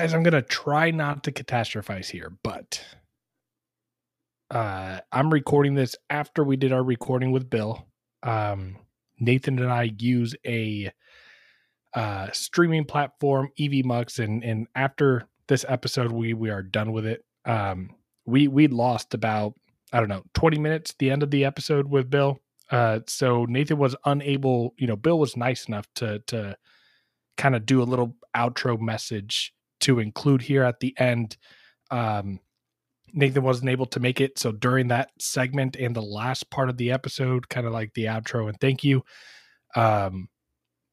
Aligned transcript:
guys, 0.00 0.14
I'm 0.14 0.22
gonna 0.22 0.40
try 0.40 0.90
not 0.90 1.24
to 1.24 1.32
catastrophize 1.32 2.08
here, 2.08 2.32
but 2.42 2.82
uh, 4.50 5.00
I'm 5.12 5.30
recording 5.30 5.74
this 5.74 5.94
after 6.08 6.42
we 6.42 6.56
did 6.56 6.72
our 6.72 6.82
recording 6.82 7.32
with 7.32 7.50
Bill. 7.50 7.86
Um, 8.22 8.78
Nathan 9.18 9.58
and 9.58 9.70
I 9.70 9.92
use 9.98 10.34
a 10.46 10.90
uh, 11.92 12.30
streaming 12.32 12.86
platform, 12.86 13.50
EV 13.60 13.84
Mux, 13.84 14.18
and 14.18 14.42
and 14.42 14.68
after 14.74 15.28
this 15.48 15.66
episode, 15.68 16.12
we 16.12 16.32
we 16.32 16.48
are 16.48 16.62
done 16.62 16.92
with 16.92 17.04
it. 17.04 17.22
Um, 17.44 17.90
we 18.24 18.48
we 18.48 18.68
lost 18.68 19.12
about 19.12 19.52
I 19.92 19.98
don't 19.98 20.08
know 20.08 20.22
20 20.32 20.58
minutes 20.60 20.94
the 20.98 21.10
end 21.10 21.22
of 21.22 21.30
the 21.30 21.44
episode 21.44 21.90
with 21.90 22.08
Bill. 22.08 22.40
Uh, 22.70 23.00
so 23.06 23.44
Nathan 23.44 23.76
was 23.76 23.94
unable. 24.06 24.72
You 24.78 24.86
know, 24.86 24.96
Bill 24.96 25.18
was 25.18 25.36
nice 25.36 25.66
enough 25.68 25.86
to 25.96 26.20
to 26.28 26.56
kind 27.36 27.54
of 27.54 27.66
do 27.66 27.82
a 27.82 27.84
little 27.84 28.16
outro 28.34 28.80
message 28.80 29.52
to 29.80 29.98
include 29.98 30.42
here 30.42 30.62
at 30.62 30.80
the 30.80 30.94
end. 30.98 31.36
Um, 31.90 32.40
Nathan 33.12 33.42
wasn't 33.42 33.70
able 33.70 33.86
to 33.86 34.00
make 34.00 34.20
it. 34.20 34.38
So 34.38 34.52
during 34.52 34.88
that 34.88 35.10
segment 35.18 35.76
and 35.76 35.94
the 35.94 36.02
last 36.02 36.50
part 36.50 36.68
of 36.68 36.76
the 36.76 36.92
episode, 36.92 37.48
kind 37.48 37.66
of 37.66 37.72
like 37.72 37.92
the 37.94 38.04
outro 38.04 38.48
and 38.48 38.58
thank 38.60 38.84
you, 38.84 39.02
um, 39.74 40.28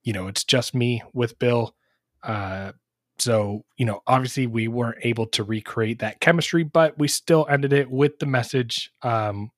you 0.04 0.14
know, 0.14 0.28
it's 0.28 0.44
just 0.44 0.74
me 0.74 1.04
with 1.14 1.38
Bill. 1.40 1.76
Uh, 2.24 2.72
so, 3.20 3.66
you 3.78 3.86
know, 3.86 4.02
obviously 4.06 4.48
we 4.48 4.68
weren't 4.68 5.04
able 5.04 5.26
to 5.28 5.44
recreate 5.44 6.00
that 6.00 6.20
chemistry, 6.20 6.64
but 6.64 6.98
we 6.98 7.08
still 7.08 7.48
ended 7.50 7.74
it 7.74 7.90
with 7.90 8.20
the 8.20 8.26
message. 8.26 8.92
Um, 9.02 9.52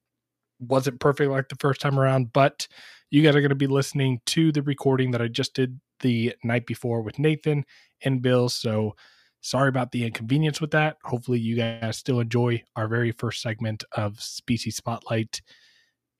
wasn't 0.58 1.00
perfect 1.00 1.30
like 1.30 1.48
the 1.48 1.56
first 1.56 1.80
time 1.80 1.98
around, 1.98 2.32
but 2.32 2.66
you 3.10 3.22
guys 3.22 3.34
are 3.34 3.40
going 3.40 3.50
to 3.50 3.54
be 3.54 3.66
listening 3.66 4.20
to 4.26 4.52
the 4.52 4.62
recording 4.62 5.10
that 5.10 5.22
I 5.22 5.28
just 5.28 5.54
did 5.54 5.80
the 6.00 6.34
night 6.42 6.66
before 6.66 7.02
with 7.02 7.18
Nathan 7.18 7.64
and 8.02 8.22
Bill. 8.22 8.48
So, 8.48 8.94
sorry 9.40 9.68
about 9.68 9.92
the 9.92 10.04
inconvenience 10.04 10.60
with 10.60 10.70
that. 10.72 10.96
Hopefully, 11.04 11.38
you 11.38 11.56
guys 11.56 11.96
still 11.96 12.20
enjoy 12.20 12.62
our 12.76 12.88
very 12.88 13.12
first 13.12 13.42
segment 13.42 13.84
of 13.92 14.20
Species 14.20 14.76
Spotlight 14.76 15.40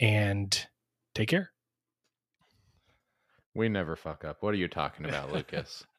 and 0.00 0.66
take 1.14 1.28
care. 1.28 1.52
We 3.54 3.68
never 3.68 3.96
fuck 3.96 4.24
up. 4.24 4.42
What 4.42 4.54
are 4.54 4.58
you 4.58 4.68
talking 4.68 5.06
about, 5.06 5.32
Lucas? 5.32 5.84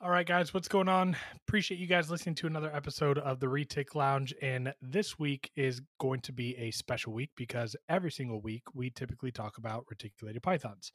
All 0.00 0.10
right, 0.10 0.26
guys, 0.26 0.52
what's 0.52 0.68
going 0.68 0.88
on? 0.88 1.16
Appreciate 1.48 1.80
you 1.80 1.86
guys 1.86 2.10
listening 2.10 2.34
to 2.36 2.46
another 2.46 2.70
episode 2.74 3.16
of 3.18 3.40
the 3.40 3.46
Retic 3.46 3.94
Lounge. 3.94 4.34
And 4.42 4.74
this 4.82 5.18
week 5.18 5.50
is 5.56 5.80
going 5.98 6.20
to 6.20 6.32
be 6.32 6.54
a 6.58 6.70
special 6.70 7.14
week 7.14 7.30
because 7.34 7.74
every 7.88 8.10
single 8.10 8.42
week 8.42 8.62
we 8.74 8.90
typically 8.90 9.30
talk 9.30 9.56
about 9.56 9.86
reticulated 9.88 10.42
pythons. 10.42 10.92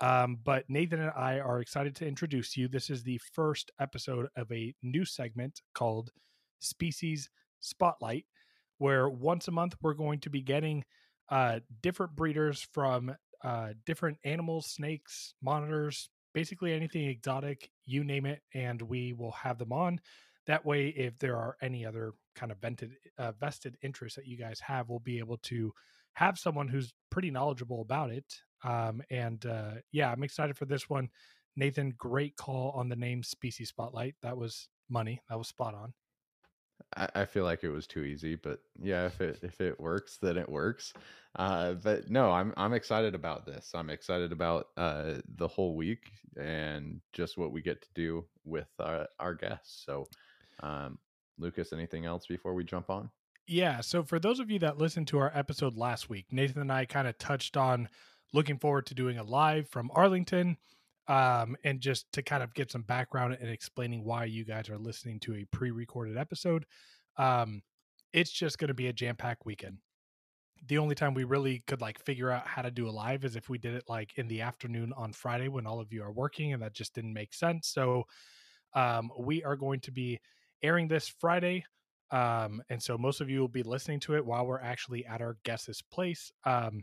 Um, 0.00 0.38
but 0.42 0.64
Nathan 0.68 1.00
and 1.00 1.12
I 1.16 1.38
are 1.38 1.60
excited 1.60 1.94
to 1.96 2.06
introduce 2.06 2.56
you. 2.56 2.68
This 2.68 2.90
is 2.90 3.02
the 3.02 3.20
first 3.32 3.70
episode 3.78 4.28
of 4.36 4.50
a 4.50 4.74
new 4.82 5.04
segment 5.04 5.62
called 5.74 6.10
Species 6.60 7.30
Spotlight, 7.60 8.26
where 8.78 9.08
once 9.08 9.48
a 9.48 9.52
month 9.52 9.76
we're 9.80 9.94
going 9.94 10.20
to 10.20 10.30
be 10.30 10.42
getting 10.42 10.84
uh, 11.30 11.60
different 11.82 12.16
breeders 12.16 12.66
from 12.72 13.14
uh, 13.42 13.68
different 13.86 14.18
animals, 14.24 14.66
snakes, 14.66 15.34
monitors, 15.40 16.08
basically 16.32 16.72
anything 16.72 17.04
exotic, 17.04 17.70
you 17.86 18.02
name 18.02 18.26
it, 18.26 18.42
and 18.52 18.82
we 18.82 19.12
will 19.12 19.32
have 19.32 19.58
them 19.58 19.72
on. 19.72 20.00
That 20.46 20.66
way, 20.66 20.88
if 20.88 21.18
there 21.18 21.36
are 21.36 21.56
any 21.62 21.86
other 21.86 22.12
kind 22.34 22.50
of 22.52 22.58
vented, 22.58 22.96
uh, 23.16 23.32
vested 23.32 23.76
interests 23.82 24.16
that 24.16 24.26
you 24.26 24.36
guys 24.36 24.60
have, 24.60 24.88
we'll 24.88 24.98
be 24.98 25.18
able 25.20 25.38
to 25.38 25.72
have 26.14 26.38
someone 26.38 26.68
who's 26.68 26.92
pretty 27.10 27.30
knowledgeable 27.30 27.80
about 27.80 28.10
it 28.10 28.24
um, 28.62 29.02
and 29.10 29.44
uh, 29.46 29.72
yeah, 29.92 30.10
I'm 30.10 30.22
excited 30.22 30.56
for 30.56 30.64
this 30.64 30.88
one. 30.88 31.08
Nathan, 31.56 31.94
great 31.96 32.36
call 32.36 32.70
on 32.70 32.88
the 32.88 32.96
name 32.96 33.22
Species 33.22 33.68
Spotlight. 33.68 34.14
That 34.22 34.36
was 34.36 34.68
money. 34.88 35.20
That 35.28 35.38
was 35.38 35.48
spot 35.48 35.74
on. 35.74 35.92
I, 36.96 37.08
I 37.14 37.24
feel 37.24 37.44
like 37.44 37.64
it 37.64 37.68
was 37.70 37.86
too 37.86 38.04
easy, 38.04 38.34
but 38.34 38.60
yeah, 38.80 39.06
if 39.06 39.20
it 39.20 39.38
if 39.42 39.60
it 39.60 39.78
works, 39.80 40.18
then 40.20 40.36
it 40.36 40.48
works. 40.48 40.92
Uh, 41.36 41.74
but 41.74 42.10
no, 42.10 42.30
I'm 42.30 42.52
I'm 42.56 42.72
excited 42.72 43.14
about 43.14 43.46
this. 43.46 43.70
I'm 43.74 43.90
excited 43.90 44.32
about 44.32 44.68
uh, 44.76 45.14
the 45.36 45.48
whole 45.48 45.76
week 45.76 46.10
and 46.36 47.00
just 47.12 47.38
what 47.38 47.52
we 47.52 47.62
get 47.62 47.82
to 47.82 47.88
do 47.94 48.24
with 48.44 48.68
our, 48.80 49.06
our 49.20 49.34
guests. 49.34 49.84
So, 49.86 50.06
um, 50.62 50.98
Lucas, 51.38 51.72
anything 51.72 52.04
else 52.04 52.26
before 52.26 52.54
we 52.54 52.64
jump 52.64 52.90
on? 52.90 53.10
Yeah. 53.46 53.80
So 53.80 54.02
for 54.02 54.18
those 54.18 54.40
of 54.40 54.50
you 54.50 54.58
that 54.60 54.78
listened 54.78 55.08
to 55.08 55.18
our 55.18 55.30
episode 55.34 55.76
last 55.76 56.08
week, 56.08 56.26
Nathan 56.30 56.62
and 56.62 56.72
I 56.72 56.86
kind 56.86 57.06
of 57.06 57.18
touched 57.18 57.56
on 57.56 57.88
looking 58.32 58.58
forward 58.58 58.86
to 58.86 58.94
doing 58.94 59.18
a 59.18 59.22
live 59.22 59.68
from 59.68 59.90
Arlington 59.94 60.56
um, 61.08 61.56
and 61.64 61.80
just 61.80 62.10
to 62.12 62.22
kind 62.22 62.42
of 62.42 62.54
get 62.54 62.70
some 62.70 62.82
background 62.82 63.36
and 63.40 63.50
explaining 63.50 64.04
why 64.04 64.24
you 64.24 64.44
guys 64.44 64.68
are 64.70 64.78
listening 64.78 65.20
to 65.20 65.34
a 65.34 65.44
pre 65.52 65.70
recorded 65.70 66.16
episode. 66.16 66.64
Um, 67.16 67.62
it's 68.12 68.30
just 68.30 68.58
going 68.58 68.68
to 68.68 68.74
be 68.74 68.88
a 68.88 68.92
jam 68.92 69.16
packed 69.16 69.44
weekend. 69.44 69.78
The 70.66 70.78
only 70.78 70.94
time 70.94 71.12
we 71.14 71.24
really 71.24 71.62
could 71.66 71.80
like 71.80 72.02
figure 72.04 72.30
out 72.30 72.46
how 72.46 72.62
to 72.62 72.70
do 72.70 72.88
a 72.88 72.90
live 72.90 73.24
is 73.24 73.36
if 73.36 73.48
we 73.48 73.58
did 73.58 73.74
it 73.74 73.84
like 73.88 74.12
in 74.16 74.28
the 74.28 74.40
afternoon 74.40 74.92
on 74.96 75.12
Friday 75.12 75.48
when 75.48 75.66
all 75.66 75.80
of 75.80 75.92
you 75.92 76.02
are 76.02 76.12
working, 76.12 76.52
and 76.52 76.62
that 76.62 76.72
just 76.72 76.94
didn't 76.94 77.12
make 77.12 77.34
sense. 77.34 77.68
So 77.68 78.04
um, 78.74 79.10
we 79.18 79.44
are 79.44 79.56
going 79.56 79.80
to 79.80 79.92
be 79.92 80.20
airing 80.62 80.88
this 80.88 81.08
Friday. 81.08 81.64
Um, 82.10 82.62
and 82.70 82.82
so 82.82 82.96
most 82.96 83.20
of 83.20 83.28
you 83.28 83.40
will 83.40 83.48
be 83.48 83.62
listening 83.62 84.00
to 84.00 84.16
it 84.16 84.24
while 84.24 84.46
we're 84.46 84.60
actually 84.60 85.04
at 85.04 85.20
our 85.20 85.36
guest's 85.44 85.82
place. 85.82 86.32
Um, 86.44 86.82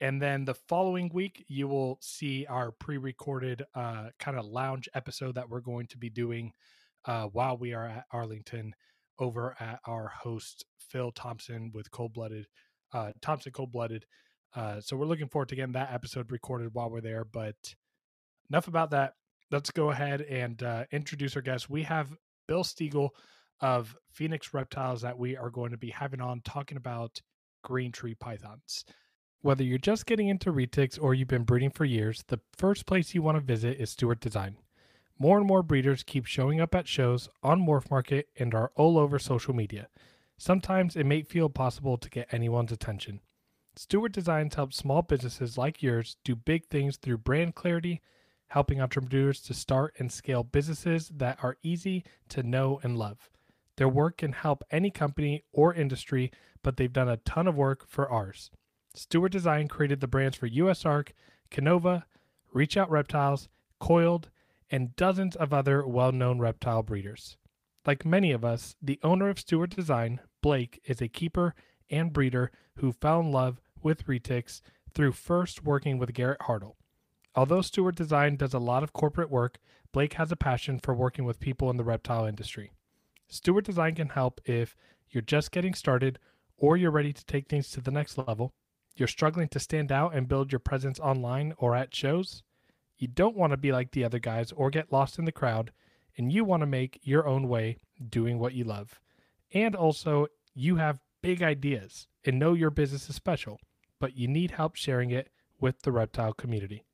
and 0.00 0.20
then 0.20 0.44
the 0.46 0.54
following 0.54 1.10
week, 1.12 1.44
you 1.48 1.68
will 1.68 1.98
see 2.00 2.46
our 2.46 2.70
pre 2.72 2.96
recorded 2.96 3.64
uh, 3.74 4.08
kind 4.18 4.38
of 4.38 4.46
lounge 4.46 4.88
episode 4.94 5.34
that 5.34 5.50
we're 5.50 5.60
going 5.60 5.86
to 5.88 5.98
be 5.98 6.08
doing 6.08 6.52
uh, 7.04 7.24
while 7.24 7.58
we 7.58 7.74
are 7.74 7.86
at 7.86 8.06
Arlington 8.10 8.74
over 9.18 9.54
at 9.60 9.80
our 9.86 10.08
host, 10.08 10.64
Phil 10.78 11.12
Thompson, 11.12 11.70
with 11.74 11.90
Cold 11.90 12.14
Blooded, 12.14 12.46
uh, 12.94 13.12
Thompson 13.20 13.52
Cold 13.52 13.72
Blooded. 13.72 14.06
Uh, 14.54 14.80
so 14.80 14.96
we're 14.96 15.06
looking 15.06 15.28
forward 15.28 15.50
to 15.50 15.56
getting 15.56 15.72
that 15.72 15.92
episode 15.92 16.32
recorded 16.32 16.70
while 16.72 16.90
we're 16.90 17.02
there. 17.02 17.24
But 17.24 17.56
enough 18.48 18.68
about 18.68 18.90
that. 18.90 19.14
Let's 19.50 19.70
go 19.70 19.90
ahead 19.90 20.22
and 20.22 20.62
uh, 20.62 20.84
introduce 20.92 21.36
our 21.36 21.42
guest. 21.42 21.68
We 21.68 21.82
have 21.82 22.16
Bill 22.48 22.64
Stegall 22.64 23.10
of 23.60 23.94
Phoenix 24.12 24.54
Reptiles 24.54 25.02
that 25.02 25.18
we 25.18 25.36
are 25.36 25.50
going 25.50 25.72
to 25.72 25.76
be 25.76 25.90
having 25.90 26.20
on 26.20 26.40
talking 26.42 26.78
about 26.78 27.20
green 27.62 27.92
tree 27.92 28.14
pythons. 28.14 28.84
Whether 29.42 29.64
you're 29.64 29.78
just 29.78 30.04
getting 30.04 30.28
into 30.28 30.52
retics 30.52 30.98
or 31.00 31.14
you've 31.14 31.28
been 31.28 31.44
breeding 31.44 31.70
for 31.70 31.86
years, 31.86 32.22
the 32.28 32.40
first 32.54 32.84
place 32.84 33.14
you 33.14 33.22
want 33.22 33.38
to 33.38 33.40
visit 33.40 33.80
is 33.80 33.88
Stewart 33.88 34.20
Design. 34.20 34.58
More 35.18 35.38
and 35.38 35.46
more 35.46 35.62
breeders 35.62 36.02
keep 36.02 36.26
showing 36.26 36.60
up 36.60 36.74
at 36.74 36.86
shows, 36.86 37.30
on 37.42 37.64
Morph 37.64 37.90
Market, 37.90 38.28
and 38.38 38.54
are 38.54 38.70
all 38.76 38.98
over 38.98 39.18
social 39.18 39.54
media. 39.54 39.88
Sometimes 40.36 40.94
it 40.94 41.06
may 41.06 41.22
feel 41.22 41.48
possible 41.48 41.96
to 41.96 42.10
get 42.10 42.28
anyone's 42.32 42.70
attention. 42.70 43.20
Stewart 43.76 44.12
Designs 44.12 44.56
helps 44.56 44.76
small 44.76 45.00
businesses 45.00 45.56
like 45.56 45.82
yours 45.82 46.18
do 46.22 46.36
big 46.36 46.66
things 46.66 46.98
through 46.98 47.16
brand 47.16 47.54
clarity, 47.54 48.02
helping 48.48 48.78
entrepreneurs 48.78 49.40
to 49.40 49.54
start 49.54 49.94
and 49.98 50.12
scale 50.12 50.42
businesses 50.42 51.08
that 51.08 51.38
are 51.42 51.56
easy 51.62 52.04
to 52.28 52.42
know 52.42 52.78
and 52.82 52.98
love. 52.98 53.30
Their 53.76 53.88
work 53.88 54.18
can 54.18 54.32
help 54.32 54.64
any 54.70 54.90
company 54.90 55.44
or 55.50 55.72
industry, 55.72 56.30
but 56.62 56.76
they've 56.76 56.92
done 56.92 57.08
a 57.08 57.16
ton 57.16 57.48
of 57.48 57.56
work 57.56 57.86
for 57.88 58.06
ours. 58.10 58.50
Stewart 58.94 59.30
Design 59.30 59.68
created 59.68 60.00
the 60.00 60.08
brands 60.08 60.36
for 60.36 60.48
USARK, 60.48 61.10
Kenova, 61.50 62.04
Reach 62.52 62.76
Out 62.76 62.90
Reptiles, 62.90 63.48
Coiled, 63.78 64.30
and 64.68 64.96
dozens 64.96 65.36
of 65.36 65.52
other 65.52 65.86
well 65.86 66.10
known 66.10 66.40
reptile 66.40 66.82
breeders. 66.82 67.36
Like 67.86 68.04
many 68.04 68.32
of 68.32 68.44
us, 68.44 68.74
the 68.82 68.98
owner 69.02 69.28
of 69.28 69.38
Stewart 69.38 69.70
Design, 69.70 70.20
Blake, 70.42 70.80
is 70.84 71.00
a 71.00 71.08
keeper 71.08 71.54
and 71.88 72.12
breeder 72.12 72.50
who 72.76 72.92
fell 72.92 73.20
in 73.20 73.30
love 73.30 73.60
with 73.80 74.06
retics 74.06 74.60
through 74.92 75.12
first 75.12 75.64
working 75.64 75.96
with 75.96 76.12
Garrett 76.12 76.40
Hartle. 76.40 76.74
Although 77.36 77.62
Stewart 77.62 77.94
Design 77.94 78.36
does 78.36 78.54
a 78.54 78.58
lot 78.58 78.82
of 78.82 78.92
corporate 78.92 79.30
work, 79.30 79.58
Blake 79.92 80.14
has 80.14 80.32
a 80.32 80.36
passion 80.36 80.80
for 80.80 80.94
working 80.94 81.24
with 81.24 81.40
people 81.40 81.70
in 81.70 81.76
the 81.76 81.84
reptile 81.84 82.26
industry. 82.26 82.72
Stewart 83.28 83.64
Design 83.64 83.94
can 83.94 84.08
help 84.08 84.40
if 84.44 84.76
you're 85.10 85.22
just 85.22 85.52
getting 85.52 85.74
started 85.74 86.18
or 86.56 86.76
you're 86.76 86.90
ready 86.90 87.12
to 87.12 87.24
take 87.24 87.48
things 87.48 87.70
to 87.70 87.80
the 87.80 87.92
next 87.92 88.18
level 88.18 88.52
you're 89.00 89.08
struggling 89.08 89.48
to 89.48 89.58
stand 89.58 89.90
out 89.90 90.14
and 90.14 90.28
build 90.28 90.52
your 90.52 90.58
presence 90.58 91.00
online 91.00 91.54
or 91.58 91.74
at 91.74 91.94
shows? 91.94 92.42
You 92.98 93.08
don't 93.08 93.36
want 93.36 93.52
to 93.52 93.56
be 93.56 93.72
like 93.72 93.92
the 93.92 94.04
other 94.04 94.18
guys 94.18 94.52
or 94.52 94.68
get 94.70 94.92
lost 94.92 95.18
in 95.18 95.24
the 95.24 95.32
crowd, 95.32 95.72
and 96.16 96.30
you 96.30 96.44
want 96.44 96.60
to 96.60 96.66
make 96.66 97.00
your 97.02 97.26
own 97.26 97.48
way 97.48 97.78
doing 98.08 98.38
what 98.38 98.52
you 98.52 98.64
love. 98.64 99.00
And 99.52 99.74
also, 99.74 100.26
you 100.54 100.76
have 100.76 101.00
big 101.22 101.42
ideas 101.42 102.06
and 102.24 102.38
know 102.38 102.52
your 102.52 102.70
business 102.70 103.08
is 103.08 103.16
special, 103.16 103.58
but 103.98 104.16
you 104.16 104.28
need 104.28 104.52
help 104.52 104.76
sharing 104.76 105.10
it 105.10 105.30
with 105.58 105.80
the 105.82 105.92
reptile 105.92 106.34
community. 106.34 106.84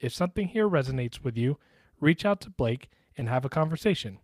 If 0.00 0.14
something 0.14 0.48
here 0.48 0.68
resonates 0.68 1.22
with 1.22 1.36
you, 1.36 1.58
reach 2.00 2.24
out 2.24 2.40
to 2.40 2.50
Blake 2.50 2.88
and 3.16 3.28
have 3.28 3.44
a 3.44 3.50
conversation. 3.50 4.18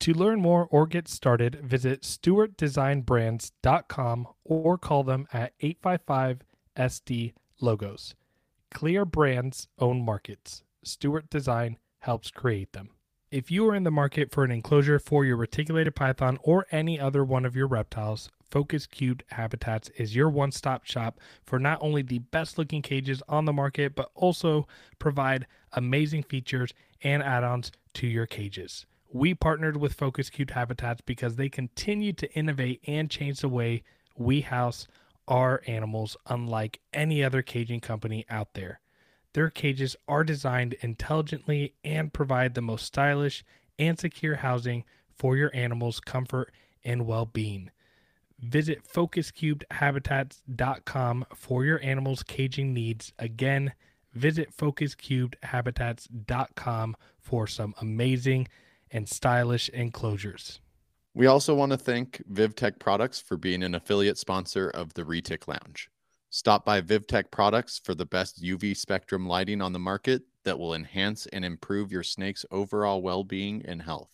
To 0.00 0.12
learn 0.14 0.40
more 0.40 0.66
or 0.70 0.86
get 0.86 1.08
started, 1.08 1.60
visit 1.62 2.02
stewartdesignbrands.com 2.02 4.28
or 4.44 4.78
call 4.78 5.04
them 5.04 5.28
at 5.30 5.52
855 5.60 6.40
SD 6.76 7.32
logos. 7.60 8.14
Clear 8.70 9.04
brands 9.04 9.68
own 9.78 10.04
markets. 10.04 10.62
Stewart 10.82 11.28
Design 11.28 11.78
helps 12.00 12.30
create 12.30 12.72
them. 12.72 12.90
If 13.30 13.50
you 13.50 13.68
are 13.68 13.76
in 13.76 13.84
the 13.84 13.90
market 13.90 14.32
for 14.32 14.42
an 14.42 14.50
enclosure 14.50 14.98
for 14.98 15.24
your 15.24 15.36
reticulated 15.36 15.94
python 15.94 16.38
or 16.42 16.66
any 16.72 16.98
other 16.98 17.24
one 17.24 17.44
of 17.44 17.54
your 17.54 17.68
reptiles, 17.68 18.28
Focus 18.50 18.86
Cubed 18.86 19.22
Habitats 19.28 19.88
is 19.90 20.16
your 20.16 20.28
one 20.28 20.50
stop 20.50 20.84
shop 20.84 21.20
for 21.44 21.60
not 21.60 21.78
only 21.80 22.02
the 22.02 22.18
best 22.18 22.58
looking 22.58 22.82
cages 22.82 23.22
on 23.28 23.44
the 23.44 23.52
market, 23.52 23.94
but 23.94 24.10
also 24.14 24.66
provide 24.98 25.46
amazing 25.72 26.24
features 26.24 26.74
and 27.02 27.22
add 27.22 27.44
ons 27.44 27.70
to 27.94 28.08
your 28.08 28.26
cages. 28.26 28.86
We 29.12 29.34
partnered 29.34 29.76
with 29.76 29.94
Focus 29.94 30.30
Cubed 30.30 30.52
Habitats 30.52 31.00
because 31.00 31.36
they 31.36 31.48
continue 31.48 32.12
to 32.14 32.32
innovate 32.34 32.80
and 32.86 33.08
change 33.08 33.40
the 33.40 33.48
way 33.48 33.82
we 34.16 34.40
house 34.40 34.88
our 35.28 35.62
animals, 35.66 36.16
unlike 36.26 36.80
any 36.92 37.22
other 37.22 37.42
caging 37.42 37.80
company 37.80 38.24
out 38.28 38.54
there. 38.54 38.80
Their 39.32 39.50
cages 39.50 39.94
are 40.08 40.24
designed 40.24 40.74
intelligently 40.80 41.74
and 41.84 42.12
provide 42.12 42.54
the 42.54 42.62
most 42.62 42.86
stylish 42.86 43.44
and 43.78 43.96
secure 43.98 44.36
housing 44.36 44.84
for 45.14 45.36
your 45.36 45.54
animal's 45.54 46.00
comfort 46.00 46.52
and 46.84 47.06
well 47.06 47.26
being. 47.26 47.70
Visit 48.40 48.82
focuscubedhabitats.com 48.84 51.26
for 51.34 51.64
your 51.64 51.82
animal's 51.82 52.22
caging 52.22 52.72
needs. 52.72 53.12
Again, 53.18 53.72
visit 54.14 54.56
focuscubedhabitats.com 54.56 56.96
for 57.18 57.46
some 57.46 57.74
amazing 57.80 58.48
and 58.90 59.08
stylish 59.08 59.68
enclosures. 59.68 60.60
We 61.12 61.26
also 61.26 61.56
want 61.56 61.72
to 61.72 61.78
thank 61.78 62.22
VivTech 62.32 62.78
Products 62.78 63.20
for 63.20 63.36
being 63.36 63.64
an 63.64 63.74
affiliate 63.74 64.16
sponsor 64.16 64.70
of 64.70 64.94
the 64.94 65.02
Retic 65.02 65.48
Lounge. 65.48 65.90
Stop 66.30 66.64
by 66.64 66.80
VivTech 66.80 67.32
Products 67.32 67.80
for 67.82 67.96
the 67.96 68.06
best 68.06 68.40
UV 68.40 68.76
spectrum 68.76 69.26
lighting 69.26 69.60
on 69.60 69.72
the 69.72 69.80
market 69.80 70.22
that 70.44 70.56
will 70.56 70.74
enhance 70.74 71.26
and 71.26 71.44
improve 71.44 71.90
your 71.90 72.04
snake's 72.04 72.46
overall 72.52 73.02
well 73.02 73.24
being 73.24 73.64
and 73.66 73.82
health. 73.82 74.10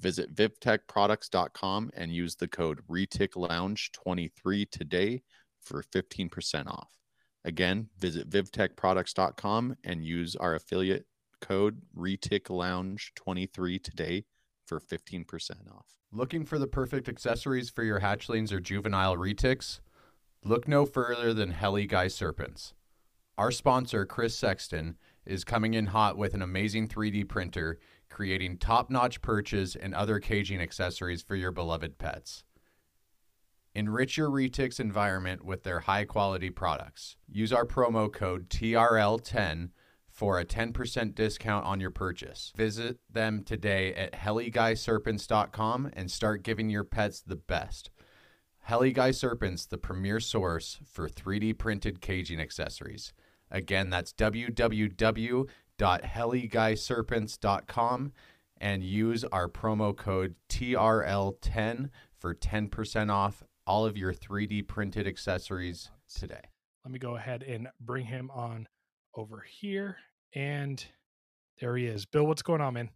Visit 0.00 0.34
vivtechproducts.com 0.34 1.90
and 1.94 2.12
use 2.12 2.34
the 2.34 2.48
code 2.48 2.80
ReticLounge23 2.90 4.68
today 4.68 5.22
for 5.60 5.84
15% 5.84 6.66
off. 6.66 6.90
Again, 7.44 7.88
visit 8.00 8.28
vivtechproducts.com 8.28 9.76
and 9.84 10.04
use 10.04 10.34
our 10.34 10.56
affiliate 10.56 11.06
code 11.40 11.82
ReticLounge23 11.96 13.82
today 13.84 14.24
for 14.66 14.80
15% 14.80 15.72
off. 15.72 16.01
Looking 16.14 16.44
for 16.44 16.58
the 16.58 16.66
perfect 16.66 17.08
accessories 17.08 17.70
for 17.70 17.82
your 17.82 18.00
hatchlings 18.00 18.52
or 18.52 18.60
juvenile 18.60 19.16
retics? 19.16 19.80
Look 20.44 20.68
no 20.68 20.84
further 20.84 21.32
than 21.32 21.54
HeliGuy 21.54 22.12
Serpents. 22.12 22.74
Our 23.38 23.50
sponsor, 23.50 24.04
Chris 24.04 24.36
Sexton, 24.36 24.98
is 25.24 25.42
coming 25.42 25.72
in 25.72 25.86
hot 25.86 26.18
with 26.18 26.34
an 26.34 26.42
amazing 26.42 26.88
3D 26.88 27.26
printer 27.30 27.78
creating 28.10 28.58
top 28.58 28.90
notch 28.90 29.22
perches 29.22 29.74
and 29.74 29.94
other 29.94 30.20
caging 30.20 30.60
accessories 30.60 31.22
for 31.22 31.34
your 31.34 31.50
beloved 31.50 31.96
pets. 31.96 32.44
Enrich 33.74 34.18
your 34.18 34.28
Retics 34.28 34.78
environment 34.78 35.42
with 35.42 35.62
their 35.62 35.80
high 35.80 36.04
quality 36.04 36.50
products. 36.50 37.16
Use 37.26 37.54
our 37.54 37.64
promo 37.64 38.12
code 38.12 38.50
TRL10 38.50 39.70
for 40.12 40.38
a 40.38 40.44
10% 40.44 41.14
discount 41.14 41.66
on 41.66 41.80
your 41.80 41.90
purchase. 41.90 42.52
Visit 42.56 42.98
them 43.10 43.42
today 43.42 43.94
at 43.94 44.12
heliguyserpents.com 44.12 45.90
and 45.94 46.10
start 46.10 46.42
giving 46.42 46.70
your 46.70 46.84
pets 46.84 47.20
the 47.20 47.36
best. 47.36 47.90
HeliGuy 48.68 49.14
Serpents, 49.14 49.66
the 49.66 49.78
premier 49.78 50.20
source 50.20 50.78
for 50.84 51.08
3D 51.08 51.58
printed 51.58 52.00
caging 52.00 52.40
accessories. 52.40 53.12
Again, 53.50 53.90
that's 53.90 54.12
www 54.12 55.48
www.heliguyserpents.com 55.82 58.12
and 58.60 58.84
use 58.84 59.24
our 59.24 59.48
promo 59.48 59.96
code 59.96 60.36
TRL10 60.48 61.88
for 62.18 62.34
10% 62.34 63.10
off 63.10 63.42
all 63.66 63.84
of 63.84 63.96
your 63.96 64.14
3D 64.14 64.68
printed 64.68 65.06
accessories 65.06 65.90
today. 66.12 66.42
Let 66.84 66.92
me 66.92 66.98
go 66.98 67.16
ahead 67.16 67.42
and 67.42 67.68
bring 67.80 68.06
him 68.06 68.30
on 68.32 68.68
over 69.14 69.44
here. 69.60 69.96
And 70.34 70.84
there 71.60 71.76
he 71.76 71.86
is. 71.86 72.06
Bill, 72.06 72.26
what's 72.26 72.42
going 72.42 72.60
on, 72.60 72.74
man? 72.74 72.90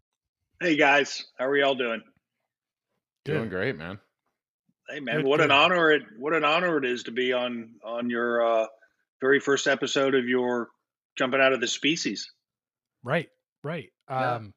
Hey 0.60 0.76
guys, 0.76 1.24
how 1.38 1.46
are 1.46 1.56
y'all 1.56 1.74
doing? 1.74 2.02
Doing 3.24 3.48
great, 3.48 3.76
man. 3.76 3.98
Hey 4.88 5.00
man, 5.00 5.16
good, 5.16 5.26
what 5.26 5.38
good. 5.38 5.46
an 5.46 5.50
honor 5.50 5.90
it 5.90 6.02
what 6.18 6.32
an 6.32 6.44
honor 6.44 6.78
it 6.78 6.84
is 6.84 7.02
to 7.04 7.10
be 7.10 7.32
on 7.32 7.72
on 7.84 8.08
your 8.08 8.62
uh 8.62 8.66
very 9.20 9.40
first 9.40 9.66
episode 9.66 10.14
of 10.14 10.26
your 10.26 10.68
jumping 11.16 11.40
out 11.40 11.52
of 11.52 11.60
the 11.60 11.66
species. 11.66 12.30
Right, 13.02 13.28
right. 13.62 13.90
Yeah. 14.08 14.36
Um, 14.36 14.54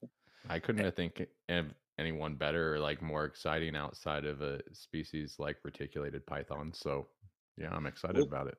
I 0.48 0.60
couldn't 0.60 0.86
eh 0.86 0.92
think 0.92 1.26
of 1.50 1.66
anyone 1.98 2.36
better 2.36 2.76
or 2.76 2.80
like 2.80 3.02
more 3.02 3.26
exciting 3.26 3.76
outside 3.76 4.26
of 4.26 4.42
a 4.42 4.62
species 4.72 5.36
like 5.38 5.58
reticulated 5.64 6.26
python. 6.26 6.72
So 6.74 7.08
yeah, 7.58 7.72
I'm 7.72 7.86
excited 7.86 8.18
well, 8.18 8.28
about 8.28 8.48
it. 8.48 8.58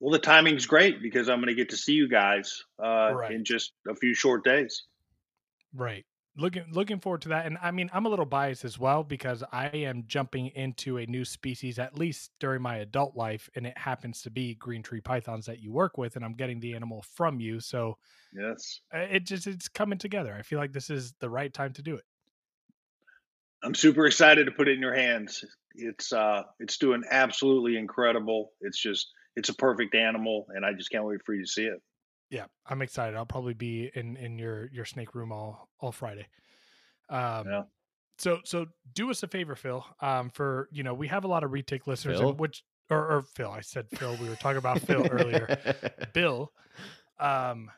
Well, 0.00 0.12
the 0.12 0.18
timing's 0.18 0.66
great 0.66 1.00
because 1.00 1.28
I'm 1.28 1.38
going 1.38 1.48
to 1.48 1.54
get 1.54 1.70
to 1.70 1.76
see 1.76 1.94
you 1.94 2.08
guys 2.08 2.64
uh, 2.82 3.14
right. 3.14 3.32
in 3.32 3.44
just 3.44 3.72
a 3.88 3.94
few 3.94 4.14
short 4.14 4.44
days. 4.44 4.84
Right. 5.74 6.04
Looking 6.38 6.66
looking 6.70 7.00
forward 7.00 7.22
to 7.22 7.30
that 7.30 7.46
and 7.46 7.56
i 7.62 7.70
mean 7.70 7.88
i'm 7.94 8.04
a 8.04 8.10
little 8.10 8.26
biased 8.26 8.66
as 8.66 8.78
well 8.78 9.02
because 9.02 9.42
i 9.52 9.68
am 9.68 10.04
jumping 10.06 10.48
into 10.48 10.98
a 10.98 11.06
new 11.06 11.24
species 11.24 11.78
at 11.78 11.96
least 11.96 12.30
during 12.40 12.60
my 12.60 12.76
adult 12.76 13.16
life 13.16 13.48
and 13.54 13.66
it 13.66 13.78
happens 13.78 14.20
to 14.20 14.28
be 14.28 14.54
green 14.56 14.82
tree 14.82 15.00
pythons 15.00 15.46
that 15.46 15.60
you 15.60 15.72
work 15.72 15.96
with 15.96 16.14
and 16.14 16.22
i'm 16.22 16.34
getting 16.34 16.60
the 16.60 16.74
animal 16.74 17.02
from 17.14 17.40
you 17.40 17.58
so 17.58 17.96
yes. 18.36 18.80
It 18.92 19.24
just 19.24 19.46
it's 19.46 19.68
coming 19.68 19.98
together. 19.98 20.34
I 20.34 20.42
feel 20.42 20.58
like 20.58 20.72
this 20.72 20.90
is 20.90 21.14
the 21.20 21.30
right 21.30 21.52
time 21.52 21.72
to 21.74 21.82
do 21.82 21.94
it. 21.94 22.04
I'm 23.62 23.74
super 23.74 24.06
excited 24.06 24.46
to 24.46 24.52
put 24.52 24.68
it 24.68 24.72
in 24.72 24.80
your 24.80 24.94
hands. 24.94 25.44
It's 25.74 26.12
uh 26.12 26.42
it's 26.60 26.78
doing 26.78 27.02
absolutely 27.10 27.76
incredible. 27.76 28.52
It's 28.60 28.80
just 28.80 29.08
it's 29.36 29.48
a 29.48 29.54
perfect 29.54 29.94
animal 29.94 30.46
and 30.50 30.64
i 30.64 30.72
just 30.72 30.90
can't 30.90 31.04
wait 31.04 31.20
for 31.24 31.34
you 31.34 31.42
to 31.42 31.50
see 31.50 31.64
it 31.64 31.80
yeah, 32.30 32.46
I'm 32.66 32.82
excited. 32.82 33.16
I'll 33.16 33.26
probably 33.26 33.54
be 33.54 33.90
in 33.94 34.16
in 34.16 34.38
your 34.38 34.68
your 34.72 34.84
snake 34.84 35.14
room 35.14 35.32
all 35.32 35.68
all 35.80 35.92
Friday. 35.92 36.26
Um, 37.08 37.46
yeah. 37.48 37.62
So 38.18 38.40
so 38.44 38.66
do 38.94 39.10
us 39.10 39.22
a 39.22 39.28
favor, 39.28 39.54
Phil. 39.54 39.84
Um, 40.00 40.30
for 40.30 40.68
you 40.72 40.82
know 40.82 40.94
we 40.94 41.08
have 41.08 41.24
a 41.24 41.28
lot 41.28 41.44
of 41.44 41.50
retic 41.50 41.86
listeners, 41.86 42.20
and 42.20 42.38
which 42.38 42.64
or, 42.90 42.98
or 42.98 43.22
Phil. 43.34 43.50
I 43.50 43.60
said 43.60 43.86
Phil. 43.94 44.16
We 44.20 44.28
were 44.28 44.36
talking 44.36 44.58
about 44.58 44.80
Phil 44.80 45.06
earlier. 45.10 45.58
Bill, 46.14 46.52
um, 47.20 47.70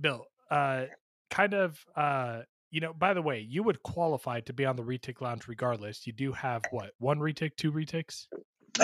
Bill, 0.00 0.26
uh, 0.50 0.84
kind 1.30 1.54
of 1.54 1.84
uh, 1.96 2.42
you 2.70 2.80
know. 2.80 2.92
By 2.92 3.12
the 3.12 3.22
way, 3.22 3.40
you 3.40 3.64
would 3.64 3.82
qualify 3.82 4.40
to 4.40 4.52
be 4.52 4.64
on 4.64 4.76
the 4.76 4.84
retic 4.84 5.20
lounge 5.20 5.48
regardless. 5.48 6.06
You 6.06 6.12
do 6.12 6.32
have 6.32 6.62
what 6.70 6.92
one 6.98 7.18
retic, 7.18 7.56
two 7.56 7.72
retics. 7.72 8.26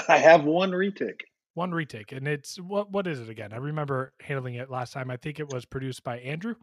I 0.09 0.19
have 0.19 0.45
one 0.45 0.73
retic 0.73 1.21
one 1.55 1.73
retake, 1.73 2.13
and 2.13 2.27
it's 2.27 2.57
what 2.57 2.91
what 2.91 3.07
is 3.07 3.21
it 3.21 3.29
again? 3.29 3.53
I 3.53 3.57
remember 3.57 4.13
handling 4.21 4.55
it 4.55 4.71
last 4.71 4.93
time. 4.93 5.11
I 5.11 5.17
think 5.17 5.41
it 5.41 5.53
was 5.53 5.65
produced 5.65 6.05
by 6.05 6.19
Andrew. 6.19 6.55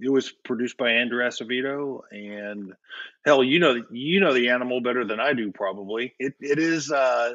It 0.00 0.10
was 0.10 0.32
produced 0.32 0.78
by 0.78 0.90
Andrew 0.92 1.22
Acevedo, 1.22 2.00
and 2.10 2.72
hell, 3.24 3.44
you 3.44 3.58
know 3.58 3.82
you 3.90 4.20
know 4.20 4.32
the 4.32 4.48
animal 4.50 4.80
better 4.80 5.04
than 5.04 5.20
I 5.20 5.32
do. 5.34 5.52
Probably 5.52 6.14
it 6.18 6.34
it 6.40 6.58
is 6.58 6.90
uh, 6.90 7.34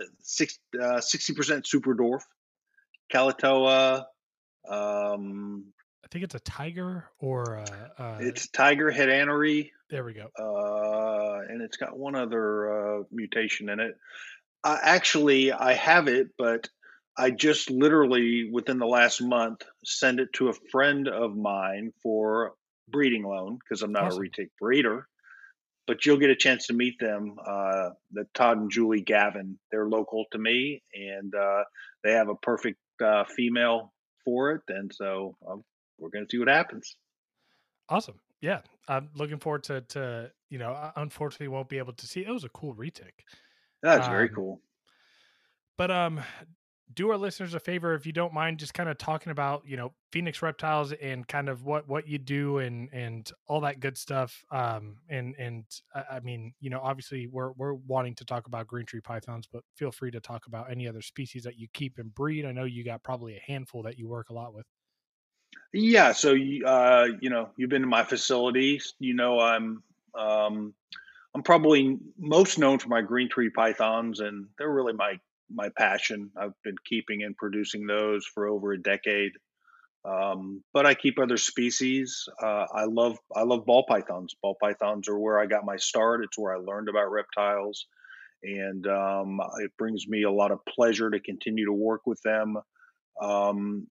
uh, 0.82 1.02
sixty 1.02 1.34
percent 1.34 1.68
super 1.68 1.96
dwarf, 1.96 2.22
Kalatoa. 3.14 4.06
Um, 4.68 5.66
I 6.04 6.08
think 6.10 6.24
it's 6.24 6.36
a 6.36 6.40
tiger 6.40 7.06
or 7.20 7.56
a, 7.56 7.92
a, 7.98 8.18
it's 8.22 8.48
tiger 8.50 8.92
head 8.92 9.10
anery. 9.10 9.72
There 9.90 10.04
we 10.04 10.14
go. 10.14 10.28
Uh, 10.38 11.42
and 11.48 11.62
it's 11.62 11.78
got 11.78 11.98
one 11.98 12.16
other 12.16 13.00
uh, 13.00 13.04
mutation 13.12 13.70
in 13.70 13.80
it. 13.80 13.98
Uh, 14.64 14.78
actually, 14.82 15.52
I 15.52 15.74
have 15.74 16.08
it, 16.08 16.30
but 16.38 16.70
I 17.18 17.32
just 17.32 17.70
literally 17.70 18.50
within 18.52 18.78
the 18.78 18.86
last 18.86 19.22
month 19.22 19.64
sent 19.84 20.20
it 20.20 20.34
to 20.34 20.50
a 20.50 20.54
friend 20.72 21.08
of 21.08 21.36
mine 21.36 21.92
for 22.04 22.54
breeding 22.90 23.24
loan 23.24 23.58
because 23.58 23.82
I'm 23.82 23.92
not 23.92 24.06
awesome. 24.06 24.24
a 24.24 24.26
retic 24.26 24.50
breeder. 24.60 25.08
But 25.88 26.06
you'll 26.06 26.18
get 26.18 26.30
a 26.30 26.36
chance 26.36 26.68
to 26.68 26.74
meet 26.74 27.00
them. 27.00 27.38
Uh, 27.44 27.92
the 28.12 28.26
Todd 28.34 28.58
and 28.58 28.70
Julie 28.70 29.02
Gavin, 29.02 29.58
they're 29.72 29.88
local 29.88 30.26
to 30.34 30.38
me, 30.38 30.84
and 30.94 31.34
uh, 31.34 31.64
they 32.04 32.12
have 32.12 32.28
a 32.28 32.36
perfect 32.36 32.78
uh, 33.02 33.24
female 33.24 33.94
for 34.26 34.52
it. 34.52 34.62
And 34.68 34.92
so 34.94 35.38
um, 35.50 35.64
we're 35.98 36.10
going 36.10 36.26
to 36.26 36.30
see 36.30 36.40
what 36.40 36.50
happens. 36.50 36.98
Awesome. 37.88 38.20
Yeah, 38.42 38.60
I'm 38.90 39.10
looking 39.16 39.40
forward 39.40 39.64
to 39.64 39.82
to 39.82 40.32
you 40.50 40.60
know. 40.60 40.92
Unfortunately, 40.98 41.48
won't 41.48 41.70
be 41.70 41.78
able 41.78 41.94
to 41.94 42.06
see. 42.06 42.20
It 42.20 42.30
was 42.30 42.44
a 42.44 42.50
cool 42.50 42.76
retic. 42.76 43.24
That's 43.82 44.08
um, 44.08 44.12
very 44.12 44.30
cool. 44.30 44.62
But 45.78 45.90
um, 45.90 46.20
do 46.94 47.10
our 47.10 47.18
listeners 47.18 47.54
a 47.54 47.60
favor 47.60 47.94
if 47.94 48.06
you 48.06 48.14
don't 48.14 48.34
mind 48.34 48.58
just 48.58 48.74
kind 48.74 48.90
of 48.90 48.98
talking 48.98 49.32
about 49.32 49.64
you 49.66 49.76
know 49.76 49.92
phoenix 50.12 50.42
reptiles 50.42 50.94
and 50.94 51.28
kind 51.28 51.50
of 51.50 51.64
what 51.64 51.88
what 51.88 52.08
you 52.08 52.18
do 52.18 52.60
and 52.60 52.90
and 52.94 53.32
all 53.48 53.62
that 53.62 53.80
good 53.80 53.98
stuff 53.98 54.44
um 54.52 54.96
and 55.10 55.36
and 55.38 55.66
i 56.10 56.20
mean 56.22 56.54
you 56.60 56.70
know 56.70 56.80
obviously 56.82 57.28
we're 57.28 57.52
we're 57.52 57.74
wanting 57.74 58.16
to 58.16 58.24
talk 58.24 58.48
about 58.48 58.68
green 58.68 58.86
tree 58.86 59.02
pythons 59.02 59.48
but 59.52 59.64
feel 59.76 59.92
free 59.92 60.12
to 60.12 60.20
talk 60.20 60.48
about 60.48 60.72
any 60.72 60.88
other 60.88 61.02
species 61.02 61.44
that 61.44 61.58
you 61.58 61.68
keep 61.74 61.98
and 61.98 62.14
breed. 62.16 62.46
I 62.46 62.52
know 62.52 62.64
you 62.64 62.84
got 62.84 63.04
probably 63.04 63.36
a 63.36 63.42
handful 63.46 63.84
that 63.84 63.98
you 63.98 64.08
work 64.08 64.30
a 64.30 64.34
lot 64.34 64.54
with. 64.54 64.66
Yeah 65.74 66.14
so 66.14 66.34
you 66.34 66.66
uh 66.66 67.08
you 67.20 67.30
know 67.30 67.50
you've 67.58 67.70
been 67.70 67.82
to 67.82 67.88
my 67.88 68.04
facilities 68.04 68.94
you 69.00 69.14
know 69.14 69.40
i'm 69.40 69.84
Um, 70.16 70.74
I'm 71.36 71.44
probably 71.44 72.00
most 72.18 72.58
known 72.58 72.80
for 72.80 72.88
my 72.90 73.02
green 73.02 73.30
tree 73.30 73.52
pythons, 73.52 74.22
and 74.22 74.48
they're 74.58 74.72
really 74.72 74.94
my 74.94 75.20
my 75.50 75.70
passion. 75.78 76.32
I've 76.40 76.54
been 76.64 76.76
keeping 76.86 77.24
and 77.24 77.36
producing 77.36 77.88
those 77.88 78.26
for 78.26 78.48
over 78.48 78.74
a 78.74 78.82
decade. 78.82 79.32
Um, 80.06 80.64
but 80.74 80.86
I 80.86 80.94
keep 80.94 81.20
other 81.20 81.38
species. 81.38 82.26
Uh, 82.42 82.66
I 82.74 82.86
love 82.86 83.18
I 83.36 83.44
love 83.44 83.66
ball 83.66 83.86
pythons. 83.88 84.36
Ball 84.42 84.56
pythons 84.62 85.10
are 85.10 85.20
where 85.20 85.40
I 85.40 85.48
got 85.48 85.66
my 85.66 85.76
start. 85.78 86.24
It's 86.24 86.38
where 86.38 86.56
I 86.56 86.60
learned 86.60 86.88
about 86.88 87.12
reptiles, 87.12 87.88
and 88.42 88.88
um, 88.88 89.40
it 89.60 89.72
brings 89.78 90.08
me 90.08 90.24
a 90.24 90.32
lot 90.32 90.52
of 90.52 90.60
pleasure 90.66 91.10
to 91.10 91.20
continue 91.20 91.66
to 91.66 91.74
work 91.74 92.02
with 92.06 92.22
them 92.22 92.58
um, 93.22 93.88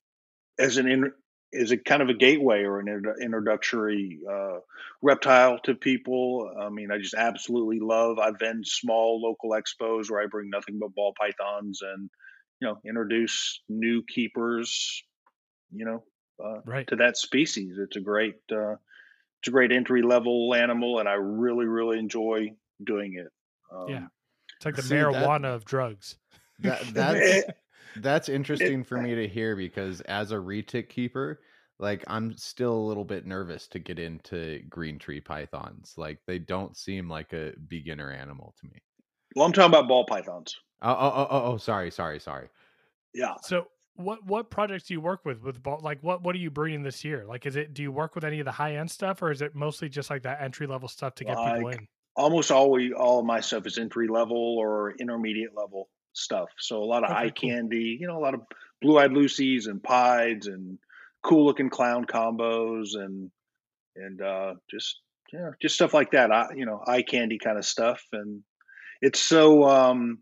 as 0.59 0.79
an 0.79 0.89
in, 0.89 1.13
as 1.61 1.73
it 1.73 1.85
kind 1.85 2.03
of 2.03 2.09
a 2.09 2.15
gateway 2.15 2.65
or 2.65 2.79
an 2.81 3.03
introductory 3.21 4.21
uh, 4.31 4.59
reptile 5.03 5.59
to 5.65 5.75
people. 5.75 6.51
I 6.61 6.69
mean, 6.69 6.91
I 6.91 6.99
just 6.99 7.15
absolutely 7.15 7.81
love. 7.81 8.19
I've 8.19 8.39
been 8.39 8.63
small 8.65 9.21
local 9.21 9.51
expos 9.51 10.11
where 10.11 10.23
I 10.23 10.27
bring 10.27 10.51
nothing 10.51 10.79
but 10.81 10.95
ball 10.95 11.15
pythons 11.19 11.81
and 11.83 12.11
you 12.61 12.69
know 12.69 12.79
introduce 12.85 13.61
new 13.69 14.03
keepers 14.03 15.03
you 15.73 15.85
know, 15.85 16.03
uh, 16.45 16.61
right. 16.65 16.87
to 16.89 16.97
that 16.97 17.17
species. 17.17 17.77
It's 17.79 17.97
a 17.97 18.01
great, 18.01 18.37
uh, 18.51 18.73
it's 18.73 19.49
a 19.49 19.51
great 19.51 19.73
entry 19.73 20.03
level 20.03 20.55
animal, 20.55 20.99
and 20.99 21.09
I 21.09 21.15
really, 21.15 21.67
really 21.67 21.99
enjoy 21.99 22.53
doing 22.83 23.15
it. 23.15 23.33
Um, 23.75 23.89
yeah, 23.89 24.07
it's 24.57 24.67
like 24.67 24.77
the 24.77 24.83
see, 24.83 24.95
marijuana 24.95 25.43
that, 25.43 25.55
of 25.55 25.65
drugs. 25.65 26.17
That, 26.61 26.83
that's 26.93 27.51
that's 28.01 28.29
interesting 28.29 28.85
for 28.85 28.99
me 28.99 29.15
to 29.15 29.29
hear 29.29 29.57
because 29.57 30.01
as 30.03 30.33
a 30.33 30.37
retic 30.37 30.89
keeper, 30.89 31.41
like 31.79 32.05
I'm 32.07 32.37
still 32.37 32.75
a 32.75 32.87
little 32.87 33.05
bit 33.05 33.27
nervous 33.27 33.67
to 33.69 33.79
get 33.79 33.99
into 33.99 34.61
green 34.69 34.99
tree 34.99 35.21
pythons. 35.21 35.95
Like 35.97 36.19
they 36.27 36.39
don't 36.39 36.77
seem 36.77 37.09
like 37.09 37.33
a 37.33 37.53
beginner 37.69 38.11
animal 38.11 38.55
to 38.61 38.67
me. 38.67 38.81
Well, 39.35 39.45
I'm 39.45 39.53
talking 39.53 39.71
about 39.71 39.89
ball 39.89 40.07
pythons. 40.07 40.57
Oh, 40.83 40.91
oh, 40.91 41.13
oh, 41.15 41.29
oh, 41.31 41.53
oh 41.53 41.57
sorry, 41.59 41.91
sorry, 41.91 42.21
sorry. 42.21 42.49
Yeah. 43.15 43.35
So 43.43 43.67
what 43.97 44.25
what 44.27 44.51
projects 44.51 44.85
do 44.85 44.95
you 44.95 45.01
work 45.01 45.25
with 45.25 45.43
with 45.43 45.63
ball? 45.63 45.81
like 45.83 46.03
what 46.03 46.23
what 46.23 46.35
are 46.35 46.39
you 46.39 46.51
breeding 46.51 46.83
this 46.83 47.03
year 47.05 47.25
like 47.27 47.47
is 47.47 47.57
it 47.57 47.73
do 47.73 47.83
you 47.83 47.91
work 47.91 48.15
with 48.15 48.25
any 48.25 48.39
of 48.41 48.45
the 48.45 48.53
high 48.53 48.77
end 48.77 48.91
stuff 48.91 49.23
or 49.23 49.31
is 49.31 49.41
it 49.43 49.55
mostly 49.55 49.89
just 49.89 50.11
like 50.11 50.23
that 50.23 50.41
entry 50.43 50.67
level 50.67 50.87
stuff 50.87 51.15
to 51.15 51.25
get 51.25 51.37
like, 51.37 51.55
people 51.55 51.71
in 51.71 51.89
almost 52.15 52.51
always 52.51 52.93
all 52.93 53.21
of 53.21 53.25
my 53.25 53.41
stuff 53.41 53.67
is 53.67 53.79
entry 53.79 54.09
level 54.09 54.59
or 54.59 54.95
intermediate 54.99 55.57
level 55.57 55.89
stuff 56.17 56.49
so 56.59 56.83
a 56.83 56.85
lot 56.85 57.05
of 57.05 57.11
okay, 57.11 57.19
eye 57.19 57.31
cool. 57.31 57.51
candy 57.51 57.97
you 58.01 58.07
know 58.07 58.19
a 58.19 58.21
lot 58.21 58.35
of 58.35 58.41
blue 58.81 58.99
eyed 58.99 59.11
lucies 59.11 59.67
and 59.67 59.83
pieds 59.83 60.47
and 60.47 60.79
cool 61.23 61.45
looking 61.45 61.71
clown 61.71 62.05
combos 62.05 62.95
and 62.95 63.31
and 63.97 64.23
uh 64.23 64.55
just 64.71 65.01
yeah 65.33 65.51
just 65.61 65.75
stuff 65.75 65.95
like 65.95 66.13
that 66.13 66.31
I, 66.33 66.49
you 66.55 66.67
know 66.67 66.83
eye 66.87 67.03
candy 67.03 67.39
kind 67.39 67.59
of 67.59 67.65
stuff 67.65 68.03
and 68.13 68.43
it's 69.01 69.21
so 69.21 69.65
um 69.69 70.19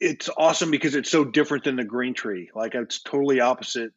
it's 0.00 0.28
awesome 0.36 0.70
because 0.70 0.94
it's 0.94 1.10
so 1.10 1.24
different 1.24 1.64
than 1.64 1.76
the 1.76 1.84
green 1.84 2.14
tree. 2.14 2.50
Like 2.54 2.74
it's 2.74 3.02
totally 3.02 3.40
opposite 3.40 3.92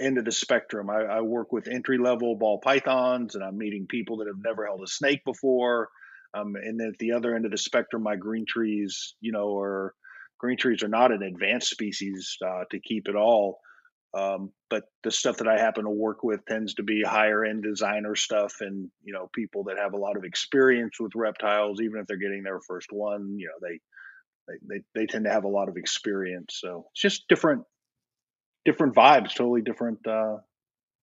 end 0.00 0.18
of 0.18 0.24
the 0.24 0.32
spectrum. 0.32 0.90
I, 0.90 1.02
I, 1.02 1.20
work 1.20 1.52
with 1.52 1.68
entry 1.68 1.98
level 1.98 2.34
ball 2.36 2.58
pythons, 2.58 3.34
and 3.34 3.44
I'm 3.44 3.58
meeting 3.58 3.86
people 3.88 4.18
that 4.18 4.26
have 4.26 4.42
never 4.42 4.66
held 4.66 4.82
a 4.82 4.86
snake 4.86 5.24
before. 5.24 5.88
Um, 6.34 6.56
and 6.56 6.80
then 6.80 6.88
at 6.88 6.98
the 6.98 7.12
other 7.12 7.34
end 7.34 7.44
of 7.44 7.50
the 7.50 7.58
spectrum, 7.58 8.02
my 8.02 8.16
green 8.16 8.44
trees, 8.46 9.14
you 9.20 9.32
know, 9.32 9.58
are 9.58 9.94
green 10.38 10.56
trees 10.56 10.82
are 10.82 10.88
not 10.88 11.12
an 11.12 11.22
advanced 11.22 11.70
species 11.70 12.36
uh, 12.44 12.64
to 12.70 12.80
keep 12.80 13.08
at 13.08 13.16
all. 13.16 13.60
Um, 14.12 14.52
but 14.70 14.84
the 15.02 15.10
stuff 15.10 15.38
that 15.38 15.48
I 15.48 15.58
happen 15.58 15.84
to 15.84 15.90
work 15.90 16.22
with 16.22 16.44
tends 16.46 16.74
to 16.74 16.84
be 16.84 17.02
higher 17.02 17.44
end 17.44 17.64
designer 17.64 18.14
stuff, 18.14 18.60
and 18.60 18.88
you 19.02 19.12
know, 19.12 19.28
people 19.34 19.64
that 19.64 19.78
have 19.78 19.92
a 19.92 19.98
lot 19.98 20.16
of 20.16 20.24
experience 20.24 21.00
with 21.00 21.16
reptiles, 21.16 21.80
even 21.80 22.00
if 22.00 22.06
they're 22.06 22.16
getting 22.16 22.44
their 22.44 22.60
first 22.60 22.92
one. 22.92 23.36
You 23.38 23.46
know, 23.48 23.68
they 23.68 23.80
they, 24.46 24.54
they, 24.68 24.82
they 24.94 25.06
tend 25.06 25.24
to 25.24 25.32
have 25.32 25.44
a 25.44 25.48
lot 25.48 25.68
of 25.68 25.76
experience. 25.76 26.58
So 26.60 26.86
it's 26.92 27.02
just 27.02 27.28
different, 27.28 27.64
different 28.64 28.94
vibes, 28.94 29.34
totally 29.34 29.62
different 29.62 30.06
uh, 30.06 30.36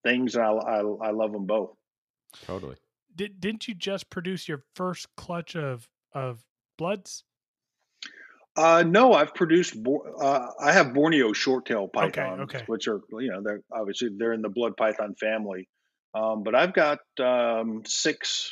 things. 0.03 0.35
I, 0.35 0.43
I, 0.43 0.79
I 0.79 1.11
love 1.11 1.31
them 1.31 1.45
both. 1.45 1.71
Totally. 2.45 2.75
Did, 3.15 3.39
didn't 3.39 3.67
you 3.67 3.73
just 3.73 4.09
produce 4.09 4.47
your 4.47 4.63
first 4.75 5.07
clutch 5.15 5.55
of, 5.55 5.87
of 6.13 6.43
bloods? 6.77 7.23
Uh, 8.55 8.83
no, 8.85 9.13
I've 9.13 9.33
produced. 9.33 9.75
Uh, 9.87 10.47
I 10.59 10.73
have 10.73 10.93
Borneo 10.93 11.31
short-tail 11.31 11.87
pythons, 11.87 12.41
okay, 12.41 12.57
okay. 12.57 12.65
which 12.67 12.87
are 12.87 12.99
you 13.11 13.31
know 13.31 13.41
they're 13.41 13.61
obviously 13.71 14.09
they're 14.17 14.33
in 14.33 14.41
the 14.41 14.49
blood 14.49 14.75
python 14.75 15.15
family. 15.15 15.69
Um, 16.13 16.43
but 16.43 16.53
I've 16.55 16.73
got 16.73 16.99
um, 17.21 17.83
six 17.85 18.51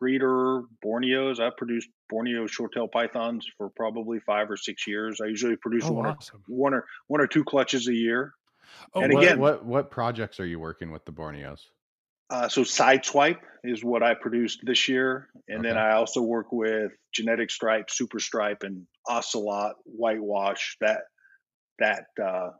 breeder 0.00 0.62
Borneos. 0.84 1.38
I've 1.38 1.56
produced 1.56 1.88
Borneo 2.08 2.48
short-tail 2.48 2.88
pythons 2.88 3.46
for 3.56 3.68
probably 3.68 4.18
five 4.18 4.50
or 4.50 4.56
six 4.56 4.88
years. 4.88 5.20
I 5.22 5.26
usually 5.26 5.54
produce 5.56 5.84
oh, 5.84 5.92
one 5.92 6.06
awesome. 6.06 6.42
or 6.48 6.56
one 6.56 6.74
or 6.74 6.86
one 7.06 7.20
or 7.20 7.28
two 7.28 7.44
clutches 7.44 7.86
a 7.86 7.94
year. 7.94 8.32
Oh, 8.94 9.02
and 9.02 9.14
what, 9.14 9.22
again, 9.22 9.38
what 9.38 9.64
what 9.64 9.90
projects 9.92 10.40
are 10.40 10.46
you 10.46 10.58
working 10.58 10.90
with 10.90 11.04
the 11.04 11.12
Borneos? 11.12 11.60
Uh, 12.30 12.48
so 12.48 12.62
Sideswipe 12.62 13.40
is 13.64 13.82
what 13.82 14.02
I 14.02 14.14
produced 14.14 14.60
this 14.62 14.88
year, 14.88 15.28
and 15.48 15.60
okay. 15.60 15.68
then 15.68 15.78
I 15.78 15.92
also 15.94 16.22
work 16.22 16.52
with 16.52 16.92
Genetic 17.12 17.50
Stripe, 17.50 17.90
Super 17.90 18.20
Stripe, 18.20 18.62
and 18.62 18.86
Ocelot 19.08 19.74
Whitewash. 19.84 20.76
That 20.80 21.00
that 21.80 22.04
uh, 22.22 22.50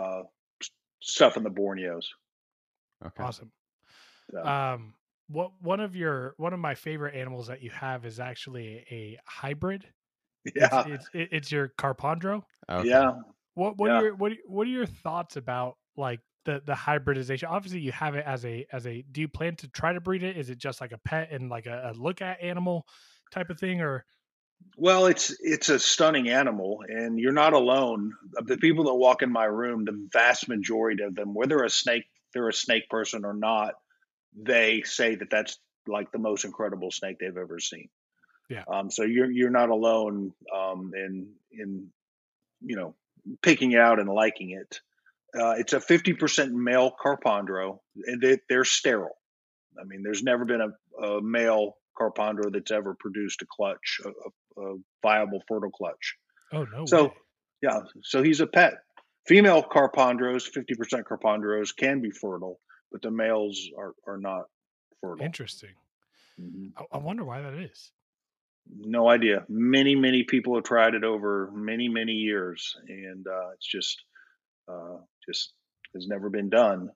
uh, 0.00 0.22
stuff 1.02 1.36
in 1.36 1.42
the 1.42 1.50
Borneos. 1.50 2.04
Okay. 3.04 3.22
Awesome. 3.22 3.52
So. 4.32 4.44
Um, 4.44 4.94
what 5.28 5.52
one 5.60 5.80
of 5.80 5.94
your 5.94 6.34
one 6.38 6.54
of 6.54 6.60
my 6.60 6.74
favorite 6.74 7.14
animals 7.14 7.48
that 7.48 7.62
you 7.62 7.70
have 7.70 8.06
is 8.06 8.18
actually 8.18 8.84
a 8.90 9.18
hybrid. 9.26 9.84
Yeah, 10.54 10.84
it's 10.86 11.10
it's, 11.12 11.28
it's 11.32 11.52
your 11.52 11.72
Carpondro. 11.78 12.42
Okay. 12.70 12.88
Yeah. 12.88 13.12
What 13.54 13.76
what 13.76 13.88
yeah. 13.88 13.98
are 13.98 14.02
your 14.04 14.14
what 14.14 14.32
what 14.46 14.66
are 14.66 14.70
your 14.70 14.86
thoughts 14.86 15.36
about 15.36 15.76
like 15.96 16.20
the 16.48 16.62
the 16.64 16.74
hybridization? 16.74 17.48
Obviously, 17.50 17.80
you 17.80 17.92
have 17.92 18.14
it 18.14 18.24
as 18.26 18.44
a 18.44 18.66
as 18.72 18.86
a. 18.86 19.04
Do 19.12 19.20
you 19.20 19.28
plan 19.28 19.54
to 19.56 19.68
try 19.68 19.92
to 19.92 20.00
breed 20.00 20.22
it? 20.22 20.36
Is 20.36 20.48
it 20.48 20.58
just 20.58 20.80
like 20.80 20.92
a 20.92 20.98
pet 20.98 21.28
and 21.30 21.50
like 21.50 21.66
a, 21.66 21.92
a 21.92 21.98
look 21.98 22.22
at 22.22 22.42
animal 22.42 22.86
type 23.30 23.50
of 23.50 23.60
thing, 23.60 23.82
or? 23.82 24.04
Well, 24.76 25.06
it's 25.06 25.36
it's 25.40 25.68
a 25.68 25.78
stunning 25.78 26.30
animal, 26.30 26.80
and 26.88 27.20
you're 27.20 27.32
not 27.32 27.52
alone. 27.52 28.14
The 28.46 28.56
people 28.56 28.84
that 28.84 28.94
walk 28.94 29.22
in 29.22 29.30
my 29.30 29.44
room, 29.44 29.84
the 29.84 30.08
vast 30.12 30.48
majority 30.48 31.02
of 31.02 31.14
them, 31.14 31.34
whether 31.34 31.62
a 31.62 31.70
snake 31.70 32.04
they're 32.32 32.48
a 32.48 32.52
snake 32.52 32.88
person 32.88 33.24
or 33.24 33.34
not, 33.34 33.74
they 34.34 34.82
say 34.82 35.14
that 35.16 35.30
that's 35.30 35.58
like 35.86 36.10
the 36.12 36.18
most 36.18 36.44
incredible 36.44 36.90
snake 36.90 37.18
they've 37.20 37.36
ever 37.36 37.60
seen. 37.60 37.88
Yeah. 38.48 38.64
Um, 38.72 38.90
so 38.90 39.04
you're 39.04 39.30
you're 39.30 39.50
not 39.50 39.68
alone 39.68 40.32
um, 40.54 40.92
in 40.96 41.28
in 41.52 41.88
you 42.62 42.76
know 42.76 42.94
picking 43.42 43.72
it 43.72 43.80
out 43.80 44.00
and 44.00 44.08
liking 44.08 44.50
it. 44.50 44.80
Uh, 45.34 45.54
it's 45.58 45.72
a 45.74 45.78
50% 45.78 46.50
male 46.52 46.92
carpondro, 47.04 47.78
and 48.06 48.20
they, 48.20 48.38
they're 48.48 48.64
sterile. 48.64 49.16
I 49.78 49.84
mean, 49.84 50.02
there's 50.02 50.22
never 50.22 50.44
been 50.44 50.60
a, 50.60 51.04
a 51.04 51.22
male 51.22 51.74
carpondro 51.98 52.52
that's 52.52 52.70
ever 52.70 52.96
produced 52.98 53.42
a 53.42 53.46
clutch, 53.50 54.00
a, 54.04 54.08
a, 54.08 54.64
a 54.64 54.76
viable 55.02 55.42
fertile 55.46 55.70
clutch. 55.70 56.16
Oh 56.52 56.64
no! 56.64 56.86
So, 56.86 57.04
way. 57.04 57.12
yeah, 57.62 57.80
so 58.02 58.22
he's 58.22 58.40
a 58.40 58.46
pet. 58.46 58.74
Female 59.26 59.62
carpondros, 59.62 60.50
50% 60.50 61.02
carpondros, 61.04 61.76
can 61.76 62.00
be 62.00 62.10
fertile, 62.10 62.58
but 62.90 63.02
the 63.02 63.10
males 63.10 63.68
are 63.78 63.92
are 64.06 64.18
not 64.18 64.44
fertile. 65.00 65.24
Interesting. 65.24 65.74
Mm-hmm. 66.40 66.68
I, 66.78 66.96
I 66.96 66.98
wonder 66.98 67.24
why 67.24 67.42
that 67.42 67.54
is. 67.54 67.90
No 68.76 69.08
idea. 69.08 69.44
Many 69.48 69.94
many 69.94 70.24
people 70.24 70.54
have 70.54 70.64
tried 70.64 70.94
it 70.94 71.04
over 71.04 71.50
many 71.54 71.88
many 71.88 72.12
years, 72.12 72.76
and 72.88 73.26
uh, 73.26 73.50
it's 73.54 73.66
just 73.66 74.02
uh, 74.68 74.98
just 75.26 75.52
has 75.94 76.06
never 76.06 76.30
been 76.30 76.48
done. 76.48 76.90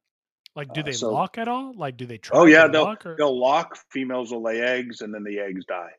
Like, 0.54 0.72
do 0.74 0.80
uh, 0.80 0.84
they 0.84 0.90
uh, 0.90 0.94
so, 0.94 1.12
lock 1.12 1.38
at 1.38 1.48
all? 1.48 1.72
Like, 1.74 1.96
do 1.96 2.06
they 2.06 2.18
try? 2.18 2.38
Oh 2.38 2.44
yeah, 2.44 2.68
they'll 2.68 2.84
lock 2.84 3.06
or? 3.06 3.16
they'll 3.16 3.38
lock. 3.38 3.76
Females 3.90 4.32
will 4.32 4.42
lay 4.42 4.60
eggs, 4.60 5.00
and 5.00 5.14
then 5.14 5.24
the 5.24 5.38
eggs 5.38 5.64
die. 5.64 5.92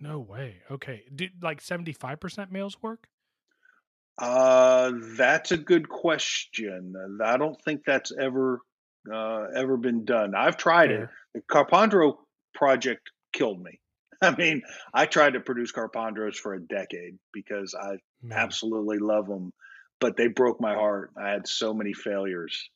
No 0.00 0.18
way. 0.18 0.56
Okay. 0.70 1.04
Do 1.14 1.28
like 1.42 1.60
seventy 1.60 1.92
five 1.92 2.20
percent 2.20 2.50
males 2.50 2.76
work? 2.82 3.06
Uh, 4.18 4.92
that's 5.16 5.52
a 5.52 5.56
good 5.56 5.88
question. 5.88 6.94
I 7.22 7.36
don't 7.36 7.60
think 7.62 7.82
that's 7.86 8.12
ever 8.18 8.60
uh, 9.12 9.46
ever 9.54 9.76
been 9.76 10.04
done. 10.04 10.34
I've 10.34 10.56
tried 10.56 10.90
yeah. 10.90 10.96
it. 10.96 11.08
The 11.34 11.40
Carpondro 11.50 12.16
project 12.54 13.10
killed 13.32 13.62
me. 13.62 13.80
I 14.22 14.34
mean, 14.34 14.62
I 14.94 15.06
tried 15.06 15.34
to 15.34 15.40
produce 15.40 15.72
Carpondros 15.72 16.36
for 16.36 16.54
a 16.54 16.60
decade 16.60 17.18
because 17.32 17.74
I 17.74 17.96
Man. 18.22 18.38
absolutely 18.38 18.98
love 18.98 19.26
them, 19.26 19.52
but 20.02 20.18
they 20.18 20.26
broke 20.26 20.60
my 20.60 20.74
heart. 20.74 21.12
I 21.16 21.30
had 21.30 21.48
so 21.48 21.72
many 21.72 21.94
failures. 21.94 22.68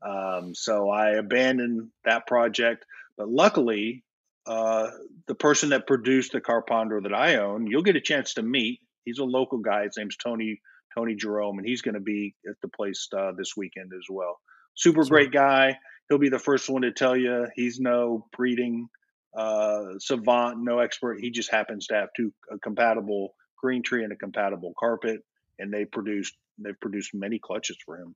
Um, 0.00 0.54
so 0.54 0.88
I 0.88 1.16
abandoned 1.16 1.90
that 2.06 2.26
project. 2.26 2.86
But 3.18 3.28
luckily, 3.28 4.04
uh, 4.46 4.88
the 5.26 5.34
person 5.34 5.70
that 5.70 5.86
produced 5.86 6.32
the 6.32 6.40
Carpondro 6.40 7.02
that 7.02 7.12
I 7.12 7.36
own, 7.36 7.66
you'll 7.66 7.82
get 7.82 7.96
a 7.96 8.00
chance 8.00 8.34
to 8.34 8.42
meet. 8.42 8.80
He's 9.04 9.18
a 9.18 9.24
local 9.24 9.58
guy. 9.58 9.84
His 9.84 9.96
name's 9.98 10.16
Tony 10.16 10.62
Tony 10.96 11.14
Jerome, 11.14 11.58
and 11.58 11.68
he's 11.68 11.82
going 11.82 11.94
to 11.96 12.00
be 12.00 12.34
at 12.48 12.56
the 12.62 12.68
place 12.68 13.08
uh, 13.14 13.32
this 13.36 13.54
weekend 13.56 13.92
as 13.92 14.06
well 14.08 14.38
super 14.78 15.04
great 15.04 15.32
guy. 15.32 15.78
He'll 16.08 16.18
be 16.18 16.30
the 16.30 16.38
first 16.38 16.70
one 16.70 16.82
to 16.82 16.92
tell 16.92 17.16
you 17.16 17.48
he's 17.54 17.78
no 17.78 18.26
breeding 18.34 18.88
uh, 19.36 19.98
savant, 19.98 20.58
no 20.62 20.78
expert. 20.78 21.20
He 21.20 21.30
just 21.30 21.50
happens 21.50 21.88
to 21.88 21.94
have 21.94 22.08
two 22.16 22.32
a 22.50 22.58
compatible 22.58 23.34
green 23.60 23.82
tree 23.82 24.04
and 24.04 24.12
a 24.12 24.16
compatible 24.16 24.72
carpet, 24.78 25.20
and 25.58 25.72
they 25.72 25.84
produced 25.84 26.34
they've 26.58 26.78
produced 26.80 27.14
many 27.14 27.38
clutches 27.38 27.76
for 27.84 27.98
him. 27.98 28.14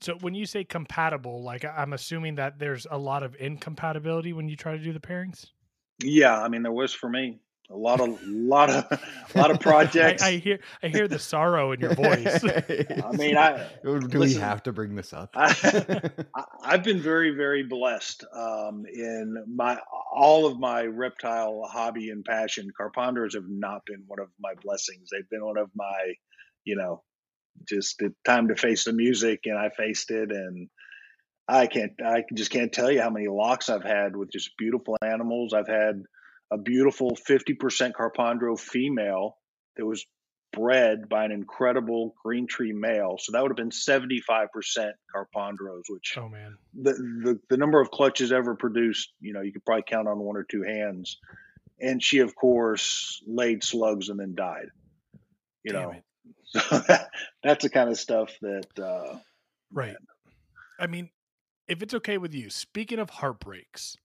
So 0.00 0.14
when 0.20 0.34
you 0.34 0.46
say 0.46 0.64
compatible, 0.64 1.42
like 1.42 1.64
I'm 1.64 1.92
assuming 1.92 2.36
that 2.36 2.58
there's 2.58 2.86
a 2.90 2.96
lot 2.96 3.22
of 3.22 3.36
incompatibility 3.38 4.32
when 4.32 4.48
you 4.48 4.56
try 4.56 4.72
to 4.72 4.82
do 4.82 4.92
the 4.92 5.00
pairings. 5.00 5.46
Yeah, 6.02 6.40
I 6.40 6.48
mean 6.48 6.62
there 6.62 6.72
was 6.72 6.94
for 6.94 7.10
me 7.10 7.40
a 7.70 7.76
lot 7.76 8.00
of 8.00 8.18
lot 8.26 8.70
of 8.70 8.86
a 8.90 8.98
lot 9.38 9.50
of 9.50 9.60
projects. 9.60 10.22
I, 10.22 10.28
I, 10.28 10.36
hear 10.36 10.58
I 10.82 10.88
hear 10.88 11.06
the 11.06 11.18
sorrow 11.18 11.72
in 11.72 11.80
your 11.80 11.94
voice. 11.94 12.42
I 12.44 13.12
mean, 13.12 13.36
I 13.36 13.68
do 13.84 13.98
listen, 13.98 14.20
we 14.20 14.34
have 14.34 14.62
to 14.62 14.72
bring 14.72 14.94
this 14.94 15.12
up? 15.12 15.30
I, 15.34 15.54
have 16.64 16.82
been 16.82 17.00
very 17.00 17.32
very 17.32 17.62
blessed 17.62 18.24
um, 18.34 18.86
in 18.92 19.44
my 19.46 19.78
all 20.12 20.46
of 20.46 20.58
my 20.58 20.82
reptile 20.82 21.62
hobby 21.70 22.10
and 22.10 22.24
passion. 22.24 22.70
Carpondros 22.78 23.34
have 23.34 23.48
not 23.48 23.84
been 23.86 24.02
one 24.06 24.18
of 24.18 24.28
my 24.40 24.54
blessings. 24.62 25.08
They've 25.10 25.28
been 25.30 25.44
one 25.44 25.56
of 25.56 25.70
my, 25.74 26.14
you 26.64 26.76
know, 26.76 27.02
just 27.68 27.98
the 27.98 28.14
time 28.24 28.48
to 28.48 28.56
face 28.56 28.84
the 28.84 28.92
music, 28.92 29.40
and 29.44 29.58
I 29.58 29.70
faced 29.70 30.10
it 30.10 30.30
and. 30.30 30.68
I 31.48 31.66
can't. 31.66 31.94
I 32.00 32.22
just 32.32 32.52
can't 32.52 32.72
tell 32.72 32.92
you 32.92 33.02
how 33.02 33.10
many 33.10 33.26
locks 33.26 33.68
I've 33.68 33.82
had 33.82 34.14
with 34.14 34.30
just 34.30 34.56
beautiful 34.56 34.96
animals. 35.02 35.52
I've 35.52 35.66
had 35.66 36.04
a 36.50 36.58
beautiful 36.58 37.16
50% 37.28 37.92
Carpondro 37.92 38.58
female 38.58 39.36
that 39.76 39.86
was 39.86 40.04
bred 40.52 41.08
by 41.08 41.24
an 41.24 41.32
incredible 41.32 42.14
green 42.24 42.46
tree 42.46 42.72
male. 42.72 43.16
So 43.18 43.32
that 43.32 43.42
would 43.42 43.50
have 43.50 43.56
been 43.56 43.70
75% 43.70 44.48
Carpondros, 45.14 45.82
which 45.88 46.14
oh 46.16 46.28
man, 46.28 46.56
the, 46.74 46.92
the, 46.92 47.40
the 47.50 47.56
number 47.56 47.80
of 47.80 47.90
clutches 47.90 48.32
ever 48.32 48.56
produced, 48.56 49.12
you 49.20 49.32
know, 49.32 49.42
you 49.42 49.52
could 49.52 49.64
probably 49.64 49.84
count 49.86 50.08
on 50.08 50.18
one 50.18 50.36
or 50.36 50.44
two 50.44 50.62
hands. 50.62 51.18
And 51.80 52.02
she, 52.02 52.18
of 52.18 52.34
course, 52.34 53.22
laid 53.26 53.64
slugs 53.64 54.08
and 54.08 54.18
then 54.18 54.34
died. 54.34 54.66
You 55.62 55.72
Damn 55.72 55.82
know, 55.82 55.90
it. 55.90 56.02
So 56.44 56.60
that, 56.88 57.10
that's 57.42 57.62
the 57.64 57.70
kind 57.70 57.90
of 57.90 57.98
stuff 57.98 58.30
that, 58.42 58.78
uh, 58.78 59.18
right. 59.72 59.96
I 60.78 60.86
mean, 60.86 61.10
if 61.68 61.82
it's 61.82 61.94
okay 61.94 62.18
with 62.18 62.34
you, 62.34 62.50
speaking 62.50 62.98
of 62.98 63.10
heartbreaks, 63.10 63.96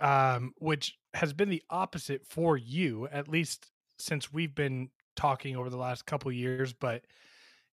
um, 0.00 0.52
which 0.58 0.98
has 1.14 1.32
been 1.32 1.48
the 1.48 1.62
opposite 1.70 2.26
for 2.26 2.56
you, 2.56 3.08
at 3.10 3.28
least 3.28 3.70
since 3.98 4.32
we've 4.32 4.54
been 4.54 4.90
talking 5.16 5.56
over 5.56 5.70
the 5.70 5.76
last 5.76 6.06
couple 6.06 6.30
years. 6.32 6.72
But 6.72 7.02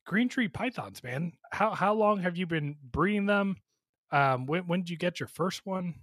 green 0.06 0.30
tree 0.30 0.48
pythons, 0.48 1.04
man, 1.04 1.34
how 1.52 1.72
how 1.72 1.94
long 1.94 2.20
have 2.20 2.38
you 2.38 2.46
been 2.46 2.76
breeding 2.84 3.26
them? 3.26 3.58
Um, 4.12 4.46
when 4.46 4.68
when 4.68 4.82
did 4.82 4.90
you 4.90 4.98
get 4.98 5.20
your 5.20 5.28
first 5.28 5.66
one? 5.66 5.96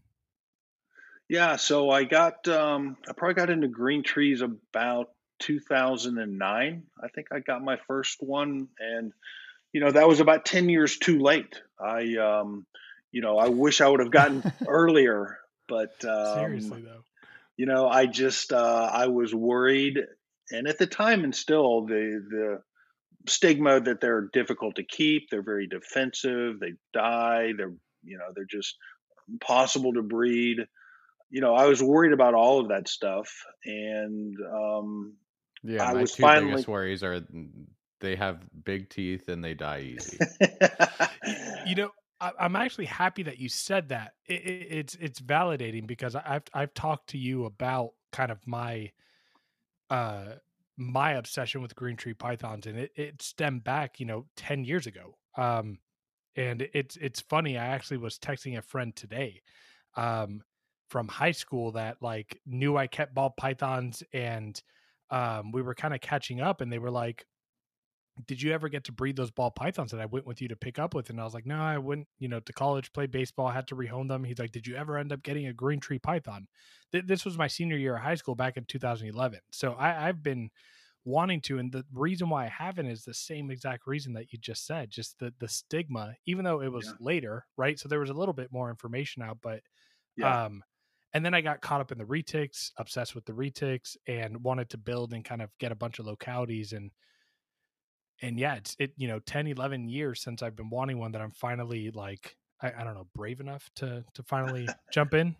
Yeah, 1.28 1.57
so 1.57 1.90
I 1.90 2.04
got 2.04 2.46
um, 2.48 2.96
I 3.09 3.12
probably 3.12 3.35
got 3.35 3.50
into 3.50 3.68
green 3.68 4.02
trees 4.02 4.40
about 4.40 5.11
2009. 5.38 6.83
I 7.03 7.09
think 7.09 7.29
I 7.33 7.40
got 7.40 7.62
my 7.62 7.79
first 7.87 8.22
one, 8.22 8.68
and 8.79 9.12
you 9.72 9.81
know 9.81 9.90
that 9.90 10.09
was 10.09 10.20
about 10.20 10.44
10 10.44 10.68
years 10.68 10.98
too 10.98 11.18
late. 11.18 11.61
I 11.81 12.16
um, 12.16 12.66
you 13.12 13.22
know 13.22 13.38
I 13.38 13.48
wish 13.48 13.81
I 13.81 13.88
would 13.88 14.01
have 14.01 14.11
gotten 14.11 14.42
earlier, 14.66 15.38
but 15.68 16.05
um, 16.05 16.35
seriously 16.35 16.83
though, 16.83 17.05
you 17.59 17.66
know, 17.66 17.88
I 17.88 18.07
just 18.07 18.53
uh, 18.53 18.90
I 18.90 19.09
was 19.09 19.35
worried, 19.35 19.98
and 20.51 20.68
at 20.68 20.79
the 20.79 20.87
time, 20.87 21.24
and 21.24 21.35
still 21.35 21.85
the 21.85 22.24
the 22.31 22.62
stigma 23.27 23.81
that 23.81 24.01
they're 24.01 24.31
difficult 24.33 24.77
to 24.77 24.85
keep, 24.85 25.29
they're 25.29 25.42
very 25.42 25.66
defensive, 25.66 26.61
they 26.61 26.74
die, 26.94 27.53
they're 27.57 27.74
you 28.05 28.16
know 28.16 28.27
they're 28.35 28.44
just 28.44 28.77
impossible 29.29 29.92
to 29.94 30.03
breed. 30.03 30.59
You 31.31 31.40
know, 31.40 31.55
I 31.55 31.66
was 31.66 31.83
worried 31.83 32.12
about 32.12 32.35
all 32.35 32.61
of 32.61 32.68
that 32.68 32.88
stuff, 32.88 33.29
and 33.64 34.37
um, 34.40 35.14
yeah, 35.62 35.85
I 35.85 35.92
my 35.94 36.01
was 36.03 36.12
two 36.12 36.23
finally... 36.23 36.51
biggest 36.53 36.68
worries 36.68 37.03
are 37.03 37.21
they 38.01 38.16
have 38.16 38.40
big 38.64 38.88
teeth 38.88 39.29
and 39.29 39.44
they 39.44 39.55
die 39.55 39.94
easy. 39.97 40.18
you 41.66 41.75
know, 41.75 41.90
I, 42.21 42.33
am 42.40 42.57
actually 42.57 42.87
happy 42.87 43.25
that 43.25 43.38
you 43.38 43.49
said 43.49 43.88
that. 43.88 44.14
It, 44.27 44.42
it, 44.44 44.66
it's 44.71 44.94
it's 44.97 45.21
validating 45.21 45.87
because 45.87 46.14
I've 46.14 46.44
I've 46.55 46.75
talked 46.75 47.11
to 47.11 47.18
you 47.18 47.44
about 47.44 47.90
kind 48.12 48.31
of 48.31 48.38
my 48.47 48.90
uh 49.90 50.35
my 50.77 51.12
obsession 51.12 51.61
with 51.61 51.75
green 51.75 51.97
tree 51.97 52.14
pythons, 52.14 52.66
and 52.66 52.79
it, 52.79 52.92
it 52.94 53.23
stemmed 53.23 53.64
back, 53.64 54.01
you 54.01 54.07
know, 54.07 54.27
ten 54.37 54.64
years 54.64 54.87
ago. 54.87 55.16
Um, 55.37 55.79
and 56.37 56.68
it's 56.73 56.97
it's 56.97 57.21
funny. 57.21 57.59
I 57.59 57.66
actually 57.66 57.99
was 57.99 58.18
texting 58.18 58.57
a 58.57 58.62
friend 58.62 58.94
today, 58.94 59.42
um, 59.97 60.42
from 60.88 61.09
high 61.09 61.33
school 61.33 61.73
that 61.73 61.97
like 62.01 62.40
knew 62.47 62.77
I 62.77 62.87
kept 62.87 63.14
ball 63.14 63.31
pythons, 63.31 64.03
and 64.12 64.61
um, 65.11 65.53
we 65.53 65.62
were 65.62 65.75
kind 65.75 65.94
of 65.94 66.01
catching 66.01 66.40
up, 66.40 66.61
and 66.61 66.73
they 66.73 66.79
were 66.79 66.90
like, 66.90 67.25
did 68.27 68.42
you 68.42 68.53
ever 68.53 68.68
get 68.68 68.85
to 68.85 68.92
breed 68.92 69.16
those 69.16 69.31
ball 69.31 69.51
pythons 69.51 69.90
that 69.92 70.01
I 70.01 70.07
went 70.07 70.27
with 70.27 70.40
you 70.40 70.49
to 70.49 70.57
pick 70.57 70.79
up 70.79 70.94
with? 70.94 71.11
And 71.11 71.21
I 71.21 71.25
was 71.25 71.35
like, 71.35 71.47
no, 71.47 71.61
I 71.61 71.79
wouldn't, 71.79 72.09
you 72.18 72.29
know, 72.29 72.40
to 72.40 72.53
college, 72.53 72.92
play 72.92 73.07
baseball, 73.07 73.49
had 73.49 73.68
to 73.68 73.77
rehome 73.77 74.09
them. 74.09 74.25
He's 74.25 74.38
like, 74.38 74.53
did 74.53 74.66
you 74.66 74.77
ever 74.77 74.99
end 74.99 75.12
up 75.12 75.23
getting 75.23 75.47
a 75.47 75.53
green 75.53 75.81
tree 75.81 75.99
python? 75.99 76.49
Th- 76.92 77.07
this 77.07 77.25
was 77.25 77.38
my 77.38 77.47
senior 77.47 77.77
year 77.77 77.97
of 77.97 78.03
high 78.03 78.16
school 78.16 78.35
back 78.35 78.57
in 78.57 78.64
2011. 78.64 79.40
So 79.53 79.75
I, 79.75 80.09
I've 80.09 80.23
been 80.23 80.51
wanting 81.05 81.40
to. 81.42 81.59
And 81.59 81.71
the 81.71 81.85
reason 81.92 82.29
why 82.29 82.47
I 82.47 82.49
haven't 82.49 82.87
is 82.87 83.05
the 83.05 83.14
same 83.14 83.51
exact 83.51 83.87
reason 83.87 84.14
that 84.14 84.33
you 84.33 84.38
just 84.38 84.66
said, 84.66 84.90
just 84.90 85.18
the, 85.18 85.33
the 85.38 85.49
stigma, 85.49 86.14
even 86.27 86.44
though 86.44 86.61
it 86.61 86.73
was 86.73 86.87
yeah. 86.87 86.92
later, 87.01 87.47
right? 87.57 87.79
So 87.79 87.88
there 87.88 88.01
was 88.01 88.11
a 88.11 88.14
little 88.14 88.35
bit 88.35 88.53
more 88.53 88.71
information 88.71 89.23
out, 89.23 89.38
but, 89.42 89.61
yeah. 90.16 90.47
um, 90.47 90.62
and 91.14 91.25
then 91.25 91.35
I 91.35 91.40
got 91.40 91.61
caught 91.61 91.81
up 91.81 91.92
in 91.92 91.99
the 91.99 92.05
retics, 92.05 92.71
obsessed 92.77 93.14
with 93.14 93.25
the 93.25 93.33
retics, 93.33 93.97
and 94.07 94.42
wanted 94.42 94.71
to 94.71 94.79
build 94.79 95.12
and 95.12 95.25
kind 95.25 95.42
of 95.42 95.51
get 95.59 95.73
a 95.73 95.77
bunch 95.77 95.99
of 95.99 96.07
localities 96.07 96.73
and 96.73 96.90
and 98.21 98.38
yeah, 98.38 98.57
it's 98.57 98.75
it, 98.79 98.92
you 98.97 99.09
know, 99.09 99.21
10, 99.21 99.47
11 99.47 99.88
years 99.88 100.21
since 100.21 100.42
I've 100.42 100.57
been 100.57 100.71
wanting 100.71 100.99
one 100.99 101.12
that 101.12 101.23
I'm 101.23 101.31
finally 101.31 101.90
like, 101.92 102.37
I, 102.61 102.73
I 102.79 102.85
don't 102.85 102.94
know, 102.94 103.07
brave 103.14 103.40
enough 103.40 103.71
to, 103.77 104.05
to 104.14 104.23
finally 104.25 104.66
jump 104.92 105.14
in. 105.14 105.37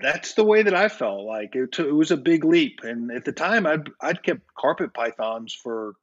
That's 0.00 0.34
the 0.34 0.44
way 0.44 0.62
that 0.62 0.74
I 0.74 0.88
felt 0.88 1.24
like 1.24 1.54
it, 1.54 1.72
t- 1.72 1.82
it 1.82 1.94
was 1.94 2.10
a 2.10 2.16
big 2.16 2.44
leap. 2.44 2.80
And 2.82 3.10
at 3.10 3.24
the 3.24 3.32
time 3.32 3.66
I'd, 3.66 3.88
I'd 4.00 4.22
kept 4.22 4.42
carpet 4.56 4.94
pythons 4.94 5.54
for 5.54 5.94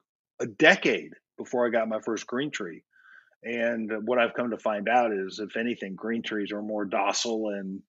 a 0.42 0.48
decade 0.48 1.14
before 1.38 1.66
I 1.66 1.70
got 1.70 1.88
my 1.88 2.00
first 2.02 2.28
green 2.28 2.52
tree. 2.52 2.84
And 3.44 3.92
what 4.06 4.20
I've 4.20 4.34
come 4.34 4.52
to 4.52 4.58
find 4.58 4.88
out 4.88 5.12
is, 5.12 5.40
if 5.40 5.58
anything, 5.58 5.96
green 5.96 6.24
trees 6.24 6.52
are 6.54 6.62
more 6.62 6.86
docile 6.86 7.50
and 7.50 7.82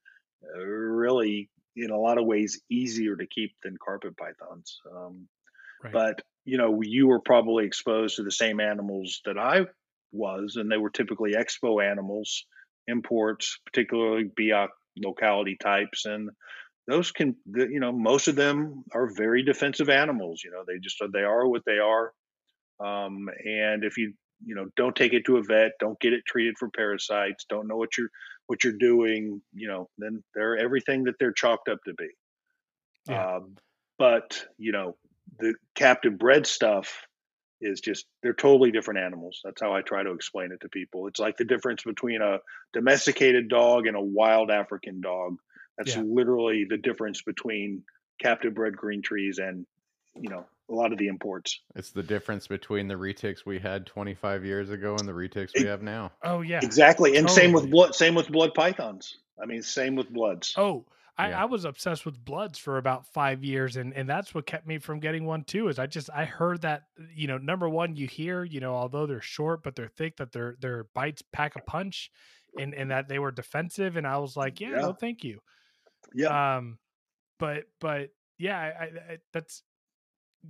really, 0.57 1.51
in 1.77 1.91
a 1.91 1.99
lot 1.99 2.19
of 2.19 2.27
ways, 2.27 2.61
easier 2.71 3.17
to 3.17 3.27
keep 3.27 3.53
than 3.63 3.77
carpet 3.85 4.17
pythons. 4.17 4.81
Um, 4.91 5.29
right. 5.83 5.93
But 5.93 6.23
you 6.45 6.59
know, 6.59 6.81
you 6.83 7.09
were 7.09 7.21
probably 7.21 7.65
exposed 7.65 8.17
to 8.17 8.23
the 8.23 8.31
same 8.31 8.61
animals 8.61 9.21
that 9.25 9.39
I 9.39 9.67
was, 10.13 10.57
and 10.57 10.71
they 10.71 10.77
were 10.77 10.91
typically 10.91 11.33
expo 11.35 11.83
animals, 11.83 12.45
imports, 12.87 13.59
particularly 13.65 14.25
Biak 14.25 14.69
locality 14.97 15.57
types, 15.61 16.05
and 16.05 16.31
those 16.87 17.13
can, 17.13 17.35
you 17.47 17.81
know, 17.81 17.93
most 17.93 18.29
of 18.29 18.37
them 18.37 18.85
are 18.93 19.11
very 19.15 19.43
defensive 19.43 19.89
animals. 19.89 20.43
You 20.45 20.51
know, 20.51 20.65
they 20.67 20.79
just 20.79 21.03
they 21.13 21.23
are 21.23 21.49
what 21.49 21.65
they 21.65 21.79
are, 21.79 22.13
um, 22.79 23.29
and 23.45 23.85
if 23.85 23.97
you 23.97 24.13
you 24.45 24.55
know 24.55 24.67
don't 24.77 24.95
take 24.95 25.15
it 25.15 25.25
to 25.27 25.39
a 25.39 25.43
vet, 25.43 25.73
don't 25.81 25.99
get 26.01 26.13
it 26.13 26.25
treated 26.27 26.57
for 26.59 26.69
parasites, 26.69 27.47
don't 27.49 27.69
know 27.69 27.77
what 27.77 27.97
you're 27.97 28.11
what 28.47 28.65
you're 28.65 28.75
doing, 28.75 29.41
you 29.53 29.69
know, 29.69 29.89
then 29.99 30.23
they're 30.35 30.57
everything 30.57 31.05
that 31.05 31.15
they're 31.19 31.33
chalked 31.33 31.69
up 31.69 31.79
to 31.85 31.95
be. 31.95 32.09
Yeah. 33.09 33.37
Um, 33.37 33.57
but 33.99 34.45
you 34.59 34.73
know 34.73 34.97
the 35.39 35.55
captive 35.75 36.19
bred 36.19 36.47
stuff 36.47 37.07
is 37.61 37.81
just 37.81 38.07
they're 38.23 38.35
totally 38.35 38.71
different 38.71 39.01
animals. 39.01 39.41
That's 39.45 39.61
how 39.61 39.75
I 39.75 39.81
try 39.81 40.03
to 40.03 40.13
explain 40.13 40.53
it 40.53 40.61
to 40.61 40.69
people. 40.69 41.07
It's 41.07 41.21
like 41.21 41.37
the 41.37 41.45
difference 41.45 41.83
between 41.83 42.21
a 42.21 42.39
domesticated 42.73 43.49
dog 43.49 43.87
and 43.87 43.97
a 43.97 44.03
wild 44.03 44.51
African 44.51 45.01
dog. 45.01 45.37
That's 45.79 45.97
yeah. 45.97 46.03
literally 46.05 46.67
the 46.69 46.77
difference 46.77 47.23
between 47.23 47.83
captive 48.21 48.55
bred 48.55 48.77
green 48.77 49.03
trees 49.03 49.39
and 49.39 49.67
you 50.21 50.29
know 50.29 50.45
a 50.71 50.75
lot 50.75 50.93
of 50.93 50.99
the 50.99 51.09
imports. 51.09 51.61
It's 51.75 51.91
the 51.91 52.03
difference 52.03 52.47
between 52.47 52.89
the 52.89 52.95
retics 52.95 53.45
we 53.45 53.59
had 53.59 53.87
25 53.87 54.45
years 54.45 54.71
ago 54.71 54.97
and 54.99 55.07
the 55.07 55.13
retics 55.13 55.51
we 55.55 55.67
have 55.67 55.83
now. 55.83 56.13
Oh 56.23 56.41
yeah. 56.41 56.61
Exactly. 56.63 57.17
And 57.17 57.29
totally. 57.29 57.47
same 57.47 57.53
with 57.53 57.71
blood 57.71 57.95
same 57.95 58.15
with 58.15 58.31
blood 58.31 58.55
pythons. 58.55 59.19
I 59.41 59.47
mean 59.47 59.63
same 59.63 59.95
with 59.95 60.11
bloods. 60.11 60.55
Oh, 60.57 60.87
I, 61.17 61.29
yeah. 61.29 61.43
I, 61.43 61.45
was 61.45 61.65
obsessed 61.65 62.05
with 62.05 62.25
bloods 62.25 62.59
for 62.59 62.77
about 62.77 63.07
five 63.07 63.45
years, 63.45 63.77
and 63.77 63.95
and 63.95 64.09
that's 64.09 64.35
what 64.35 64.47
kept 64.47 64.67
me 64.67 64.79
from 64.79 64.99
getting 64.99 65.25
one 65.27 65.45
too. 65.45 65.69
Is 65.69 65.79
I 65.79 65.87
just 65.87 66.11
I 66.13 66.25
heard 66.25 66.63
that 66.63 66.83
you 67.15 67.29
know 67.29 67.39
number 67.39 67.69
one 67.69 67.95
you 67.95 68.09
hear 68.09 68.43
you 68.43 68.59
know 68.59 68.75
although 68.75 69.07
they're 69.07 69.21
short 69.21 69.63
but 69.63 69.77
they're 69.77 69.87
thick 69.87 70.17
that 70.17 70.33
their 70.33 70.57
their 70.61 70.87
bites 70.93 71.23
pack 71.33 71.55
a 71.55 71.61
punch, 71.61 72.11
and 72.59 72.75
and 72.75 72.91
that 72.91 73.07
they 73.07 73.21
were 73.21 73.31
defensive, 73.31 73.97
and 73.97 74.09
I 74.09 74.19
was 74.19 74.37
like 74.37 74.61
yeah, 74.61 74.71
yeah. 74.71 74.81
no 74.81 74.93
thank 74.93 75.23
you, 75.23 75.39
yeah. 76.15 76.57
Um, 76.57 76.79
but 77.39 77.65
but 77.81 78.11
yeah, 78.39 78.59
I, 78.59 78.85
I, 78.85 79.19
that's 79.33 79.63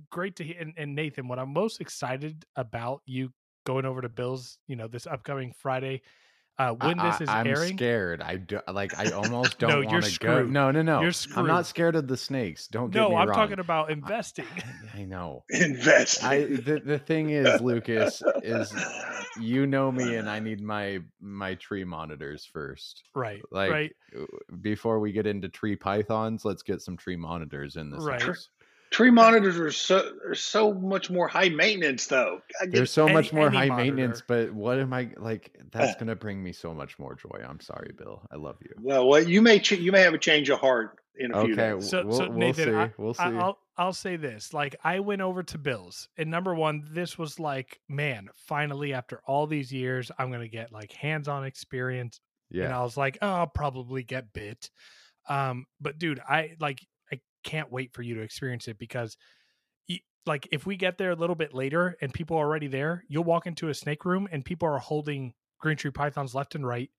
great 0.09 0.35
to 0.37 0.43
hear. 0.43 0.55
And, 0.59 0.73
and 0.77 0.95
Nathan, 0.95 1.27
what 1.27 1.39
I'm 1.39 1.53
most 1.53 1.81
excited 1.81 2.45
about 2.55 3.01
you 3.05 3.31
going 3.65 3.85
over 3.85 4.01
to 4.01 4.09
Bill's, 4.09 4.57
you 4.67 4.75
know, 4.75 4.87
this 4.87 5.07
upcoming 5.07 5.53
Friday 5.57 6.01
Uh, 6.57 6.71
when 6.71 6.97
this 6.97 7.19
is 7.19 7.27
airing. 7.29 7.35
I, 7.37 7.39
am 7.41 7.47
airing, 7.47 7.77
scared. 7.77 8.21
I 8.21 8.35
do, 8.37 8.59
like. 8.71 8.97
I 8.97 9.11
almost 9.11 9.57
don't 9.59 9.69
No, 9.69 9.81
you're 9.81 9.91
want 9.91 10.05
to 10.05 10.19
go. 10.19 10.43
No, 10.45 10.71
no, 10.71 10.81
no. 10.81 11.01
You're 11.01 11.11
screwed. 11.11 11.39
I'm 11.39 11.47
not 11.47 11.65
scared 11.65 11.95
of 11.97 12.07
the 12.07 12.15
snakes. 12.15 12.67
Don't 12.67 12.91
get 12.91 12.99
no, 12.99 13.09
me 13.09 13.15
I'm 13.17 13.27
wrong. 13.27 13.35
talking 13.37 13.59
about 13.59 13.91
investing. 13.91 14.45
I, 14.95 14.99
I 15.01 15.03
know. 15.05 15.43
Invest. 15.49 16.23
I 16.23 16.45
the, 16.45 16.81
the 16.85 16.97
thing 16.99 17.31
is, 17.31 17.59
Lucas, 17.59 18.21
is 18.41 18.73
you 19.41 19.67
know 19.67 19.91
me, 19.91 20.15
and 20.15 20.29
I 20.29 20.39
need 20.39 20.61
my 20.75 20.99
my 21.19 21.55
tree 21.55 21.83
monitors 21.83 22.45
first. 22.45 23.03
right, 23.15 23.41
Like 23.51 23.71
right. 23.71 23.91
uh, 24.17 24.23
before 24.61 24.99
we 25.01 25.11
get 25.11 25.27
into 25.27 25.49
tree 25.49 25.75
pythons, 25.75 26.45
let's 26.45 26.63
get 26.63 26.81
some 26.81 26.95
tree 26.95 27.17
monitors 27.17 27.75
in 27.75 27.89
this 27.91 28.03
Right. 28.03 28.21
house. 28.21 28.47
Tree 28.95 29.11
monitors 29.11 29.59
are 29.59 29.71
so 29.71 30.09
are 30.25 30.33
so 30.35 30.73
much 30.73 31.09
more 31.09 31.27
high 31.27 31.49
maintenance, 31.49 32.07
though. 32.07 32.39
I 32.61 32.63
get- 32.63 32.75
There's 32.75 32.91
so 32.91 33.09
much 33.09 33.33
more 33.33 33.47
any 33.47 33.57
high 33.57 33.75
maintenance, 33.75 34.23
but 34.25 34.53
what 34.53 34.79
am 34.79 34.93
I 34.93 35.09
like? 35.17 35.53
That's 35.73 35.97
gonna 35.97 36.15
bring 36.15 36.41
me 36.41 36.53
so 36.53 36.73
much 36.73 36.97
more 36.97 37.13
joy. 37.13 37.43
I'm 37.45 37.59
sorry, 37.59 37.91
Bill. 37.97 38.25
I 38.31 38.37
love 38.37 38.55
you. 38.61 38.69
well, 38.81 39.05
well, 39.05 39.21
you 39.21 39.41
may 39.41 39.59
ch- 39.59 39.73
you 39.73 39.91
may 39.91 39.99
have 39.99 40.13
a 40.13 40.17
change 40.17 40.49
of 40.49 40.61
heart 40.61 40.97
in 41.17 41.33
a 41.33 41.41
few 41.43 41.53
Okay, 41.55 41.73
days. 41.73 41.89
So, 41.89 42.05
we'll, 42.05 42.17
so 42.17 42.29
we'll 42.29 42.37
Nathan, 42.37 42.69
see. 42.69 42.73
I, 42.73 42.93
we'll 42.97 43.13
see. 43.13 43.23
I, 43.23 43.31
will 43.31 43.59
I'll 43.75 43.91
say 43.91 44.15
this: 44.15 44.53
like, 44.53 44.77
I 44.81 45.01
went 45.01 45.21
over 45.21 45.43
to 45.43 45.57
Bills, 45.57 46.07
and 46.17 46.31
number 46.31 46.55
one, 46.55 46.87
this 46.89 47.17
was 47.17 47.37
like, 47.37 47.81
man, 47.89 48.29
finally, 48.47 48.93
after 48.93 49.19
all 49.27 49.45
these 49.45 49.73
years, 49.73 50.09
I'm 50.17 50.31
gonna 50.31 50.47
get 50.47 50.71
like 50.71 50.93
hands-on 50.93 51.43
experience. 51.43 52.21
Yeah, 52.49 52.63
And 52.65 52.73
I 52.73 52.81
was 52.81 52.95
like, 52.95 53.17
oh, 53.21 53.27
I'll 53.27 53.47
probably 53.47 54.03
get 54.03 54.31
bit. 54.31 54.69
Um, 55.27 55.65
but 55.81 55.97
dude, 55.97 56.21
I 56.21 56.51
like, 56.61 56.79
I 56.79 56.85
can't 57.45 57.71
wait 57.71 57.93
for 57.93 58.01
you 58.01 58.15
to 58.15 58.21
experience 58.21 58.67
it 58.67 58.77
because, 58.77 59.15
like, 60.25 60.49
if 60.51 60.65
we 60.65 60.75
get 60.75 60.97
there 60.97 61.11
a 61.11 61.15
little 61.15 61.35
bit 61.35 61.53
later 61.53 61.95
and 62.01 62.13
people 62.13 62.35
are 62.35 62.45
already 62.45 62.67
there, 62.67 63.03
you'll 63.07 63.23
walk 63.23 63.45
into 63.47 63.69
a 63.69 63.73
snake 63.73 64.03
room 64.03 64.27
and 64.31 64.43
people 64.43 64.67
are 64.67 64.79
holding 64.79 65.33
green 65.59 65.77
tree 65.77 65.91
pythons 65.91 66.35
left 66.35 66.55
and 66.55 66.67
right. 66.67 66.89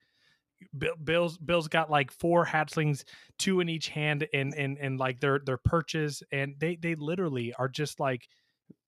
Bill, 0.78 0.94
Bill's 1.02 1.36
Bill's 1.36 1.68
got 1.68 1.90
like 1.90 2.10
four 2.10 2.46
hatchlings, 2.46 3.04
two 3.38 3.60
in 3.60 3.68
each 3.68 3.88
hand, 3.88 4.26
and 4.32 4.54
and 4.54 4.78
and 4.78 4.98
like 4.98 5.20
their 5.20 5.38
their 5.38 5.58
perches, 5.58 6.22
and 6.32 6.54
they 6.58 6.76
they 6.76 6.94
literally 6.94 7.52
are 7.58 7.68
just 7.68 8.00
like 8.00 8.26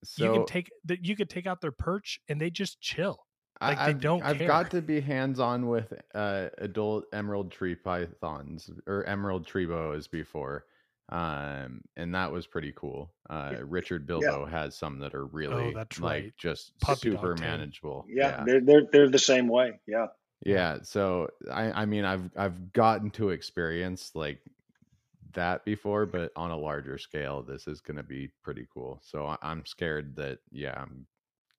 so 0.05 0.25
you 0.25 0.33
can 0.33 0.47
take 0.47 0.71
that 0.85 1.05
you 1.05 1.15
could 1.15 1.29
take 1.29 1.47
out 1.47 1.61
their 1.61 1.73
perch 1.73 2.21
and 2.29 2.41
they 2.41 2.49
just 2.51 2.81
chill. 2.81 3.19
I- 3.61 3.71
like, 3.71 3.79
they 3.79 3.85
I've, 3.91 4.01
don't 4.01 4.23
I've 4.23 4.39
care. 4.39 4.47
got 4.47 4.71
to 4.71 4.81
be 4.81 5.01
hands 5.01 5.41
on 5.41 5.67
with 5.69 5.93
uh, 6.15 6.49
adult 6.59 7.05
emerald 7.13 7.51
tree 7.51 7.75
pythons 7.75 8.71
or 8.87 9.05
emerald 9.05 9.47
tree 9.47 9.67
boas 9.67 10.07
before, 10.07 10.65
um, 11.11 11.81
and 11.97 12.15
that 12.15 12.31
was 12.31 12.47
pretty 12.47 12.73
cool. 12.77 13.11
Uh, 13.31 13.55
Richard 13.65 14.07
Bilbo 14.07 14.45
has 14.47 14.77
some 14.77 14.99
that 14.99 15.15
are 15.15 15.27
really 15.27 15.71
Oh, 15.71 15.73
that's 15.75 15.99
like 16.01 16.23
right. 16.25 16.33
just 16.37 16.79
Puppy 16.81 17.11
super 17.11 17.35
manageable. 17.37 18.05
yeah, 18.09 18.45
they're 18.45 18.61
they're 18.61 18.87
they're 18.93 19.11
the 19.11 19.19
same 19.19 19.49
way. 19.49 19.81
Yeah. 19.87 20.07
Yeah, 20.45 20.79
so 20.83 21.29
I 21.51 21.83
I 21.83 21.85
mean 21.87 22.05
I've 22.05 22.31
I've 22.37 22.73
gotten 22.73 23.11
to 23.13 23.31
experience 23.31 24.13
like 24.15 24.41
that 25.33 25.65
before, 25.65 26.07
but 26.07 26.31
on 26.37 26.51
a 26.51 26.57
larger 26.57 26.99
scale, 26.99 27.43
this 27.43 27.67
is 27.67 27.81
going 27.81 27.97
to 27.97 28.03
be 28.03 28.31
pretty 28.43 28.67
cool. 28.73 29.01
So 29.05 29.27
I, 29.27 29.37
I'm 29.43 29.65
scared 29.67 30.15
that 30.17 30.39
yeah, 30.51 30.79
I'm 30.81 31.07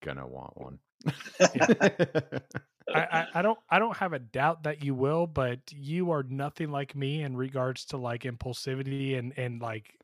gonna 0.03 0.27
want 0.27 0.57
one. 0.57 0.79
I, 2.93 2.99
I, 2.99 3.27
I 3.35 3.41
don't 3.41 3.59
I 3.69 3.79
don't 3.79 3.97
have 3.97 4.13
a 4.13 4.19
doubt 4.19 4.63
that 4.63 4.83
you 4.83 4.93
will, 4.93 5.27
but 5.27 5.59
you 5.71 6.11
are 6.11 6.23
nothing 6.23 6.71
like 6.71 6.95
me 6.95 7.21
in 7.23 7.35
regards 7.35 7.85
to 7.85 7.97
like 7.97 8.23
impulsivity 8.23 9.17
and 9.17 9.33
and 9.37 9.61
like 9.61 9.99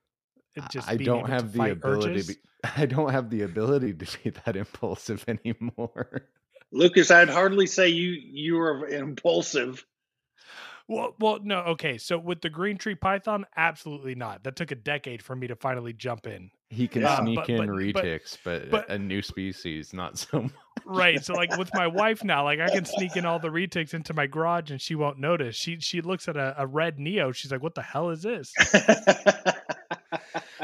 just 0.69 0.87
I 0.87 0.97
being 0.97 1.05
don't 1.05 1.19
able 1.19 1.27
to 1.27 1.33
have 1.33 1.51
the 1.53 1.69
ability. 1.69 2.21
To 2.21 2.27
be, 2.27 2.35
I 2.77 2.85
don't 2.85 3.11
have 3.11 3.29
the 3.29 3.41
ability 3.43 3.93
to 3.93 4.17
be 4.23 4.29
that 4.45 4.55
impulsive 4.55 5.25
anymore. 5.27 6.29
Lucas, 6.71 7.11
I'd 7.11 7.29
hardly 7.29 7.67
say 7.67 7.89
you 7.89 8.09
you 8.09 8.59
are 8.59 8.87
impulsive. 8.87 9.85
Well, 10.87 11.15
well, 11.19 11.39
no, 11.41 11.59
okay. 11.61 11.97
So 11.97 12.17
with 12.17 12.41
the 12.41 12.49
green 12.49 12.77
tree 12.77 12.95
python, 12.95 13.45
absolutely 13.57 14.13
not. 14.13 14.43
That 14.43 14.55
took 14.55 14.71
a 14.71 14.75
decade 14.75 15.23
for 15.23 15.35
me 15.35 15.47
to 15.47 15.55
finally 15.55 15.93
jump 15.93 16.27
in. 16.27 16.51
He 16.69 16.87
can 16.87 17.03
Yeah, 17.03 17.19
sneak 17.21 17.35
but- 17.37 17.49
in 17.49 17.57
but- 17.57 17.67
but- 17.67 17.75
retics, 18.03 18.37
but, 18.43 18.69
but- 18.71 18.89
a 18.89 18.97
new 18.97 19.21
species, 19.21 19.93
not 19.93 20.17
so 20.17 20.43
much. 20.43 20.51
Right. 20.83 21.23
So 21.23 21.33
like 21.33 21.55
with 21.57 21.69
my 21.73 21.87
wife 21.87 22.23
now, 22.23 22.43
like 22.43 22.59
I 22.59 22.69
can 22.69 22.85
sneak 22.97 23.15
in 23.15 23.25
all 23.25 23.39
the 23.39 23.49
retics 23.49 23.93
into 23.93 24.13
my 24.13 24.27
garage 24.27 24.71
and 24.71 24.81
she 24.81 24.95
won't 24.95 25.19
notice. 25.19 25.55
She 25.55 25.79
she 25.79 26.01
looks 26.01 26.27
at 26.27 26.37
a, 26.37 26.53
a 26.57 26.67
red 26.67 26.99
neo. 26.99 27.31
She's 27.31 27.51
like, 27.51 27.63
"What 27.63 27.75
the 27.75 27.81
hell 27.81 28.09
is 28.11 28.21
this?" 28.21 28.53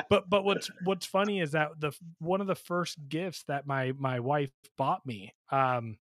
but 0.09 0.29
but 0.29 0.43
what's 0.43 0.69
what's 0.83 1.05
funny 1.05 1.39
is 1.39 1.51
that 1.51 1.71
the 1.79 1.91
one 2.19 2.41
of 2.41 2.47
the 2.47 2.55
first 2.55 2.97
gifts 3.09 3.43
that 3.47 3.65
my 3.65 3.93
my 3.97 4.19
wife 4.19 4.51
bought 4.77 5.05
me 5.05 5.33
um 5.51 5.97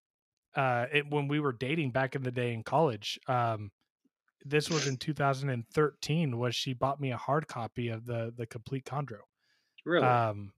uh 0.55 0.87
it, 0.93 1.11
when 1.11 1.29
we 1.29 1.41
were 1.41 1.53
dating 1.53 1.91
back 1.91 2.15
in 2.15 2.23
the 2.23 2.31
day 2.31 2.53
in 2.53 2.63
college 2.63 3.19
um 3.29 3.71
this 4.45 4.71
was 4.71 4.87
in 4.87 4.97
2013 4.97 6.39
was 6.39 6.55
she 6.55 6.73
bought 6.73 7.01
me 7.01 7.13
a 7.13 7.17
hard 7.17 7.47
copy 7.47 7.89
of 7.89 8.07
the 8.07 8.33
the 8.37 8.47
complete 8.47 8.85
chondro 8.85 9.19
really? 9.85 10.07
um 10.07 10.53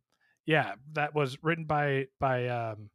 yeah 0.46 0.74
that 0.92 1.14
was 1.14 1.38
written 1.42 1.64
by 1.64 2.06
by 2.18 2.48
um 2.48 2.90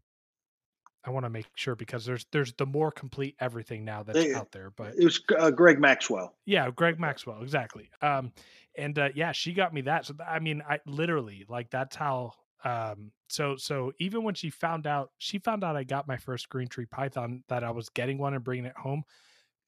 i 1.05 1.09
want 1.09 1.25
to 1.25 1.29
make 1.29 1.45
sure 1.55 1.75
because 1.75 2.05
there's 2.05 2.25
there's 2.31 2.53
the 2.53 2.65
more 2.65 2.91
complete 2.91 3.35
everything 3.39 3.85
now 3.85 4.03
that's 4.03 4.17
They- 4.19 4.33
out 4.33 4.51
there 4.51 4.71
but 4.75 4.93
it 4.97 5.03
was 5.03 5.21
uh, 5.37 5.51
Greg 5.51 5.79
Maxwell. 5.79 6.35
yeah, 6.45 6.69
Greg 6.71 6.99
Maxwell, 6.99 7.41
exactly. 7.41 7.89
Um, 8.01 8.31
and 8.77 8.97
uh, 8.99 9.09
yeah, 9.15 9.31
she 9.31 9.53
got 9.53 9.73
me 9.73 9.81
that. 9.81 10.05
So 10.05 10.15
I 10.25 10.39
mean, 10.39 10.61
I 10.69 10.79
literally 10.85 11.45
like 11.49 11.69
that's 11.71 11.95
how. 11.95 12.33
Um, 12.63 13.11
so 13.29 13.55
so 13.55 13.91
even 13.99 14.23
when 14.23 14.35
she 14.35 14.49
found 14.49 14.85
out, 14.85 15.11
she 15.17 15.39
found 15.39 15.63
out 15.63 15.75
I 15.75 15.83
got 15.83 16.07
my 16.07 16.17
first 16.17 16.49
green 16.49 16.67
tree 16.67 16.85
python 16.85 17.43
that 17.49 17.63
I 17.63 17.71
was 17.71 17.89
getting 17.89 18.17
one 18.17 18.33
and 18.33 18.43
bringing 18.43 18.65
it 18.65 18.75
home 18.77 19.03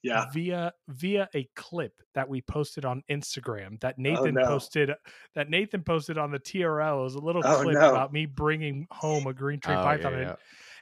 Yeah. 0.02 0.26
via 0.34 0.74
via 0.88 1.28
a 1.36 1.48
clip 1.56 1.94
that 2.16 2.30
we 2.30 2.42
posted 2.42 2.86
on 2.86 3.04
Instagram 3.12 3.80
that 3.82 3.98
Nathan 3.98 4.36
no. 4.36 4.46
posted 4.46 4.92
that 5.36 5.50
Nathan 5.50 5.84
posted 5.84 6.18
on 6.18 6.32
the 6.32 6.40
TRL. 6.40 7.00
It 7.00 7.04
was 7.04 7.16
a 7.16 7.20
little 7.20 7.42
Oh, 7.46 7.62
clip 7.64 7.76
no. 7.76 7.90
about 7.90 8.14
me 8.14 8.26
bringing 8.26 8.88
home 8.92 9.28
a 9.28 9.34
green 9.34 9.60
tree 9.60 9.76
Oh, 9.76 9.84
python. 9.84 10.14
yeah, 10.14 10.20
yeah. 10.20 10.36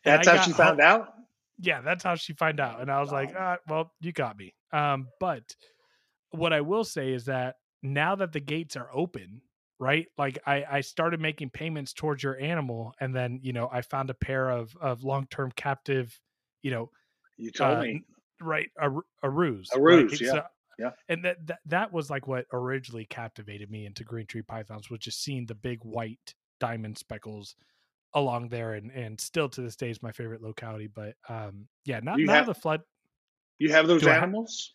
and 0.05 0.13
I 0.13 0.17
That's 0.17 0.27
how 0.27 0.41
she 0.43 0.51
ho- 0.51 0.57
found 0.57 0.81
out. 0.81 1.13
yeah, 1.59 1.81
that's 1.81 2.03
how 2.03 2.13
she 2.15 2.33
find 2.33 2.59
out. 2.59 2.79
And 2.81 2.91
I 2.91 2.99
was 3.01 3.11
like, 3.11 3.31
Oh. 3.31 3.39
ah, 3.39 3.57
well, 3.67 3.91
you 4.01 4.11
got 4.11 4.37
me. 4.37 4.53
Um, 4.71 5.07
but 5.19 5.43
what 6.31 6.53
I 6.53 6.61
will 6.61 6.83
say 6.83 7.11
is 7.13 7.25
that 7.25 7.55
now 7.81 8.15
that 8.15 8.33
the 8.33 8.39
gates 8.39 8.75
are 8.75 8.89
open, 8.93 9.41
right? 9.79 10.05
Like 10.17 10.37
I, 10.45 10.63
I 10.69 10.81
started 10.81 11.19
making 11.21 11.49
payments 11.51 11.93
towards 11.93 12.21
your 12.21 12.39
animal, 12.39 12.93
and 12.99 13.15
then 13.15 13.39
you 13.41 13.53
know 13.53 13.67
I 13.71 13.81
found 13.81 14.09
a 14.11 14.13
pair 14.13 14.49
of 14.51 14.75
of 14.79 15.03
long 15.03 15.25
term 15.31 15.51
captive, 15.55 16.15
you 16.61 16.69
know, 16.71 16.91
You 17.37 17.49
told 17.51 17.77
uh, 17.77 17.81
me. 17.81 18.03
Right 18.41 18.69
a, 18.79 18.91
a 19.23 19.29
ruse, 19.29 19.69
A 19.73 19.79
right? 19.79 20.03
ruse, 20.03 20.21
yeah, 20.21 20.31
So- 20.31 20.43
yeah. 20.79 20.91
And 21.09 21.25
that, 21.25 21.37
that 21.47 21.59
that 21.65 21.91
was 21.91 22.09
like 22.11 22.27
what 22.27 22.45
originally 22.53 23.05
captivated 23.05 23.71
me 23.71 23.85
into 23.87 24.03
green 24.03 24.27
tree 24.27 24.43
pythons 24.43 24.89
was 24.91 24.99
just 24.99 25.23
seeing 25.23 25.45
the 25.47 25.55
big 25.55 25.79
white 25.83 26.33
diamond 26.59 26.97
speckles 26.97 27.55
along 28.13 28.49
there 28.49 28.73
and 28.75 28.91
and 28.91 29.19
still 29.19 29.49
to 29.49 29.61
this 29.61 29.75
day 29.75 29.89
is 29.89 30.01
my 30.03 30.11
favorite 30.11 30.41
locality 30.41 30.87
but 30.87 31.15
um 31.29 31.67
yeah 31.85 31.99
not 32.01 32.17
now 32.19 32.33
have- 32.33 32.45
the 32.45 32.53
flood 32.53 32.81
You 33.59 33.71
have 33.73 33.87
those 33.87 34.01
Do 34.01 34.09
animals? 34.09 34.73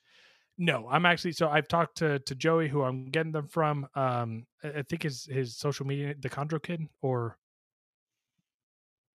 no 0.59 0.87
i'm 0.91 1.07
actually 1.07 1.33
so 1.33 1.49
i've 1.49 1.67
talked 1.67 1.97
to 1.99 2.19
to 2.21 2.35
joey 2.35 2.69
who 2.69 2.83
i'm 2.83 3.07
getting 3.07 3.33
them 3.33 3.47
from 3.49 3.87
um 3.95 4.45
i 4.63 4.69
I 4.69 4.83
think 4.83 5.03
his 5.05 5.25
his 5.25 5.57
social 5.57 5.87
media 5.87 6.15
the 6.21 6.29
chondro 6.29 6.63
kid 6.63 6.83
or 7.01 7.39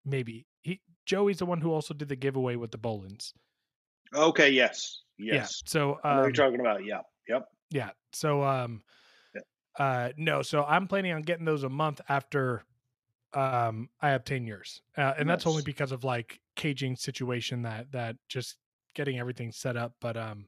maybe 0.05 0.45
he 0.61 0.81
joey's 1.05 1.37
the 1.39 1.45
one 1.45 1.61
who 1.61 1.71
also 1.71 1.93
did 1.93 2.09
the 2.09 2.15
giveaway 2.15 2.55
with 2.55 2.71
the 2.71 2.77
Boelens 2.77 3.33
Okay. 4.13 4.49
Yes. 4.49 5.01
Yes. 5.17 5.33
yeah 5.35 5.69
so 5.69 5.99
I 6.03 6.09
know 6.09 6.15
what 6.15 6.25
um, 6.25 6.33
you're 6.33 6.45
talking 6.45 6.59
about. 6.59 6.85
Yeah. 6.85 7.01
Yep. 7.27 7.47
Yeah. 7.71 7.89
So 8.13 8.43
um 8.43 8.83
uh 9.77 10.09
no, 10.17 10.41
so 10.41 10.63
I'm 10.63 10.87
planning 10.87 11.13
on 11.13 11.21
getting 11.21 11.45
those 11.45 11.63
a 11.63 11.69
month 11.69 12.01
after 12.09 12.63
um 13.33 13.89
I 14.01 14.11
obtain 14.11 14.45
yours. 14.45 14.81
Uh, 14.97 15.13
and 15.17 15.29
that's 15.29 15.45
only 15.45 15.63
because 15.63 15.91
of 15.91 16.03
like 16.03 16.39
caging 16.55 16.95
situation 16.95 17.63
that 17.63 17.91
that 17.91 18.15
just 18.29 18.57
getting 18.95 19.19
everything 19.19 19.51
set 19.51 19.77
up, 19.77 19.93
but 20.01 20.17
um 20.17 20.47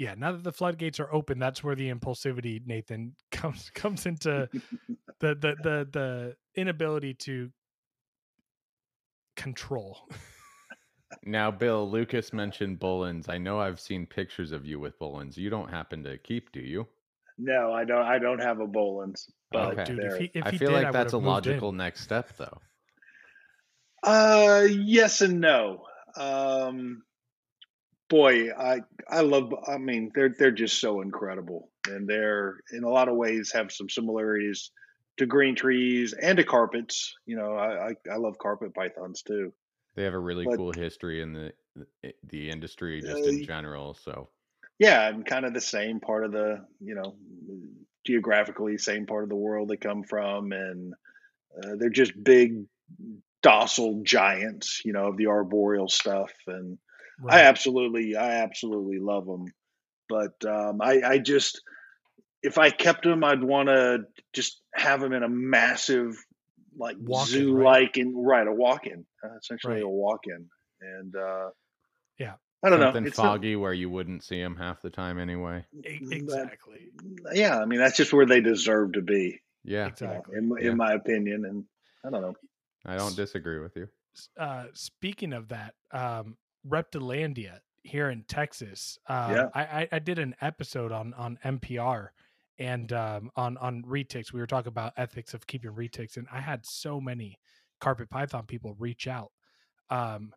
yeah, 0.00 0.14
now 0.16 0.32
that 0.32 0.42
the 0.42 0.52
floodgates 0.52 0.98
are 0.98 1.12
open, 1.12 1.38
that's 1.38 1.62
where 1.62 1.74
the 1.74 1.92
impulsivity 1.92 2.66
Nathan 2.66 3.14
comes 3.30 3.70
comes 3.74 4.06
into 4.06 4.48
the 5.20 5.34
the 5.34 5.56
the 5.62 5.88
the 5.92 6.36
inability 6.54 7.14
to 7.14 7.50
control. 9.36 10.08
Now, 11.24 11.50
Bill, 11.50 11.90
Lucas 11.90 12.32
mentioned 12.32 12.78
Boelens. 12.78 13.28
I 13.28 13.38
know 13.38 13.60
I've 13.60 13.80
seen 13.80 14.06
pictures 14.06 14.52
of 14.52 14.64
you 14.64 14.78
with 14.78 14.98
Boelens. 14.98 15.36
You 15.36 15.50
don't 15.50 15.68
happen 15.68 16.04
to 16.04 16.16
keep, 16.18 16.52
do 16.52 16.60
you? 16.60 16.86
No, 17.38 17.72
I 17.72 17.84
don't. 17.84 18.02
I 18.04 18.18
don't 18.18 18.40
have 18.40 18.60
a 18.60 18.66
Boelen's. 18.66 19.28
But 19.50 19.72
Okay. 19.72 19.84
Dude, 19.84 20.04
if 20.04 20.18
he 20.18 20.30
if 20.34 20.46
I 20.46 20.50
feel 20.50 20.68
did, 20.70 20.72
like 20.72 20.86
I 20.86 20.90
that's 20.92 21.12
a 21.12 21.18
would've 21.18 21.26
in. 21.26 21.32
logical 21.32 21.72
next 21.72 22.02
step, 22.02 22.36
though. 22.36 22.60
Uh, 24.02 24.66
yes 24.70 25.20
and 25.20 25.40
no. 25.40 25.84
Um, 26.16 27.02
boy, 28.08 28.50
I 28.52 28.80
I 29.08 29.20
love. 29.22 29.52
I 29.66 29.78
mean, 29.78 30.12
they're 30.14 30.34
they're 30.38 30.50
just 30.50 30.80
so 30.80 31.00
incredible, 31.00 31.70
and 31.88 32.08
they're 32.08 32.56
in 32.72 32.84
a 32.84 32.88
lot 32.88 33.08
of 33.08 33.16
ways 33.16 33.52
have 33.52 33.72
some 33.72 33.88
similarities 33.88 34.70
to 35.18 35.26
green 35.26 35.54
trees 35.56 36.12
and 36.12 36.36
to 36.38 36.44
carpets. 36.44 37.14
You 37.26 37.36
know, 37.36 37.54
I 37.54 37.88
I, 37.88 37.94
I 38.12 38.16
love 38.16 38.38
carpet 38.38 38.74
pythons 38.74 39.22
too. 39.22 39.52
They 40.00 40.04
have 40.04 40.14
a 40.14 40.18
really 40.18 40.46
But- 40.46 40.56
cool 40.56 40.72
history 40.72 41.20
in 41.20 41.34
the 41.34 41.52
the 42.24 42.50
industry 42.50 43.02
just 43.02 43.26
in 43.26 43.42
Uh, 43.42 43.46
general. 43.46 43.92
So 43.92 44.30
yeah, 44.78 45.08
and 45.08 45.26
kind 45.26 45.44
of 45.44 45.52
the 45.52 45.60
same 45.60 46.00
part 46.00 46.24
of 46.24 46.32
the, 46.32 46.66
you 46.80 46.94
know, 46.94 47.14
geographically 48.06 48.78
same 48.78 49.04
part 49.04 49.24
of 49.24 49.28
the 49.28 49.36
world 49.36 49.68
they 49.68 49.76
come 49.76 50.02
from, 50.02 50.52
and 50.52 50.94
uh, 51.62 51.76
they're 51.76 51.90
just 51.90 52.12
big, 52.24 52.64
docile 53.42 54.00
giants, 54.02 54.82
you 54.86 54.94
know, 54.94 55.08
of 55.08 55.18
the 55.18 55.26
arboreal 55.26 55.88
stuff. 55.88 56.32
And 56.46 56.78
I 57.28 57.42
absolutely, 57.42 58.16
I 58.16 58.36
absolutely 58.36 59.00
love 59.00 59.26
them. 59.26 59.52
But 60.08 60.42
um, 60.46 60.80
I, 60.80 61.02
I 61.04 61.18
just, 61.18 61.60
if 62.42 62.56
I 62.56 62.70
kept 62.70 63.04
them, 63.04 63.22
I'd 63.22 63.44
want 63.44 63.68
to 63.68 64.06
just 64.32 64.62
have 64.74 65.00
them 65.02 65.12
in 65.12 65.22
a 65.22 65.28
massive, 65.28 66.16
like 66.76 66.96
Walk-in, 67.00 67.26
zoo, 67.32 67.54
right? 67.56 67.82
like 67.82 67.96
in 67.96 68.16
right 68.16 68.46
a 68.46 68.52
walk-in, 68.52 69.04
uh, 69.24 69.36
essentially 69.42 69.74
Right. 69.74 69.82
a 69.82 69.88
walk-in, 69.88 70.48
and 70.80 71.14
uh, 71.16 71.50
Yeah. 72.18 72.34
I 72.62 72.68
don't 72.70 72.80
something 72.80 73.02
know. 73.04 73.08
It's 73.08 73.16
not- 73.18 73.24
foggy 73.24 73.56
where 73.56 73.72
you 73.72 73.88
wouldn't 73.88 74.22
see 74.22 74.40
them 74.40 74.54
half 74.56 74.82
the 74.82 74.90
time 74.90 75.18
anyway. 75.18 75.64
E- 75.74 75.98
that- 76.04 76.12
Exactly. 76.12 76.90
yeah, 77.32 77.58
I 77.58 77.64
mean 77.64 77.78
that's 77.78 77.96
just 77.96 78.12
where 78.12 78.26
they 78.26 78.40
deserve 78.40 78.92
to 78.92 79.02
be, 79.02 79.40
Yeah, 79.64 79.78
you 79.78 79.82
know, 79.84 79.86
Exactly. 79.88 80.36
in, 80.38 80.44
in 80.58 80.64
Yeah. 80.64 80.74
my 80.74 80.92
opinion. 80.92 81.44
And 81.46 81.64
I 82.04 82.10
don't 82.10 82.20
know. 82.22 82.34
I 82.84 82.96
don't 82.96 83.16
disagree 83.16 83.58
with 83.60 83.76
you. 83.76 83.88
Uh, 84.38 84.66
speaking 84.74 85.32
of 85.32 85.48
that, 85.48 85.74
um, 85.90 86.36
Reptilandia 86.66 87.60
here 87.82 88.10
in 88.10 88.24
Texas. 88.24 88.98
Um, 89.06 89.30
Yeah. 89.32 89.48
I, 89.54 89.62
I, 89.62 89.88
I 89.92 89.98
did 89.98 90.18
an 90.18 90.34
episode 90.40 90.92
on 90.92 91.14
on 91.14 91.38
NPR 91.44 92.08
and 92.60 92.92
um, 92.94 93.32
on 93.36 93.58
on 93.58 93.82
retics. 93.84 94.32
We 94.34 94.40
were 94.40 94.48
talking 94.48 94.70
about 94.70 94.94
ethics 94.98 95.34
of 95.34 95.48
keeping 95.48 95.72
retics, 95.72 96.18
and 96.18 96.28
I 96.32 96.40
had 96.42 96.66
so 96.66 97.00
many 97.02 97.38
carpet 97.80 98.10
python 98.10 98.46
people 98.46 98.76
reach 98.78 99.08
out. 99.08 99.32
Um, 99.90 100.32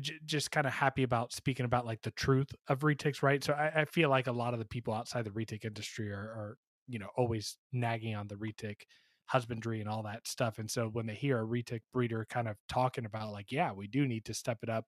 j- 0.00 0.18
just 0.24 0.50
kind 0.50 0.66
of 0.66 0.72
happy 0.72 1.02
about 1.02 1.32
speaking 1.32 1.66
about 1.66 1.86
like 1.86 2.02
the 2.02 2.10
truth 2.12 2.48
of 2.68 2.80
retics, 2.80 3.22
right? 3.22 3.42
So 3.42 3.52
I, 3.54 3.82
I 3.82 3.84
feel 3.86 4.10
like 4.10 4.26
a 4.26 4.32
lot 4.32 4.52
of 4.54 4.60
the 4.60 4.66
people 4.66 4.94
outside 4.94 5.24
the 5.24 5.30
retic 5.30 5.64
industry 5.64 6.10
are, 6.12 6.16
are 6.18 6.58
you 6.86 6.98
know 6.98 7.10
always 7.16 7.58
nagging 7.72 8.14
on 8.14 8.28
the 8.28 8.36
retic 8.36 8.82
husbandry 9.26 9.80
and 9.80 9.88
all 9.88 10.02
that 10.04 10.26
stuff. 10.26 10.58
And 10.58 10.70
so 10.70 10.88
when 10.88 11.06
they 11.06 11.14
hear 11.14 11.38
a 11.40 11.46
retic 11.46 11.80
breeder 11.92 12.26
kind 12.30 12.48
of 12.48 12.56
talking 12.68 13.04
about 13.04 13.32
like, 13.32 13.52
yeah, 13.52 13.72
we 13.72 13.86
do 13.86 14.06
need 14.06 14.24
to 14.26 14.34
step 14.34 14.58
it 14.62 14.70
up, 14.70 14.86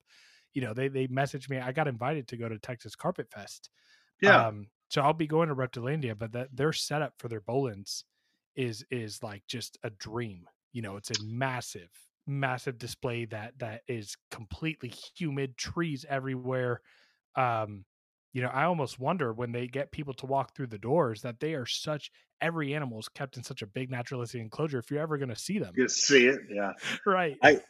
you 0.54 0.62
know, 0.62 0.74
they 0.74 0.88
they 0.88 1.06
message 1.08 1.48
me. 1.48 1.58
I 1.58 1.72
got 1.72 1.88
invited 1.88 2.28
to 2.28 2.36
go 2.36 2.48
to 2.48 2.58
Texas 2.58 2.96
Carpet 2.96 3.28
Fest. 3.32 3.70
Yeah, 4.20 4.44
Um, 4.48 4.68
so 4.90 5.00
I'll 5.00 5.12
be 5.12 5.28
going 5.28 5.48
to 5.48 5.54
Reptilandia, 5.54 6.18
but 6.18 6.32
that 6.32 6.48
their 6.54 6.72
setup 6.72 7.14
for 7.18 7.28
their 7.28 7.40
Boelens 7.40 8.02
is 8.56 8.84
is 8.90 9.22
like 9.22 9.42
just 9.46 9.78
a 9.84 9.90
dream. 9.90 10.46
You 10.72 10.82
know, 10.82 10.96
it's 10.96 11.10
a 11.10 11.22
massive, 11.24 11.90
massive 12.26 12.76
display 12.76 13.24
that 13.26 13.58
that 13.58 13.82
is 13.88 14.16
completely 14.30 14.92
humid, 15.16 15.56
trees 15.56 16.04
everywhere. 16.08 16.80
Um, 17.36 17.84
you 18.32 18.42
know, 18.42 18.48
I 18.48 18.64
almost 18.64 18.98
wonder 18.98 19.32
when 19.32 19.52
they 19.52 19.68
get 19.68 19.92
people 19.92 20.14
to 20.14 20.26
walk 20.26 20.54
through 20.54 20.68
the 20.68 20.78
doors 20.78 21.22
that 21.22 21.40
they 21.40 21.54
are 21.54 21.66
such 21.66 22.10
every 22.40 22.74
animal 22.74 22.98
is 22.98 23.08
kept 23.08 23.36
in 23.36 23.44
such 23.44 23.62
a 23.62 23.66
big 23.66 23.90
naturalistic 23.90 24.40
enclosure. 24.40 24.78
If 24.78 24.90
you're 24.90 25.00
ever 25.00 25.18
going 25.18 25.30
to 25.30 25.36
see 25.36 25.60
them, 25.60 25.72
you 25.76 25.88
see 25.88 26.26
it. 26.26 26.40
Yeah, 26.50 26.72
right? 27.06 27.36
I, 27.42 27.60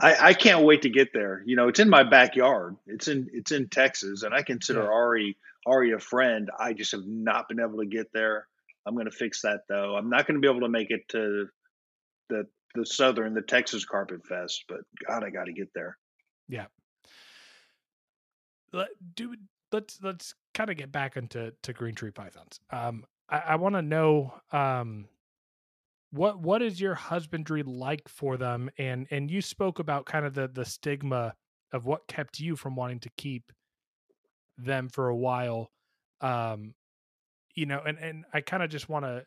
I 0.00 0.28
I 0.28 0.34
can't 0.34 0.64
wait 0.64 0.82
to 0.82 0.90
get 0.90 1.12
there. 1.12 1.42
You 1.46 1.56
know, 1.56 1.68
it's 1.68 1.80
in 1.80 1.88
my 1.88 2.02
backyard. 2.02 2.76
It's 2.86 3.08
in 3.08 3.28
it's 3.32 3.52
in 3.52 3.68
Texas, 3.68 4.22
and 4.22 4.34
I 4.34 4.42
consider 4.42 4.82
Yeah. 4.82 4.88
Ari 4.88 5.36
Ari 5.66 5.92
a 5.92 5.98
friend. 5.98 6.50
I 6.58 6.72
just 6.72 6.92
have 6.92 7.06
not 7.06 7.48
been 7.48 7.60
able 7.60 7.78
to 7.78 7.86
get 7.86 8.12
there. 8.12 8.46
I'm 8.86 8.94
going 8.94 9.10
to 9.10 9.16
fix 9.16 9.42
that 9.42 9.60
though. 9.68 9.96
I'm 9.96 10.08
not 10.08 10.26
going 10.26 10.40
to 10.40 10.46
be 10.46 10.50
able 10.50 10.66
to 10.66 10.68
make 10.68 10.90
it 10.90 11.08
to 11.10 11.46
the 12.28 12.46
the 12.74 12.86
southern 12.86 13.34
the 13.34 13.42
Texas 13.42 13.84
Carpet 13.84 14.26
Fest, 14.26 14.64
but 14.68 14.80
God, 15.06 15.24
I 15.24 15.30
got 15.30 15.44
to 15.44 15.52
get 15.52 15.68
there. 15.74 15.98
Yeah. 16.48 16.66
Let 18.72 18.88
do 19.14 19.34
let's 19.72 19.98
let's 20.02 20.34
kind 20.54 20.70
of 20.70 20.76
get 20.76 20.92
back 20.92 21.16
into 21.16 21.52
to 21.62 21.72
green 21.72 21.94
tree 21.94 22.10
pythons. 22.10 22.60
Um, 22.70 23.04
I, 23.28 23.38
I 23.38 23.56
want 23.56 23.74
to 23.74 23.82
know 23.82 24.34
um, 24.52 25.06
what 26.10 26.40
what 26.40 26.62
is 26.62 26.80
your 26.80 26.94
husbandry 26.94 27.62
like 27.62 28.08
for 28.08 28.36
them, 28.36 28.70
and 28.78 29.06
and 29.10 29.30
you 29.30 29.40
spoke 29.42 29.78
about 29.78 30.06
kind 30.06 30.26
of 30.26 30.34
the 30.34 30.48
the 30.48 30.64
stigma 30.64 31.34
of 31.72 31.86
what 31.86 32.08
kept 32.08 32.40
you 32.40 32.56
from 32.56 32.76
wanting 32.76 33.00
to 33.00 33.10
keep 33.16 33.52
them 34.58 34.88
for 34.88 35.08
a 35.08 35.16
while. 35.16 35.70
Um, 36.20 36.74
you 37.54 37.66
know, 37.66 37.80
and 37.86 37.98
and 37.98 38.24
I 38.32 38.40
kind 38.40 38.62
of 38.62 38.70
just 38.70 38.88
want 38.88 39.04
to 39.04 39.24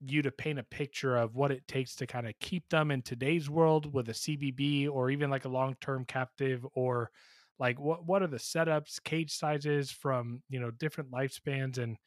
you 0.00 0.22
to 0.22 0.32
paint 0.32 0.58
a 0.58 0.64
picture 0.64 1.16
of 1.16 1.34
what 1.36 1.52
it 1.52 1.66
takes 1.68 1.96
to 1.96 2.06
kind 2.06 2.28
of 2.28 2.34
keep 2.40 2.68
them 2.70 2.90
in 2.90 3.02
today's 3.02 3.50
world 3.50 3.92
with 3.94 4.08
a 4.08 4.14
CBB 4.14 4.88
or 4.88 5.10
even 5.10 5.30
like 5.30 5.44
a 5.46 5.48
long-term 5.50 6.04
captive 6.06 6.66
or 6.74 7.10
like 7.58 7.80
what 7.80 8.06
what 8.06 8.22
are 8.22 8.28
the 8.28 8.38
setups, 8.38 9.02
cage 9.02 9.32
sizes 9.32 9.90
from, 9.90 10.42
you 10.48 10.60
know, 10.60 10.70
different 10.70 11.10
lifespans 11.10 11.78
and 11.78 11.98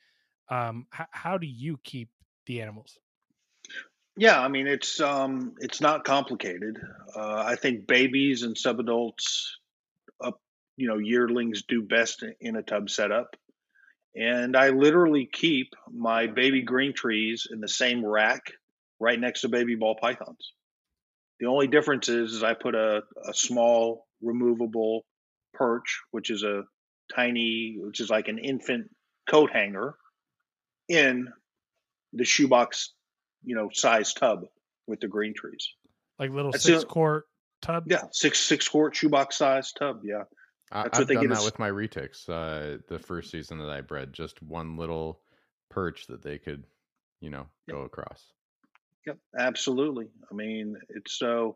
um 0.50 0.88
h- 1.00 1.08
how 1.12 1.38
do 1.38 1.48
you 1.48 1.80
keep 1.84 2.10
the 2.48 2.62
animals? 2.62 3.00
Yeah, 4.18 4.40
I 4.40 4.48
mean 4.48 4.68
it's 4.68 5.00
um 5.00 5.54
it's 5.60 5.80
not 5.80 6.04
complicated. 6.04 6.78
Uh, 7.16 7.44
I 7.46 7.56
think 7.56 7.88
babies 7.88 8.44
and 8.44 8.56
subadults 8.56 9.46
up 10.24 10.42
you 10.76 10.88
know 10.88 10.98
yearlings 10.98 11.64
do 11.68 11.84
best 11.84 12.24
in 12.42 12.56
a 12.56 12.64
tub 12.64 12.90
setup. 12.90 13.36
And 14.16 14.58
I 14.58 14.70
literally 14.70 15.30
keep 15.32 15.74
my 15.92 16.26
baby 16.26 16.64
green 16.64 16.94
trees 16.94 17.48
in 17.52 17.60
the 17.60 17.68
same 17.68 18.04
rack 18.04 18.52
right 19.00 19.20
next 19.20 19.42
to 19.42 19.50
baby 19.50 19.76
ball 19.76 19.96
pythons. 20.02 20.54
The 21.40 21.46
only 21.46 21.68
difference 21.68 22.10
is, 22.10 22.34
is 22.34 22.44
I 22.44 22.56
put 22.56 22.74
a, 22.74 23.04
a 23.28 23.34
small 23.36 24.08
removable 24.24 25.06
perch, 25.54 26.02
which 26.10 26.32
is 26.32 26.42
a 26.42 26.64
tiny, 27.16 27.78
which 27.80 28.00
is 28.00 28.10
like 28.10 28.28
an 28.28 28.40
infant 28.40 28.90
coat 29.30 29.52
hanger, 29.54 29.96
in 30.90 31.28
the 32.14 32.26
shoebox, 32.26 32.94
you 33.48 33.56
know, 33.56 33.70
size 33.74 34.14
tub 34.14 34.46
with 34.88 35.00
the 35.00 35.08
green 35.08 35.34
trees. 35.34 35.70
Like 36.20 36.32
little 36.32 36.52
That's 36.52 36.64
six 36.66 36.84
it. 36.84 36.88
quart 36.90 37.26
tub? 37.62 37.86
Yeah, 37.88 38.04
six 38.12 38.40
six 38.40 38.68
quart 38.68 38.96
shoebox 38.96 39.38
size 39.38 39.72
tub. 39.72 40.02
Yeah, 40.04 40.24
I, 40.72 40.84
That's 40.84 41.00
I've 41.00 41.02
what 41.04 41.08
they 41.08 41.14
done 41.16 41.24
get 41.24 41.30
that 41.30 41.38
us- 41.40 41.46
with 41.46 41.60
my 41.60 41.70
retics. 41.72 42.28
Uh, 42.30 42.80
the 42.90 43.00
first 43.00 43.32
season 43.32 43.60
that 43.60 43.70
I 43.70 43.82
bred, 43.82 44.14
just 44.14 44.42
one 44.44 44.78
little 44.78 45.22
perch 45.70 46.08
that 46.08 46.22
they 46.24 46.38
could, 46.38 46.64
you 47.22 47.30
know, 47.30 47.48
Yep. 47.68 47.76
go 47.76 47.82
across. 47.84 48.24
Yep, 49.06 49.18
absolutely. 49.40 50.08
I 50.30 50.34
mean, 50.36 50.76
it's 50.90 51.18
so 51.18 51.56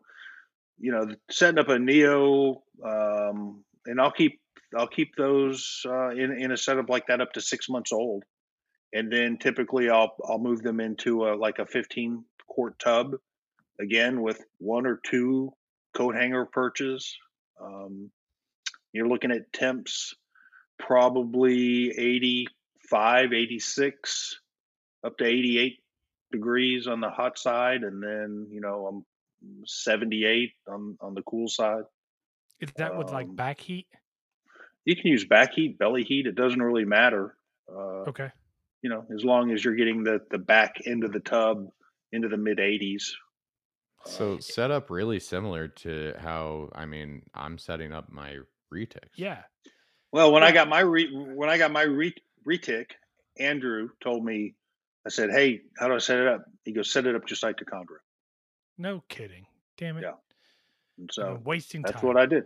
you 0.79 0.91
know 0.91 1.07
setting 1.29 1.59
up 1.59 1.69
a 1.69 1.77
neo, 1.79 2.63
um, 2.85 3.63
and 3.85 3.99
I'll 3.99 4.11
keep 4.11 4.39
I'll 4.77 4.87
keep 4.87 5.15
those 5.17 5.81
uh, 5.85 6.09
in 6.11 6.31
in 6.39 6.51
a 6.51 6.57
setup 6.57 6.89
like 6.89 7.07
that 7.07 7.19
up 7.21 7.33
to 7.33 7.41
six 7.41 7.67
months 7.67 7.91
old, 7.91 8.23
and 8.93 9.11
then 9.11 9.37
typically 9.37 9.89
I'll 9.89 10.15
I'll 10.27 10.39
move 10.39 10.61
them 10.61 10.79
into 10.79 11.27
a 11.27 11.35
like 11.35 11.59
a 11.59 11.65
fifteen 11.65 12.25
quart 12.47 12.79
tub, 12.79 13.15
again 13.79 14.21
with 14.21 14.41
one 14.59 14.85
or 14.85 14.99
two 15.03 15.53
coat 15.93 16.15
hanger 16.15 16.45
perches. 16.45 17.15
Um, 17.61 18.11
you're 18.93 19.07
looking 19.07 19.31
at 19.31 19.53
temps 19.53 20.15
probably 20.79 21.91
85, 21.91 23.33
86, 23.33 24.39
up 25.03 25.17
to 25.19 25.25
88 25.25 25.79
degrees 26.31 26.87
on 26.87 27.01
the 27.01 27.09
hot 27.09 27.37
side, 27.37 27.83
and 27.83 28.01
then 28.01 28.47
you 28.49 28.61
know 28.61 28.87
I'm 28.87 29.05
78 29.65 30.53
on 30.67 30.97
on 31.01 31.13
the 31.13 31.21
cool 31.23 31.47
side. 31.47 31.83
Is 32.59 32.71
that 32.75 32.97
with 32.97 33.11
like 33.11 33.27
Um, 33.27 33.35
back 33.35 33.59
heat? 33.59 33.87
You 34.85 34.95
can 34.95 35.07
use 35.07 35.25
back 35.25 35.53
heat, 35.53 35.77
belly 35.77 36.03
heat. 36.03 36.25
It 36.25 36.35
doesn't 36.35 36.61
really 36.61 36.85
matter. 36.85 37.35
Uh, 37.69 38.03
Okay. 38.09 38.31
You 38.81 38.89
know, 38.89 39.05
as 39.15 39.23
long 39.23 39.51
as 39.51 39.63
you're 39.63 39.75
getting 39.75 40.03
the 40.03 40.21
the 40.31 40.37
back 40.37 40.81
end 40.85 41.03
of 41.03 41.11
the 41.11 41.19
tub 41.19 41.67
into 42.11 42.27
the 42.27 42.37
mid 42.37 42.57
80s. 42.57 43.03
So 44.05 44.39
set 44.39 44.71
up 44.71 44.89
really 44.89 45.19
similar 45.19 45.67
to 45.67 46.13
how 46.19 46.69
I 46.73 46.85
mean 46.85 47.21
I'm 47.33 47.57
setting 47.57 47.93
up 47.93 48.11
my 48.11 48.39
retic. 48.73 49.09
Yeah. 49.15 49.43
Well, 50.11 50.31
when 50.31 50.43
I 50.43 50.51
got 50.51 50.67
my 50.67 50.81
re, 50.81 51.09
when 51.13 51.49
I 51.49 51.57
got 51.57 51.71
my 51.71 51.83
re, 51.83 52.13
retic, 52.47 52.87
Andrew 53.39 53.89
told 54.03 54.25
me, 54.25 54.55
I 55.05 55.09
said, 55.09 55.29
"Hey, 55.31 55.61
how 55.77 55.87
do 55.87 55.95
I 55.95 55.99
set 55.99 56.19
it 56.19 56.27
up?" 56.27 56.45
He 56.65 56.73
goes, 56.73 56.91
"Set 56.91 57.05
it 57.05 57.15
up 57.15 57.25
just 57.25 57.43
like 57.43 57.57
the 57.57 57.65
Chondro." 57.65 57.99
No 58.77 59.03
kidding. 59.07 59.45
Damn 59.77 59.97
it. 59.97 60.01
Yeah. 60.01 60.13
And 60.97 61.09
I've 61.09 61.13
so 61.13 61.33
been 61.35 61.43
wasting 61.43 61.81
that's 61.83 62.01
time. 62.01 62.07
what 62.07 62.17
I 62.17 62.25
did. 62.25 62.43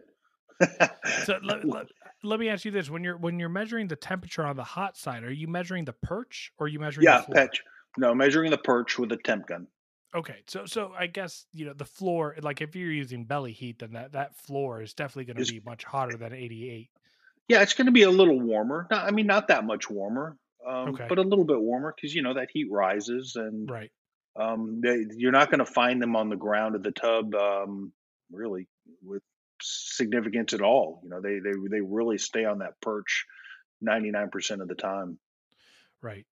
so 1.23 1.39
let, 1.43 1.65
let, 1.65 1.87
let 2.23 2.39
me 2.39 2.49
ask 2.49 2.65
you 2.65 2.71
this: 2.71 2.89
when 2.89 3.03
you're 3.03 3.17
when 3.17 3.39
you're 3.39 3.49
measuring 3.49 3.87
the 3.87 3.95
temperature 3.95 4.45
on 4.45 4.55
the 4.55 4.63
hot 4.63 4.97
side, 4.97 5.23
are 5.23 5.31
you 5.31 5.47
measuring 5.47 5.85
the 5.85 5.93
perch 5.93 6.51
or 6.57 6.65
are 6.65 6.69
you 6.69 6.79
measuring 6.79 7.05
yeah, 7.05 7.21
perch. 7.21 7.63
No, 7.97 8.13
measuring 8.13 8.51
the 8.51 8.57
perch 8.57 8.97
with 8.99 9.11
a 9.11 9.17
temp 9.17 9.47
gun. 9.47 9.67
Okay, 10.13 10.43
so 10.47 10.65
so 10.65 10.93
I 10.97 11.07
guess 11.07 11.45
you 11.51 11.65
know 11.65 11.73
the 11.73 11.85
floor. 11.85 12.35
Like 12.41 12.61
if 12.61 12.75
you're 12.75 12.91
using 12.91 13.25
belly 13.25 13.51
heat, 13.51 13.79
then 13.79 13.93
that 13.93 14.13
that 14.13 14.35
floor 14.37 14.81
is 14.81 14.93
definitely 14.93 15.25
going 15.25 15.37
to 15.37 15.43
be 15.43 15.59
much 15.59 15.83
hotter 15.83 16.17
than 16.17 16.33
88. 16.33 16.89
Yeah, 17.47 17.61
it's 17.61 17.73
going 17.73 17.85
to 17.87 17.91
be 17.91 18.03
a 18.03 18.09
little 18.09 18.39
warmer. 18.39 18.87
Not, 18.89 19.05
I 19.05 19.11
mean, 19.11 19.27
not 19.27 19.49
that 19.49 19.65
much 19.65 19.89
warmer, 19.89 20.37
um, 20.65 20.89
Okay. 20.89 21.05
but 21.07 21.17
a 21.17 21.21
little 21.21 21.45
bit 21.45 21.59
warmer 21.59 21.93
because 21.95 22.15
you 22.15 22.21
know 22.21 22.33
that 22.33 22.49
heat 22.51 22.67
rises, 22.71 23.35
and 23.35 23.69
Right. 23.69 23.91
um, 24.35 24.81
they, 24.81 25.05
you're 25.17 25.31
not 25.31 25.51
going 25.51 25.59
to 25.59 25.65
find 25.65 26.01
them 26.01 26.15
on 26.15 26.29
the 26.29 26.35
ground 26.37 26.75
of 26.75 26.83
the 26.83 26.91
tub. 26.91 27.35
Um, 27.35 27.91
really, 28.31 28.67
with 29.03 29.23
significance 29.61 30.53
at 30.53 30.61
all. 30.61 31.01
You 31.03 31.09
know, 31.09 31.21
they 31.21 31.39
they 31.39 31.51
they 31.69 31.81
really 31.81 32.17
stay 32.17 32.45
on 32.45 32.59
that 32.59 32.79
perch 32.81 33.25
99% 33.83 34.61
of 34.61 34.67
the 34.67 34.75
time. 34.75 35.17
Right. 36.01 36.25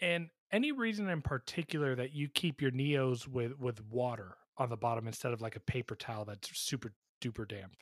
And 0.00 0.28
any 0.50 0.72
reason 0.72 1.08
in 1.08 1.22
particular 1.22 1.94
that 1.94 2.12
you 2.12 2.28
keep 2.28 2.60
your 2.60 2.70
neos 2.70 3.26
with 3.26 3.58
with 3.58 3.82
water 3.86 4.36
on 4.58 4.68
the 4.68 4.76
bottom 4.76 5.06
instead 5.06 5.32
of 5.32 5.40
like 5.40 5.56
a 5.56 5.60
paper 5.60 5.94
towel 5.94 6.24
that's 6.24 6.50
super 6.58 6.92
duper 7.22 7.48
damp? 7.48 7.74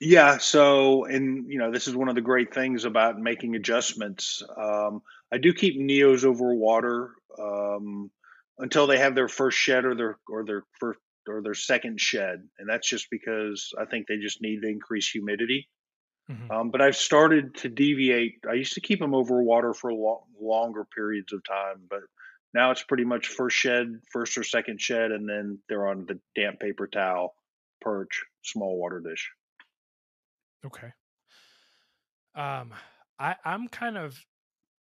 Yeah. 0.00 0.38
So, 0.38 1.04
and 1.04 1.50
you 1.50 1.58
know, 1.58 1.70
this 1.70 1.88
is 1.88 1.94
one 1.94 2.08
of 2.08 2.14
the 2.14 2.20
great 2.20 2.52
things 2.52 2.84
about 2.84 3.18
making 3.18 3.54
adjustments. 3.54 4.42
Um, 4.56 5.02
I 5.32 5.38
do 5.38 5.54
keep 5.54 5.78
neos 5.78 6.24
over 6.24 6.54
water 6.54 7.12
um, 7.38 8.10
until 8.58 8.86
they 8.86 8.98
have 8.98 9.14
their 9.14 9.28
first 9.28 9.56
shed 9.56 9.84
or 9.84 9.94
their 9.94 10.18
or 10.28 10.44
their 10.44 10.64
first 10.80 10.98
or 11.28 11.42
their 11.42 11.54
second 11.54 12.00
shed, 12.00 12.48
and 12.58 12.68
that's 12.68 12.88
just 12.88 13.08
because 13.10 13.72
I 13.78 13.84
think 13.84 14.06
they 14.06 14.18
just 14.18 14.42
need 14.42 14.62
to 14.62 14.68
increase 14.68 15.08
humidity. 15.08 15.68
Mm-hmm. 16.30 16.50
Um, 16.50 16.70
but 16.70 16.80
I've 16.80 16.96
started 16.96 17.54
to 17.56 17.68
deviate. 17.68 18.44
I 18.48 18.54
used 18.54 18.74
to 18.74 18.80
keep 18.80 18.98
them 18.98 19.14
over 19.14 19.42
water 19.42 19.74
for 19.74 19.92
lo- 19.92 20.26
longer 20.40 20.86
periods 20.94 21.32
of 21.32 21.44
time, 21.44 21.82
but 21.88 22.00
now 22.54 22.70
it's 22.70 22.82
pretty 22.82 23.04
much 23.04 23.28
first 23.28 23.56
shed, 23.56 24.00
first 24.10 24.38
or 24.38 24.44
second 24.44 24.80
shed, 24.80 25.10
and 25.10 25.28
then 25.28 25.58
they're 25.68 25.86
on 25.86 26.06
the 26.06 26.18
damp 26.34 26.60
paper 26.60 26.86
towel, 26.86 27.34
perch, 27.80 28.22
small 28.42 28.78
water 28.78 29.00
dish. 29.00 29.30
Okay. 30.64 30.92
Um, 32.34 32.72
I 33.18 33.36
I'm 33.44 33.68
kind 33.68 33.98
of 33.98 34.18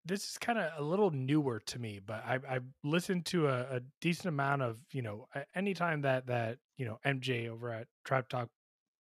this 0.10 0.28
is 0.28 0.38
kind 0.40 0.58
of 0.58 0.72
a 0.78 0.82
little 0.82 1.12
newer 1.12 1.62
to 1.68 1.80
me, 1.80 2.00
but 2.06 2.24
I 2.26 2.40
I 2.50 2.60
listened 2.84 3.26
to 3.28 3.48
a, 3.48 3.78
a 3.78 3.82
decent 4.02 4.26
amount 4.26 4.64
of 4.64 4.80
you 4.92 5.02
know 5.02 5.28
anytime 5.56 6.02
that 6.02 6.28
that 6.28 6.58
you 6.78 6.86
know 6.86 7.00
MJ 7.06 7.48
over 7.48 7.72
at 7.72 7.88
Tribe 8.04 8.28
Talk 8.28 8.50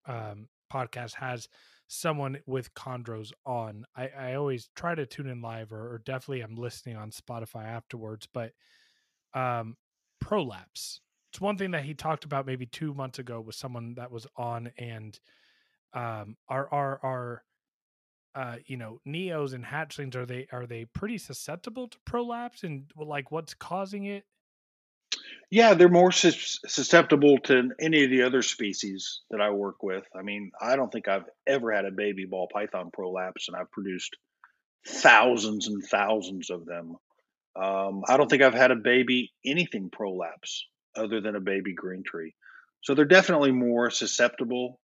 um, 0.05 0.47
podcast 0.71 1.15
has 1.15 1.49
someone 1.87 2.37
with 2.45 2.73
chondros 2.75 3.31
on, 3.45 3.83
I, 3.97 4.09
I 4.09 4.33
always 4.35 4.69
try 4.75 4.93
to 4.93 5.07
tune 5.07 5.27
in 5.27 5.41
live 5.41 5.73
or, 5.73 5.95
or 5.95 6.01
definitely 6.05 6.41
I'm 6.41 6.55
listening 6.55 6.95
on 6.95 7.09
Spotify 7.09 7.65
afterwards. 7.65 8.27
But 8.31 8.51
um, 9.33 9.75
prolapse, 10.21 11.01
it's 11.31 11.41
one 11.41 11.57
thing 11.57 11.71
that 11.71 11.83
he 11.83 11.95
talked 11.95 12.25
about 12.25 12.45
maybe 12.45 12.67
two 12.67 12.93
months 12.93 13.17
ago 13.17 13.41
with 13.41 13.55
someone 13.55 13.95
that 13.95 14.11
was 14.11 14.27
on, 14.37 14.71
and 14.77 15.19
um, 15.93 16.37
are 16.47 16.71
are 16.71 16.99
are 17.03 17.43
uh, 18.35 18.57
you 18.65 18.77
know 18.77 18.99
neos 19.07 19.53
and 19.53 19.65
hatchlings 19.65 20.15
are 20.15 20.25
they 20.25 20.47
are 20.51 20.65
they 20.65 20.85
pretty 20.85 21.17
susceptible 21.17 21.87
to 21.87 21.97
prolapse 22.05 22.63
and 22.63 22.91
like 22.95 23.31
what's 23.31 23.53
causing 23.53 24.05
it? 24.05 24.23
Yeah, 25.51 25.73
they're 25.73 25.89
more 25.89 26.11
sus- 26.11 26.59
susceptible 26.67 27.39
to 27.45 27.69
any 27.79 28.03
of 28.03 28.11
the 28.11 28.21
other 28.21 28.43
species 28.43 29.21
that 29.31 29.41
I 29.41 29.49
work 29.49 29.81
with. 29.81 30.03
I 30.15 30.21
mean, 30.21 30.51
I 30.61 30.75
don't 30.75 30.91
think 30.91 31.07
I've 31.07 31.25
ever 31.47 31.71
had 31.71 31.85
a 31.85 31.91
baby 31.91 32.25
ball 32.25 32.47
python 32.53 32.91
prolapse, 32.93 33.47
and 33.47 33.57
I've 33.57 33.71
produced 33.71 34.15
thousands 34.87 35.67
and 35.67 35.83
thousands 35.83 36.49
of 36.49 36.65
them. 36.65 36.95
Um, 37.55 38.03
I 38.07 38.17
don't 38.17 38.29
think 38.29 38.43
I've 38.43 38.53
had 38.53 38.71
a 38.71 38.75
baby 38.75 39.33
anything 39.43 39.89
prolapse 39.91 40.65
other 40.95 41.19
than 41.19 41.35
a 41.35 41.41
baby 41.41 41.73
green 41.73 42.03
tree. 42.03 42.33
So 42.81 42.93
they're 42.93 43.05
definitely 43.05 43.51
more 43.51 43.89
susceptible. 43.89 44.79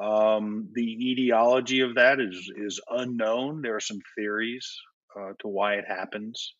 Um, 0.00 0.68
the 0.74 1.10
etiology 1.10 1.80
of 1.80 1.96
that 1.96 2.20
is 2.20 2.50
is 2.56 2.80
unknown. 2.88 3.62
There 3.62 3.74
are 3.76 3.80
some 3.80 4.00
theories 4.16 4.78
uh, 5.18 5.32
to 5.40 5.48
why 5.48 5.74
it 5.74 5.84
happens. 5.88 6.54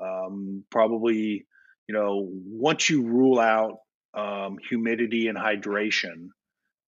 Um, 0.00 0.64
probably 0.70 1.46
you 1.88 1.94
know, 1.94 2.28
once 2.30 2.88
you 2.88 3.02
rule 3.02 3.38
out 3.38 3.78
um, 4.14 4.56
humidity 4.68 5.28
and 5.28 5.36
hydration, 5.36 6.28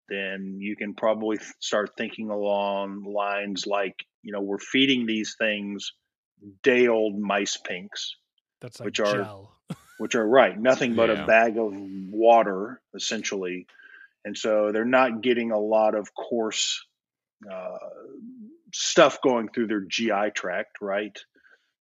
then 0.09 0.59
you 0.61 0.77
can 0.77 0.95
probably 0.95 1.39
start 1.61 1.91
thinking 1.97 2.31
along 2.31 3.05
lines 3.05 3.67
like, 3.67 4.05
you 4.23 4.33
know, 4.33 4.41
we're 4.41 4.59
feeding 4.59 5.07
these 5.07 5.37
things 5.39 5.93
day 6.63 6.89
old 6.89 7.19
mice 7.19 7.57
pinks. 7.57 8.15
That's 8.61 8.81
like 8.81 8.87
which 8.87 9.01
are 9.01 9.41
which 9.99 10.15
are 10.15 10.27
right, 10.27 10.59
nothing 10.59 10.95
but 10.95 11.09
yeah. 11.09 11.25
a 11.25 11.27
bag 11.27 11.59
of 11.59 11.73
water 11.75 12.81
essentially, 12.95 13.67
and 14.25 14.37
so 14.37 14.71
they're 14.73 14.85
not 14.85 15.23
getting 15.23 15.51
a 15.51 15.59
lot 15.59 15.95
of 15.95 16.15
coarse 16.15 16.85
uh, 17.51 17.79
stuff 18.73 19.19
going 19.23 19.49
through 19.49 19.67
their 19.67 19.83
GI 19.83 20.31
tract, 20.35 20.79
right? 20.81 21.17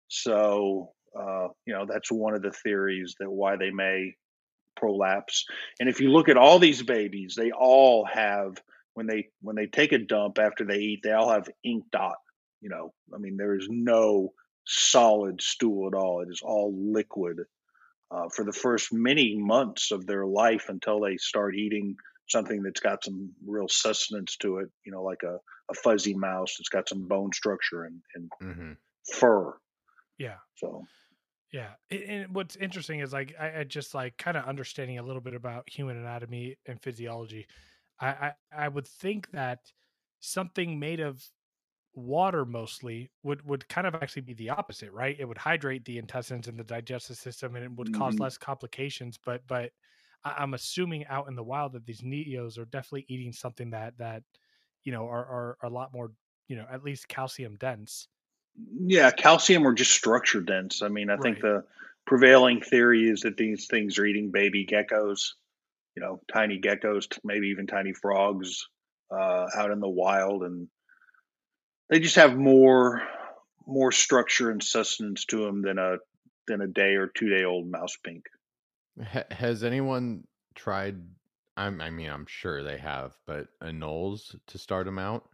So 0.10 0.94
uh, 1.18 1.50
you 1.66 1.74
know, 1.74 1.86
that's 1.88 2.12
one 2.12 2.34
of 2.34 2.42
the 2.42 2.52
theories 2.52 3.16
that 3.20 3.30
why 3.30 3.56
they 3.56 3.70
may 3.70 4.16
prolapse. 4.76 5.46
And 5.80 5.88
if 5.88 6.00
you 6.00 6.10
look 6.10 6.30
at 6.30 6.38
all 6.38 6.60
these 6.60 6.82
babies, 6.82 7.36
they 7.38 7.52
all 7.52 8.06
have 8.12 8.58
when 8.96 9.08
they 9.08 9.28
when 9.42 9.56
they 9.56 9.68
take 9.68 9.92
a 9.92 10.00
dump 10.00 10.40
after 10.40 10.66
they 10.66 10.78
eat, 10.78 11.02
they 11.04 11.12
all 11.12 11.32
have 11.32 11.50
ink 11.64 11.86
dot. 11.92 12.18
You 12.62 12.70
know, 12.70 12.94
I 13.14 13.18
mean, 13.18 13.38
there 13.38 13.56
is 13.56 13.68
no 13.70 14.34
solid 14.66 15.42
stool 15.42 15.88
at 15.88 15.94
all. 15.94 16.22
It 16.22 16.30
is 16.30 16.42
all 16.44 16.74
liquid 16.76 17.40
uh, 18.10 18.30
for 18.34 18.46
the 18.46 18.54
first 18.54 18.94
many 18.94 19.36
months 19.38 19.92
of 19.92 20.06
their 20.06 20.26
life 20.26 20.66
until 20.70 21.02
they 21.02 21.18
start 21.18 21.56
eating 21.56 21.96
something 22.28 22.64
that's 22.64 22.80
got 22.80 23.04
some 23.04 23.32
real 23.46 23.68
sustenance 23.68 24.38
to 24.38 24.58
it. 24.58 24.70
You 24.86 24.92
know, 24.92 25.04
like 25.04 25.24
a, 25.24 25.38
a 25.70 25.74
fuzzy 25.74 26.14
mouse 26.14 26.56
that's 26.58 26.70
got 26.70 26.90
some 26.90 27.08
bone 27.08 27.32
structure 27.34 27.84
and, 27.84 28.02
and 28.16 28.32
mm-hmm. 28.42 28.72
fur. 29.14 29.54
Yeah. 30.18 30.36
So 30.56 30.84
yeah, 31.54 31.70
and 31.92 32.34
what's 32.34 32.56
interesting 32.56 33.00
is 33.00 33.14
like 33.14 33.36
I, 33.40 33.60
I 33.60 33.64
just 33.64 33.94
like 33.94 34.18
kind 34.18 34.36
of 34.36 34.46
understanding 34.46 34.98
a 34.98 35.04
little 35.04 35.22
bit 35.22 35.36
about 35.36 35.70
human 35.70 35.98
anatomy 35.98 36.58
and 36.66 36.82
physiology. 36.82 37.46
I, 38.02 38.08
I 38.08 38.32
I 38.52 38.68
would 38.68 38.88
think 38.88 39.30
that 39.32 39.60
something 40.20 40.80
made 40.80 41.00
of 41.00 41.24
water 41.94 42.44
mostly 42.44 43.12
would 43.22 43.46
would 43.46 43.70
kind 43.70 43.86
of 43.86 43.94
actually 43.94 44.24
be 44.24 44.34
the 44.34 44.50
opposite, 44.50 44.92
right? 44.92 45.16
It 45.20 45.26
would 45.26 45.38
hydrate 45.38 45.86
the 45.86 46.00
intestines 46.00 46.48
and 46.48 46.58
the 46.58 46.64
digestive 46.64 47.18
system, 47.18 47.56
and 47.56 47.64
it 47.64 47.72
would 47.72 47.94
cause 47.94 48.16
mm-hmm. 48.16 48.24
less 48.24 48.38
complications. 48.40 49.20
But 49.24 49.42
but 49.48 49.70
I, 50.24 50.36
I'm 50.40 50.54
assuming 50.54 51.06
out 51.08 51.28
in 51.28 51.36
the 51.36 51.44
wild 51.44 51.74
that 51.74 51.86
these 51.86 52.02
neos 52.02 52.58
are 52.58 52.66
definitely 52.66 53.06
eating 53.08 53.34
something 53.34 53.72
that 53.72 53.98
that 53.98 54.24
you 54.84 54.92
know 54.92 55.06
are 55.06 55.26
are, 55.26 55.58
are 55.62 55.70
a 55.70 55.74
lot 55.74 55.94
more 55.94 56.12
you 56.48 56.56
know 56.56 56.66
at 56.72 56.84
least 56.84 57.08
calcium 57.08 57.56
dense 57.58 58.08
yeah, 58.56 59.12
calcium 59.12 59.66
or 59.66 59.74
just 59.74 59.92
structure 59.92 60.42
dense. 60.42 60.82
I 60.82 60.88
mean, 60.88 61.10
I 61.10 61.18
think 61.18 61.42
the 61.42 61.64
prevailing 62.06 62.62
theory 62.62 63.10
is 63.10 63.22
that 63.22 63.38
these 63.38 63.68
things 63.68 63.98
are 63.98 64.06
eating 64.06 64.32
baby 64.32 64.66
geckos, 64.66 65.32
you 65.96 66.02
know, 66.02 66.22
tiny 66.32 66.60
geckos, 66.60 67.08
maybe 67.24 67.48
even 67.48 67.68
tiny 67.68 67.94
frogs 67.94 68.68
uh, 69.12 69.48
out 69.56 69.72
in 69.72 69.80
the 69.80 69.90
wild, 69.90 70.44
and 70.44 70.68
they 71.90 72.00
just 72.00 72.16
have 72.16 72.36
more 72.36 73.02
more 73.66 73.92
structure 73.92 74.52
and 74.52 74.62
sustenance 74.62 75.26
to 75.26 75.46
them 75.46 75.62
than 75.62 75.80
a 75.80 75.98
than 76.48 76.62
a 76.62 76.68
day 76.68 76.96
or 76.96 77.08
two 77.08 77.30
day 77.30 77.46
old 77.46 77.68
mouse 77.68 77.98
pink. 78.04 78.26
Has 79.32 79.64
anyone 79.64 80.26
tried? 80.56 80.98
I'm, 81.56 81.82
I 81.82 81.90
mean, 81.90 82.10
I'm 82.10 82.26
sure 82.28 82.64
they 82.64 82.78
have, 82.78 83.14
but 83.28 83.48
anoles 83.62 84.36
to 84.48 84.58
start 84.58 84.86
them 84.86 85.00
out. 85.00 85.30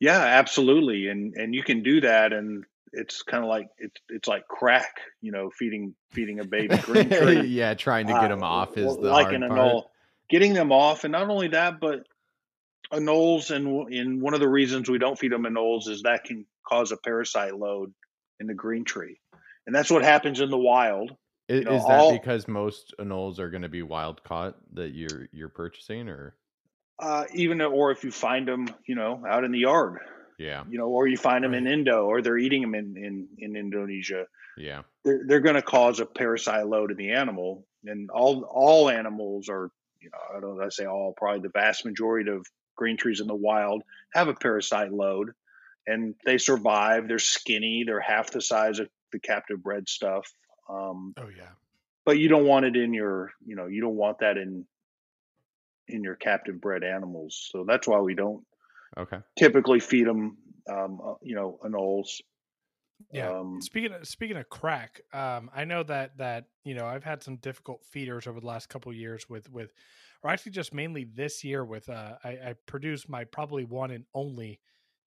Yeah, 0.00 0.20
absolutely, 0.20 1.08
and 1.08 1.34
and 1.34 1.54
you 1.54 1.62
can 1.62 1.82
do 1.82 2.00
that, 2.02 2.32
and 2.32 2.64
it's 2.92 3.22
kind 3.22 3.42
of 3.42 3.48
like 3.48 3.68
it's 3.78 4.00
it's 4.08 4.28
like 4.28 4.46
crack, 4.48 5.00
you 5.20 5.32
know, 5.32 5.50
feeding 5.50 5.94
feeding 6.10 6.40
a 6.40 6.44
baby 6.44 6.76
green 6.78 7.10
tree. 7.10 7.42
yeah, 7.42 7.74
trying 7.74 8.06
to 8.06 8.12
get 8.12 8.28
them 8.28 8.42
uh, 8.42 8.46
off 8.46 8.76
is 8.76 8.96
the 8.96 9.10
like 9.10 9.28
hard 9.28 9.42
an 9.42 9.48
part. 9.48 9.84
Getting 10.28 10.54
them 10.54 10.72
off, 10.72 11.04
and 11.04 11.12
not 11.12 11.30
only 11.30 11.48
that, 11.48 11.80
but 11.80 12.00
anoles, 12.92 13.50
and 13.50 13.92
in 13.92 14.20
one 14.20 14.34
of 14.34 14.40
the 14.40 14.48
reasons 14.48 14.90
we 14.90 14.98
don't 14.98 15.18
feed 15.18 15.32
them 15.32 15.44
anoles 15.44 15.88
is 15.88 16.02
that 16.02 16.24
can 16.24 16.44
cause 16.66 16.92
a 16.92 16.96
parasite 16.96 17.56
load 17.56 17.92
in 18.40 18.46
the 18.48 18.54
green 18.54 18.84
tree, 18.84 19.18
and 19.66 19.74
that's 19.74 19.90
what 19.90 20.02
happens 20.02 20.40
in 20.40 20.50
the 20.50 20.58
wild. 20.58 21.12
Is, 21.48 21.64
know, 21.64 21.74
is 21.74 21.84
that 21.86 22.00
all, 22.00 22.12
because 22.12 22.48
most 22.48 22.94
anoles 22.98 23.38
are 23.38 23.50
going 23.50 23.62
to 23.62 23.68
be 23.68 23.82
wild 23.82 24.22
caught 24.24 24.56
that 24.74 24.94
you're 24.94 25.28
you're 25.32 25.48
purchasing, 25.48 26.08
or 26.08 26.34
uh, 26.98 27.24
even 27.34 27.60
or 27.60 27.92
if 27.92 28.02
you 28.02 28.10
find 28.10 28.48
them, 28.48 28.68
you 28.86 28.94
know, 28.94 29.22
out 29.28 29.44
in 29.44 29.52
the 29.52 29.60
yard. 29.60 29.98
Yeah. 30.38 30.64
You 30.68 30.78
know, 30.78 30.88
or 30.88 31.06
you 31.06 31.16
find 31.16 31.44
them 31.44 31.52
right. 31.52 31.62
in 31.62 31.66
Indo, 31.66 32.04
or 32.04 32.20
they're 32.20 32.36
eating 32.36 32.62
them 32.62 32.74
in 32.74 32.96
in, 32.96 33.28
in 33.38 33.56
Indonesia. 33.56 34.26
Yeah. 34.58 34.82
They're 35.04 35.22
they're 35.26 35.40
going 35.40 35.54
to 35.54 35.62
cause 35.62 36.00
a 36.00 36.06
parasite 36.06 36.66
load 36.66 36.90
in 36.90 36.96
the 36.96 37.12
animal, 37.12 37.64
and 37.84 38.10
all 38.10 38.42
all 38.42 38.90
animals 38.90 39.48
are, 39.48 39.70
you 40.00 40.10
know, 40.10 40.36
I 40.36 40.40
don't 40.40 40.58
know, 40.58 40.64
I 40.64 40.68
say 40.68 40.84
all, 40.84 41.14
probably 41.16 41.40
the 41.40 41.50
vast 41.50 41.84
majority 41.84 42.30
of 42.30 42.44
green 42.76 42.96
trees 42.96 43.20
in 43.20 43.26
the 43.26 43.34
wild 43.34 43.82
have 44.12 44.28
a 44.28 44.34
parasite 44.34 44.92
load, 44.92 45.30
and 45.86 46.14
they 46.24 46.38
survive. 46.38 47.08
They're 47.08 47.18
skinny. 47.18 47.84
They're 47.86 48.00
half 48.00 48.30
the 48.30 48.42
size 48.42 48.78
of 48.78 48.88
the 49.12 49.20
captive 49.20 49.62
bred 49.62 49.88
stuff. 49.88 50.26
Um, 50.68 51.14
oh 51.16 51.28
yeah. 51.36 51.50
But 52.04 52.18
you 52.18 52.28
don't 52.28 52.46
want 52.46 52.66
it 52.66 52.76
in 52.76 52.94
your, 52.94 53.32
you 53.44 53.56
know, 53.56 53.66
you 53.66 53.80
don't 53.80 53.96
want 53.96 54.20
that 54.20 54.36
in 54.36 54.64
in 55.88 56.02
your 56.02 56.16
captive 56.16 56.60
bred 56.60 56.82
animals. 56.84 57.48
So 57.50 57.64
that's 57.66 57.86
why 57.86 58.00
we 58.00 58.14
don't 58.14 58.44
okay 58.98 59.18
typically 59.36 59.80
feed 59.80 60.06
them, 60.06 60.38
um, 60.70 61.00
uh, 61.04 61.14
you 61.22 61.34
know, 61.34 61.58
anoles. 61.64 62.20
Yeah. 63.12 63.30
Um, 63.30 63.60
speaking 63.60 63.92
of 63.92 64.06
speaking 64.06 64.36
of 64.36 64.48
crack, 64.48 65.00
um, 65.12 65.50
I 65.54 65.64
know 65.64 65.82
that 65.84 66.16
that 66.18 66.46
you 66.64 66.74
know 66.74 66.86
I've 66.86 67.04
had 67.04 67.22
some 67.22 67.36
difficult 67.36 67.84
feeders 67.84 68.26
over 68.26 68.40
the 68.40 68.46
last 68.46 68.68
couple 68.68 68.92
years 68.92 69.28
with 69.28 69.50
with 69.50 69.72
or 70.22 70.30
actually 70.30 70.52
just 70.52 70.72
mainly 70.72 71.04
this 71.04 71.44
year 71.44 71.64
with 71.64 71.88
uh 71.88 72.14
I, 72.24 72.30
I 72.30 72.54
produced 72.66 73.08
my 73.08 73.24
probably 73.24 73.64
one 73.64 73.90
and 73.90 74.04
only 74.14 74.60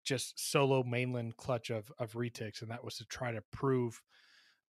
just 0.04 0.38
solo 0.38 0.82
mainland 0.82 1.36
clutch 1.36 1.70
of 1.70 1.90
of 1.98 2.12
retics, 2.12 2.62
and 2.62 2.70
that 2.70 2.84
was 2.84 2.96
to 2.96 3.06
try 3.06 3.32
to 3.32 3.42
prove 3.52 4.00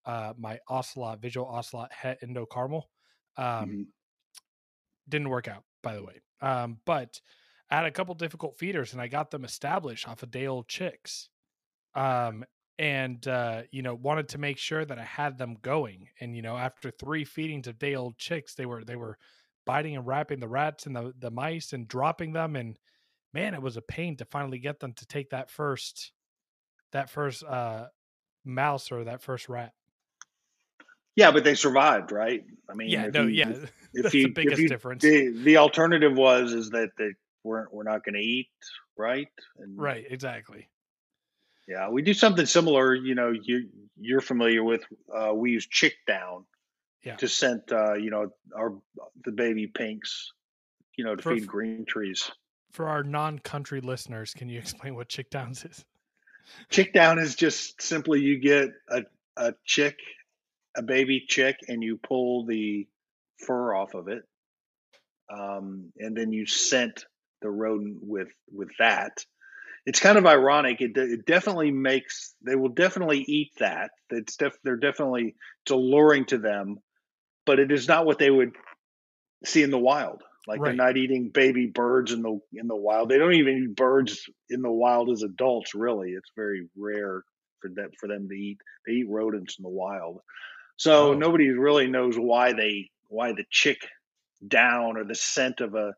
uh 0.05 0.33
my 0.37 0.59
ocelot 0.67 1.19
visual 1.21 1.47
ocelot 1.47 1.91
het 1.93 2.21
endo 2.23 2.45
caramel. 2.45 2.89
Um 3.37 3.79
Mhm. 3.79 3.91
didn't 5.07 5.29
work 5.29 5.47
out, 5.47 5.63
by 5.81 5.95
the 5.95 6.03
way. 6.03 6.21
Um, 6.41 6.79
but 6.85 7.19
I 7.69 7.75
had 7.77 7.85
a 7.85 7.91
couple 7.91 8.15
difficult 8.15 8.57
feeders 8.57 8.93
and 8.93 9.01
I 9.01 9.07
got 9.07 9.31
them 9.31 9.43
established 9.45 10.07
off 10.07 10.23
of 10.23 10.31
day 10.31 10.47
old 10.47 10.67
chicks. 10.67 11.29
Um, 11.95 12.45
and 12.79 13.27
uh, 13.27 13.63
you 13.71 13.83
know, 13.83 13.95
wanted 13.95 14.29
to 14.29 14.39
make 14.39 14.57
sure 14.57 14.85
that 14.85 14.99
I 14.99 15.03
had 15.05 15.37
them 15.37 15.55
going. 15.55 16.09
And 16.21 16.35
you 16.35 16.41
know, 16.43 16.57
after 16.57 16.91
three 16.91 17.25
feedings 17.25 17.67
of 17.67 17.79
day 17.79 17.95
old 17.95 18.17
chicks, 18.17 18.55
they 18.55 18.65
were 18.67 18.85
they 18.85 18.97
were 18.97 19.17
biting 19.65 19.97
and 19.97 20.07
wrapping 20.07 20.39
the 20.39 20.49
rats 20.49 20.87
and 20.87 20.95
the 20.95 21.13
the 21.17 21.31
mice 21.31 21.73
and 21.73 21.87
dropping 21.87 22.33
them. 22.33 22.55
And 22.55 22.79
man, 23.33 23.53
it 23.55 23.61
was 23.61 23.77
a 23.77 23.81
pain 23.83 24.17
to 24.17 24.25
finally 24.25 24.59
get 24.59 24.79
them 24.79 24.93
to 24.95 25.05
take 25.07 25.31
that 25.31 25.49
first 25.51 26.13
that 26.93 27.09
first 27.09 27.43
uh 27.43 27.89
mouse 28.45 28.91
or 28.91 29.05
that 29.05 29.21
first 29.23 29.49
rat. 29.49 29.73
Yeah, 31.15 31.31
but 31.31 31.43
they 31.43 31.55
survived, 31.55 32.11
right? 32.11 32.43
I 32.69 32.73
mean, 32.75 32.89
Yeah, 32.89 33.07
no, 33.07 33.23
you- 33.23 33.29
yeah. 33.29 33.49
If 33.49 33.71
That's 34.03 34.13
you, 34.13 34.23
the 34.27 34.33
biggest 34.33 34.61
you- 34.61 34.69
difference. 34.69 35.01
The, 35.03 35.29
the 35.43 35.57
alternative 35.57 36.15
was 36.15 36.53
is 36.53 36.69
that 36.71 36.91
they 36.97 37.09
weren't 37.43 37.73
we're 37.73 37.83
not 37.83 38.03
going 38.05 38.15
to 38.15 38.21
eat, 38.21 38.49
right? 38.97 39.27
And 39.57 39.77
Right, 39.77 40.05
exactly. 40.09 40.69
Yeah, 41.67 41.89
we 41.89 42.01
do 42.01 42.13
something 42.13 42.45
similar. 42.45 42.93
You 42.95 43.15
know, 43.15 43.31
you 43.31 43.69
you're 43.99 44.21
familiar 44.21 44.63
with. 44.63 44.81
Uh, 45.13 45.33
we 45.33 45.51
use 45.51 45.67
chick 45.67 45.93
down 46.07 46.45
Yeah. 47.03 47.15
to 47.17 47.27
scent. 47.27 47.71
Uh, 47.71 47.93
you 47.93 48.09
know, 48.09 48.31
our 48.55 48.73
the 49.23 49.31
baby 49.31 49.67
pinks. 49.67 50.31
You 50.95 51.05
know, 51.05 51.15
to 51.15 51.21
For- 51.21 51.35
feed 51.35 51.47
green 51.47 51.85
trees. 51.87 52.29
For 52.71 52.87
our 52.87 53.03
non-country 53.03 53.81
listeners, 53.81 54.33
can 54.33 54.47
you 54.49 54.59
explain 54.59 54.95
what 54.95 55.09
chick 55.09 55.29
downs 55.29 55.63
is? 55.65 55.85
Chick 56.69 56.93
down 56.93 57.19
is 57.19 57.35
just 57.35 57.81
simply 57.81 58.21
you 58.21 58.39
get 58.39 58.69
a 58.89 59.03
a 59.37 59.53
chick, 59.65 59.97
a 60.77 60.81
baby 60.83 61.25
chick, 61.27 61.57
and 61.67 61.83
you 61.83 61.97
pull 61.97 62.45
the 62.45 62.87
fur 63.45 63.73
off 63.75 63.93
of 63.93 64.07
it, 64.07 64.23
um, 65.33 65.91
and 65.97 66.15
then 66.15 66.31
you 66.31 66.45
scent 66.45 67.05
the 67.41 67.49
rodent 67.49 67.99
with 68.01 68.29
with 68.51 68.69
that. 68.79 69.25
It's 69.85 69.99
kind 69.99 70.17
of 70.17 70.25
ironic. 70.25 70.81
It, 70.81 70.97
it 70.97 71.25
definitely 71.25 71.71
makes 71.71 72.35
they 72.45 72.55
will 72.55 72.69
definitely 72.69 73.19
eat 73.19 73.51
that. 73.59 73.91
It's 74.09 74.35
def, 74.37 74.53
they're 74.63 74.77
definitely 74.77 75.35
it's 75.63 75.71
alluring 75.71 76.25
to 76.27 76.37
them, 76.37 76.77
but 77.45 77.59
it 77.59 77.71
is 77.71 77.87
not 77.87 78.05
what 78.05 78.19
they 78.19 78.29
would 78.29 78.51
see 79.45 79.63
in 79.63 79.71
the 79.71 79.79
wild. 79.79 80.23
Like 80.47 80.59
Right. 80.59 80.65
they're 80.65 80.73
not 80.73 80.97
eating 80.97 81.29
baby 81.33 81.67
birds 81.67 82.11
in 82.11 82.21
the 82.21 82.39
in 82.53 82.67
the 82.67 82.75
wild. 82.75 83.09
They 83.09 83.17
don't 83.17 83.33
even 83.35 83.65
eat 83.69 83.75
birds 83.75 84.29
in 84.49 84.61
the 84.61 84.71
wild 84.71 85.09
as 85.11 85.23
adults. 85.23 85.75
Really, 85.75 86.11
it's 86.11 86.31
very 86.35 86.67
rare 86.77 87.23
for 87.61 87.69
them 87.69 87.89
for 87.99 88.07
them 88.07 88.27
to 88.29 88.35
eat. 88.35 88.57
They 88.87 88.93
eat 88.93 89.09
rodents 89.09 89.57
in 89.59 89.63
the 89.63 89.69
wild. 89.69 90.21
So 90.79 91.09
Oh. 91.09 91.13
nobody 91.13 91.49
really 91.49 91.87
knows 91.87 92.15
why 92.17 92.53
they 92.53 92.89
why 93.09 93.33
the 93.33 93.43
chick 93.51 93.79
down 94.47 94.95
or 94.97 95.03
the 95.03 95.13
scent 95.13 95.59
of 95.59 95.75
a 95.75 95.93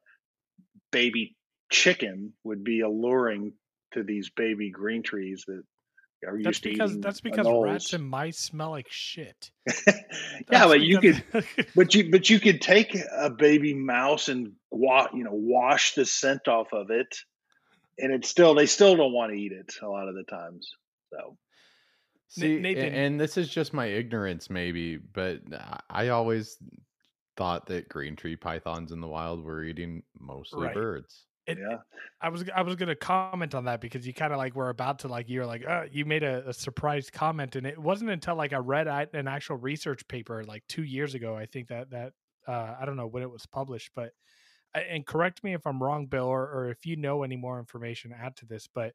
baby 0.91 1.35
chicken 1.71 2.33
would 2.43 2.63
be 2.63 2.81
alluring 2.81 3.53
to 3.93 4.03
these 4.03 4.31
baby 4.31 4.71
green 4.71 5.03
trees 5.03 5.43
that 5.47 5.61
are 6.27 6.35
used 6.35 6.45
That's 6.45 6.59
to 6.61 6.69
because 6.69 6.91
eating 6.91 7.01
that's 7.01 7.21
because 7.21 7.47
rats 7.47 7.93
and 7.93 8.03
mice 8.03 8.39
smell 8.39 8.71
like 8.71 8.89
shit. 8.89 9.51
yeah, 10.51 10.65
but 10.65 10.81
you 10.81 10.99
could 10.99 11.23
but 11.75 11.93
you 11.93 12.09
but 12.09 12.27
you 12.31 12.39
could 12.39 12.59
take 12.59 12.95
a 12.95 13.29
baby 13.29 13.75
mouse 13.75 14.29
and 14.29 14.53
wa- 14.71 15.09
you 15.13 15.23
know 15.23 15.33
wash 15.33 15.93
the 15.93 16.07
scent 16.07 16.47
off 16.47 16.73
of 16.73 16.89
it, 16.89 17.15
and 17.99 18.11
it's 18.11 18.29
still 18.29 18.55
they 18.55 18.65
still 18.65 18.95
don't 18.95 19.13
want 19.13 19.31
to 19.31 19.37
eat 19.37 19.51
it 19.51 19.75
a 19.83 19.87
lot 19.87 20.07
of 20.07 20.15
the 20.15 20.23
times. 20.23 20.67
So 21.13 21.37
See, 22.31 22.59
Nathan- 22.59 22.93
and 22.93 23.19
this 23.19 23.37
is 23.37 23.49
just 23.49 23.73
my 23.73 23.85
ignorance, 23.87 24.49
maybe, 24.49 24.97
but 24.97 25.41
I- 25.53 25.81
I 25.89 26.07
always 26.09 26.57
thought 27.37 27.65
that 27.67 27.89
green 27.89 28.15
tree 28.15 28.35
pythons 28.35 28.91
in 28.91 29.01
the 29.01 29.07
wild 29.07 29.43
were 29.43 29.63
eating 29.63 30.03
mostly 30.19 30.67
Right. 30.67 30.73
birds. 30.73 31.27
it- 31.47 31.57
yeah, 31.57 31.79
I 32.21 32.29
was 32.29 32.47
I 32.51 32.61
was 32.61 32.75
gonna 32.75 32.95
comment 32.95 33.55
on 33.55 33.65
that 33.65 33.81
because 33.81 34.05
you 34.05 34.13
kind 34.13 34.31
of 34.31 34.37
like 34.37 34.53
were 34.55 34.69
about 34.69 34.99
to 34.99 35.07
like 35.07 35.27
you're 35.27 35.45
like 35.45 35.65
uh, 35.65 35.87
you 35.91 36.05
made 36.05 36.21
a, 36.23 36.47
a 36.47 36.53
surprise 36.53 37.09
comment 37.09 37.55
and 37.55 37.65
it 37.65 37.79
wasn't 37.79 38.11
until 38.11 38.35
like 38.35 38.53
I 38.53 38.57
read 38.57 38.87
an 38.87 39.27
actual 39.27 39.57
research 39.57 40.07
paper 40.07 40.43
like 40.43 40.63
two 40.67 40.83
years 40.83 41.15
ago 41.15 41.35
I 41.35 41.47
think 41.47 41.69
that 41.69 41.89
that 41.89 42.13
uh, 42.47 42.75
I 42.79 42.85
don't 42.85 42.95
know 42.95 43.07
when 43.07 43.23
it 43.23 43.29
was 43.31 43.47
published 43.47 43.91
but 43.95 44.13
and 44.75 45.05
correct 45.05 45.43
me 45.43 45.53
if 45.55 45.65
I'm 45.65 45.81
wrong 45.81 46.05
Bill 46.05 46.27
or, 46.27 46.43
or 46.47 46.69
if 46.69 46.85
you 46.85 46.95
know 46.95 47.23
any 47.23 47.37
more 47.37 47.59
information 47.59 48.13
add 48.13 48.35
to 48.37 48.45
this 48.45 48.67
but 48.67 48.93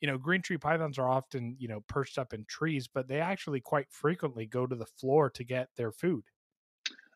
you 0.00 0.08
know 0.08 0.18
green 0.18 0.42
tree 0.42 0.58
pythons 0.58 0.98
are 0.98 1.08
often 1.08 1.56
you 1.58 1.68
know 1.68 1.80
perched 1.88 2.18
up 2.18 2.32
in 2.32 2.44
trees 2.44 2.88
but 2.92 3.08
they 3.08 3.20
actually 3.20 3.60
quite 3.60 3.86
frequently 3.90 4.46
go 4.46 4.66
to 4.66 4.76
the 4.76 4.86
floor 4.86 5.30
to 5.30 5.44
get 5.44 5.68
their 5.76 5.92
food 5.92 6.24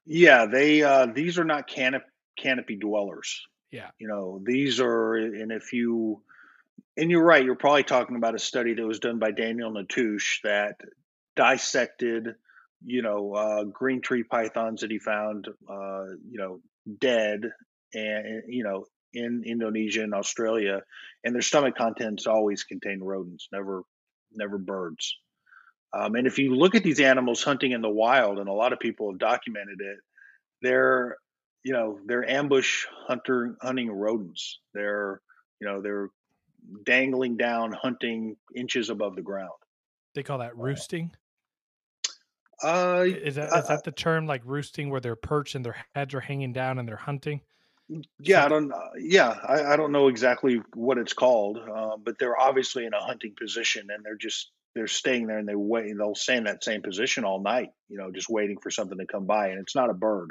yeah. 0.05 0.47
They 0.47 0.83
uh, 0.83 1.07
these 1.07 1.39
are 1.39 1.45
not 1.45 1.69
canop- 1.69 2.03
canopy 2.37 2.77
dwellers. 2.77 3.47
yeah 3.71 3.91
You 3.99 4.09
know, 4.09 4.41
these 4.45 4.81
are, 4.81 5.15
and 5.15 5.53
if 5.53 5.73
you, 5.73 6.23
and 6.97 7.11
you're 7.11 7.25
right, 7.25 7.45
you're 7.45 7.55
probably 7.55 7.85
talking 7.85 8.17
about 8.17 8.35
a 8.35 8.39
study 8.39 8.75
that 8.75 8.87
was 8.87 8.99
done 8.99 9.19
by 9.19 9.31
Daniel 9.31 9.73
Natusch 9.73 10.43
that 10.45 10.77
dissected, 11.37 12.35
you 12.85 13.03
know, 13.03 13.33
uh, 13.35 13.65
green 13.65 14.03
tree 14.03 14.25
pythons 14.25 14.83
that 14.83 14.91
he 14.91 14.99
found, 14.99 15.49
uh, 15.49 16.05
you 16.29 16.39
know, 16.39 16.61
dead, 16.99 17.53
and 17.95 18.43
you 18.49 18.65
know, 18.65 18.87
in 19.15 19.43
Indonesia 19.45 20.03
and 20.03 20.15
Australia, 20.15 20.83
and 21.25 21.35
their 21.35 21.43
stomach 21.43 21.77
contents 21.77 22.27
always 22.27 22.65
contain 22.65 23.01
rodents, 23.03 23.49
never, 23.53 23.83
never 24.33 24.59
birds. 24.59 25.17
Um, 25.93 26.15
and 26.15 26.27
if 26.27 26.39
you 26.39 26.55
look 26.55 26.75
at 26.75 26.83
these 26.83 27.01
animals 27.01 27.43
hunting 27.43 27.73
in 27.73 27.83
the 27.83 27.91
wild, 27.91 28.39
and 28.39 28.49
a 28.49 28.53
lot 28.53 28.73
of 28.73 28.81
people 28.81 29.11
have 29.11 29.19
documented 29.19 29.81
it, 29.81 29.99
they're 30.63 31.17
you 31.65 31.73
know 31.73 31.99
they're 32.07 32.29
ambush 32.29 32.87
hunter 33.07 33.57
hunting 33.61 33.91
rodents. 33.91 34.59
They're 34.73 35.21
you 35.61 35.67
know 35.67 35.83
they're 35.83 36.09
dangling 36.85 37.37
down 37.37 37.73
hunting 37.73 38.37
inches 38.55 38.89
above 38.89 39.17
the 39.17 39.23
ground. 39.23 39.51
They 40.15 40.23
call 40.23 40.39
that 40.39 40.57
roosting? 40.57 41.11
uh 42.63 43.05
is 43.07 43.35
that 43.35 43.53
is 43.57 43.67
that 43.69 43.83
the 43.85 43.91
term 43.91 44.27
like 44.27 44.43
roosting 44.45 44.89
where 44.89 45.01
they're 45.01 45.17
perched 45.17 45.55
and 45.55 45.65
their 45.65 45.77
heads 45.95 46.15
are 46.15 46.21
hanging 46.21 46.53
down 46.53 46.79
and 46.79 46.89
they're 46.89 46.97
hunting 46.97 47.41
yeah 48.21 48.45
i 48.45 48.49
don't 48.49 48.73
uh, 48.73 48.79
yeah 48.99 49.29
I, 49.29 49.73
I 49.73 49.77
don't 49.77 49.93
know 49.93 50.09
exactly 50.09 50.61
what 50.75 50.99
it's 50.99 51.13
called 51.13 51.59
uh, 51.59 51.97
but 52.03 52.19
they're 52.19 52.39
obviously 52.41 52.87
in 52.87 52.95
a 52.95 53.01
hunting 53.01 53.35
position 53.39 53.89
and 53.95 54.05
they're 54.05 54.17
just 54.17 54.51
they're 54.75 54.87
staying 54.87 55.27
there 55.27 55.39
and 55.39 55.49
they 55.49 55.55
wait 55.55 55.93
they'll 55.99 56.15
stay 56.15 56.37
in 56.37 56.45
that 56.45 56.65
same 56.65 56.81
position 56.83 57.25
all 57.25 57.43
night 57.43 57.71
you 57.89 57.99
know 57.99 58.11
just 58.11 58.29
waiting 58.31 58.57
for 58.63 58.71
something 58.71 58.99
to 58.99 59.07
come 59.07 59.27
by 59.27 59.49
and 59.49 59.61
it's 59.61 59.75
not 59.77 59.91
a 59.91 59.95
bird 59.95 60.31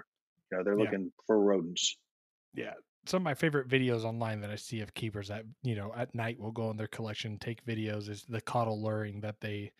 you 0.52 0.58
know 0.58 0.64
they're 0.64 0.78
Yeah. 0.78 0.84
looking 0.86 1.12
for 1.28 1.40
rodents 1.40 1.98
Yeah. 2.54 2.74
Some 3.08 3.18
of 3.22 3.24
my 3.24 3.34
favorite 3.34 3.68
videos 3.68 4.04
online 4.04 4.42
that 4.42 4.52
I 4.52 4.58
see 4.58 4.82
of 4.82 4.94
keepers 4.94 5.30
that, 5.30 5.44
you 5.64 5.74
know, 5.74 5.92
at 5.98 6.14
night 6.14 6.40
will 6.40 6.52
go 6.52 6.70
in 6.70 6.78
their 6.78 6.86
collection, 6.86 7.40
take 7.40 7.66
videos 7.66 8.08
is 8.10 8.24
the 8.30 8.42
caudal 8.42 8.80
luring 8.80 9.22
that 9.22 9.42
they, 9.42 9.72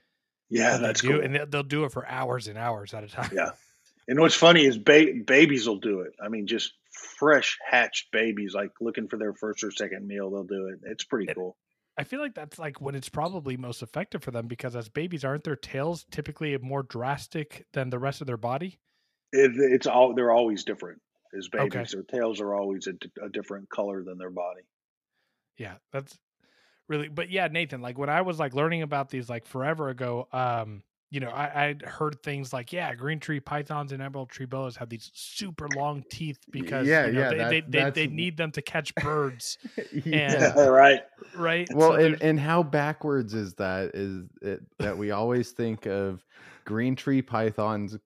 yeah 0.50 0.72
that 0.72 0.78
they 0.80 0.88
that's 0.88 1.02
do. 1.02 1.08
cool 1.10 1.22
And 1.22 1.36
they'll, 1.36 1.46
they'll 1.46 1.62
do 1.64 1.84
it 1.84 1.92
for 1.92 2.08
hours 2.08 2.48
and 2.48 2.58
hours 2.58 2.96
at 2.96 3.04
a 3.04 3.08
time. 3.18 3.30
Yeah. 3.32 3.52
And 4.08 4.20
what's 4.20 4.34
funny 4.34 4.66
is 4.66 4.80
ba- 4.80 5.14
babies 5.24 5.68
will 5.68 5.78
do 5.78 6.00
it. 6.02 6.14
I 6.20 6.30
mean, 6.30 6.48
just 6.48 6.74
fresh 6.92 7.58
hatched 7.66 8.12
babies, 8.12 8.54
like 8.54 8.72
looking 8.80 9.08
for 9.08 9.18
their 9.18 9.34
first 9.34 9.64
or 9.64 9.72
second 9.72 10.08
meal, 10.08 10.30
they'll 10.30 10.44
do 10.44 10.68
it. 10.68 10.80
It's 10.84 11.04
pretty 11.04 11.34
cool. 11.34 11.58
I 11.98 12.04
feel 12.04 12.20
like 12.22 12.34
that's 12.34 12.58
like 12.58 12.80
when 12.80 12.96
it's 12.96 13.10
probably 13.10 13.58
most 13.58 13.84
effective 13.84 14.24
for 14.24 14.32
them 14.32 14.48
because 14.48 14.76
as 14.76 14.90
babies, 14.90 15.26
aren't 15.26 15.44
their 15.44 15.56
tails 15.56 16.06
typically 16.10 16.58
more 16.58 16.84
drastic 16.84 17.66
than 17.74 17.90
the 17.90 18.00
rest 18.00 18.22
of 18.22 18.28
their 18.28 18.38
body? 18.38 18.80
It, 19.34 19.52
it's 19.56 19.88
all 19.88 20.14
they're 20.16 20.32
always 20.32 20.64
different 20.64 21.02
as 21.38 21.50
Okay. 21.54 21.70
babies. 21.70 21.92
Their 21.92 22.04
tails 22.04 22.42
are 22.42 22.56
always 22.56 22.88
a 22.88 23.30
different 23.30 23.70
color 23.70 24.04
than 24.04 24.18
their 24.18 24.30
body. 24.30 24.62
Yeah, 25.58 25.76
that's 25.92 26.18
really. 26.88 27.08
But 27.08 27.30
yeah, 27.30 27.48
Nathan, 27.48 27.82
like 27.82 27.98
when 27.98 28.10
I 28.10 28.22
was 28.22 28.40
like 28.40 28.54
learning 28.54 28.82
about 28.82 29.10
these 29.10 29.30
like 29.30 29.46
forever 29.46 29.90
ago, 29.90 30.28
um, 30.32 30.84
you 31.12 31.20
know, 31.20 31.30
I 31.30 31.66
I'd 31.66 31.82
heard 31.84 32.24
things 32.24 32.54
like 32.54 32.72
yeah, 32.72 32.96
green 32.96 33.20
tree 33.20 33.42
pythons 33.42 33.92
and 33.92 34.02
emerald 34.02 34.30
tree 34.30 34.46
boas 34.46 34.78
have 34.78 34.90
these 34.90 35.12
super 35.14 35.68
long 35.68 36.04
teeth 36.10 36.40
because 36.50 36.88
yeah, 36.88 37.06
you 37.06 37.12
know, 37.12 37.20
yeah, 37.22 37.30
they, 37.30 37.38
that- 37.38 37.72
they, 37.72 37.84
they, 37.84 37.90
they 37.92 38.08
need 38.08 38.38
them 38.38 38.52
to 38.54 38.62
catch 38.62 38.96
birds, 39.04 39.58
yeah. 39.94 40.54
right. 40.60 41.02
right? 41.36 41.68
Well, 41.74 41.92
So 41.92 41.98
and, 41.98 42.22
and 42.22 42.40
how 42.40 42.64
backwards 42.64 43.34
is 43.34 43.54
that? 43.56 43.92
Is 43.94 44.26
it 44.42 44.62
that 44.80 44.98
we 44.98 45.12
always 45.12 45.52
think 45.52 45.86
of 45.86 46.26
green 46.66 46.96
tree 46.96 47.22
pythons 47.22 47.98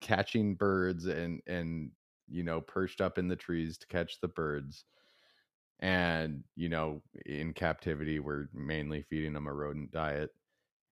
catching 0.00 0.54
birds 0.54 1.06
and 1.06 1.42
and 1.46 1.90
you 2.28 2.42
know 2.42 2.60
perched 2.62 3.00
up 3.02 3.18
in 3.18 3.28
the 3.28 3.36
trees 3.36 3.76
to 3.78 3.86
catch 3.86 4.18
the 4.20 4.28
birds, 4.28 4.84
and 5.80 6.42
you 6.54 6.68
know 6.70 7.02
in 7.26 7.52
captivity 7.52 8.18
we're 8.18 8.48
mainly 8.54 9.02
feeding 9.02 9.34
them 9.34 9.46
a 9.46 9.52
rodent 9.52 9.90
diet, 9.90 10.30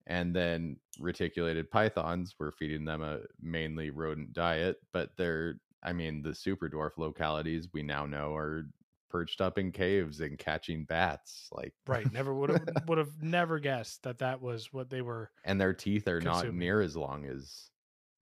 and 0.07 0.35
then 0.35 0.77
reticulated 1.01 1.71
pythons 1.71 2.35
we're 2.39 2.53
feeding 2.53 2.85
them 2.85 3.03
a 3.03 3.21
mainly 3.41 3.91
rodent 3.91 4.33
diet, 4.33 4.77
but 4.93 5.11
they're 5.17 5.57
I 5.85 5.93
mean, 5.93 6.23
the 6.23 6.35
super 6.35 6.69
dwarf 6.69 6.97
localities 6.97 7.69
we 7.73 7.83
now 7.83 8.07
know 8.07 8.35
are 8.35 8.67
perched 9.11 9.41
up 9.41 9.59
in 9.59 9.71
caves 9.71 10.21
and 10.21 10.39
catching 10.39 10.85
bats. 10.85 11.49
Like 11.53 11.75
right, 11.87 12.11
never 12.11 12.35
would 12.35 12.51
have 12.51 12.67
would 12.89 12.99
have 12.99 13.23
never 13.23 13.59
guessed 13.59 14.03
that 14.05 14.19
that 14.19 14.41
was 14.41 14.73
what 14.73 14.91
they 14.91 15.03
were. 15.03 15.31
And 15.45 15.61
their 15.61 15.75
teeth 15.75 16.09
are 16.09 16.21
not 16.21 16.53
near 16.53 16.81
as 16.81 16.97
long 16.97 17.27
as 17.27 17.71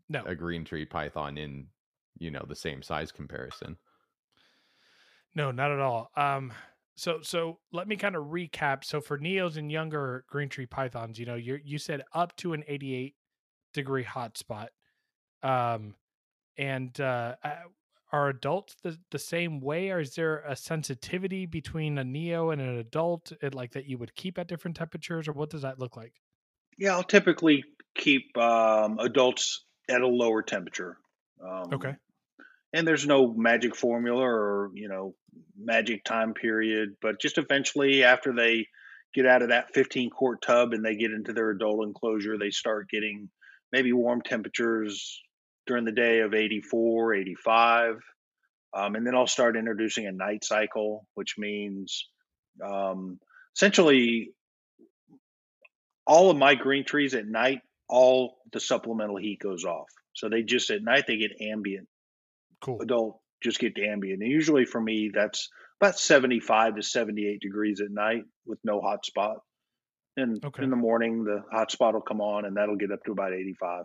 No, 0.08 0.24
a 0.26 0.34
green 0.34 0.64
tree 0.64 0.84
python 0.84 1.38
in 1.38 1.68
you 2.18 2.30
know 2.30 2.44
the 2.46 2.56
same 2.56 2.82
size 2.82 3.12
comparison. 3.12 3.78
No, 5.34 5.50
not 5.50 5.70
at 5.70 5.80
all. 5.80 6.10
Um, 6.14 6.52
so 6.95 7.18
so 7.22 7.59
let 7.72 7.88
me 7.88 7.97
kind 7.97 8.16
of 8.16 8.24
recap. 8.26 8.84
So 8.84 9.01
for 9.01 9.18
neos 9.18 9.57
and 9.57 9.70
younger 9.70 10.24
green 10.28 10.49
tree 10.49 10.66
pythons, 10.66 11.18
you 11.18 11.26
know, 11.26 11.34
you 11.34 11.59
you 11.64 11.78
said 11.78 12.03
up 12.14 12.36
to 12.36 12.53
an 12.53 12.64
88 12.66 13.14
degree 13.72 14.05
hotspot. 14.05 14.68
Um, 15.43 15.95
and 16.57 16.99
uh, 17.01 17.34
uh, 17.43 17.55
are 18.12 18.28
adults 18.28 18.76
the, 18.82 18.99
the 19.11 19.18
same 19.18 19.61
way, 19.61 19.90
or 19.90 20.01
is 20.01 20.14
there 20.14 20.45
a 20.47 20.55
sensitivity 20.55 21.47
between 21.47 21.97
a 21.99 22.05
neo 22.05 22.51
and 22.51 22.61
an 22.61 22.78
adult, 22.78 23.32
it, 23.40 23.55
like 23.55 23.72
that 23.72 23.86
you 23.86 23.97
would 23.99 24.14
keep 24.14 24.38
at 24.38 24.49
different 24.49 24.76
temperatures, 24.76 25.26
or 25.28 25.32
what 25.32 25.51
does 25.51 25.62
that 25.62 25.78
look 25.78 25.97
like? 25.97 26.12
Yeah, 26.78 26.93
I'll 26.93 27.03
typically 27.03 27.64
keep 27.97 28.36
um, 28.36 28.99
adults 28.99 29.64
at 29.88 30.03
a 30.03 30.07
lower 30.07 30.43
temperature. 30.43 30.99
Um, 31.43 31.72
Okay. 31.72 31.95
And 32.74 32.88
there's 32.88 33.07
no 33.07 33.34
magic 33.34 33.76
formula 33.76 34.22
or 34.22 34.70
you 34.72 34.88
know 34.88 35.14
magic 35.56 36.04
time 36.04 36.34
period, 36.34 36.96
but 37.00 37.20
just 37.20 37.38
eventually 37.38 38.04
after 38.04 38.32
they 38.34 38.66
get 39.14 39.26
out 39.26 39.42
of 39.42 39.48
that 39.50 39.74
15 39.74 40.10
quart 40.10 40.42
tub 40.42 40.72
and 40.72 40.84
they 40.84 40.96
get 40.96 41.12
into 41.12 41.32
their 41.32 41.50
adult 41.50 41.86
enclosure, 41.86 42.38
they 42.38 42.50
start 42.50 42.88
getting 42.88 43.28
maybe 43.70 43.92
warm 43.92 44.22
temperatures 44.22 45.20
during 45.66 45.84
the 45.84 45.92
day 45.92 46.20
of 46.20 46.34
84, 46.34 47.14
85. 47.14 47.96
Um, 48.74 48.94
and 48.94 49.06
then 49.06 49.14
I'll 49.14 49.26
start 49.26 49.56
introducing 49.56 50.06
a 50.06 50.12
night 50.12 50.44
cycle, 50.44 51.06
which 51.14 51.34
means 51.38 52.08
um, 52.64 53.18
essentially 53.54 54.32
all 56.06 56.30
of 56.30 56.36
my 56.36 56.54
green 56.54 56.84
trees 56.84 57.14
at 57.14 57.26
night, 57.26 57.60
all 57.88 58.38
the 58.52 58.60
supplemental 58.60 59.16
heat 59.16 59.40
goes 59.40 59.64
off. 59.64 59.88
So 60.14 60.28
they 60.28 60.42
just 60.42 60.70
at 60.70 60.82
night 60.82 61.04
they 61.06 61.18
get 61.18 61.40
ambient. 61.40 61.88
Cool. 62.60 62.80
Adult 62.80 63.21
just 63.43 63.59
get 63.59 63.74
to 63.76 63.86
ambient. 63.86 64.22
And 64.22 64.30
usually 64.30 64.64
for 64.64 64.80
me 64.80 65.11
that's 65.12 65.49
about 65.80 65.99
75 65.99 66.76
to 66.76 66.82
78 66.82 67.40
degrees 67.40 67.80
at 67.80 67.90
night 67.90 68.22
with 68.47 68.59
no 68.64 68.80
hot 68.80 69.05
spot. 69.05 69.38
And 70.16 70.45
Okay. 70.45 70.62
in 70.62 70.70
the 70.70 70.76
morning 70.76 71.24
the 71.24 71.43
hot 71.51 71.70
spot 71.70 71.95
will 71.95 72.01
come 72.03 72.20
on 72.20 72.45
and 72.45 72.57
that'll 72.57 72.76
get 72.76 72.93
up 72.93 73.03
to 73.05 73.12
about 73.12 73.32
85. 73.32 73.84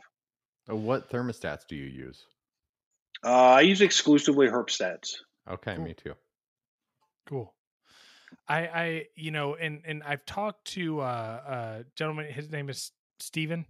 Uh, 0.69 0.75
What 0.75 1.09
thermostats 1.09 1.65
do 1.67 1.75
you 1.75 1.85
use? 1.85 2.25
Uh, 3.23 3.29
I 3.31 3.61
use 3.61 3.81
exclusively 3.81 4.47
Herpstats. 4.47 5.15
Okay, 5.49 5.75
Cool. 5.75 5.83
me 5.85 5.93
too. 5.93 6.13
Cool. 7.25 7.53
I 8.47 8.57
I 8.67 9.05
you 9.15 9.31
know 9.31 9.55
and 9.55 9.81
and 9.85 10.03
I've 10.03 10.25
talked 10.25 10.65
to 10.73 10.99
uh 10.99 11.03
uh 11.03 11.83
gentleman 11.95 12.31
his 12.31 12.49
name 12.51 12.69
is 12.69 12.91
Stephen. 13.19 13.65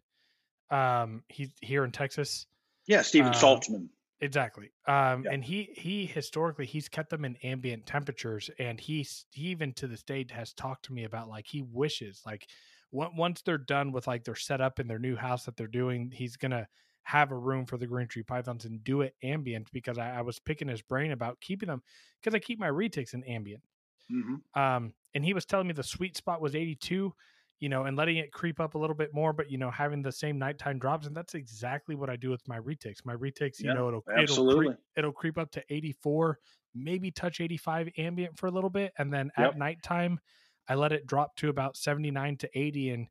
Um 0.72 1.24
he's 1.30 1.52
here 1.62 1.84
in 1.86 1.92
Texas. 1.92 2.46
Yeah, 2.88 3.04
Stephen 3.04 3.30
Uh, 3.34 3.36
Saltzman. 3.36 3.90
Exactly. 4.20 4.72
Um 4.88 5.26
Yeah. 5.26 5.30
and 5.30 5.44
he 5.46 5.66
he 5.78 6.08
historically 6.08 6.66
he's 6.66 6.90
kept 6.90 7.12
them 7.12 7.24
in 7.24 7.36
ambient 7.38 7.86
temperatures 7.86 8.50
and 8.58 8.80
he's 8.80 9.28
he 9.32 9.50
even 9.50 9.74
to 9.74 9.88
this 9.88 10.02
day 10.02 10.26
has 10.32 10.54
talked 10.54 10.86
to 10.86 10.94
me 10.94 11.04
about 11.04 11.30
like 11.30 11.46
he 11.48 11.62
wishes 11.62 12.24
like 12.26 12.50
on- 12.92 13.16
once 13.16 13.44
they're 13.44 13.60
done 13.60 13.92
with 13.92 14.08
like 14.08 14.24
their 14.24 14.36
setup 14.36 14.80
in 14.80 14.88
their 14.88 14.98
new 14.98 15.16
house 15.16 15.46
that 15.46 15.56
they're 15.56 15.68
doing, 15.68 16.10
he's 16.10 16.36
gonna 16.36 16.68
have 17.04 17.32
a 17.32 17.38
room 17.38 17.66
for 17.68 17.78
the 17.78 17.86
green 17.88 18.08
tree 18.08 18.24
pythons 18.24 18.66
and 18.66 18.84
do 18.84 19.02
it 19.02 19.16
ambient 19.24 19.72
because 19.72 19.98
I, 20.00 20.18
I 20.18 20.22
was 20.22 20.40
picking 20.40 20.68
his 20.68 20.82
brain 20.82 21.12
about 21.12 21.40
keeping 21.40 21.68
them 21.68 21.84
because 22.20 22.34
I 22.34 22.40
keep 22.40 22.58
my 22.60 22.70
retics 22.70 23.14
in 23.14 23.24
ambient. 23.24 23.64
hmm 24.10 24.42
um 24.56 24.94
and 25.14 25.26
he 25.26 25.34
was 25.34 25.46
telling 25.46 25.68
me 25.68 25.74
the 25.74 25.84
sweet 25.84 26.18
spot 26.18 26.42
was 26.42 26.56
82 26.56 27.14
you 27.60 27.70
know 27.70 27.86
and 27.86 27.98
letting 27.98 28.18
it 28.18 28.32
creep 28.32 28.60
up 28.60 28.76
a 28.76 28.78
little 28.78 28.96
bit 28.96 29.14
more 29.14 29.34
but 29.34 29.50
you 29.52 29.58
know 29.58 29.72
having 29.72 30.02
the 30.02 30.12
same 30.12 30.38
nighttime 30.38 30.80
drops 30.80 31.08
and 31.08 31.16
that's 31.16 31.36
exactly 31.36 31.96
what 31.96 32.10
i 32.10 32.16
do 32.16 32.30
with 32.30 32.48
my 32.48 32.60
retics. 32.60 33.06
my 33.06 33.16
retics, 33.16 33.64
you 33.64 33.70
Yeah, 33.70 33.74
know 33.74 33.88
it'll 33.88 34.06
absolutely. 34.16 34.16
it'll 34.16 34.44
creep, 34.46 34.72
it'll 34.96 35.12
creep 35.14 35.38
up 35.38 35.52
to 35.52 35.64
84 35.70 36.40
maybe 36.76 37.12
touch 37.12 37.42
85 37.42 37.90
ambient 37.98 38.38
for 38.38 38.48
a 38.48 38.52
little 38.52 38.70
bit 38.70 38.94
and 38.98 39.12
then 39.12 39.32
at 39.36 39.54
Yep. 39.54 39.56
nighttime 39.56 40.20
i 40.68 40.76
let 40.76 40.92
it 40.92 41.08
drop 41.08 41.36
to 41.38 41.50
about 41.50 41.78
79 41.78 42.38
to 42.38 42.50
80 42.60 42.92
and 42.92 43.08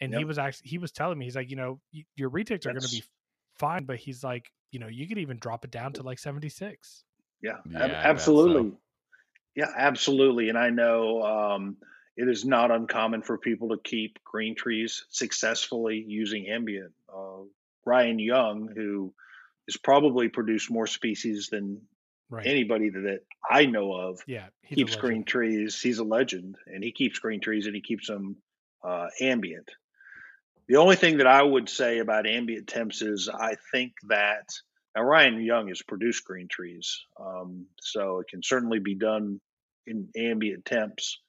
and 0.00 0.14
he 0.14 0.24
was 0.24 0.38
actually 0.38 0.68
he 0.68 0.78
was 0.78 0.92
telling 0.92 1.18
me 1.18 1.24
he's 1.24 1.36
like 1.36 1.50
you 1.50 1.56
know 1.56 1.80
your 2.16 2.30
retics 2.30 2.66
are 2.66 2.72
going 2.72 2.82
to 2.82 2.88
be 2.88 3.02
fine 3.54 3.84
but 3.84 3.96
he's 3.98 4.22
like 4.22 4.52
you 4.70 4.78
know 4.78 4.86
you 4.86 5.08
could 5.08 5.18
even 5.18 5.38
drop 5.38 5.64
it 5.64 5.70
down 5.70 5.92
to 5.94 6.02
like 6.02 6.18
76 6.18 7.04
Yeah, 7.40 7.58
Yeah, 7.64 7.86
ab- 7.86 7.96
I 7.96 8.32
so. 8.32 8.66
absolutely. 8.66 8.76
Yeah, 9.56 9.72
absolutely. 9.76 10.48
And 10.48 10.58
I 10.58 10.70
know 10.70 11.22
um, 11.22 11.78
it 12.18 12.28
is 12.28 12.44
not 12.44 12.72
uncommon 12.72 13.22
for 13.22 13.38
people 13.38 13.68
to 13.68 13.78
keep 13.78 14.18
green 14.24 14.56
trees 14.56 15.04
successfully 15.08 16.04
using 16.04 16.48
ambient. 16.48 16.92
Uh, 17.08 17.44
Ryan 17.86 18.18
Young, 18.18 18.68
who 18.74 19.14
has 19.68 19.76
probably 19.76 20.28
produced 20.28 20.68
more 20.68 20.88
species 20.88 21.46
than 21.48 21.80
right 22.28 22.44
anybody 22.44 22.90
that 22.90 23.20
I 23.48 23.66
know 23.66 23.92
of, 23.92 24.20
yeah 24.26 24.46
keeps 24.68 24.96
green 24.96 25.22
trees. 25.22 25.80
He's 25.80 26.00
a 26.00 26.04
legend, 26.04 26.56
and 26.66 26.82
he 26.82 26.90
keeps 26.90 27.20
green 27.20 27.40
trees 27.40 27.66
and 27.66 27.74
he 27.76 27.80
keeps 27.80 28.08
them 28.08 28.36
uh, 28.82 29.06
ambient. 29.20 29.70
The 30.66 30.76
only 30.76 30.96
thing 30.96 31.18
that 31.18 31.28
I 31.28 31.40
would 31.40 31.68
say 31.68 31.98
about 31.98 32.26
ambient 32.26 32.66
temps 32.66 33.00
is 33.00 33.28
I 33.32 33.54
think 33.70 33.92
that 34.08 34.50
now 34.96 35.02
Ryan 35.02 35.40
Young 35.40 35.68
has 35.68 35.82
produced 35.82 36.24
green 36.24 36.48
trees, 36.48 37.00
um, 37.18 37.66
so 37.80 38.18
it 38.18 38.26
can 38.28 38.42
certainly 38.42 38.80
be 38.80 38.96
done 38.96 39.40
in 39.86 40.08
ambient 40.16 40.64
temps. 40.64 41.20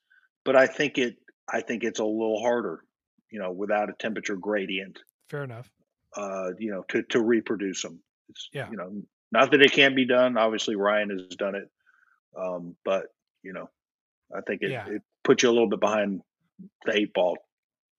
But 0.45 0.55
I 0.55 0.67
think 0.67 0.97
it 0.97 1.17
I 1.51 1.61
think 1.61 1.83
it's 1.83 1.99
a 1.99 2.05
little 2.05 2.39
harder, 2.41 2.83
you 3.29 3.39
know, 3.39 3.51
without 3.51 3.89
a 3.89 3.93
temperature 3.93 4.35
gradient, 4.35 4.99
fair 5.29 5.43
enough 5.43 5.71
uh, 6.15 6.51
you 6.57 6.71
know, 6.71 6.83
to 6.89 7.03
to 7.03 7.21
reproduce 7.21 7.81
them. 7.81 8.01
It's, 8.29 8.49
Yeah. 8.53 8.69
you 8.69 8.77
know, 8.77 9.03
not 9.31 9.51
that 9.51 9.61
it 9.61 9.71
can't 9.71 9.95
be 9.95 10.05
done. 10.05 10.37
Obviously, 10.37 10.75
Ryan 10.75 11.09
has 11.09 11.35
done 11.35 11.55
it, 11.55 11.69
um, 12.35 12.75
but 12.83 13.07
you 13.43 13.53
know, 13.53 13.69
I 14.35 14.41
think 14.41 14.61
it, 14.61 14.71
Yeah. 14.71 14.87
it 14.87 15.01
puts 15.23 15.43
you 15.43 15.49
a 15.49 15.51
little 15.53 15.69
bit 15.69 15.79
behind 15.79 16.21
the 16.85 16.95
eight 16.95 17.13
ball 17.13 17.37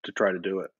to 0.04 0.12
try 0.12 0.32
to 0.32 0.38
do 0.38 0.60
it. 0.60 0.70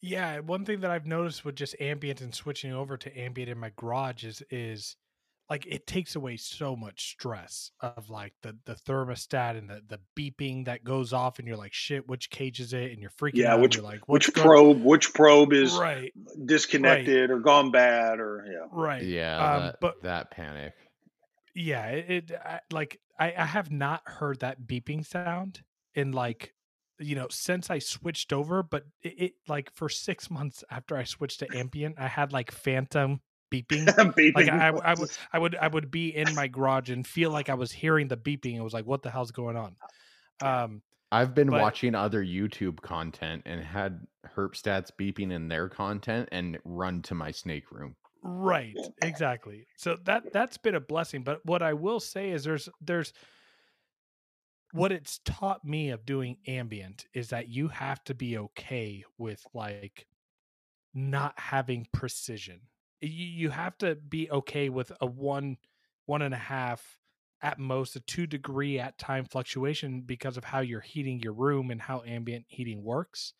Yeah, 0.00 0.40
one 0.40 0.64
thing 0.64 0.80
that 0.80 0.90
I've 0.90 1.06
noticed 1.06 1.44
with 1.44 1.56
just 1.56 1.76
ambient 1.80 2.20
and 2.20 2.34
switching 2.34 2.72
over 2.72 2.96
to 2.96 3.18
ambient 3.18 3.50
in 3.50 3.58
my 3.58 3.70
garage 3.76 4.24
is 4.24 4.42
is 4.50 4.96
like 5.50 5.66
it 5.66 5.84
takes 5.86 6.14
away 6.14 6.36
so 6.36 6.76
much 6.76 7.10
stress 7.10 7.72
of 7.80 8.08
like 8.08 8.32
the 8.42 8.56
the 8.66 8.74
thermostat 8.74 9.58
and 9.58 9.68
the 9.68 9.82
the 9.88 9.98
beeping 10.16 10.64
that 10.66 10.84
goes 10.84 11.12
off 11.12 11.38
and 11.40 11.46
you're 11.48 11.56
like 11.56 11.72
shit 11.74 12.08
which 12.08 12.30
cage 12.30 12.60
is 12.60 12.72
it 12.72 12.92
and 12.92 13.00
you're 13.00 13.10
freaking 13.10 13.34
Yeah, 13.34 13.54
out 13.54 13.60
which- 13.60 13.74
and 13.76 13.82
you're 13.82 13.92
like 13.92 14.08
what's 14.08 14.26
Which 14.28 14.36
going- 14.36 14.46
probe? 14.46 14.82
Which 14.84 15.12
probe 15.12 15.52
is 15.52 15.76
right 15.76 16.12
disconnected 16.46 17.30
or 17.30 17.40
gone 17.40 17.70
bad 17.70 18.20
or 18.20 18.46
yeah. 18.50 18.66
right 18.70 19.02
Yeah, 19.02 19.36
Um, 19.54 19.62
that, 19.64 19.76
but- 19.80 20.02
that 20.02 20.30
panic. 20.30 20.72
yeah 21.54 21.86
it, 21.88 22.30
it 22.30 22.32
I, 22.44 22.60
like 22.70 23.00
I, 23.18 23.34
I 23.36 23.44
have 23.44 23.70
not 23.70 24.02
heard 24.06 24.40
that 24.40 24.62
beeping 24.62 25.04
sound 25.04 25.62
in 25.94 26.12
like 26.12 26.54
you 27.00 27.16
know 27.16 27.26
since 27.30 27.70
i 27.70 27.78
switched 27.80 28.32
over 28.32 28.62
but 28.62 28.84
it, 29.02 29.14
it 29.18 29.32
like 29.48 29.72
for 29.74 29.88
six 29.88 30.30
months 30.30 30.62
after 30.70 30.96
i 30.96 31.02
switched 31.04 31.40
to 31.40 31.48
ambient 31.56 31.96
i 31.98 32.06
had 32.06 32.32
like 32.32 32.50
phantom 32.52 33.20
beeping. 33.50 33.86
Beeping. 34.14 34.34
Like 34.34 34.48
I, 34.48 34.68
I 34.68 34.94
would 34.94 35.10
i 35.32 35.38
would 35.38 35.56
i 35.56 35.68
would 35.68 35.90
be 35.90 36.14
in 36.14 36.34
my 36.34 36.46
garage 36.48 36.90
and 36.90 37.06
feel 37.06 37.30
like 37.30 37.48
i 37.48 37.54
was 37.54 37.72
hearing 37.72 38.08
the 38.08 38.16
beeping 38.16 38.56
it 38.56 38.62
was 38.62 38.72
like 38.72 38.86
what 38.86 39.02
the 39.02 39.10
hell's 39.10 39.30
going 39.30 39.56
on? 39.56 39.76
Um 40.40 40.82
I've 41.12 41.34
been 41.34 41.50
But- 41.50 41.60
watching 41.60 41.94
other 41.96 42.24
YouTube 42.24 42.80
content 42.82 43.42
and 43.44 43.60
had 43.60 44.06
Herpstats 44.36 44.90
beeping 44.96 45.32
in 45.32 45.48
their 45.48 45.68
content 45.68 46.28
and 46.30 46.56
run 46.64 47.02
to 47.02 47.14
my 47.16 47.32
snake 47.32 47.72
room. 47.72 47.96
right 48.22 48.76
exactly. 49.02 49.66
So 49.76 49.96
that 50.04 50.32
that's 50.32 50.56
been 50.58 50.74
a 50.76 50.80
blessing 50.80 51.22
but 51.22 51.44
what 51.44 51.62
i 51.62 51.72
will 51.72 51.98
say 52.00 52.30
is 52.30 52.44
there's 52.44 52.68
there's 52.80 53.12
what 54.72 54.92
it's 54.92 55.18
taught 55.24 55.64
me 55.64 55.90
of 55.90 56.06
doing 56.06 56.36
ambient 56.46 57.06
is 57.12 57.30
that 57.30 57.48
you 57.48 57.66
have 57.68 58.04
to 58.04 58.14
be 58.14 58.38
okay 58.38 59.02
with 59.18 59.42
like 59.52 60.06
not 60.94 61.36
having 61.38 61.86
precision 61.92 62.60
you, 63.00 63.50
have 63.50 63.76
to 63.78 63.94
be 63.94 64.30
okay 64.30 64.68
with 64.68 64.92
a 65.00 65.06
one 65.06 65.56
one 66.06 66.22
and 66.22 66.34
a 66.34 66.38
half 66.38 66.98
at 67.42 67.58
most 67.58 67.96
a 67.96 68.00
two 68.00 68.26
degree 68.26 68.78
at 68.78 68.98
time 68.98 69.24
fluctuation 69.24 70.02
because 70.02 70.36
of 70.36 70.44
how 70.44 70.60
you're 70.60 70.80
heating 70.80 71.20
your 71.20 71.32
room 71.32 71.70
and 71.70 71.80
how 71.80 72.02
ambient 72.06 72.44
heating 72.48 72.82
works 72.82 73.32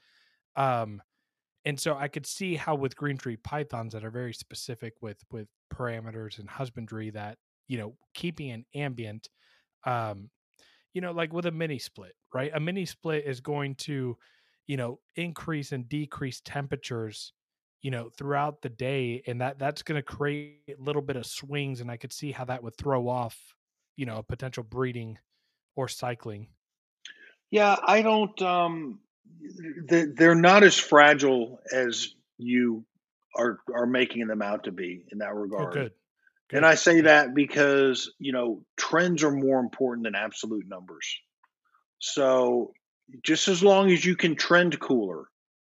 um 0.56 1.02
and 1.66 1.78
so 1.78 1.94
i 1.96 2.08
could 2.08 2.24
see 2.24 2.54
how 2.54 2.74
with 2.74 2.96
green 2.96 3.18
tree 3.18 3.36
pythons 3.36 3.92
that 3.92 4.04
are 4.04 4.10
very 4.10 4.32
specific 4.32 4.94
with 5.02 5.18
with 5.30 5.48
parameters 5.74 6.38
and 6.38 6.48
husbandry 6.48 7.10
that 7.10 7.36
you 7.68 7.76
know 7.76 7.94
keeping 8.14 8.50
an 8.50 8.64
ambient 8.74 9.28
um 9.84 10.30
you 10.94 11.00
know 11.02 11.12
like 11.12 11.32
with 11.32 11.44
a 11.44 11.50
mini 11.50 11.78
split 11.78 12.14
right? 12.32 12.50
A 12.54 12.60
mini 12.60 12.86
split 12.86 13.24
is 13.26 13.40
going 13.40 13.74
to 13.76 14.16
you 14.66 14.76
know 14.76 15.00
increase 15.16 15.72
and 15.72 15.88
decrease 15.88 16.40
temperatures 16.44 17.32
you 17.82 17.90
know, 17.90 18.10
throughout 18.10 18.62
the 18.62 18.68
day, 18.68 19.22
and 19.26 19.40
that 19.40 19.58
that's 19.58 19.82
going 19.82 19.96
to 19.96 20.02
create 20.02 20.76
a 20.78 20.82
little 20.82 21.02
bit 21.02 21.16
of 21.16 21.26
swings, 21.26 21.80
and 21.80 21.90
I 21.90 21.96
could 21.96 22.12
see 22.12 22.32
how 22.32 22.44
that 22.46 22.62
would 22.62 22.76
throw 22.76 23.08
off, 23.08 23.54
you 23.96 24.06
know, 24.06 24.16
a 24.18 24.22
potential 24.22 24.62
breeding 24.62 25.18
or 25.76 25.88
cycling. 25.88 26.48
Yeah, 27.50 27.76
I 27.82 28.02
don't. 28.02 28.40
Um, 28.42 29.00
they're 29.88 30.34
not 30.34 30.62
as 30.62 30.78
fragile 30.78 31.60
as 31.72 32.14
you 32.38 32.84
are 33.36 33.58
are 33.74 33.86
making 33.86 34.26
them 34.26 34.42
out 34.42 34.64
to 34.64 34.72
be 34.72 35.04
in 35.10 35.18
that 35.18 35.34
Oh, 35.34 35.40
regard. 35.40 35.72
good. 35.72 35.92
And 36.52 36.66
I 36.66 36.74
say 36.74 37.02
that 37.02 37.34
because 37.34 38.12
you 38.18 38.32
know 38.32 38.64
trends 38.76 39.22
are 39.24 39.30
more 39.30 39.60
important 39.60 40.04
than 40.04 40.14
absolute 40.14 40.66
numbers. 40.68 41.18
So 41.98 42.72
just 43.22 43.48
as 43.48 43.62
long 43.62 43.90
as 43.90 44.04
you 44.04 44.16
can 44.16 44.36
trend 44.36 44.78
cooler, 44.80 45.24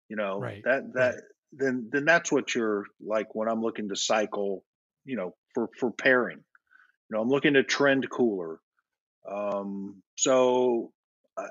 you 0.09 0.17
know 0.17 0.41
Right. 0.41 0.63
that 0.65 0.85
Right 0.95 1.15
then 1.53 1.89
then 1.91 2.05
that's 2.05 2.31
what 2.31 2.55
you're 2.55 2.87
like 3.01 3.35
when 3.35 3.49
I'm 3.49 3.63
looking 3.63 3.89
to 3.89 3.97
cycle, 3.97 4.65
you 5.05 5.17
know, 5.17 5.35
for 5.55 5.69
for 5.79 5.91
pairing. 5.91 6.39
You 6.39 7.17
know, 7.17 7.23
I'm 7.23 7.29
looking 7.29 7.55
to 7.55 7.63
trend 7.63 8.09
cooler. 8.09 8.61
Um, 9.31 10.03
so, 10.17 10.93
uh, 11.37 11.49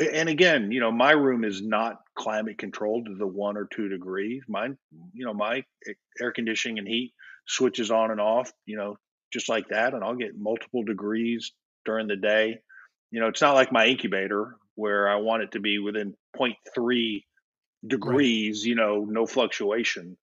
and 0.00 0.28
again, 0.28 0.70
you 0.70 0.80
know, 0.80 0.92
my 0.92 1.10
room 1.10 1.44
is 1.44 1.60
not 1.60 2.00
climate 2.16 2.58
controlled 2.58 3.06
to 3.06 3.14
the 3.14 3.26
one 3.26 3.56
or 3.56 3.66
two 3.66 3.88
degrees. 3.88 4.42
Mine, 4.48 4.78
you 5.12 5.26
know, 5.26 5.34
my 5.34 5.64
air 6.20 6.32
conditioning 6.32 6.78
and 6.78 6.88
heat 6.88 7.12
switches 7.46 7.90
on 7.90 8.10
and 8.10 8.20
off. 8.20 8.52
You 8.64 8.76
know, 8.76 8.96
just 9.32 9.48
like 9.48 9.68
that, 9.68 9.94
and 9.94 10.04
I'll 10.04 10.14
get 10.14 10.38
multiple 10.38 10.84
degrees 10.84 11.52
during 11.84 12.06
the 12.06 12.16
day. 12.16 12.58
You 13.10 13.20
know, 13.20 13.28
it's 13.28 13.42
not 13.42 13.54
like 13.54 13.72
my 13.72 13.86
incubator 13.86 14.56
where 14.74 15.08
I 15.08 15.16
want 15.16 15.42
it 15.42 15.52
to 15.52 15.60
be 15.60 15.78
within 15.78 16.14
0.3 16.38 17.24
degrees, 17.88 18.62
right. 18.62 18.68
you 18.68 18.74
know, 18.74 19.04
no 19.08 19.26
fluctuation. 19.26 20.16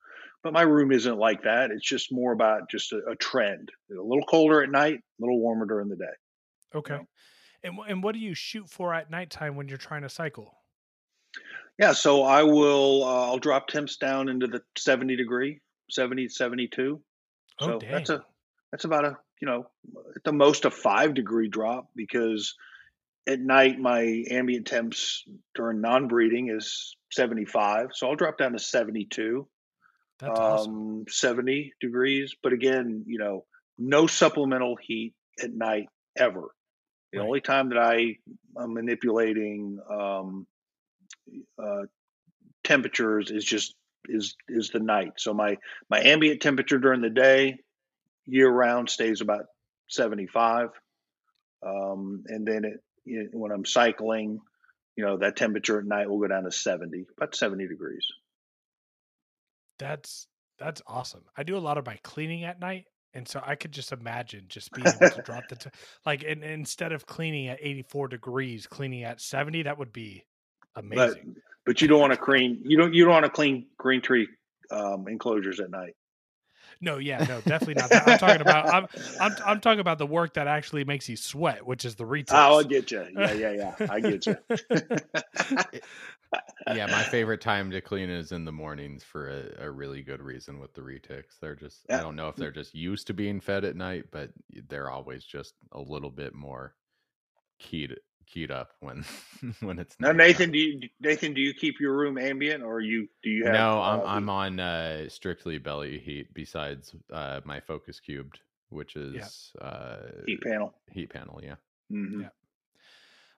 But 0.44 0.54
my 0.54 0.64
room 0.64 0.92
isn't 0.92 1.18
like 1.18 1.44
that. 1.44 1.72
It's 1.72 1.88
just 1.88 2.12
more 2.12 2.34
about 2.34 2.70
just 2.70 2.92
a, 2.92 3.02
a 3.12 3.16
trend. 3.16 3.72
A 3.92 4.02
little 4.02 4.26
colder 4.26 4.62
at 4.62 4.70
night, 4.70 4.96
a 4.96 5.22
little 5.22 5.40
warmer 5.40 5.66
during 5.66 5.88
the 5.88 5.96
day. 5.96 6.06
Okay. 6.76 7.00
And 7.64 7.78
and 7.88 8.04
what 8.04 8.14
do 8.14 8.20
you 8.20 8.34
shoot 8.34 8.70
for 8.70 8.94
at 8.94 9.10
nighttime 9.10 9.56
when 9.56 9.70
you're 9.70 9.78
trying 9.78 10.02
to 10.02 10.10
cycle? 10.10 10.54
Yeah, 11.80 11.94
so 11.94 12.24
I 12.24 12.44
will 12.44 13.04
uh, 13.04 13.28
I'll 13.28 13.40
drop 13.40 13.68
temps 13.68 13.98
down 13.98 14.30
into 14.30 14.48
the 14.48 14.62
70 14.78 15.16
degree, 15.16 15.62
70 15.90 16.28
72. 16.28 17.02
Oh, 17.60 17.66
so 17.66 17.80
dang. 17.80 17.92
that's 17.92 18.10
a 18.10 18.24
that's 18.72 18.86
about 18.86 19.06
a, 19.06 19.18
you 19.42 19.48
know, 19.48 19.68
at 20.16 20.24
the 20.24 20.34
most 20.34 20.66
a 20.66 20.72
5 20.72 21.14
degree 21.14 21.48
drop 21.48 21.88
because 21.96 22.54
at 23.28 23.40
night 23.40 23.80
my 23.80 24.24
ambient 24.30 24.68
temps 24.68 25.24
during 25.56 25.82
non-breeding 25.82 26.50
is 26.50 26.96
75. 27.12 27.90
So 27.94 28.08
I'll 28.10 28.16
drop 28.16 28.38
down 28.38 28.54
to 28.54 28.60
72, 28.60 29.48
That's 30.20 30.40
awesome. 30.40 30.74
um 30.74 31.06
70 31.10 31.74
degrees, 31.80 32.36
but 32.42 32.54
again, 32.54 33.04
you 33.08 33.20
know, 33.20 33.46
no 33.78 34.08
supplemental 34.08 34.78
heat 34.82 35.14
at 35.42 35.54
night 35.54 35.88
ever. 36.18 36.50
The 37.14 37.20
Right. 37.20 37.28
only 37.28 37.42
time 37.42 37.70
that 37.70 37.78
I 37.78 38.18
am 38.62 38.74
manipulating 38.74 39.80
um 39.90 40.48
uh 41.62 41.84
temperatures 42.64 43.32
is 43.32 43.46
just 43.46 43.76
is 44.08 44.36
is 44.50 44.70
the 44.70 44.80
night. 44.80 45.14
So 45.18 45.34
my 45.34 45.58
my 45.90 46.00
ambient 46.02 46.42
temperature 46.42 46.80
during 46.80 47.02
the 47.02 47.10
day 47.10 47.60
year 48.26 48.50
round 48.50 48.90
stays 48.90 49.22
about 49.22 49.46
75 49.90 50.70
um 51.66 52.24
and 52.28 52.48
then 52.48 52.66
it 52.66 52.82
you 53.06 53.24
know, 53.24 53.30
when 53.34 53.52
I'm 53.52 53.66
cycling, 53.66 54.40
you 54.96 55.06
know, 55.06 55.18
that 55.18 55.36
temperature 55.36 55.80
at 55.80 55.86
night 55.86 56.10
will 56.10 56.20
go 56.20 56.28
down 56.28 56.44
to 56.44 56.52
70, 56.52 57.06
about 57.18 57.36
70 57.36 57.68
degrees. 57.68 58.06
That's 59.80 60.28
that's 60.60 60.82
awesome. 60.88 61.24
I 61.36 61.44
do 61.44 61.58
a 61.58 61.60
lot 61.60 61.78
of 61.78 61.86
my 61.86 61.98
cleaning 62.04 62.44
at 62.44 62.60
night, 62.60 62.86
and 63.14 63.28
so 63.28 63.42
I 63.44 63.56
could 63.56 63.72
just 63.72 63.92
imagine 63.92 64.46
just 64.48 64.72
being 64.72 64.88
able 64.88 65.10
to 65.16 65.22
drop 65.24 65.48
the 65.50 65.56
t- 65.56 65.70
like, 66.06 66.24
and, 66.24 66.44
and 66.44 66.54
instead 66.54 66.92
of 66.92 67.06
cleaning 67.06 67.48
at 67.48 67.58
84 67.60 68.10
degrees, 68.10 68.68
cleaning 68.68 69.04
at 69.04 69.20
70, 69.20 69.64
that 69.64 69.78
would 69.78 69.92
be 69.92 70.24
But 70.76 70.84
amazing. 70.86 71.36
but 71.66 71.82
you 71.82 71.88
don't 71.88 72.00
want 72.00 72.14
to 72.14 72.18
clean 72.20 72.62
you 72.66 72.78
don't 72.78 72.94
you 72.94 73.04
don't 73.04 73.14
want 73.14 73.26
to 73.26 73.32
clean 73.32 73.66
green 73.78 74.02
tree 74.02 74.28
um 74.72 75.08
enclosures 75.08 75.60
at 75.60 75.72
night. 75.72 75.96
No, 76.84 76.98
yeah, 76.98 77.20
no, 77.20 77.40
definitely 77.40 77.76
not. 77.76 77.90
That. 77.90 78.06
I'm 78.06 78.18
talking 78.18 78.42
about 78.42 78.68
I'm 78.68 78.88
I'm 79.18 79.36
I'm 79.46 79.62
talking 79.62 79.80
about 79.80 80.00
the 80.00 80.06
work 80.06 80.34
that 80.34 80.48
actually 80.48 80.84
makes 80.84 81.08
you 81.08 81.16
sweat, 81.16 81.66
which 81.66 81.86
is 81.86 81.96
the 81.96 82.04
Oh, 82.30 82.60
I 82.60 82.64
retics. 82.64 82.66
get 82.66 82.92
you. 82.92 83.08
Yeah, 83.16 83.32
yeah, 83.32 83.52
yeah. 83.52 83.76
I 83.90 84.00
get 84.02 84.28
you. 84.28 84.36
yeah, 86.68 86.88
my 86.88 87.04
favorite 87.04 87.40
time 87.40 87.72
to 87.72 87.80
clean 87.80 88.10
is 88.10 88.34
in 88.34 88.44
the 88.44 88.52
mornings 88.52 89.02
for 89.02 89.30
a, 89.30 89.68
a 89.68 89.72
really 89.72 90.02
good 90.02 90.22
reason 90.22 90.60
with 90.60 90.74
the 90.74 90.82
retics. 90.82 91.40
They're 91.40 91.56
just 91.56 91.86
I 91.90 92.02
don't 92.02 92.18
know 92.18 92.28
if 92.28 92.36
they're 92.36 92.52
just 92.52 92.76
used 92.76 93.08
to 93.08 93.14
being 93.14 93.40
fed 93.40 93.64
at 93.64 93.78
night, 93.78 94.08
but 94.12 94.32
they're 94.68 94.90
always 94.90 95.24
just 95.24 95.54
a 95.72 95.80
little 95.80 96.12
bit 96.12 96.34
more 96.34 96.76
keyed 97.60 97.96
keyed 98.26 98.52
up 98.52 98.74
when 98.80 99.06
when 99.62 99.80
it's 99.80 99.98
Now. 100.00 100.12
Nathan, 100.12 100.52
do 100.52 100.58
you 100.60 100.90
Nathan, 101.00 101.34
do 101.34 101.42
you 101.42 101.54
keep 101.54 101.80
your 101.80 101.96
room 101.96 102.18
ambient 102.18 102.64
or 102.64 102.82
you 102.82 103.08
do 103.24 103.30
you 103.30 103.46
have 103.46 103.70
No, 103.70 103.82
I'm 103.82 104.04
uh, 104.04 104.06
I'm 104.06 104.30
on 104.30 104.60
uh 104.60 105.10
strictly 105.10 105.58
belly 105.58 106.00
heat 106.00 106.34
besides 106.34 106.96
uh 107.12 107.42
my 107.46 107.60
focus 107.60 108.00
cubed, 108.00 108.40
which 108.70 108.96
Yeah, 109.12 109.28
is 109.28 109.54
uh 109.62 109.98
heat 110.26 110.42
panel? 110.42 110.74
heat 110.92 111.10
panel, 111.10 111.40
yeah. 111.44 111.56
hmm 111.90 112.22
yeah. 112.22 112.30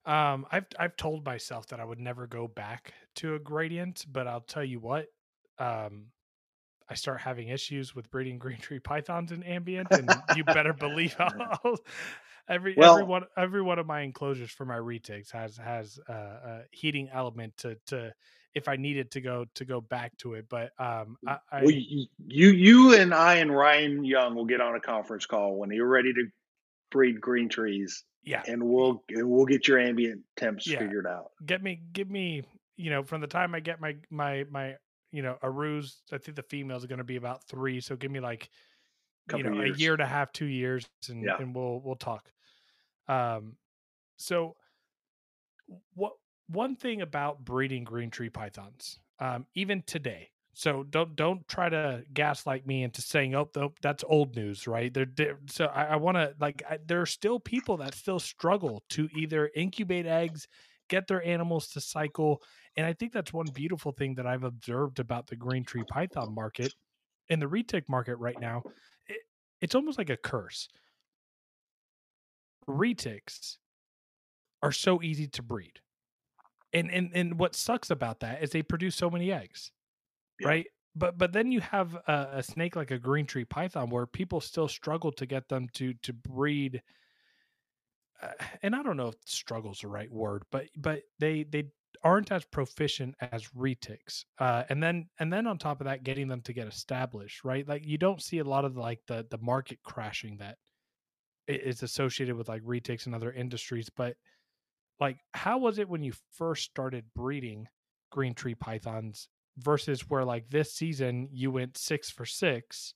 Um, 0.06 0.46
I've 0.52 0.68
I've 0.78 0.96
told 0.96 1.26
myself 1.26 1.68
that 1.68 1.80
I 1.80 1.86
would 1.86 2.00
never 2.00 2.28
go 2.28 2.48
back 2.48 2.94
to 3.16 3.36
a 3.36 3.40
gradient, 3.40 4.06
but 4.12 4.28
I'll 4.28 4.42
tell 4.42 4.64
you 4.64 4.80
what, 4.80 5.08
um, 5.58 6.08
I 6.90 6.94
start 6.96 7.22
having 7.22 7.50
issues 7.50 7.96
with 7.96 8.12
breeding 8.12 8.38
green 8.40 8.60
tree 8.60 8.80
pythons 8.80 9.32
in 9.32 9.44
ambient, 9.44 9.98
and 9.98 10.24
you 10.30 10.44
better 10.44 10.74
believe 10.80 11.16
I'll, 11.20 11.78
every 12.48 12.76
every 12.78 13.04
one 13.04 13.24
every 13.38 13.62
one 13.62 13.80
of 13.80 13.86
my 13.86 14.02
enclosures 14.02 14.52
for 14.52 14.66
my 14.66 14.78
retics 14.78 15.32
has 15.32 15.58
has 15.58 16.00
uh, 16.10 16.14
a 16.14 16.62
heating 16.72 17.10
element 17.12 17.56
to 17.58 17.78
to 17.88 18.14
if 18.54 18.68
I 18.70 18.78
needed 18.78 19.12
to 19.12 19.22
go 19.22 19.46
to 19.56 19.66
go 19.66 19.82
back 19.82 20.16
to 20.20 20.34
it. 20.36 20.46
But 20.50 20.72
um, 20.80 21.18
I, 21.28 21.32
well, 21.32 21.40
I 21.52 21.62
you, 21.64 22.06
you 22.26 22.50
you 22.50 22.96
and 22.96 23.14
I 23.14 23.36
and 23.36 23.56
Ryan 23.56 24.04
Young 24.06 24.36
will 24.36 24.46
get 24.46 24.62
on 24.62 24.76
a 24.76 24.80
conference 24.80 25.26
call 25.26 25.58
when 25.58 25.72
you're 25.72 25.88
ready 25.88 26.14
to 26.14 26.28
breed 26.92 27.20
green 27.20 27.50
trees, 27.50 28.04
yeah 28.24 28.44
and 28.48 28.64
we'll 28.64 29.04
and 29.10 29.30
we'll 29.30 29.46
get 29.46 29.68
your 29.68 29.80
ambient 29.80 30.22
temps 30.38 30.68
yeah 30.68 30.80
figured 30.80 31.08
out. 31.08 31.32
get 31.46 31.62
me 31.62 31.82
give 31.94 32.10
me 32.10 32.44
you 32.78 32.90
know 32.90 33.04
from 33.04 33.22
the 33.22 33.28
time 33.28 33.54
I 33.56 33.60
get 33.60 33.82
my 33.82 33.96
my 34.10 34.46
my 34.50 34.76
you 35.12 35.22
know 35.22 35.38
a 35.42 35.50
ruse 35.50 36.02
I 36.12 36.18
think 36.18 36.36
the 36.36 36.44
females 36.44 36.84
are 36.84 36.88
going 36.88 37.00
to 37.00 37.04
be 37.04 37.16
about 37.18 37.44
three 37.48 37.82
so 37.82 37.96
give 37.96 38.12
me 38.12 38.20
like 38.20 38.50
you 39.36 39.44
Couple 39.44 39.56
know 39.56 39.62
a 39.62 39.76
year 39.76 39.94
and 39.94 40.02
a 40.02 40.06
half 40.06 40.32
two 40.32 40.46
years 40.46 40.88
and 41.10 41.24
Yeah. 41.24 41.38
and 41.40 41.56
we'll 41.56 41.82
we'll 41.84 41.96
talk 41.96 42.30
um 43.08 43.56
so 44.18 44.56
what 45.94 46.14
one 46.48 46.76
thing 46.76 47.02
about 47.02 47.44
breeding 47.44 47.84
green 47.84 48.10
tree 48.10 48.30
pythons 48.30 49.00
um 49.20 49.46
even 49.56 49.84
today 49.86 50.30
so 50.54 50.84
don't 50.84 51.16
don't 51.18 51.46
try 51.50 51.68
to 51.68 52.04
gaslight 52.14 52.66
me 52.66 52.84
into 52.84 53.02
saying 53.02 53.36
oh 53.36 53.50
that's 53.82 54.04
old 54.08 54.36
news 54.36 54.68
right? 54.68 54.94
They're, 54.94 55.06
di- 55.06 55.34
so 55.48 55.66
i, 55.66 55.86
I 55.86 55.96
want 55.98 56.16
to 56.18 56.34
like 56.40 56.64
I, 56.68 56.80
there 56.86 57.02
are 57.02 57.06
still 57.06 57.40
people 57.40 57.78
that 57.78 57.94
still 57.94 58.20
struggle 58.20 58.84
to 58.92 59.10
either 59.16 59.52
incubate 59.54 60.06
eggs 60.06 60.48
get 60.90 61.08
their 61.08 61.24
animals 61.26 61.68
to 61.70 61.82
cycle 61.82 62.42
and 62.78 62.86
i 62.86 62.94
think 62.94 63.12
that's 63.12 63.34
one 63.34 63.48
beautiful 63.54 63.92
thing 63.92 64.16
that 64.16 64.26
i've 64.28 64.44
observed 64.44 65.00
about 65.00 65.28
the 65.28 65.36
green 65.36 65.64
tree 65.64 65.84
python 65.90 66.34
market 66.34 66.74
in 67.30 67.40
the 67.40 67.48
retic 67.48 67.84
market 67.90 68.16
right 68.18 68.40
now 68.40 68.64
it, 69.08 69.18
it's 69.62 69.76
almost 69.76 69.98
like 69.98 70.10
a 70.12 70.18
curse 70.18 70.70
retics 72.70 73.58
are 74.62 74.72
so 74.72 75.02
easy 75.02 75.28
to 75.28 75.44
breed. 75.44 75.80
And 76.74 76.92
and 76.92 77.12
and 77.14 77.40
what 77.40 77.56
sucks 77.56 77.90
about 77.90 78.20
that 78.22 78.44
is 78.44 78.52
they 78.52 78.64
produce 78.64 78.96
so 78.96 79.10
many 79.10 79.32
eggs 79.32 79.72
Yeah. 80.40 80.48
right? 80.48 80.68
But 80.96 81.18
but 81.18 81.34
then 81.34 81.52
you 81.52 81.62
have 81.62 81.96
a, 81.96 82.30
a 82.36 82.44
snake 82.44 82.76
like 82.76 82.92
a 82.92 83.00
green 83.00 83.26
tree 83.28 83.46
python 83.46 83.90
where 83.90 84.08
people 84.08 84.42
still 84.42 84.68
struggle 84.68 85.12
to 85.14 85.26
get 85.26 85.50
them 85.50 85.70
to 85.76 85.94
to 85.96 86.14
breed 86.14 86.84
uh, 88.22 88.32
and 88.62 88.76
i 88.76 88.82
don't 88.84 88.98
know 88.98 89.10
if 89.10 89.16
struggle's 89.26 89.80
the 89.82 89.88
right 89.88 90.12
word 90.12 90.44
but 90.52 90.66
but 90.78 91.04
they 91.20 91.44
they 91.44 91.66
aren't 92.04 92.32
as 92.32 92.46
proficient 92.46 93.16
as 93.22 93.48
retics 93.50 94.26
uh 94.40 94.64
and 94.70 94.82
then 94.84 95.10
and 95.20 95.32
then 95.32 95.48
on 95.48 95.58
top 95.58 95.82
of 95.82 95.86
that 95.86 96.04
getting 96.04 96.28
them 96.28 96.42
to 96.42 96.54
get 96.54 96.68
established 96.68 97.44
right? 97.44 97.68
Like 97.68 97.86
you 97.86 97.98
don't 97.98 98.22
see 98.22 98.40
a 98.40 98.44
lot 98.44 98.66
of 98.66 98.76
like 98.78 99.00
the 99.08 99.26
the 99.30 99.38
market 99.40 99.80
crashing 99.84 100.38
that 100.38 100.58
i- 101.50 101.54
is 101.54 101.84
associated 101.84 102.36
with 102.36 102.50
like 102.50 102.62
retics 102.64 103.06
and 103.06 103.16
other 103.16 103.32
industries 103.32 103.90
but 103.90 104.16
like 105.00 105.18
how 105.34 105.58
was 105.58 105.80
it 105.80 105.90
when 105.90 106.04
you 106.04 106.14
first 106.34 106.64
started 106.64 107.06
breeding 107.16 107.68
green 108.12 108.34
tree 108.34 108.56
pythons 108.56 109.28
versus 109.58 110.10
where 110.10 110.26
like 110.26 110.50
this 110.50 110.74
season 110.74 111.28
you 111.32 111.52
went 111.52 111.78
six 111.78 112.10
for 112.10 112.26
six 112.26 112.94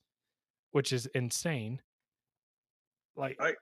which 0.72 0.94
is 0.94 1.06
insane 1.08 1.82
like 3.16 3.38
I, 3.40 3.54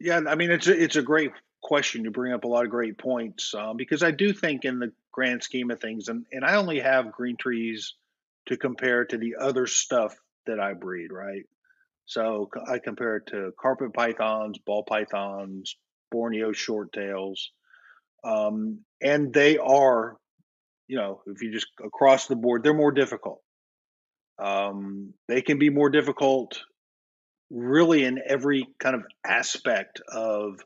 yeah, 0.00 0.20
I 0.26 0.34
mean 0.34 0.50
it's 0.50 0.66
a, 0.66 0.82
it's 0.82 0.96
a 0.96 1.02
great 1.02 1.32
question. 1.62 2.04
You 2.04 2.10
bring 2.10 2.32
up 2.32 2.44
a 2.44 2.48
lot 2.48 2.64
of 2.64 2.70
great 2.70 2.98
points 2.98 3.54
um, 3.54 3.76
because 3.76 4.02
I 4.02 4.10
do 4.10 4.32
think 4.32 4.64
in 4.64 4.78
the 4.78 4.92
grand 5.12 5.42
scheme 5.42 5.70
of 5.70 5.80
things, 5.80 6.08
and 6.08 6.26
and 6.32 6.44
I 6.44 6.56
only 6.56 6.80
have 6.80 7.12
green 7.12 7.36
trees 7.36 7.94
to 8.46 8.56
compare 8.56 9.04
to 9.04 9.16
the 9.16 9.36
other 9.36 9.66
stuff 9.66 10.16
that 10.46 10.58
I 10.58 10.74
breed, 10.74 11.12
right? 11.12 11.44
So 12.12 12.50
I 12.70 12.78
compare 12.78 13.16
it 13.16 13.26
to 13.28 13.52
carpet 13.58 13.94
pythons, 13.94 14.58
ball 14.58 14.84
pythons, 14.84 15.76
Borneo 16.10 16.52
short 16.52 16.92
tails, 16.92 17.52
um, 18.22 18.80
and 19.00 19.32
they 19.32 19.56
are, 19.56 20.18
you 20.88 20.98
know, 20.98 21.22
if 21.26 21.40
you 21.40 21.50
just 21.50 21.68
across 21.82 22.26
the 22.26 22.36
board, 22.36 22.62
they're 22.62 22.74
more 22.74 22.92
difficult. 22.92 23.40
Um, 24.38 25.14
they 25.26 25.40
can 25.40 25.58
be 25.58 25.70
more 25.70 25.88
difficult, 25.88 26.60
really, 27.50 28.04
in 28.04 28.20
every 28.26 28.66
kind 28.78 28.94
of 28.94 29.04
aspect 29.26 30.02
of 30.06 30.60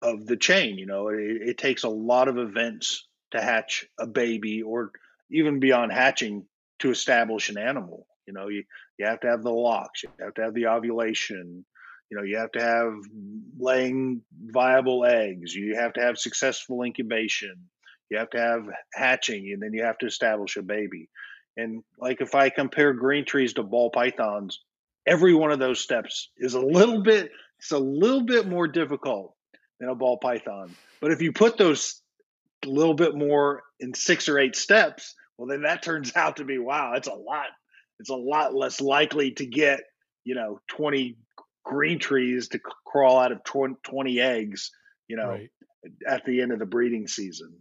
of 0.00 0.24
the 0.26 0.38
chain. 0.38 0.78
You 0.78 0.86
know, 0.86 1.08
it, 1.08 1.50
it 1.50 1.58
takes 1.58 1.82
a 1.82 1.88
lot 1.90 2.28
of 2.28 2.38
events 2.38 3.06
to 3.32 3.42
hatch 3.42 3.84
a 3.98 4.06
baby, 4.06 4.62
or 4.62 4.90
even 5.30 5.60
beyond 5.60 5.92
hatching 5.92 6.46
to 6.78 6.90
establish 6.90 7.50
an 7.50 7.58
animal. 7.58 8.06
You 8.30 8.34
know, 8.34 8.46
you 8.46 8.62
you 8.96 9.06
have 9.06 9.20
to 9.20 9.28
have 9.28 9.42
the 9.42 9.50
locks, 9.50 10.04
you 10.04 10.10
have 10.20 10.34
to 10.34 10.42
have 10.42 10.54
the 10.54 10.68
ovulation, 10.68 11.64
you 12.10 12.16
know, 12.16 12.22
you 12.22 12.38
have 12.38 12.52
to 12.52 12.62
have 12.62 12.92
laying 13.58 14.22
viable 14.46 15.04
eggs, 15.04 15.52
you 15.52 15.74
have 15.74 15.94
to 15.94 16.00
have 16.00 16.16
successful 16.16 16.84
incubation, 16.84 17.56
you 18.08 18.18
have 18.18 18.30
to 18.30 18.38
have 18.38 18.68
hatching, 18.94 19.50
and 19.52 19.60
then 19.60 19.72
you 19.72 19.82
have 19.82 19.98
to 19.98 20.06
establish 20.06 20.56
a 20.56 20.62
baby. 20.62 21.08
And 21.56 21.82
like 21.98 22.20
if 22.20 22.36
I 22.36 22.50
compare 22.50 22.92
green 22.92 23.24
trees 23.24 23.54
to 23.54 23.64
ball 23.64 23.90
pythons, 23.90 24.60
every 25.06 25.34
one 25.34 25.50
of 25.50 25.58
those 25.58 25.80
steps 25.80 26.30
is 26.36 26.54
a 26.54 26.60
little 26.60 27.02
bit 27.02 27.32
it's 27.58 27.72
a 27.72 27.78
little 27.78 28.22
bit 28.22 28.46
more 28.46 28.68
difficult 28.68 29.34
than 29.80 29.88
a 29.88 29.94
ball 29.96 30.18
python. 30.18 30.74
But 31.00 31.10
if 31.10 31.20
you 31.20 31.32
put 31.32 31.58
those 31.58 32.00
a 32.64 32.68
little 32.68 32.94
bit 32.94 33.16
more 33.16 33.64
in 33.80 33.92
six 33.92 34.28
or 34.28 34.38
eight 34.38 34.54
steps, 34.54 35.16
well 35.36 35.48
then 35.48 35.62
that 35.62 35.82
turns 35.82 36.12
out 36.16 36.36
to 36.36 36.44
be 36.44 36.58
wow, 36.58 36.92
it's 36.94 37.08
a 37.08 37.14
lot 37.14 37.46
it's 38.00 38.10
a 38.10 38.14
lot 38.14 38.54
less 38.54 38.80
likely 38.80 39.32
to 39.32 39.46
get 39.46 39.80
you 40.24 40.34
know 40.34 40.60
20 40.68 41.16
green 41.64 41.98
trees 41.98 42.48
to 42.48 42.58
crawl 42.84 43.18
out 43.18 43.32
of 43.32 43.44
20 43.44 44.20
eggs 44.20 44.72
you 45.06 45.16
know 45.16 45.28
right. 45.28 45.50
at 46.06 46.24
the 46.24 46.40
end 46.40 46.52
of 46.52 46.58
the 46.58 46.66
breeding 46.66 47.06
season. 47.06 47.52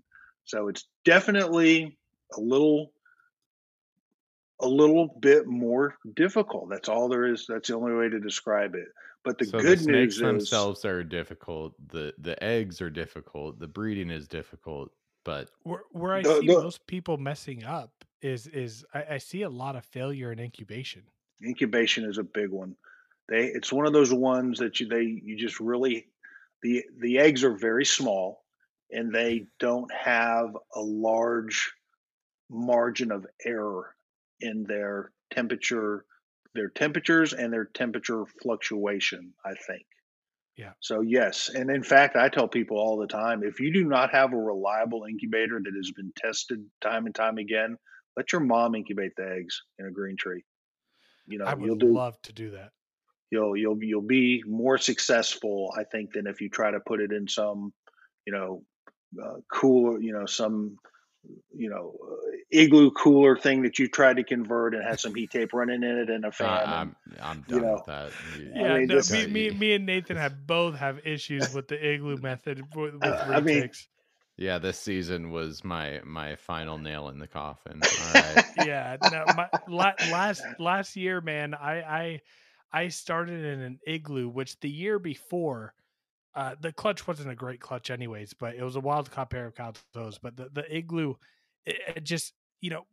So 0.45 0.67
it's 0.67 0.85
definitely 1.05 1.97
a 2.35 2.41
little 2.41 2.91
a 4.61 4.67
little 4.67 5.07
bit 5.19 5.47
more 5.47 5.95
difficult. 6.15 6.69
That's 6.69 6.89
all 6.89 7.07
there 7.07 7.25
is. 7.25 7.45
That's 7.47 7.69
the 7.69 7.75
only 7.75 7.93
way 7.93 8.09
to 8.09 8.19
describe 8.19 8.75
it. 8.75 8.87
But 9.23 9.37
the 9.37 9.45
so 9.45 9.59
good 9.59 9.79
the 9.79 9.91
news 9.91 10.15
snakes 10.15 10.19
themselves 10.19 10.85
are 10.85 11.03
difficult. 11.03 11.73
The 11.89 12.13
the 12.17 12.41
eggs 12.43 12.81
are 12.81 12.89
difficult. 12.89 13.59
The 13.59 13.67
breeding 13.67 14.09
is 14.09 14.27
difficult. 14.27 14.91
But 15.23 15.49
where, 15.63 15.83
where 15.91 16.15
I 16.15 16.21
the, 16.21 16.39
see 16.39 16.47
the, 16.47 16.53
most 16.53 16.87
people 16.87 17.17
messing 17.17 17.63
up 17.63 17.98
is 18.21 18.47
is 18.47 18.85
I, 18.93 19.05
I 19.11 19.17
see 19.17 19.43
a 19.43 19.49
lot 19.49 19.75
of 19.75 19.85
failure 19.85 20.31
in 20.31 20.39
incubation. 20.39 21.03
Incubation 21.43 22.05
is 22.05 22.17
a 22.17 22.23
big 22.23 22.49
one. 22.49 22.75
They 23.27 23.45
it's 23.45 23.71
one 23.71 23.85
of 23.85 23.93
those 23.93 24.13
ones 24.13 24.59
that 24.59 24.79
you 24.79 24.87
they 24.87 25.03
you 25.03 25.37
just 25.37 25.59
really 25.59 26.07
the 26.61 26.83
the 26.99 27.19
eggs 27.19 27.43
are 27.43 27.55
very 27.55 27.85
small 27.85 28.43
and 28.91 29.13
they 29.13 29.45
don't 29.59 29.91
have 29.93 30.55
a 30.75 30.81
large 30.81 31.73
margin 32.49 33.11
of 33.11 33.25
error 33.45 33.95
in 34.41 34.63
their 34.63 35.11
temperature 35.31 36.05
their 36.55 36.69
temperatures 36.69 37.33
and 37.33 37.53
their 37.53 37.65
temperature 37.65 38.25
fluctuation 38.41 39.33
i 39.45 39.53
think 39.67 39.85
yeah. 40.59 40.73
So 40.81 40.99
yes, 40.99 41.49
and 41.55 41.71
in 41.71 41.83
fact, 41.83 42.17
I 42.17 42.27
tell 42.27 42.49
people 42.49 42.77
all 42.77 42.97
the 42.97 43.07
time, 43.07 43.43
if 43.43 43.61
you 43.61 43.71
do 43.71 43.85
not 43.85 44.11
have 44.11 44.33
a 44.33 44.37
reliable 44.37 45.05
incubator 45.09 45.57
that 45.63 45.73
has 45.73 45.91
been 45.91 46.11
tested 46.17 46.65
time 46.81 47.05
and 47.05 47.15
time 47.15 47.37
again, 47.37 47.77
let 48.17 48.31
your 48.31 48.41
mom 48.41 48.75
incubate 48.75 49.15
the 49.15 49.27
eggs 49.27 49.61
in 49.77 49.85
a 49.85 49.91
green 49.91 50.17
tree. 50.17 50.43
You 51.27 51.37
know, 51.39 51.45
I 51.45 51.53
would 51.53 51.65
you'll 51.65 51.75
do, 51.75 51.93
love 51.93 52.21
to 52.23 52.33
do 52.33 52.51
that. 52.51 52.71
You'll 53.31 53.55
you'll 53.55 53.83
you'll 53.83 54.01
be 54.01 54.43
more 54.45 54.77
successful, 54.77 55.73
I 55.77 55.83
think, 55.83 56.13
than 56.13 56.27
if 56.27 56.41
you 56.41 56.49
try 56.49 56.71
to 56.71 56.79
put 56.79 57.01
it 57.01 57.11
in 57.11 57.27
some, 57.27 57.73
you 58.25 58.33
know, 58.33 58.63
uh, 59.23 59.37
cool, 59.51 60.01
you 60.01 60.11
know, 60.11 60.25
some 60.25 60.77
you 61.53 61.69
know 61.69 61.95
uh, 62.01 62.37
igloo 62.51 62.91
cooler 62.91 63.37
thing 63.37 63.63
that 63.63 63.77
you 63.77 63.87
tried 63.87 64.15
to 64.17 64.23
convert 64.23 64.73
and 64.73 64.83
had 64.83 64.99
some 64.99 65.13
heat 65.13 65.29
tape 65.29 65.53
running 65.53 65.83
in 65.83 65.97
it 65.97 66.09
and 66.09 66.25
a 66.25 66.31
fan. 66.31 66.47
Uh, 66.47 66.63
I'm 66.65 66.95
I'm 67.21 67.41
done 67.41 67.57
you 67.57 67.65
know, 67.65 67.73
with 67.73 67.85
that. 67.85 68.11
Yeah, 68.55 68.73
I 68.73 68.79
mean, 68.79 68.87
no, 68.87 69.01
me, 69.11 69.27
me, 69.27 69.49
me 69.51 69.73
and 69.73 69.85
Nathan 69.85 70.17
have 70.17 70.47
both 70.47 70.75
have 70.75 71.05
issues 71.05 71.53
with 71.53 71.67
the 71.67 71.93
igloo 71.93 72.17
method 72.17 72.63
with, 72.75 72.95
with 72.95 73.03
I 73.03 73.39
mean, 73.41 73.69
yeah, 74.39 74.57
this 74.57 74.79
season 74.79 75.31
was 75.31 75.65
my 75.65 75.99
my 76.05 76.35
final 76.35 76.77
nail 76.77 77.09
in 77.09 77.19
the 77.19 77.27
coffin. 77.27 77.81
All 77.83 78.13
right. 78.13 78.45
yeah, 78.65 78.95
no, 79.11 79.25
my, 79.35 79.49
last 79.67 80.41
last 80.59 80.95
year, 80.95 81.19
man, 81.19 81.53
I 81.53 81.81
I 81.81 82.21
I 82.71 82.87
started 82.87 83.43
in 83.43 83.59
an 83.59 83.79
igloo, 83.85 84.29
which 84.29 84.57
the 84.61 84.69
year 84.69 84.97
before 84.97 85.73
uh, 86.35 86.55
the 86.61 86.71
clutch 86.71 87.05
wasn't 87.05 87.29
a 87.29 87.35
great 87.35 87.59
clutch, 87.59 87.89
anyways, 87.89 88.33
but 88.33 88.55
it 88.55 88.63
was 88.63 88.77
a 88.77 88.79
wild 88.79 89.11
caught 89.11 89.29
pair 89.29 89.45
of 89.45 89.55
toes. 89.93 90.19
But 90.21 90.37
the, 90.37 90.47
the 90.53 90.73
igloo, 90.73 91.15
it, 91.65 91.75
it, 91.97 92.03
just 92.05 92.33
you 92.61 92.69
know, 92.69 92.85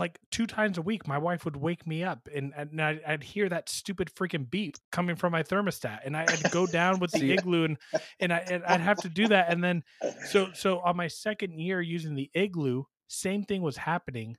like 0.00 0.18
two 0.30 0.46
times 0.46 0.78
a 0.78 0.82
week, 0.82 1.06
my 1.06 1.18
wife 1.18 1.44
would 1.44 1.56
wake 1.56 1.86
me 1.86 2.02
up, 2.02 2.26
and, 2.34 2.52
and 2.56 2.80
I'd, 2.80 3.02
I'd 3.06 3.22
hear 3.22 3.48
that 3.50 3.68
stupid 3.68 4.10
freaking 4.14 4.50
beep 4.50 4.76
coming 4.90 5.14
from 5.14 5.30
my 5.30 5.42
thermostat, 5.42 6.00
and 6.04 6.16
I'd 6.16 6.50
go 6.50 6.66
down 6.66 6.98
with 6.98 7.12
the 7.12 7.32
igloo, 7.32 7.64
and 7.64 7.78
and, 8.18 8.32
I, 8.32 8.38
and 8.50 8.64
I'd 8.64 8.80
have 8.80 8.96
to 9.02 9.10
do 9.10 9.28
that, 9.28 9.52
and 9.52 9.62
then 9.62 9.84
so 10.26 10.48
so 10.54 10.80
on 10.80 10.96
my 10.96 11.06
second 11.06 11.60
year 11.60 11.82
using 11.82 12.14
the 12.14 12.30
igloo, 12.34 12.84
same 13.08 13.44
thing 13.44 13.60
was 13.62 13.76
happening 13.76 14.36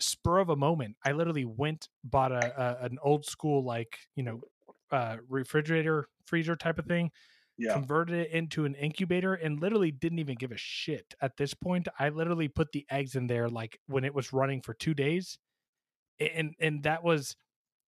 spur 0.00 0.38
of 0.38 0.48
a 0.48 0.56
moment 0.56 0.96
i 1.04 1.12
literally 1.12 1.44
went 1.44 1.88
bought 2.02 2.32
a, 2.32 2.60
a, 2.60 2.84
an 2.84 2.98
old 3.00 3.24
school 3.24 3.64
like 3.64 3.96
you 4.16 4.24
know 4.24 4.40
uh 4.90 5.16
refrigerator 5.28 6.08
freezer 6.26 6.56
type 6.56 6.80
of 6.80 6.86
thing 6.86 7.12
yeah. 7.58 7.72
converted 7.74 8.14
it 8.14 8.30
into 8.30 8.64
an 8.64 8.74
incubator 8.74 9.34
and 9.34 9.60
literally 9.60 9.90
didn't 9.90 10.18
even 10.18 10.34
give 10.34 10.52
a 10.52 10.56
shit 10.56 11.14
at 11.20 11.36
this 11.36 11.54
point. 11.54 11.88
I 11.98 12.08
literally 12.08 12.48
put 12.48 12.72
the 12.72 12.86
eggs 12.90 13.14
in 13.14 13.26
there 13.26 13.48
like 13.48 13.78
when 13.86 14.04
it 14.04 14.14
was 14.14 14.32
running 14.32 14.60
for 14.60 14.74
two 14.74 14.94
days 14.94 15.38
and 16.18 16.54
and 16.60 16.82
that 16.84 17.02
was 17.02 17.36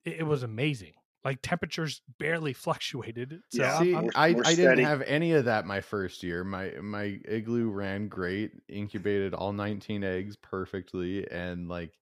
it 0.05 0.27
was 0.27 0.43
amazing. 0.43 0.93
Like 1.25 1.41
temperatures 1.43 2.03
barely 2.21 2.53
fluctuated 2.53 3.41
so 3.51 3.63
yeah. 3.63 3.79
See, 3.81 3.95
I'm, 3.95 4.11
i 4.15 4.29
i 4.45 4.55
didn't 4.55 4.85
have 4.85 5.03
any 5.03 5.33
of 5.33 5.47
that 5.47 5.67
my 5.67 5.81
first 5.81 6.23
year. 6.23 6.45
My 6.45 6.73
my 6.81 7.19
igloo 7.27 7.71
ran 7.71 8.09
great 8.09 8.53
incubated 8.69 9.35
all 9.35 9.53
19 9.53 10.05
eggs 10.05 10.37
perfectly 10.37 11.29
and 11.31 11.69
like 11.69 11.93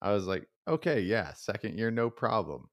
i 0.00 0.12
was 0.12 0.26
like 0.26 0.46
okay 0.66 1.00
yeah 1.00 1.32
second 1.34 1.78
year 1.78 1.90
no 1.90 2.08
problem 2.08 2.68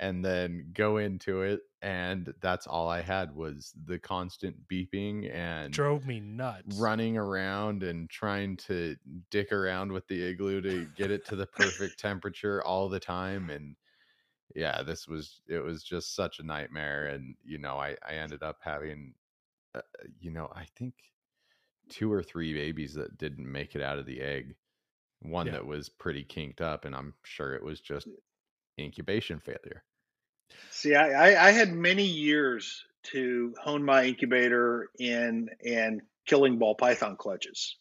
and 0.00 0.24
then 0.24 0.66
go 0.72 0.96
into 0.96 1.42
it 1.42 1.60
and 1.82 2.32
that's 2.40 2.66
all 2.66 2.88
i 2.88 3.00
had 3.00 3.34
was 3.34 3.72
the 3.86 3.98
constant 3.98 4.56
beeping 4.68 5.32
and 5.34 5.72
drove 5.72 6.06
me 6.06 6.20
nuts. 6.20 6.78
running 6.78 7.16
around 7.16 7.82
and 7.82 8.08
trying 8.08 8.56
to 8.56 8.96
dick 9.30 9.52
around 9.52 9.92
with 9.92 10.06
the 10.08 10.22
igloo 10.22 10.60
to 10.60 10.86
get 10.96 11.10
it 11.10 11.26
to 11.26 11.36
the 11.36 11.46
perfect 11.46 11.98
temperature 11.98 12.62
all 12.64 12.88
the 12.88 13.00
time 13.00 13.50
and 13.50 13.76
yeah 14.54 14.82
this 14.82 15.08
was 15.08 15.40
it 15.48 15.62
was 15.62 15.82
just 15.82 16.14
such 16.14 16.38
a 16.38 16.42
nightmare 16.42 17.06
and 17.06 17.34
you 17.44 17.58
know 17.58 17.76
i 17.76 17.96
i 18.08 18.14
ended 18.14 18.42
up 18.42 18.58
having 18.62 19.14
uh, 19.74 19.80
you 20.20 20.30
know 20.30 20.50
i 20.54 20.64
think 20.76 20.94
two 21.88 22.12
or 22.12 22.22
three 22.22 22.54
babies 22.54 22.94
that 22.94 23.18
didn't 23.18 23.50
make 23.50 23.74
it 23.74 23.82
out 23.82 23.98
of 23.98 24.06
the 24.06 24.20
egg. 24.20 24.54
One 25.20 25.46
yeah. 25.46 25.52
that 25.52 25.66
was 25.66 25.88
pretty 25.88 26.24
kinked 26.24 26.60
up 26.60 26.84
and 26.84 26.96
i'm 26.96 27.14
sure 27.22 27.54
it 27.54 27.62
was 27.62 27.80
just 27.80 28.08
incubation 28.78 29.40
failure. 29.40 29.82
See, 30.70 30.94
I, 30.94 31.48
I 31.48 31.50
had 31.50 31.72
many 31.72 32.04
years 32.04 32.84
to 33.04 33.54
hone 33.60 33.84
my 33.84 34.04
incubator 34.04 34.88
in 34.98 35.48
and 35.64 36.02
killing 36.26 36.58
ball 36.58 36.74
python 36.74 37.16
clutches. 37.16 37.76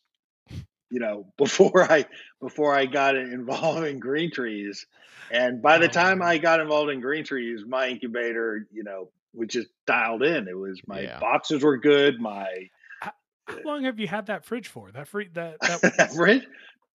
You 0.90 1.00
know, 1.00 1.28
before 1.38 1.90
I 1.90 2.06
before 2.42 2.76
I 2.76 2.86
got 2.86 3.16
involved 3.16 3.86
in 3.86 4.00
green 4.00 4.32
trees, 4.32 4.86
and 5.32 5.62
by 5.62 5.78
the 5.78 5.86
oh, 5.86 5.92
time 5.92 6.22
I 6.22 6.38
got 6.38 6.60
involved 6.60 6.92
in 6.92 7.00
green 7.00 7.24
trees, 7.24 7.62
my 7.66 7.88
incubator, 7.88 8.68
you 8.72 8.84
know, 8.84 9.10
was 9.34 9.50
just 9.50 9.70
dialed 9.88 10.24
in. 10.24 10.48
It 10.48 10.58
was 10.58 10.82
my 10.86 11.02
yeah. 11.02 11.20
boxes 11.20 11.64
were 11.64 11.78
good. 11.78 12.20
My 12.20 12.70
how, 13.00 13.12
how 13.48 13.60
long 13.64 13.86
have 13.86 14.00
you 14.00 14.08
had 14.08 14.28
that 14.28 14.46
fridge 14.46 14.68
for? 14.68 14.92
That 14.92 15.08
free 15.08 15.30
that 15.34 15.62
that 15.62 16.12
fridge 16.16 16.46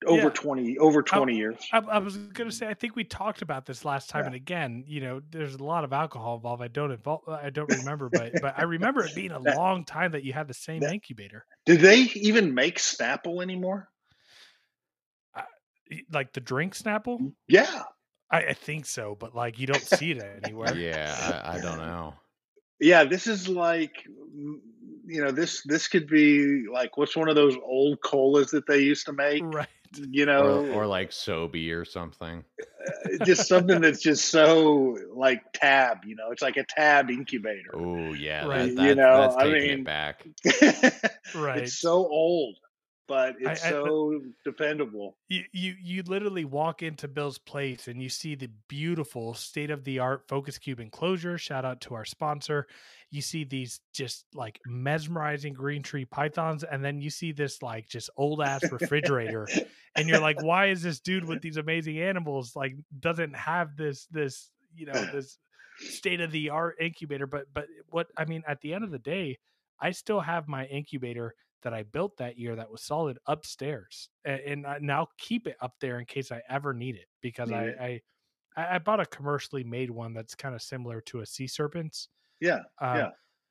over 0.04 0.24
yeah. 0.24 0.28
20 0.30 0.78
over 0.78 1.02
20 1.02 1.32
I, 1.32 1.36
years. 1.36 1.56
I, 1.72 1.78
I, 1.78 1.98
was 1.98 2.16
gonna 2.16 2.52
say 2.52 2.66
i 2.66 2.74
think 2.74 2.96
we 2.96 3.04
talked 3.04 3.40
about 3.40 3.64
this 3.64 3.84
last 3.84 4.10
time 4.10 4.22
yeah. 4.22 4.26
and 4.26 4.34
again 4.34 4.84
you 4.86 5.00
know 5.00 5.22
there's 5.30 5.54
a 5.54 5.64
lot 5.64 5.84
of 5.84 5.92
alcohol 5.92 6.36
involved. 6.36 6.62
I 6.62 6.68
don't 6.68 6.90
involve 6.90 7.22
i 7.28 7.50
don't 7.50 7.70
remember 7.70 8.10
but 8.10 8.32
but 8.42 8.54
i 8.58 8.64
remember 8.64 9.04
it 9.04 9.14
being 9.14 9.30
a 9.30 9.40
that, 9.44 9.56
long 9.56 9.84
time 9.84 10.12
that 10.12 10.22
you 10.22 10.32
had 10.32 10.48
the 10.48 10.54
same 10.54 10.80
that, 10.80 10.92
incubator. 10.92 11.46
Did 11.64 11.80
they 11.80 12.00
even 12.14 12.54
make 12.54 12.78
snapple 12.78 13.42
anymore? 13.42 13.88
Uh, 15.34 15.42
like 16.12 16.32
the 16.32 16.40
drink 16.40 16.74
snapple? 16.74 17.20
Mm, 17.20 17.32
yeah. 17.48 17.82
I, 18.30 18.38
I, 18.38 18.52
think 18.52 18.86
so 18.86 19.16
but 19.18 19.34
like 19.34 19.58
you 19.58 19.66
don't 19.66 19.82
see 19.82 20.10
it 20.10 20.40
anywhere. 20.44 20.74
Yeah 20.76 21.42
I, 21.44 21.56
I 21.56 21.60
don't 21.60 21.78
know. 21.78 22.14
Yeah 22.80 23.04
this 23.04 23.26
is 23.26 23.48
like 23.48 24.04
you 25.06 25.24
know 25.24 25.30
this 25.30 25.62
this 25.62 25.88
could 25.88 26.06
be 26.06 26.66
like 26.70 26.96
what's 26.96 27.16
one 27.16 27.28
of 27.28 27.36
those 27.36 27.56
old 27.64 27.98
colas 28.02 28.50
that 28.50 28.66
they 28.66 28.80
used 28.80 29.06
to 29.06 29.12
make? 29.12 29.42
Right. 29.44 29.68
You 30.10 30.26
know 30.26 30.60
or, 30.66 30.82
or 30.82 30.86
like 30.86 31.10
Sobe 31.10 31.72
or 31.72 31.84
something. 31.84 32.44
uh, 32.60 33.24
just 33.24 33.48
something 33.48 33.80
that's 33.80 34.00
just 34.02 34.26
so 34.26 34.96
like 35.14 35.42
tab 35.52 35.98
you 36.04 36.14
know 36.16 36.30
it's 36.30 36.42
like 36.42 36.56
a 36.56 36.64
tab 36.68 37.10
incubator 37.10 37.70
Oh 37.74 38.12
yeah, 38.12 38.46
Right. 38.46 38.74
that, 38.74 38.82
You 38.88 38.94
know, 38.94 39.20
that's 39.22 39.36
I 39.36 39.44
mean- 39.48 39.80
it 39.80 39.84
back. 39.84 40.26
Right. 41.34 41.62
it's 41.64 41.78
so 41.78 41.90
old 42.06 42.56
but 43.08 43.36
it's 43.40 43.64
I- 43.64 43.68
I- 43.68 43.70
so 43.70 44.20
dependable 44.44 45.16
you, 45.28 45.42
you 45.52 45.74
you 45.82 46.02
literally 46.04 46.44
walk 46.44 46.82
into 46.82 47.08
Bill's 47.08 47.38
place 47.38 47.88
and 47.88 48.00
you 48.02 48.08
see 48.08 48.34
the 48.34 48.48
beautiful 48.68 49.34
state 49.34 49.70
of 49.70 49.84
the 49.84 49.98
art 49.98 50.28
focus 50.28 50.58
cube 50.58 50.78
enclosure. 50.80 51.36
Shout 51.38 51.64
out 51.64 51.80
to 51.82 51.94
our 51.94 52.04
sponsor. 52.04 52.66
You 53.10 53.22
see 53.22 53.44
these 53.44 53.80
just 53.92 54.24
like 54.34 54.60
mesmerizing 54.66 55.52
green 55.54 55.82
tree 55.82 56.04
pythons, 56.04 56.64
and 56.64 56.84
then 56.84 57.00
you 57.00 57.10
see 57.10 57.32
this 57.32 57.62
like 57.62 57.88
just 57.88 58.10
old 58.16 58.40
ass 58.40 58.70
refrigerator, 58.70 59.48
and 59.96 60.08
you're 60.08 60.20
like, 60.20 60.40
why 60.42 60.66
is 60.66 60.82
this 60.82 61.00
dude 61.00 61.24
with 61.24 61.40
these 61.42 61.56
amazing 61.56 62.00
animals 62.00 62.54
like 62.54 62.74
doesn't 63.00 63.34
have 63.34 63.76
this 63.76 64.06
this 64.10 64.50
you 64.74 64.86
know 64.86 64.92
this 65.12 65.38
state 65.78 66.20
of 66.20 66.30
the 66.30 66.50
art 66.50 66.76
incubator? 66.80 67.26
But 67.26 67.46
but 67.52 67.66
what 67.90 68.06
I 68.16 68.24
mean 68.26 68.42
at 68.46 68.60
the 68.60 68.74
end 68.74 68.84
of 68.84 68.90
the 68.90 68.98
day, 68.98 69.38
I 69.80 69.90
still 69.90 70.20
have 70.20 70.46
my 70.46 70.66
incubator 70.66 71.34
that 71.66 71.74
I 71.74 71.82
built 71.84 72.18
that 72.18 72.38
year 72.38 72.56
that 72.56 72.70
was 72.70 72.82
solid 72.82 73.18
upstairs, 73.26 74.10
and, 74.24 74.40
and 74.40 74.66
I 74.68 74.78
now 74.80 75.08
keep 75.18 75.48
it 75.48 75.58
up 75.60 75.74
there 75.80 76.00
in 76.00 76.06
case 76.06 76.32
I 76.32 76.42
ever 76.48 76.72
need 76.74 76.96
it 76.96 77.08
because 77.20 77.50
Need 77.50 77.54
I, 77.54 77.64
it. 77.66 77.78
I 77.80 78.02
I 78.56 78.78
bought 78.78 79.00
a 79.00 79.06
commercially 79.06 79.64
made 79.64 79.90
one 79.90 80.14
that's 80.14 80.34
kind 80.34 80.54
of 80.54 80.62
similar 80.62 81.00
to 81.02 81.20
a 81.20 81.26
sea 81.26 81.46
serpent's. 81.46 82.08
yeah 82.40 82.62
Um, 82.80 82.96
Yeah. 82.96 83.10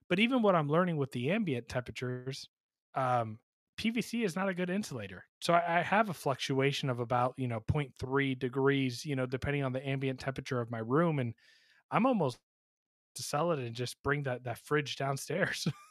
But 0.09 0.19
even 0.19 0.41
what 0.43 0.55
I'm 0.55 0.69
learning 0.69 0.97
with 0.97 1.11
the 1.11 1.31
ambient 1.31 1.67
temperatures, 1.69 2.49
um, 2.95 3.39
PVC 3.77 4.23
is 4.23 4.35
not 4.35 4.49
a 4.49 4.53
good 4.53 4.69
insulator. 4.69 5.25
So 5.41 5.53
I, 5.53 5.79
I 5.79 5.81
have 5.81 6.09
a 6.09 6.13
fluctuation 6.13 6.89
of 6.89 6.99
about 6.99 7.35
you 7.37 7.47
know 7.47 7.61
0.3 7.61 8.35
degrees, 8.35 9.05
you 9.05 9.15
know, 9.15 9.25
depending 9.25 9.63
on 9.63 9.73
the 9.73 9.87
ambient 9.87 10.19
temperature 10.19 10.61
of 10.61 10.71
my 10.71 10.79
room, 10.79 11.19
and 11.19 11.33
I'm 11.91 12.05
almost 12.07 12.39
to 13.15 13.23
sell 13.23 13.51
it 13.53 13.59
and 13.59 13.75
just 13.75 14.01
bring 14.03 14.23
that 14.23 14.43
that 14.45 14.59
fridge 14.59 14.95
downstairs. 14.97 15.67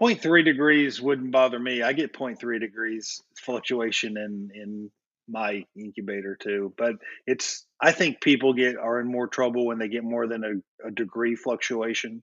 0.3 0.00 0.44
degrees 0.44 1.00
wouldn't 1.00 1.30
bother 1.30 1.58
me. 1.58 1.82
I 1.82 1.92
get 1.92 2.12
0.3 2.12 2.60
degrees 2.60 3.22
fluctuation 3.36 4.16
in 4.16 4.50
in 4.54 4.90
my 5.28 5.64
incubator 5.76 6.34
too 6.34 6.74
but 6.76 6.94
it's 7.24 7.64
i 7.80 7.92
think 7.92 8.20
people 8.20 8.52
get 8.52 8.76
are 8.76 9.00
in 9.00 9.06
more 9.06 9.28
trouble 9.28 9.64
when 9.64 9.78
they 9.78 9.86
get 9.86 10.02
more 10.02 10.26
than 10.26 10.42
a, 10.42 10.88
a 10.88 10.90
degree 10.90 11.36
fluctuation 11.36 12.20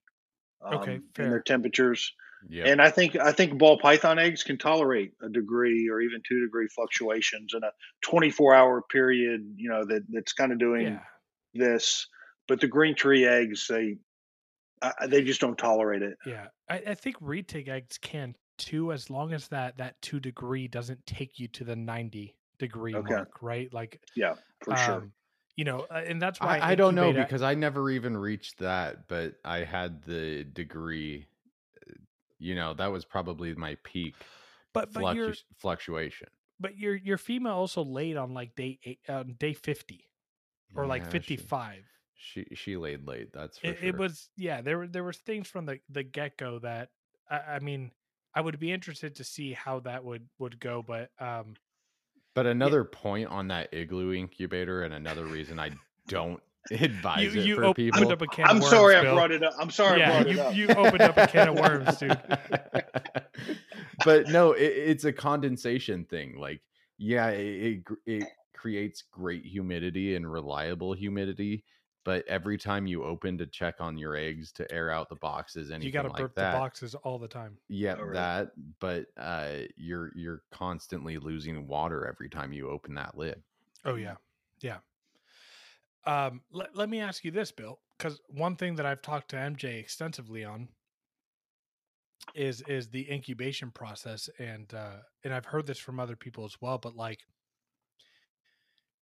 Okay, 0.66 0.96
um, 0.96 1.04
in 1.20 1.30
their 1.30 1.42
temperatures. 1.42 2.14
Yeah, 2.50 2.68
and 2.68 2.82
i 2.82 2.92
think 2.92 3.16
i 3.16 3.32
think 3.32 3.58
ball 3.58 3.80
python 3.80 4.20
eggs 4.20 4.44
can 4.44 4.58
tolerate 4.58 5.12
a 5.24 5.28
degree 5.28 5.90
or 5.90 6.00
even 6.02 6.22
two 6.28 6.40
degree 6.40 6.68
fluctuations 6.68 7.54
in 7.56 7.64
a 7.64 7.72
24 8.04 8.54
hour 8.54 8.84
period 8.92 9.56
you 9.56 9.70
know 9.70 9.84
that 9.86 10.04
that's 10.10 10.34
kind 10.34 10.52
of 10.52 10.60
doing 10.60 10.86
yeah. 10.86 11.00
this 11.56 12.08
but 12.48 12.62
the 12.62 12.68
green 12.68 12.94
tree 12.94 13.26
eggs 13.26 13.66
they 13.68 13.98
I, 14.82 15.08
they 15.08 15.24
just 15.24 15.42
don't 15.42 15.58
tolerate 15.58 16.02
it 16.02 16.18
Yeah, 16.26 16.48
I, 16.70 16.76
I 16.90 16.96
think 16.96 17.18
retic 17.20 17.68
eggs 17.68 17.98
can 17.98 18.36
too, 18.58 18.92
as 18.92 19.10
long 19.10 19.34
as 19.34 19.48
that 19.50 19.78
that 19.78 20.02
two 20.02 20.20
degree 20.20 20.68
doesn't 20.68 21.06
take 21.06 21.40
you 21.40 21.48
to 21.50 21.64
the 21.64 21.76
ninety 21.76 22.36
degree 22.60 22.96
Okay. 22.96 23.16
mark, 23.16 23.42
right? 23.42 23.72
Like, 23.74 24.02
yeah 24.16 24.36
for 24.64 24.76
sure 24.76 24.96
um, 24.96 25.14
you 25.56 25.66
know, 25.66 25.88
uh, 25.90 26.04
and 26.06 26.22
that's 26.22 26.40
why 26.40 26.58
I, 26.60 26.72
I 26.72 26.76
don't 26.76 26.94
know 26.96 27.12
because 27.14 27.42
I 27.42 27.56
never 27.56 27.90
even 27.90 28.16
reached 28.18 28.60
that, 28.60 29.08
but 29.08 29.36
I 29.44 29.60
had 29.64 30.04
the 30.04 30.44
degree. 30.44 31.26
uh, 31.90 31.94
You 32.40 32.56
know, 32.56 32.74
that 32.76 32.88
was 32.92 33.06
probably 33.06 33.54
my 33.56 33.76
peak 33.84 34.16
but 34.74 34.94
but 34.94 35.02
fluctu- 35.02 35.44
fluctuation. 35.58 36.28
but 36.60 36.78
your 36.78 36.96
your 36.96 37.18
female 37.18 37.54
also 37.54 37.84
laid 37.84 38.18
on 38.18 38.34
like 38.34 38.56
day 38.56 38.80
eight, 38.84 39.00
uh, 39.10 39.24
day 39.24 39.54
fifty 39.54 40.10
or 40.76 40.86
like 40.88 41.04
Yeah, 41.04 41.10
fifty 41.12 41.38
she- 41.38 41.44
five. 41.44 41.86
She 42.18 42.46
she 42.56 42.78
laid 42.78 43.08
late. 43.08 43.32
That's 43.34 43.60
for 43.60 43.68
It, 43.68 43.78
sure. 43.80 43.88
it 43.90 43.98
was 43.98 44.30
yeah. 44.36 44.62
There 44.62 44.80
were 44.80 44.88
there 44.88 45.04
was 45.04 45.18
things 45.18 45.48
from 45.48 45.66
the 45.66 45.80
the 45.90 46.04
get 46.04 46.36
go 46.38 46.60
that 46.60 46.90
I, 47.30 47.38
I 47.56 47.60
mean 47.60 47.92
I 48.34 48.42
would 48.42 48.60
be 48.60 48.72
interested 48.72 49.16
to 49.16 49.24
see 49.24 49.54
how 49.54 49.80
that 49.82 50.04
would 50.04 50.28
would 50.40 50.60
go, 50.60 50.84
but 50.86 51.12
um 51.20 51.56
But 52.34 52.48
another 52.48 52.84
point 52.84 53.30
on 53.30 53.48
that 53.50 53.74
igloo 53.74 54.14
incubator, 54.14 54.84
and 54.84 54.94
another 54.94 55.26
reason 55.26 55.60
I 55.60 55.72
don't 56.08 56.42
advise 56.72 57.34
you 57.36 57.42
it 57.42 57.46
you 57.48 57.56
for 57.56 57.64
opened 57.66 57.94
people. 57.94 58.12
up 58.12 58.22
a 58.22 58.28
can. 58.28 58.46
I'm 58.46 58.58
of 58.58 58.64
worms, 58.64 58.72
sorry 58.72 58.96
I 58.96 59.02
Bill. 59.04 59.14
brought 59.16 59.32
it 59.32 59.44
up. 59.44 59.54
I'm 59.60 59.70
sorry 59.70 60.00
Yeah, 60.00 60.18
I 60.18 60.24
brought 60.24 60.28
you- 60.34 60.40
it 60.40 60.40
up. 60.40 60.56
you 60.56 60.68
opened 60.70 61.02
up 61.02 61.18
a 61.18 61.28
can 61.28 61.48
of 61.50 61.56
worms, 61.60 61.98
dude. 61.98 62.18
but 64.06 64.28
no, 64.30 64.52
it, 64.54 64.64
it's 64.66 65.06
a 65.06 65.14
condensation 65.14 66.06
thing. 66.06 66.38
Like, 66.38 66.62
yeah, 66.98 67.30
it, 67.30 67.84
it 67.86 67.98
it 68.06 68.28
creates 68.54 69.04
great 69.12 69.46
humidity 69.46 70.16
and 70.16 70.30
reliable 70.32 70.94
humidity. 70.94 71.64
But 72.08 72.26
every 72.30 72.58
time 72.58 72.88
you 72.88 73.04
open 73.04 73.38
to 73.38 73.46
check 73.46 73.82
on 73.82 73.98
your 73.98 74.16
eggs 74.16 74.54
to 74.54 74.72
air 74.72 74.90
out 74.92 75.10
the 75.10 75.18
boxes, 75.18 75.72
anything 75.72 75.88
you 75.88 75.92
got 75.92 76.04
to 76.04 76.08
like 76.08 76.20
burp 76.20 76.36
that, 76.36 76.54
the 76.54 76.58
boxes 76.58 76.96
all 76.96 77.20
the 77.20 77.28
time. 77.28 77.58
yeah, 77.68 77.96
Oh, 78.00 78.04
really? 78.04 78.14
that. 78.14 78.52
But 78.80 79.08
uh, 79.18 79.68
you're 79.76 80.14
you're 80.16 80.42
constantly 80.50 81.18
losing 81.18 81.68
water 81.68 82.08
every 82.08 82.30
time 82.30 82.54
you 82.54 82.70
open 82.70 82.94
that 82.94 83.18
lid. 83.18 83.44
Oh 83.84 83.96
yeah, 83.96 84.16
yeah. 84.62 84.78
Um, 86.06 86.44
let, 86.50 86.74
let 86.78 86.88
me 86.88 87.02
ask 87.02 87.26
you 87.26 87.32
this, 87.32 87.52
Bill, 87.52 87.78
because 87.98 88.22
one 88.30 88.56
thing 88.56 88.76
that 88.76 88.86
I've 88.86 89.02
talked 89.02 89.32
to 89.32 89.36
MJ 89.36 89.78
extensively 89.78 90.46
on 90.46 90.70
is 92.36 92.62
is 92.70 92.88
the 92.88 93.12
incubation 93.12 93.70
process, 93.70 94.30
and 94.40 94.74
uh, 94.74 95.02
and 95.26 95.34
I've 95.34 95.46
heard 95.46 95.68
this 95.68 95.78
from 95.78 96.00
other 96.00 96.16
people 96.16 96.46
as 96.46 96.56
well. 96.62 96.78
But 96.78 96.96
like, 96.96 97.20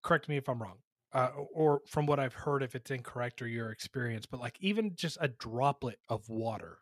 correct 0.02 0.26
me 0.26 0.38
if 0.38 0.48
I'm 0.48 0.62
wrong, 0.62 0.78
uh, 1.14 1.30
or 1.52 1.80
from 1.86 2.06
what 2.06 2.18
I've 2.20 2.34
heard, 2.34 2.62
if 2.62 2.74
it's 2.74 2.90
incorrect 2.90 3.40
or 3.40 3.46
your 3.46 3.70
experience. 3.70 4.26
But 4.26 4.40
like, 4.40 4.56
even 4.60 4.94
just 4.96 5.16
a 5.20 5.28
droplet 5.28 5.98
of 6.08 6.28
water 6.28 6.78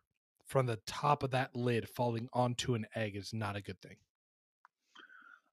from 0.47 0.67
the 0.67 0.79
top 0.87 1.23
of 1.23 1.31
that 1.31 1.55
lid 1.55 1.89
falling 1.89 2.29
onto 2.33 2.75
an 2.75 2.87
egg 2.97 3.15
is 3.17 3.33
not 3.33 3.57
a 3.57 3.61
good 3.63 3.81
thing. 3.81 3.97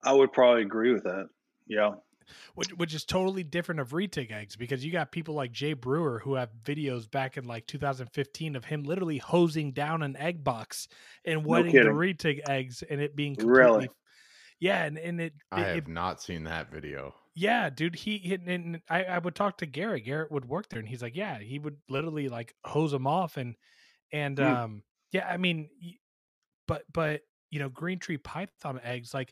I 0.03 0.13
would 0.13 0.31
probably 0.31 0.61
agree 0.63 0.93
with 0.93 1.03
that. 1.03 1.27
Yeah. 1.67 1.91
which, 2.55 2.69
which 2.69 2.93
is 2.93 3.03
totally 3.05 3.43
different 3.43 3.81
of 3.81 3.89
retic 3.89 4.31
eggs 4.31 4.55
because 4.55 4.83
you 4.85 4.91
got 4.91 5.11
people 5.11 5.33
like 5.35 5.51
Jay 5.51 5.73
Brewer 5.73 6.19
who 6.19 6.35
have 6.35 6.49
videos 6.63 7.09
back 7.09 7.37
in 7.37 7.45
like 7.45 7.67
2015 7.67 8.55
of 8.55 8.65
him 8.65 8.83
literally 8.83 9.17
hosing 9.17 9.71
down 9.71 10.01
an 10.03 10.15
egg 10.15 10.43
box 10.43 10.87
and 11.25 11.45
wetting 11.45 11.73
the 11.73 11.79
kidding. 11.79 11.93
retic 11.93 12.39
eggs 12.49 12.83
and 12.89 13.01
it 13.01 13.15
being 13.15 13.35
completely 13.35 13.61
Really? 13.63 13.89
yeah 14.59 14.83
and, 14.85 14.97
and 14.97 15.19
it, 15.21 15.33
I 15.51 15.61
it- 15.61 15.67
have 15.67 15.77
it- 15.77 15.87
not 15.87 16.21
seen 16.21 16.43
that 16.45 16.71
video. 16.71 17.13
Yeah 17.35 17.69
dude 17.69 17.95
he, 17.95 18.33
and- 18.45 18.81
I, 18.89 19.03
I 19.05 19.17
would 19.19 19.35
talk 19.35 19.57
to 19.59 19.65
Garrett 19.65 20.05
Garrett 20.05 20.31
would 20.31 20.45
work 20.45 20.69
there 20.69 20.79
and 20.79 20.87
he's 20.89 21.01
like 21.01 21.15
yeah 21.15 21.39
he 21.39 21.59
would 21.59 21.77
literally 21.89 22.27
like 22.29 22.53
hose 22.65 22.91
them 22.91 23.07
off 23.07 23.37
and 23.37 23.55
and 24.11 24.37
Hmm. 24.39 24.45
um 24.45 24.83
yeah 25.11 25.27
I 25.27 25.37
mean 25.37 25.69
but 26.67 26.83
but 26.93 27.21
you 27.51 27.59
know 27.59 27.69
green 27.69 27.99
tree 27.99 28.17
python 28.17 28.79
eggs 28.83 29.13
like 29.13 29.31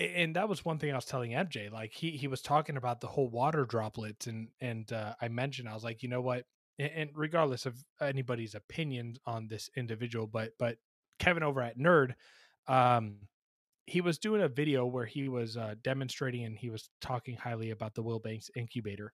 and 0.00 0.34
that 0.36 0.48
was 0.48 0.64
one 0.64 0.78
thing 0.78 0.90
I 0.90 0.96
was 0.96 1.04
telling 1.04 1.30
MJ. 1.32 1.70
Like 1.70 1.92
he 1.92 2.12
he 2.12 2.26
was 2.26 2.42
talking 2.42 2.76
about 2.76 3.00
the 3.00 3.06
whole 3.06 3.28
water 3.28 3.64
droplets, 3.64 4.26
and 4.26 4.48
and 4.60 4.90
uh, 4.92 5.14
I 5.20 5.28
mentioned 5.28 5.68
I 5.68 5.74
was 5.74 5.84
like, 5.84 6.02
you 6.02 6.08
know 6.08 6.20
what? 6.22 6.44
And, 6.78 7.10
regardless 7.14 7.66
of 7.66 7.76
anybody's 8.00 8.56
opinion 8.56 9.16
on 9.26 9.46
this 9.46 9.70
individual, 9.76 10.26
but 10.26 10.52
but 10.58 10.78
Kevin 11.20 11.44
over 11.44 11.60
at 11.60 11.78
Nerd, 11.78 12.14
um, 12.66 13.18
he 13.86 14.00
was 14.00 14.18
doing 14.18 14.42
a 14.42 14.48
video 14.48 14.86
where 14.86 15.06
he 15.06 15.28
was 15.28 15.56
uh, 15.56 15.74
demonstrating 15.82 16.44
and 16.44 16.56
he 16.58 16.70
was 16.70 16.90
talking 17.00 17.36
highly 17.36 17.70
about 17.70 17.94
the 17.94 18.02
Wilbanks 18.02 18.50
incubator. 18.56 19.12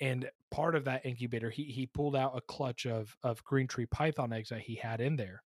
And 0.00 0.30
part 0.50 0.74
of 0.74 0.84
that 0.84 1.06
incubator, 1.06 1.50
he 1.50 1.64
he 1.64 1.86
pulled 1.86 2.16
out 2.16 2.36
a 2.36 2.42
clutch 2.42 2.86
of 2.86 3.16
of 3.22 3.42
green 3.44 3.66
tree 3.68 3.86
python 3.86 4.32
eggs 4.32 4.50
that 4.50 4.60
he 4.62 4.74
had 4.76 5.00
in 5.00 5.16
there 5.16 5.42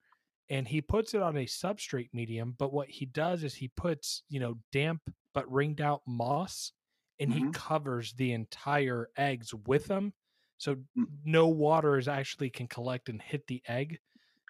and 0.51 0.69
he 0.69 0.83
puts 0.83 1.15
it 1.15 1.23
on 1.23 1.37
a 1.39 1.47
substrate 1.47 2.11
medium 2.13 2.55
but 2.59 2.73
what 2.73 2.89
he 2.91 3.07
does 3.07 3.45
is 3.45 3.55
he 3.55 3.69
puts 3.69 4.25
you 4.29 4.41
know 4.41 4.57
damp 4.73 5.03
but 5.35 5.51
ringed 5.51 5.81
out 5.81 6.03
moss 6.07 6.73
and 7.21 7.33
he 7.33 7.43
Mhm. 7.43 7.53
covers 7.53 8.13
the 8.15 8.33
entire 8.33 9.09
eggs 9.17 9.55
with 9.55 9.87
them 9.87 10.15
so 10.59 10.77
Mm. 10.97 11.11
no 11.25 11.49
water 11.49 11.97
is 11.99 12.09
actually 12.09 12.51
can 12.51 12.69
collect 12.69 13.09
and 13.09 13.23
hit 13.23 13.47
the 13.49 13.63
egg 13.69 14.01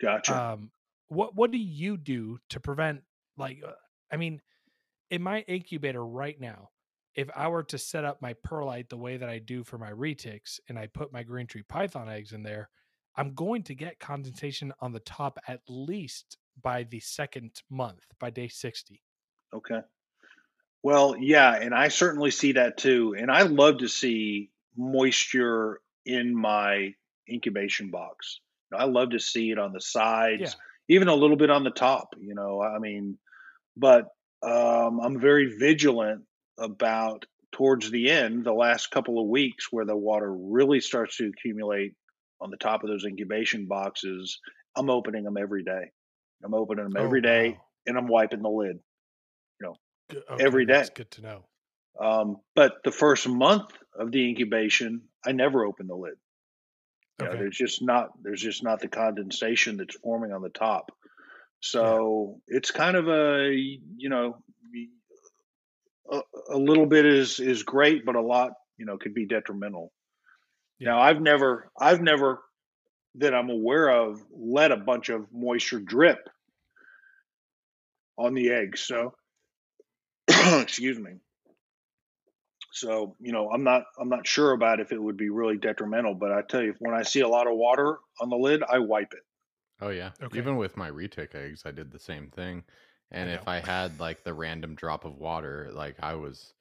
Gotcha. 0.00 0.42
um 0.42 0.72
what 1.08 1.34
what 1.34 1.50
do 1.50 1.58
you 1.58 1.96
do 1.96 2.38
to 2.50 2.60
prevent 2.60 3.02
like 3.36 3.62
uh, 3.66 3.72
i 4.12 4.16
mean 4.16 4.40
in 5.10 5.22
my 5.22 5.40
incubator 5.42 6.04
right 6.04 6.40
now 6.40 6.70
if 7.14 7.28
i 7.34 7.48
were 7.48 7.62
to 7.62 7.78
set 7.78 8.04
up 8.04 8.20
my 8.22 8.34
perlite 8.44 8.88
the 8.88 8.96
way 8.96 9.16
that 9.16 9.28
i 9.28 9.38
do 9.38 9.64
for 9.64 9.78
my 9.78 9.90
retics 9.90 10.60
and 10.68 10.78
i 10.78 10.86
put 10.86 11.12
my 11.12 11.22
green 11.22 11.46
tree 11.46 11.62
python 11.68 12.08
eggs 12.08 12.32
in 12.32 12.42
there 12.42 12.68
i'm 13.16 13.34
going 13.34 13.62
to 13.62 13.74
get 13.74 13.98
condensation 13.98 14.72
on 14.80 14.92
the 14.92 15.00
top 15.00 15.38
at 15.48 15.60
least 15.68 16.36
by 16.62 16.82
the 16.84 17.00
second 17.00 17.50
month 17.70 18.04
by 18.18 18.30
day 18.30 18.48
60 18.48 19.02
Okay. 19.52 19.80
Well, 20.82 21.16
yeah, 21.18 21.54
and 21.54 21.74
I 21.74 21.88
certainly 21.88 22.30
see 22.30 22.52
that 22.52 22.76
too. 22.78 23.14
And 23.18 23.30
I 23.30 23.42
love 23.42 23.78
to 23.78 23.88
see 23.88 24.50
moisture 24.76 25.80
in 26.06 26.34
my 26.34 26.94
incubation 27.28 27.90
box. 27.90 28.40
I 28.74 28.84
love 28.84 29.10
to 29.10 29.18
see 29.18 29.50
it 29.50 29.58
on 29.58 29.72
the 29.72 29.80
sides. 29.80 30.40
Yeah. 30.42 30.94
even 30.94 31.08
a 31.08 31.14
little 31.14 31.36
bit 31.36 31.50
on 31.50 31.64
the 31.64 31.70
top. 31.70 32.14
You 32.18 32.34
know, 32.34 32.62
I 32.62 32.78
mean, 32.78 33.18
but 33.76 34.06
um, 34.42 35.00
I'm 35.00 35.20
very 35.20 35.56
vigilant 35.58 36.22
about 36.58 37.24
towards 37.52 37.90
the 37.90 38.10
end, 38.10 38.44
the 38.44 38.52
last 38.52 38.90
couple 38.90 39.20
of 39.20 39.28
weeks, 39.28 39.66
where 39.70 39.84
the 39.84 39.96
water 39.96 40.32
really 40.32 40.80
starts 40.80 41.16
to 41.18 41.26
accumulate 41.28 41.94
on 42.40 42.50
the 42.50 42.56
top 42.56 42.82
of 42.84 42.88
those 42.90 43.04
incubation 43.04 43.66
boxes. 43.66 44.38
I'm 44.76 44.88
opening 44.90 45.24
them 45.24 45.36
every 45.36 45.64
day. 45.64 45.90
I'm 46.44 46.54
opening 46.54 46.84
them 46.84 46.94
Oh, 46.96 47.04
every 47.04 47.20
day, 47.20 47.50
wow. 47.50 47.64
and 47.86 47.98
I'm 47.98 48.06
wiping 48.06 48.42
the 48.42 48.48
lid. 48.50 48.78
Good- 50.08 50.24
every 50.40 50.64
that's 50.66 50.90
good 50.90 51.10
to 51.12 51.22
know. 51.22 51.44
Um, 52.00 52.38
but 52.56 52.82
the 52.82 52.90
first 52.90 53.28
month 53.28 53.70
of 53.94 54.10
the 54.10 54.28
incubation, 54.28 55.02
I 55.24 55.32
never 55.32 55.64
open 55.64 55.86
the 55.86 55.94
lid. 55.94 56.14
You 57.20 57.26
know, 57.26 57.30
Okay. 57.32 57.38
there's 57.42 57.56
just 57.56 57.80
not 57.82 58.10
there's 58.22 58.40
just 58.40 58.64
not 58.64 58.80
the 58.80 58.88
condensation 58.88 59.76
that's 59.76 59.96
forming 59.96 60.32
on 60.32 60.42
the 60.42 60.48
top. 60.48 60.90
So 61.60 62.40
it's 62.48 62.70
kind 62.70 62.96
of 62.96 63.08
a 63.08 63.52
you 63.52 64.08
know 64.08 64.42
a, 66.10 66.20
a 66.50 66.56
little 66.56 66.86
bit 66.86 67.06
is 67.06 67.38
is 67.38 67.62
great, 67.62 68.04
but 68.04 68.16
a 68.16 68.20
lot 68.20 68.52
you 68.78 68.86
know 68.86 68.96
could 68.98 69.14
be 69.14 69.26
detrimental. 69.26 69.92
Yeah. 70.78 70.90
Now 70.92 71.00
I've 71.00 71.20
never 71.20 71.70
I've 71.78 72.00
never 72.00 72.40
that 73.16 73.34
I'm 73.34 73.50
aware 73.50 73.88
of 73.88 74.22
let 74.30 74.72
a 74.72 74.76
bunch 74.76 75.08
of 75.08 75.26
moisture 75.32 75.80
drip 75.80 76.28
on 78.16 78.34
the 78.34 78.50
eggs. 78.50 78.80
So 78.80 79.14
excuse 80.28 80.98
me. 80.98 81.12
So 82.72 83.16
you 83.20 83.32
know 83.32 83.50
I'm 83.50 83.64
not 83.64 83.84
I'm 83.98 84.08
not 84.08 84.26
sure 84.26 84.52
about 84.52 84.80
if 84.80 84.92
it 84.92 85.02
would 85.02 85.18
be 85.18 85.28
really 85.28 85.58
detrimental, 85.58 86.14
but 86.14 86.32
I 86.32 86.40
tell 86.42 86.62
you 86.62 86.74
when 86.78 86.94
I 86.94 87.02
see 87.02 87.20
a 87.20 87.28
lot 87.28 87.46
of 87.46 87.56
water 87.56 87.98
on 88.20 88.30
the 88.30 88.36
lid, 88.36 88.62
I 88.62 88.78
wipe 88.78 89.12
it. 89.12 89.22
Oh 89.80 89.88
yeah. 89.88 90.10
Okay. 90.22 90.38
Even 90.38 90.56
with 90.56 90.76
my 90.76 90.90
retic 90.90 91.34
eggs, 91.34 91.62
I 91.64 91.70
did 91.70 91.90
the 91.90 91.98
same 91.98 92.28
thing. 92.28 92.64
And 93.10 93.28
I 93.28 93.34
if. 93.34 93.48
I 93.48 93.60
had 93.60 93.98
like 93.98 94.22
the 94.22 94.34
random 94.34 94.74
drop 94.74 95.04
of 95.04 95.16
water, 95.16 95.70
like 95.72 95.96
I 96.00 96.14
was 96.14 96.54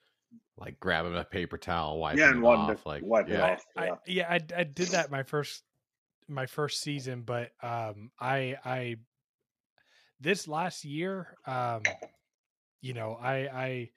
like 0.58 0.80
grabbing 0.80 1.16
a 1.16 1.24
paper 1.24 1.58
towel, 1.58 2.00
wiping 2.00 2.22
and 2.22 2.44
it 2.44 2.46
off. 2.46 2.84
to 2.84 2.90
Like 2.90 3.04
wipe 3.04 3.30
it 3.30 3.34
yeah. 3.34 3.52
off. 3.52 3.66
I, 3.78 3.86
yeah. 3.86 3.96
yeah, 4.06 4.28
I, 4.30 4.60
I 4.60 4.64
did 4.64 4.90
that 4.90 5.12
my 5.12 5.24
first 5.24 5.64
my 6.28 6.46
first 6.46 6.82
season, 6.82 7.24
but 7.26 7.52
um, 7.62 8.12
I 8.20 8.58
I 8.66 8.96
this 10.20 10.48
last 10.48 10.86
year, 10.86 11.38
um, 11.46 11.84
you 12.82 12.94
know, 12.94 13.18
I 13.22 13.36
I 13.36 13.90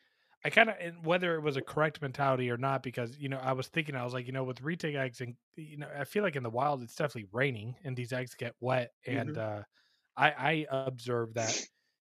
I 0.45 0.51
kind 0.51 0.71
of 0.71 1.07
whether 1.07 1.37
it 1.37 1.41
was 1.41 1.57
a 1.57 1.63
correct 1.63 2.03
mentality 2.03 2.51
or 2.51 2.57
not, 2.57 2.83
because 2.83 3.17
you 3.19 3.29
know 3.29 3.39
I 3.39 3.53
was 3.53 3.69
thinking 3.69 3.95
I 3.95 4.05
was 4.05 4.13
like, 4.13 4.27
you 4.27 4.33
know, 4.33 4.45
with 4.45 4.61
retic 4.61 4.97
eggs 4.97 5.21
and 5.21 5.37
you 5.57 5.77
know 5.77 5.89
I 5.97 6.05
feel 6.05 6.23
like 6.25 6.35
in 6.37 6.43
the 6.43 6.51
wild 6.51 6.83
it's 6.83 6.97
definitely 6.97 7.29
raining 7.33 7.77
and 7.85 7.97
these 7.97 8.13
eggs 8.13 8.35
get 8.35 8.55
wet, 8.61 8.93
and 9.07 9.39
uh, 9.39 9.63
I 10.17 10.31
I 10.33 10.67
observed 10.71 11.35
that 11.37 11.57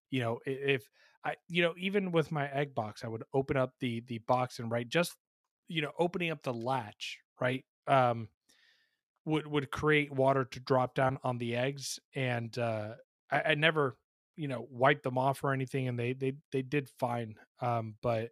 you 0.10 0.22
know 0.22 0.40
if 0.46 0.90
I 1.24 1.36
you 1.48 1.62
know 1.64 1.76
even 1.78 2.12
with 2.12 2.32
my 2.32 2.50
egg 2.52 2.74
box 2.74 3.04
I 3.04 3.08
would 3.10 3.24
open 3.34 3.58
up 3.58 3.76
the 3.80 4.02
the 4.02 4.20
box 4.20 4.60
and 4.60 4.72
right 4.72 4.88
just 4.90 5.18
you 5.68 5.82
know 5.84 5.92
opening 6.00 6.32
up 6.32 6.42
the 6.44 6.54
latch 6.54 7.20
right 7.40 7.66
um 7.88 8.30
would 9.26 9.48
would 9.48 9.72
create 9.72 10.12
water 10.12 10.46
to 10.46 10.60
drop 10.60 10.96
down 10.96 11.18
on 11.24 11.38
the 11.38 11.56
eggs 11.56 12.00
and 12.16 12.58
uh 12.58 12.96
I, 13.30 13.42
I 13.42 13.56
never 13.56 13.98
you 14.36 14.48
know 14.48 14.68
wipe 14.70 15.04
them 15.04 15.18
off 15.18 15.44
or 15.44 15.54
anything 15.54 15.88
and 15.88 16.00
they 16.00 16.14
they 16.14 16.34
they 16.52 16.62
did 16.62 16.90
fine 16.90 17.36
um 17.60 17.96
but 18.02 18.32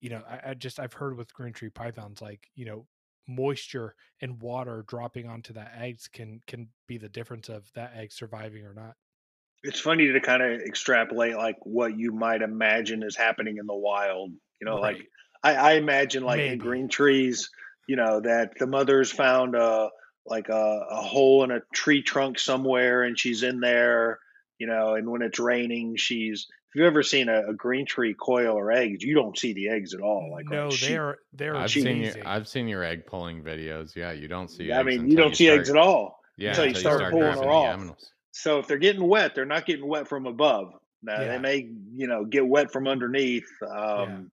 you 0.00 0.10
know 0.10 0.22
I, 0.28 0.50
I 0.50 0.54
just 0.54 0.80
I've 0.80 0.92
heard 0.92 1.16
with 1.16 1.32
green 1.32 1.52
tree 1.52 1.70
pythons 1.70 2.20
like 2.20 2.48
you 2.54 2.64
know 2.64 2.86
moisture 3.28 3.94
and 4.20 4.40
water 4.42 4.84
dropping 4.86 5.28
onto 5.28 5.52
that 5.54 5.72
eggs 5.78 6.08
can 6.08 6.40
can 6.46 6.68
be 6.88 6.98
the 6.98 7.08
difference 7.08 7.48
of 7.48 7.70
that 7.74 7.94
egg 7.94 8.12
surviving 8.12 8.64
or 8.64 8.74
not 8.74 8.96
It's 9.62 9.80
funny 9.80 10.10
to 10.12 10.20
kind 10.20 10.42
of 10.42 10.60
extrapolate 10.60 11.36
like 11.36 11.56
what 11.62 11.96
you 11.96 12.12
might 12.12 12.42
imagine 12.42 13.02
is 13.02 13.16
happening 13.16 13.58
in 13.58 13.66
the 13.66 13.74
wild. 13.74 14.32
You 14.60 14.64
know, 14.66 14.76
like 14.76 15.08
I, 15.42 15.54
I 15.54 15.72
imagine 15.74 16.24
like 16.24 16.40
in 16.40 16.58
green 16.58 16.88
trees, 16.88 17.50
you 17.86 17.96
know, 17.96 18.20
that 18.20 18.58
the 18.58 18.66
mother's 18.66 19.10
found 19.12 19.54
a 19.54 19.90
like 20.26 20.48
a, 20.48 20.86
a 20.90 21.02
hole 21.02 21.44
in 21.44 21.50
a 21.50 21.60
tree 21.74 22.02
trunk 22.02 22.38
somewhere 22.38 23.02
and 23.02 23.18
she's 23.18 23.42
in 23.42 23.60
there, 23.60 24.18
you 24.62 24.68
know, 24.68 24.94
and 24.94 25.10
when 25.10 25.22
it's 25.22 25.40
raining, 25.40 25.96
she's 25.96 26.46
if 26.68 26.76
you've 26.76 26.86
ever 26.86 27.02
seen 27.02 27.28
a, 27.28 27.48
a 27.50 27.54
green 27.54 27.84
tree 27.84 28.14
coil 28.14 28.54
or 28.56 28.70
eggs, 28.70 29.02
you 29.02 29.14
don't 29.14 29.36
see 29.36 29.52
the 29.54 29.68
eggs 29.68 29.92
at 29.92 30.00
all. 30.00 30.30
Like 30.32 30.46
no, 30.48 30.68
like, 30.68 30.76
she- 30.78 30.88
they're 30.88 31.18
they're 31.32 31.56
I've 31.56 31.74
amazing. 31.76 31.82
seen 31.84 32.02
your 32.16 32.28
I've 32.28 32.46
seen 32.48 32.68
your 32.68 32.84
egg 32.84 33.06
pulling 33.06 33.42
videos. 33.42 33.96
Yeah, 33.96 34.12
you 34.12 34.28
don't 34.28 34.48
see 34.48 34.70
I 34.70 34.78
eggs 34.78 34.86
mean, 34.86 35.10
you 35.10 35.16
don't 35.16 35.34
see 35.36 35.48
eggs 35.48 35.68
at 35.68 35.76
all. 35.76 36.20
Yeah, 36.36 36.50
until 36.50 36.64
you 36.66 36.68
until 36.76 36.82
start 36.98 37.10
pulling 37.10 37.24
grabbing 37.24 37.42
her 37.42 37.50
off. 37.50 37.78
aminals. 37.80 38.04
So 38.30 38.58
if 38.60 38.66
they're 38.68 38.78
getting 38.78 39.06
wet, 39.06 39.34
they're 39.34 39.44
not 39.44 39.66
getting 39.66 39.86
wet 39.86 40.08
from 40.08 40.26
above. 40.26 40.72
Now 41.02 41.20
Yeah. 41.20 41.28
they 41.32 41.38
may, 41.38 41.56
you 41.94 42.06
know, 42.06 42.24
get 42.24 42.46
wet 42.46 42.72
from 42.72 42.86
underneath. 42.86 43.50
Um, 43.68 44.30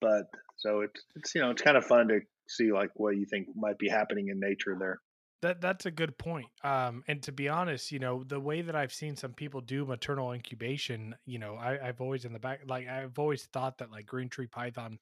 But 0.00 0.24
so 0.56 0.80
it's 0.80 1.00
it's 1.16 1.34
you 1.34 1.42
know 1.42 1.50
it's 1.50 1.62
kind 1.62 1.76
of 1.76 1.84
fun 1.84 2.08
to 2.08 2.20
see 2.48 2.72
like 2.72 2.90
what 2.94 3.16
you 3.16 3.26
think 3.26 3.48
might 3.54 3.78
be 3.78 3.88
happening 3.88 4.28
in 4.28 4.40
nature 4.40 4.76
there. 4.80 4.98
That 5.42 5.62
that's 5.62 5.86
a 5.86 5.90
good 5.90 6.18
point. 6.18 6.50
Um, 6.62 7.02
and 7.08 7.22
to 7.22 7.32
be 7.32 7.48
honest, 7.48 7.92
you 7.92 7.98
know, 7.98 8.22
the 8.24 8.38
way 8.40 8.60
that 8.60 8.76
I've 8.76 8.92
seen 8.92 9.16
some 9.16 9.32
people 9.32 9.62
do 9.62 9.86
maternal 9.86 10.32
incubation, 10.32 11.16
you 11.24 11.38
know, 11.38 11.54
I, 11.56 11.88
I've 11.88 12.00
always 12.02 12.26
in 12.26 12.34
the 12.34 12.38
back, 12.38 12.60
like 12.66 12.86
I've 12.86 13.18
always 13.18 13.46
thought 13.46 13.78
that 13.78 13.90
like 13.90 14.04
green 14.04 14.28
tree 14.28 14.48
python, 14.48 14.98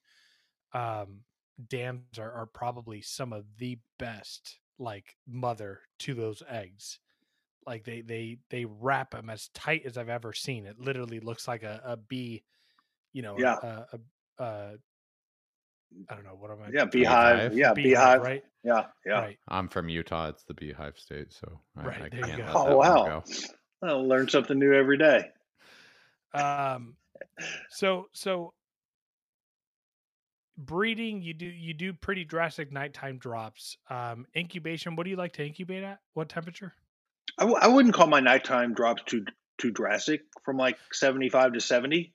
um, 0.72 1.24
dams 1.68 2.18
are, 2.18 2.32
are 2.32 2.46
probably 2.46 3.02
some 3.02 3.32
of 3.32 3.56
the 3.58 3.80
best 3.98 4.60
like 4.78 5.16
mother 5.26 5.82
to 6.00 6.14
those 6.14 6.42
eggs. 6.48 7.00
Like 7.66 7.84
they 7.84 8.02
they 8.02 8.38
they 8.50 8.64
wrap 8.66 9.12
them 9.12 9.30
as 9.30 9.48
tight 9.50 9.86
as 9.86 9.98
I've 9.98 10.08
ever 10.10 10.32
seen. 10.32 10.66
It 10.66 10.78
literally 10.80 11.20
looks 11.20 11.48
like 11.48 11.64
a, 11.64 11.80
a 11.84 11.96
bee, 11.96 12.44
you 13.12 13.22
know, 13.22 13.38
Yeah. 13.38 13.58
a, 13.62 13.86
a, 13.92 14.44
a 14.44 14.78
I 16.08 16.14
don't 16.14 16.24
know 16.24 16.36
what 16.38 16.50
am 16.50 16.58
I? 16.62 16.70
Yeah, 16.72 16.84
beehive. 16.84 17.52
Beehive? 17.52 17.58
Yeah, 17.58 17.72
beehive. 17.74 18.22
right? 18.22 18.44
Yeah, 18.64 18.86
yeah. 19.06 19.20
Right. 19.20 19.38
I'm 19.48 19.68
from 19.68 19.88
Utah. 19.88 20.28
It's 20.28 20.44
the 20.44 20.54
beehive 20.54 20.98
state, 20.98 21.32
so 21.32 21.60
I, 21.76 21.86
Right, 21.86 22.02
I 22.02 22.08
there 22.08 22.20
you 22.20 22.26
can't 22.26 22.38
go. 22.38 22.44
let 22.64 22.68
Oh, 22.72 22.76
wow. 22.76 23.04
go. 23.06 23.24
I'll 23.82 24.06
learn 24.06 24.28
something 24.28 24.58
new 24.58 24.72
every 24.74 24.98
day. 24.98 25.30
um 26.34 26.96
so 27.70 28.08
so 28.12 28.52
breeding 30.56 31.22
you 31.22 31.32
do 31.34 31.46
you 31.46 31.72
do 31.72 31.92
pretty 31.92 32.24
drastic 32.24 32.72
nighttime 32.72 33.16
drops 33.18 33.76
um 33.90 34.26
incubation 34.36 34.96
what 34.96 35.04
do 35.04 35.10
you 35.10 35.16
like 35.16 35.32
to 35.32 35.46
incubate 35.46 35.84
at 35.84 36.00
what 36.14 36.28
temperature 36.28 36.74
I, 37.38 37.42
w- 37.42 37.58
I 37.60 37.68
wouldn't 37.68 37.94
call 37.94 38.08
my 38.08 38.18
nighttime 38.20 38.74
drops 38.74 39.02
too 39.06 39.24
too 39.58 39.70
drastic 39.70 40.22
from 40.44 40.56
like 40.56 40.76
seventy 40.92 41.28
five 41.28 41.52
to 41.52 41.60
seventy. 41.60 42.14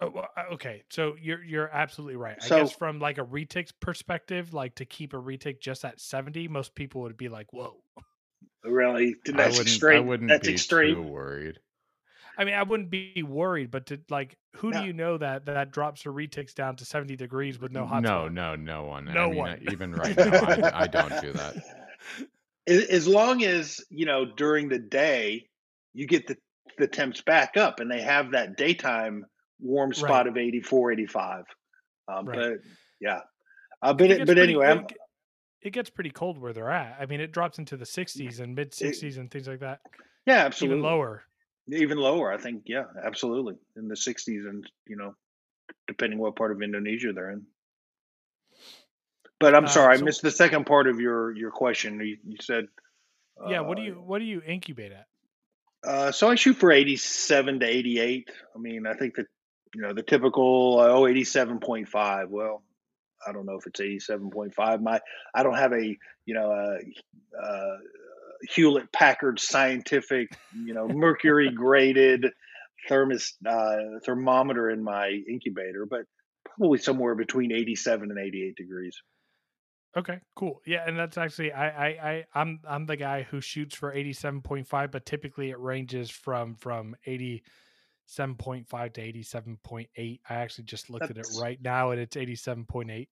Oh, 0.00 0.08
uh, 0.08 0.54
okay 0.54 0.82
so 0.90 1.14
you're 1.20 1.42
you're 1.44 1.68
absolutely 1.68 2.16
right 2.16 2.36
i 2.42 2.44
So- 2.46 2.58
guess 2.60 2.72
from 2.72 2.98
like 2.98 3.18
a 3.18 3.24
retic 3.24 3.70
perspective 3.80 4.52
like 4.52 4.74
to 4.76 4.84
keep 4.84 5.12
a 5.14 5.16
retic 5.16 5.60
just 5.60 5.84
at 5.84 6.00
70 6.00 6.48
most 6.48 6.74
people 6.74 7.02
would 7.02 7.16
be 7.16 7.28
like 7.28 7.52
whoa 7.52 7.76
Really, 8.64 9.14
I 9.28 9.32
that's 9.32 9.58
wouldn't, 9.58 9.68
extreme. 9.68 9.96
I 9.96 10.00
wouldn't 10.00 10.28
that's 10.30 10.46
be 10.48 10.54
extreme. 10.54 10.94
too 10.96 11.02
worried. 11.02 11.58
i 12.38 12.44
mean 12.44 12.54
i 12.54 12.62
wouldn't 12.64 12.90
be 12.90 13.22
worried 13.22 13.70
but 13.70 13.86
to 13.86 14.00
like 14.10 14.36
who 14.56 14.70
No. 14.70 14.80
do 14.80 14.86
you 14.86 14.92
know 14.92 15.16
that 15.18 15.46
that 15.46 15.70
drops 15.70 16.02
the 16.02 16.10
retics 16.10 16.54
down 16.54 16.76
to 16.76 16.84
70 16.84 17.14
degrees 17.16 17.60
with 17.60 17.70
no 17.72 17.86
hot 17.86 18.02
no, 18.02 18.08
spot? 18.26 18.32
no, 18.32 18.56
no 18.56 18.84
one. 18.84 19.04
No 19.06 19.10
I 19.24 19.28
mean, 19.28 19.36
one. 19.36 19.50
uh, 19.50 19.56
even 19.72 19.92
right 19.94 20.16
now, 20.16 20.30
I, 20.32 20.82
I 20.82 20.86
don't 20.86 21.20
do 21.20 21.32
that. 21.34 21.56
As 22.66 22.84
as 22.84 23.06
long 23.08 23.44
as 23.44 23.80
you 23.90 24.06
know 24.06 24.24
during 24.24 24.68
the 24.70 24.78
day 24.78 25.46
you 25.92 26.06
get 26.06 26.26
the 26.26 26.36
the 26.78 26.86
temps 26.86 27.20
back 27.20 27.56
up 27.58 27.78
and 27.80 27.90
they 27.90 28.00
have 28.00 28.30
that 28.30 28.56
daytime 28.56 29.26
warm 29.60 29.92
spot 29.94 30.10
Right. 30.10 30.26
of 30.26 30.36
84 30.36 30.92
85 30.92 31.44
um, 32.08 32.26
Right. 32.26 32.38
but 32.38 32.52
yeah 33.00 33.20
uh, 33.82 33.92
but 33.92 34.10
It 34.10 34.20
it, 34.22 34.26
but 34.26 34.38
anyway 34.38 34.66
it 34.66 34.70
I'm, 34.70 34.86
it 35.62 35.70
gets 35.72 35.88
pretty 35.90 36.10
cold 36.10 36.36
where 36.38 36.52
they're 36.52 36.70
at. 36.70 36.98
I 37.00 37.06
mean, 37.06 37.20
it 37.22 37.32
drops 37.32 37.58
into 37.58 37.78
the 37.78 37.86
60s 37.86 38.40
and 38.40 38.54
mid 38.54 38.72
60s 38.72 39.16
and 39.16 39.30
things 39.30 39.48
like 39.48 39.60
that. 39.60 39.80
yeah 40.26 40.44
absolutely 40.44 40.78
Even 40.78 40.90
lower. 40.90 41.24
even 41.72 41.98
lower 41.98 42.32
i 42.32 42.36
think 42.36 42.64
yeah 42.66 42.84
absolutely 43.02 43.54
in 43.76 43.88
the 43.88 43.94
60s 43.94 44.48
and 44.48 44.68
you 44.86 44.96
know 44.96 45.14
depending 45.86 46.18
what 46.18 46.36
part 46.36 46.52
of 46.52 46.60
indonesia 46.60 47.12
they're 47.14 47.30
in 47.30 47.46
but 49.40 49.54
i'm 49.54 49.64
Uh, 49.64 49.68
sorry 49.68 49.96
so- 49.96 50.02
i 50.02 50.04
missed 50.04 50.22
the 50.22 50.30
second 50.30 50.64
part 50.66 50.86
of 50.86 51.00
your 51.00 51.34
your 51.36 51.50
question 51.50 51.98
you, 52.00 52.18
you 52.26 52.36
said 52.40 52.66
yeah. 53.48 53.60
What 53.60 53.76
do 53.78 53.82
uh, 53.82 53.86
you 53.86 53.94
what 53.94 54.20
do 54.20 54.24
you 54.26 54.40
incubate 54.46 54.92
at? 54.92 55.06
Uh, 55.82 56.12
so 56.12 56.30
I 56.30 56.36
shoot 56.36 56.54
for 56.56 56.70
87 56.70 57.58
to 57.60 57.66
88. 57.66 58.30
I 58.54 58.58
mean, 58.60 58.86
I 58.86 58.94
think 58.94 59.16
that, 59.16 59.26
you 59.74 59.82
know, 59.82 59.92
the 59.92 60.02
typical, 60.02 60.78
oh, 60.80 61.02
87.5. 61.02 62.28
Well, 62.28 62.62
I 63.26 63.32
don't 63.32 63.46
know 63.46 63.56
if 63.56 63.66
it's 63.66 63.80
87.5. 63.80 64.80
My, 64.80 65.00
I 65.34 65.42
don't 65.42 65.56
have 65.56 65.72
a, 65.72 65.96
you 66.26 66.34
know, 66.34 66.50
a, 66.50 67.42
uh 67.42 67.76
Hewlett 68.50 68.92
Packard 68.92 69.40
scientific, 69.40 70.36
you 70.54 70.74
know, 70.74 70.86
mercury 70.86 71.50
graded 71.54 72.26
thermos, 72.88 73.34
uh, 73.46 73.76
thermometer 74.04 74.70
in 74.70 74.82
my 74.82 75.08
incubator, 75.08 75.86
but 75.86 76.02
probably 76.44 76.78
somewhere 76.78 77.14
between 77.14 77.52
87 77.52 78.10
and 78.10 78.18
88 78.18 78.54
degrees. 78.56 79.00
Okay, 79.96 80.18
cool. 80.34 80.60
Yeah, 80.66 80.84
and 80.86 80.98
that's 80.98 81.16
actually 81.16 81.52
I 81.52 81.68
I, 81.68 81.86
I 81.86 82.24
I'm 82.34 82.60
I'm 82.68 82.84
the 82.84 82.96
guy 82.96 83.22
who 83.22 83.40
shoots 83.40 83.76
for 83.76 83.94
87.5, 83.94 84.90
but 84.90 85.06
typically 85.06 85.50
it 85.50 85.58
ranges 85.58 86.10
from 86.10 86.56
from 86.56 86.96
87.5 88.06 88.92
to 88.94 89.02
87.8. 89.02 90.20
I 90.28 90.34
actually 90.34 90.64
just 90.64 90.90
looked 90.90 91.10
at 91.10 91.18
it 91.18 91.26
right 91.26 91.60
now 91.60 91.90
and 91.90 92.00
it's 92.00 92.16
87.8. 92.16 93.08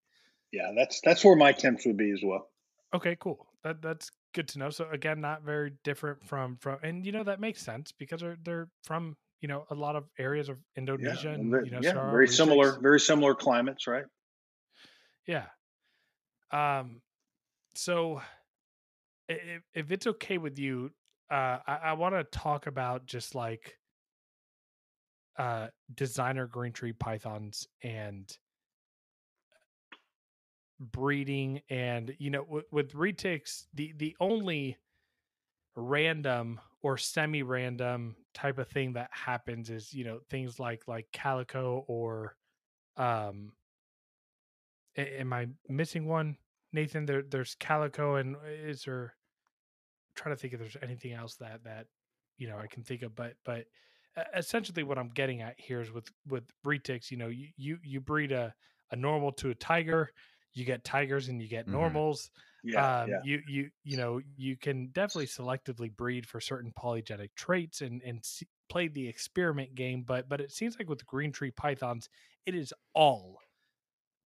Yeah, 0.53 0.71
that's 0.77 1.01
that's 1.01 1.25
where 1.25 1.35
my 1.35 1.51
temps 1.53 1.85
would 1.87 1.97
be 1.97 2.13
as 2.13 2.23
well. 2.23 2.53
Okay, 2.95 3.17
cool. 3.19 3.49
That 3.63 3.81
that's 3.81 4.11
good 4.35 4.49
to 4.49 4.59
know. 4.59 4.71
So 4.71 4.89
again, 4.91 5.21
not 5.21 5.43
very 5.43 5.71
different 5.83 6.25
from 6.25 6.57
from 6.59 6.79
and 6.83 7.07
you 7.07 7.13
know 7.13 7.25
that 7.25 7.41
makes 7.41 7.63
sense 7.63 7.93
because 7.93 8.21
they're 8.21 8.37
they're 8.43 8.69
from, 8.85 9.17
you 9.41 9.49
know, 9.49 9.65
a 9.71 9.75
lot 9.75 9.97
of 9.97 10.11
areas 10.19 10.49
of 10.49 10.59
Yeah, 10.99 11.15
Indonesia 11.17 11.31
and 11.31 11.51
ve- 11.51 11.59
you 11.61 11.71
know 11.71 11.81
yeah, 11.81 11.95
very 12.11 12.29
similar, 12.29 12.79
very 12.81 13.01
similar 13.01 13.35
climates, 13.35 13.87
right? 13.87 14.05
Yeah. 15.27 15.49
Um 16.51 17.03
so 17.75 18.23
if, 19.29 19.63
if 19.75 19.91
it's 19.93 20.07
okay 20.07 20.39
with 20.39 20.59
you, 20.59 20.91
uh 21.31 21.59
I, 21.67 21.79
I 21.85 21.93
want 21.95 22.15
to 22.15 22.25
talk 22.25 22.67
about 22.67 23.07
just 23.07 23.35
like 23.35 23.79
uh 25.39 25.69
designer 25.95 26.47
green 26.47 26.73
tree 26.73 26.93
pythons 26.93 27.67
and 27.83 28.37
breeding 30.79 31.61
and 31.71 32.15
you 32.19 32.31
know 32.31 32.45
with, 32.49 32.65
with 32.71 32.93
retics 32.93 33.67
the 33.75 33.93
the 33.97 34.17
only 34.21 34.77
random 35.77 36.61
or 36.83 36.99
semi-random 36.99 38.17
type 38.35 38.59
of 38.59 38.69
thing 38.69 38.93
that 38.93 39.09
happens 39.13 39.71
is 39.71 39.93
you 39.95 40.05
know 40.05 40.19
things 40.29 40.59
like 40.59 40.83
like 40.89 41.07
calico 41.13 41.85
or 41.87 42.37
um 42.97 43.53
a- 44.97 45.21
am 45.21 45.33
i 45.33 45.47
missing 45.69 46.07
one 46.07 46.37
nathan? 46.73 47.07
There 47.07 47.23
there's 47.23 47.55
calico 47.55 48.17
and 48.17 48.37
is 48.45 48.85
there 48.85 49.15
I'm 50.09 50.23
trying 50.23 50.35
to 50.35 50.41
think 50.41 50.55
if 50.55 50.61
there's 50.61 50.77
anything 50.83 51.13
else 51.13 51.37
that 51.37 51.65
that 51.65 51.87
you 52.39 52.49
know 52.49 52.59
i 52.59 52.67
can 52.67 52.83
think 52.83 53.03
of 53.03 53.15
but 53.15 53.35
but 53.45 53.61
uh, 53.61 53.65
essentially 54.35 54.83
what 54.83 54.99
i'm 54.99 55.09
getting 55.09 55.41
at 55.41 55.55
here 55.59 55.81
is 55.81 55.91
with 55.91 56.09
with 56.29 56.45
retics 56.67 57.11
you 57.11 57.17
know 57.17 57.29
you 57.29 57.49
you, 57.57 57.79
you 57.83 58.01
breed 58.01 58.33
a 58.33 58.55
a 58.91 58.97
normal 58.97 59.33
to 59.33 59.51
a 59.51 59.55
tiger 59.55 60.11
you 60.55 60.65
get 60.67 60.85
tigers 60.85 61.29
and 61.29 61.41
you 61.41 61.49
get 61.49 61.67
Mhm. 61.67 61.73
normals 61.73 62.31
Yeah, 62.63 63.03
um, 63.03 63.09
yeah. 63.11 63.21
you 63.25 63.43
you 63.49 63.71
you 63.85 63.97
know 63.97 64.21
you 64.37 64.57
can 64.57 64.89
definitely 64.89 65.27
selectively 65.27 65.91
breed 65.95 66.27
for 66.27 66.41
certain 66.41 66.73
polygenic 66.79 67.31
traits 67.37 67.81
and 67.81 68.03
and 68.03 68.23
see, 68.25 68.47
play 68.69 68.89
the 68.89 69.09
experiment 69.09 69.75
game 69.75 70.03
but 70.07 70.29
but 70.29 70.41
it 70.43 70.53
seems 70.53 70.77
like 70.79 70.89
with 70.89 71.05
green 71.07 71.33
tree 71.33 71.51
pythons 71.51 72.09
it 72.47 72.55
is 72.55 72.73
all 72.95 73.39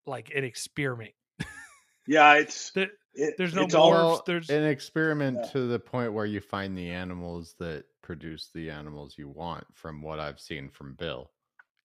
like 0.06 0.32
an 0.34 0.42
experiment 0.44 1.12
Yeah, 2.08 2.34
it's 2.34 2.70
There- 2.70 2.90
it, 3.14 3.34
there's 3.36 3.52
no 3.54 3.64
it's 3.64 3.74
more- 3.74 3.96
all 3.96 4.22
there's- 4.26 4.48
an 4.50 4.62
experiment 4.64 5.38
Yeah. 5.42 5.50
to 5.52 5.66
the 5.66 5.78
point 5.80 6.12
where 6.12 6.26
you 6.26 6.40
find 6.40 6.76
the 6.78 6.90
animals 6.90 7.54
that 7.58 7.84
produce 8.06 8.50
the 8.54 8.70
animals 8.70 9.16
you 9.18 9.28
want 9.28 9.64
from 9.74 10.00
what 10.00 10.20
I've 10.20 10.38
seen 10.38 10.70
from 10.70 10.94
Bill. 10.94 11.28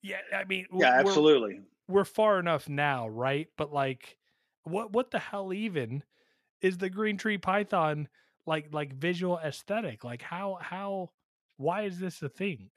yeah 0.03 0.17
i 0.35 0.43
mean 0.43 0.65
w- 0.69 0.83
yeah, 0.85 0.97
we're- 0.97 1.07
absolutely. 1.09 1.59
we're 1.87 2.05
far 2.05 2.39
enough 2.39 2.69
now 2.69 3.07
right 3.09 3.47
but 3.57 3.73
like 3.73 4.17
what 4.63 4.93
what 4.93 5.09
the 5.09 5.17
hell 5.19 5.51
even 5.51 6.03
is 6.61 6.77
the 6.77 6.91
green 6.91 7.17
tree 7.17 7.39
python 7.39 8.07
like 8.45 8.67
like 8.71 8.93
visual 8.93 9.39
aesthetic 9.39 10.03
like 10.03 10.21
how 10.21 10.59
how 10.61 11.09
why 11.57 11.81
is 11.83 11.99
this 11.99 12.21
a 12.21 12.29
thing 12.29 12.69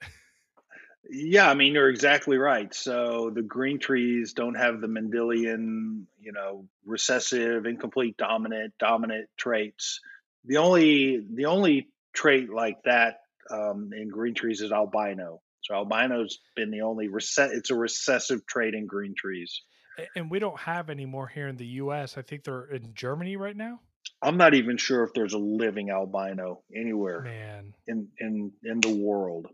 Yeah, 1.07 1.47
I 1.51 1.53
mean 1.53 1.73
you're 1.75 1.89
exactly 1.89 2.37
right. 2.37 2.73
So 2.73 3.29
the 3.29 3.43
green 3.43 3.77
trees 3.77 4.33
don't 4.33 4.55
have 4.55 4.81
the 4.81 4.87
Mendelian, 4.87 6.05
you 6.19 6.31
know, 6.31 6.65
recessive, 6.83 7.67
incomplete, 7.67 8.17
dominant, 8.17 8.73
dominant 8.79 9.29
traits. 9.37 9.99
The 10.45 10.57
only 10.57 11.23
the 11.31 11.45
only 11.45 11.89
trait 12.13 12.49
like 12.49 12.81
that 12.85 13.17
um, 13.51 13.91
in 13.93 14.09
green 14.09 14.33
trees 14.33 14.61
is 14.61 14.71
albino. 14.71 15.41
So 15.61 15.75
albino's 15.75 16.39
been 16.55 16.71
the 16.71 16.81
only 16.81 17.07
recess. 17.07 17.51
It's 17.51 17.71
a 17.71 17.75
recessive 17.75 18.45
trait 18.45 18.73
in 18.73 18.85
green 18.85 19.15
trees. 19.17 19.61
And 20.15 20.29
we 20.29 20.39
don't 20.39 20.59
have 20.59 20.89
any 20.89 21.05
more 21.05 21.25
here 21.25 21.47
in 21.47 21.55
the 21.55 21.67
us 21.67 22.17
i 22.17 22.21
think 22.21 22.43
they're 22.43 22.65
in 22.65 22.93
germany 22.93 23.37
right 23.37 23.55
now 23.55 23.79
I'm 24.21 24.37
not 24.37 24.53
even 24.53 24.77
sure 24.77 25.03
if 25.03 25.13
there's 25.13 25.33
a 25.33 25.39
living 25.39 25.89
albino 25.89 26.61
anywhere. 26.75 27.21
man 27.21 27.73
in 27.87 28.07
in 28.19 28.51
in 28.63 28.79
the 28.79 28.95
world. 28.95 29.47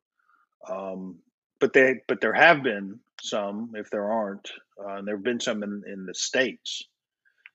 Um, 0.68 1.20
but 1.60 1.74
they 1.74 1.96
but 2.08 2.22
there 2.22 2.34
have 2.34 2.64
been 2.64 3.00
some, 3.22 3.72
if 3.76 3.90
there 3.90 4.12
aren't, 4.12 4.50
uh, 4.80 4.96
and 4.96 5.08
there 5.08 5.16
have 5.16 5.24
been 5.24 5.40
some 5.40 5.64
in 5.64 5.84
in 5.88 6.06
the 6.06 6.14
states. 6.14 6.84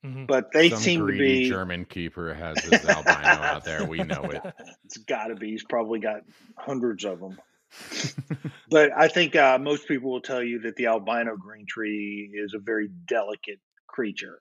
Mhm. 0.07 0.27
But 0.27 0.53
they 0.53 0.71
Some 0.71 0.79
seem 0.79 1.07
to 1.07 1.13
be. 1.13 1.49
German 1.49 1.85
keeper 1.85 2.33
has 2.33 2.63
his 2.63 2.85
albino 2.85 3.43
out 3.43 3.65
there. 3.65 3.85
We 3.85 3.99
know 3.99 4.23
it. 4.31 4.43
it's 4.85 4.99
got 4.99 5.27
to 5.27 5.35
be. 5.35 5.51
He's 5.51 5.65
probably 5.65 5.99
got 6.01 6.21
hundreds 6.57 7.05
of 7.05 7.21
them. 7.21 7.39
But 8.69 8.91
I 8.97 9.07
think 9.09 9.37
uh, 9.37 9.59
most 9.59 9.87
people 9.87 10.11
will 10.11 10.21
tell 10.21 10.43
you 10.43 10.61
that 10.63 10.75
the 10.75 10.87
albino 10.87 11.37
green 11.37 11.67
tree 11.69 12.29
is 12.35 12.53
a 12.53 12.59
very 12.59 12.89
delicate 13.09 13.61
creature, 13.87 14.41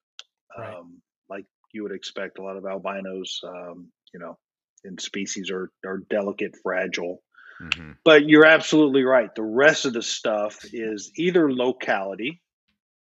Right. 0.58 0.74
um, 0.74 1.02
like 1.30 1.46
you 1.72 1.84
would 1.84 1.92
expect. 1.92 2.40
A 2.40 2.42
lot 2.42 2.58
of 2.58 2.66
albinos, 2.66 3.40
um, 3.44 3.92
you 4.14 4.20
know, 4.20 4.38
in 4.84 4.98
species 4.98 5.52
are 5.52 5.72
are 5.86 6.00
delicate, 6.10 6.56
fragile. 6.64 7.22
Mhm. 7.62 7.98
But 8.04 8.28
you're 8.28 8.46
absolutely 8.48 9.04
right. 9.04 9.34
The 9.34 9.44
rest 9.44 9.86
of 9.86 9.94
the 9.94 10.02
stuff 10.02 10.60
is 10.74 11.12
either 11.16 11.52
locality, 11.52 12.42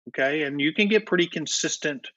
okay, 0.09 0.43
and 0.43 0.61
you 0.61 0.73
can 0.73 0.87
get 0.89 1.07
pretty 1.07 1.27
consistent 1.27 2.07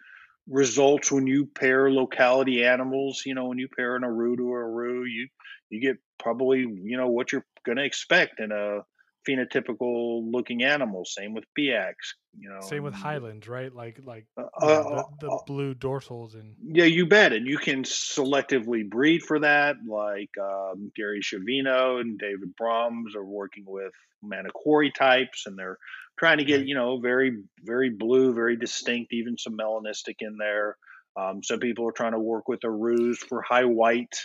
results 0.48 1.12
when 1.12 1.26
you 1.26 1.46
pair 1.46 1.90
locality 1.90 2.64
animals. 2.64 3.22
You 3.24 3.34
know, 3.34 3.46
when 3.46 3.58
you 3.58 3.68
pair 3.68 3.96
an 3.96 4.04
Aru 4.04 4.36
to 4.36 4.42
a 4.42 4.56
Aru, 4.56 5.04
you 5.04 5.28
you 5.70 5.80
get 5.80 5.98
probably 6.18 6.60
you 6.60 6.96
know 6.96 7.08
what 7.08 7.32
you're 7.32 7.46
going 7.64 7.78
to 7.78 7.84
expect 7.84 8.40
in 8.40 8.52
a 8.52 8.80
phenotypical 9.26 10.22
looking 10.30 10.62
animals. 10.62 11.14
Same 11.16 11.34
with 11.34 11.44
BX. 11.58 11.94
You 12.38 12.50
know, 12.50 12.60
same 12.60 12.82
with 12.82 12.94
and, 12.94 13.02
highlands 13.02 13.48
right 13.48 13.74
like 13.74 13.98
like 14.04 14.26
uh, 14.36 14.42
know, 14.60 14.68
uh, 14.68 15.02
the, 15.20 15.26
the 15.26 15.32
uh, 15.32 15.38
blue 15.46 15.74
dorsals 15.74 16.34
and 16.34 16.54
yeah, 16.62 16.84
you 16.84 17.06
bet, 17.06 17.32
and 17.32 17.46
you 17.46 17.58
can 17.58 17.82
selectively 17.82 18.88
breed 18.88 19.22
for 19.22 19.40
that. 19.40 19.76
Like 19.86 20.30
um, 20.40 20.92
Gary 20.94 21.20
Shavino 21.20 22.00
and 22.00 22.18
David 22.18 22.54
Brahms 22.56 23.16
are 23.16 23.24
working 23.24 23.64
with 23.66 23.92
Manokwari 24.24 24.94
types, 24.94 25.46
and 25.46 25.58
they're 25.58 25.78
trying 26.18 26.38
to 26.38 26.44
get 26.44 26.66
you 26.66 26.74
know 26.74 26.98
very 27.00 27.32
very 27.62 27.90
blue, 27.90 28.34
very 28.34 28.56
distinct, 28.56 29.12
even 29.12 29.36
some 29.38 29.56
melanistic 29.56 30.16
in 30.20 30.36
there. 30.38 30.76
Um, 31.16 31.42
some 31.42 31.58
people 31.58 31.88
are 31.88 31.92
trying 31.92 32.12
to 32.12 32.20
work 32.20 32.46
with 32.48 32.60
Arus 32.60 33.16
for 33.16 33.42
high 33.42 33.64
white. 33.64 34.16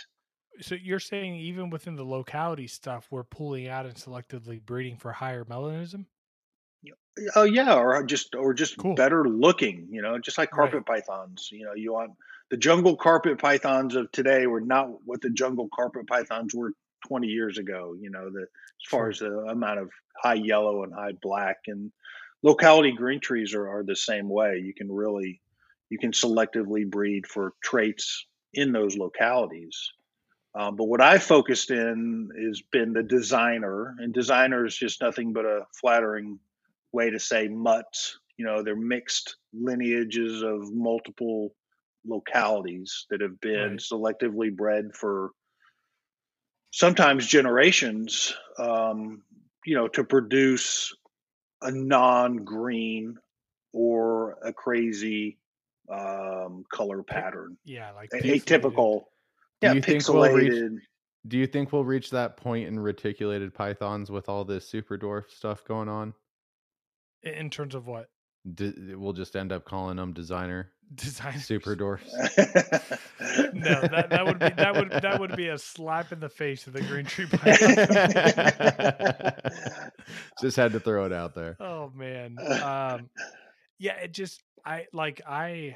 So 0.60 0.74
you're 0.74 1.00
saying 1.00 1.36
even 1.36 1.70
within 1.70 1.96
the 1.96 2.04
locality 2.04 2.66
stuff 2.66 3.08
we're 3.10 3.24
pulling 3.24 3.68
out 3.68 3.86
and 3.86 3.96
selectively 3.96 4.64
breeding 4.64 4.96
for 4.96 5.12
higher 5.12 5.44
melanism 5.44 6.06
Oh 7.36 7.44
yeah, 7.44 7.74
or 7.74 8.02
just 8.04 8.34
or 8.34 8.52
just 8.54 8.76
Cool. 8.78 8.96
better 8.96 9.24
looking, 9.28 9.88
you 9.90 10.02
know, 10.02 10.18
just 10.18 10.36
like 10.36 10.50
Right. 10.52 10.74
carpet 10.74 10.84
pythons. 10.84 11.48
You 11.52 11.64
know, 11.66 11.74
you 11.74 11.92
want 11.92 12.12
the 12.50 12.56
jungle 12.56 12.96
carpet 12.96 13.38
pythons 13.38 13.94
of 13.94 14.10
today 14.10 14.46
were 14.46 14.60
not 14.60 14.88
what 15.06 15.20
the 15.20 15.30
jungle 15.30 15.68
carpet 15.72 16.06
pythons 16.08 16.54
were 16.54 16.72
20 17.06 17.28
years 17.28 17.56
ago. 17.56 17.94
You 17.98 18.10
know, 18.10 18.30
the 18.30 18.42
as 18.42 18.90
far 18.90 19.08
as 19.10 19.20
the 19.20 19.30
amount 19.30 19.78
of 19.80 19.90
high 20.20 20.34
yellow 20.34 20.82
and 20.82 20.92
high 20.92 21.12
black 21.22 21.58
and 21.68 21.92
locality 22.42 22.92
green 22.92 23.20
trees 23.20 23.54
are, 23.54 23.68
are 23.68 23.84
the 23.84 23.96
same 23.96 24.28
way. 24.28 24.58
You 24.58 24.74
can 24.74 24.90
really 24.90 25.40
you 25.90 25.98
can 25.98 26.10
selectively 26.10 26.88
breed 26.88 27.26
for 27.28 27.54
traits 27.62 28.26
in 28.52 28.72
those 28.72 28.96
localities. 28.96 29.92
Um, 30.54 30.76
but 30.76 30.84
what 30.84 31.00
I 31.00 31.18
focused 31.18 31.70
in 31.70 32.30
has 32.48 32.62
been 32.62 32.92
the 32.92 33.02
designer, 33.02 33.96
and 33.98 34.14
designer 34.14 34.64
is 34.64 34.76
just 34.76 35.00
nothing 35.00 35.32
but 35.32 35.44
a 35.44 35.66
flattering 35.72 36.38
way 36.92 37.10
to 37.10 37.18
say 37.18 37.48
mutts. 37.48 38.18
You 38.36 38.46
know, 38.46 38.62
they're 38.62 38.76
mixed 38.76 39.36
lineages 39.52 40.42
of 40.42 40.72
multiple 40.72 41.54
localities 42.04 43.06
that 43.10 43.20
have 43.20 43.40
been 43.40 43.70
Right. 43.70 43.78
selectively 43.80 44.54
bred 44.54 44.94
for 44.94 45.30
sometimes 46.70 47.26
generations. 47.26 48.34
Um, 48.58 49.22
you 49.64 49.74
know, 49.74 49.88
to 49.88 50.04
produce 50.04 50.94
a 51.62 51.72
non-green 51.72 53.16
or 53.72 54.38
a 54.42 54.52
crazy 54.52 55.38
um, 55.88 56.64
color 56.70 57.02
pattern, 57.02 57.56
yeah 57.64 57.90
like 57.92 58.10
atypical. 58.10 59.04
Do 59.64 59.68
Yeah, 59.70 59.74
you 59.74 59.80
think 59.82 60.08
we'll 60.08 60.30
reach- 60.32 60.82
Do 61.26 61.38
you 61.38 61.46
think 61.46 61.72
we'll 61.72 61.84
reach 61.84 62.10
that 62.10 62.36
point 62.36 62.68
in 62.68 62.78
reticulated 62.78 63.54
pythons 63.54 64.10
with 64.10 64.28
all 64.28 64.44
this 64.44 64.68
super 64.68 64.98
dwarf 64.98 65.30
stuff 65.30 65.64
going 65.64 65.88
on? 65.88 66.12
In 67.22 67.48
terms 67.48 67.74
of 67.74 67.86
what 67.86 68.10
D- 68.52 68.94
we'll 68.94 69.14
just 69.14 69.34
end 69.36 69.50
up 69.52 69.64
calling 69.64 69.96
them 69.96 70.12
designer 70.12 70.70
designer 70.94 71.38
super 71.40 71.74
dwarfs. 71.74 72.12
no 73.54 73.80
that, 73.80 74.08
that 74.10 74.26
would 74.26 74.38
be 74.38 74.50
that 74.50 74.74
would 74.74 74.90
that 74.90 75.18
would 75.18 75.34
be 75.34 75.48
a 75.48 75.56
slap 75.56 76.12
in 76.12 76.20
the 76.20 76.28
face 76.28 76.66
of 76.66 76.74
the 76.74 76.82
green 76.82 77.06
tree 77.06 77.24
python 77.32 77.74
just 80.42 80.56
had 80.58 80.72
to 80.72 80.80
throw 80.80 81.06
it 81.06 81.12
out 81.12 81.34
there. 81.34 81.56
oh 81.58 81.90
man 81.94 82.36
um 82.62 83.08
yeah 83.78 83.94
it 83.96 84.12
just 84.12 84.42
i 84.66 84.84
like 84.92 85.22
i 85.26 85.74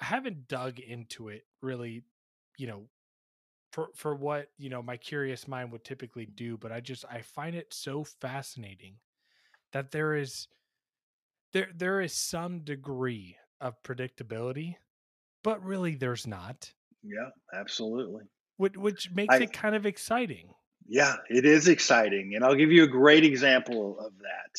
I 0.00 0.04
haven't 0.06 0.48
dug 0.48 0.80
into 0.80 1.28
it 1.28 1.42
really, 1.62 2.02
you 2.58 2.66
know, 2.66 2.88
for 3.74 3.88
for 3.96 4.14
what 4.14 4.46
you 4.56 4.70
know 4.70 4.80
my 4.82 4.96
curious 4.96 5.48
mind 5.48 5.72
would 5.72 5.84
typically 5.84 6.26
do. 6.26 6.56
But 6.56 6.70
I 6.70 6.80
just 6.80 7.04
I 7.10 7.22
find 7.22 7.56
it 7.56 7.74
so 7.74 8.04
fascinating 8.04 8.94
that 9.72 9.90
there 9.90 10.14
is 10.14 10.46
there 11.52 11.68
there 11.74 12.00
is 12.00 12.12
some 12.12 12.60
degree 12.60 13.36
of 13.60 13.82
predictability, 13.82 14.76
but 15.42 15.62
really 15.64 15.96
there's 15.96 16.26
not. 16.26 16.72
Yeah, 17.02 17.30
absolutely. 17.52 18.22
Which 18.58 18.76
which 18.76 19.10
makes 19.10 19.34
I- 19.34 19.38
it 19.42 19.52
kind 19.52 19.74
of 19.74 19.86
exciting. 19.86 20.54
Yeah, 20.86 21.16
it 21.30 21.44
is 21.46 21.66
exciting. 21.66 22.34
And 22.34 22.44
I'll 22.44 22.54
give 22.54 22.70
you 22.70 22.84
a 22.84 22.88
great 22.88 23.24
example 23.24 23.98
of 23.98 24.12
that. 24.18 24.52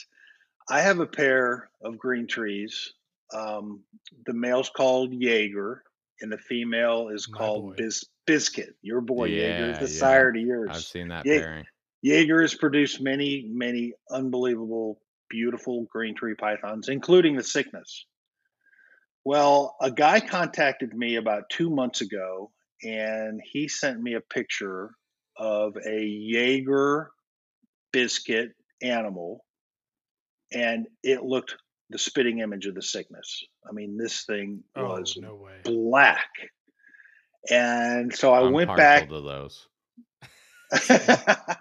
I 0.68 0.82
have 0.82 1.00
a 1.00 1.06
pair 1.06 1.70
of 1.84 2.00
green 2.00 2.26
trees. 2.28 2.94
Um, 3.32 3.84
the 4.26 4.34
male's 4.34 4.72
called 4.76 5.14
Jaeger, 5.14 5.84
and 6.22 6.32
the 6.32 6.40
female 6.40 7.10
is 7.10 7.30
My 7.30 7.38
called 7.38 7.64
boy. 7.70 7.76
Bis- 7.78 8.04
Biscuit. 8.26 8.76
Your 8.82 9.02
boy 9.02 9.26
Jaeger 9.26 9.72
is 9.72 9.80
the 9.80 9.94
yeah. 9.94 10.00
sire 10.00 10.32
to 10.32 10.40
yours. 10.40 10.70
I've 10.72 10.84
seen 10.84 11.10
that 11.10 11.26
Yeah. 11.26 11.40
pairing. 11.40 11.66
Jaeger 12.02 12.42
has 12.42 12.54
produced 12.54 13.02
many, 13.02 13.48
many 13.50 13.94
unbelievable, 14.12 15.02
beautiful 15.30 15.86
green 15.92 16.16
tree 16.16 16.36
pythons, 16.36 16.88
including 16.90 17.36
the 17.36 17.44
sickness. 17.44 18.06
Well, 19.24 19.76
a 19.82 19.90
guy 19.90 20.20
contacted 20.20 20.94
me 20.94 21.16
about 21.16 21.50
two 21.50 21.70
months 21.70 22.02
ago, 22.02 22.52
and 22.84 23.42
he 23.44 23.68
sent 23.68 24.00
me 24.02 24.14
a 24.14 24.22
picture 24.22 24.92
of 25.38 25.76
a 25.78 26.06
Jaeger 26.06 27.10
biscuit 27.92 28.52
animal, 28.84 29.44
and 30.52 30.88
it 31.02 31.24
looked 31.24 31.56
the 31.90 31.98
spitting 31.98 32.40
image 32.40 32.68
of 32.68 32.76
the 32.76 32.82
sickness. 32.82 33.44
I 33.68 33.72
mean, 33.72 33.98
this 33.98 34.26
thing 34.26 34.64
Oh 34.76 34.90
was 34.90 35.18
no 35.18 35.36
way! 35.36 35.62
black. 35.64 36.30
And 37.50 38.14
so 38.14 38.34
I 38.34 38.46
I'm 38.46 38.54
went 38.54 38.76
back 38.76 39.10
to 39.10 39.22
those. 39.22 39.68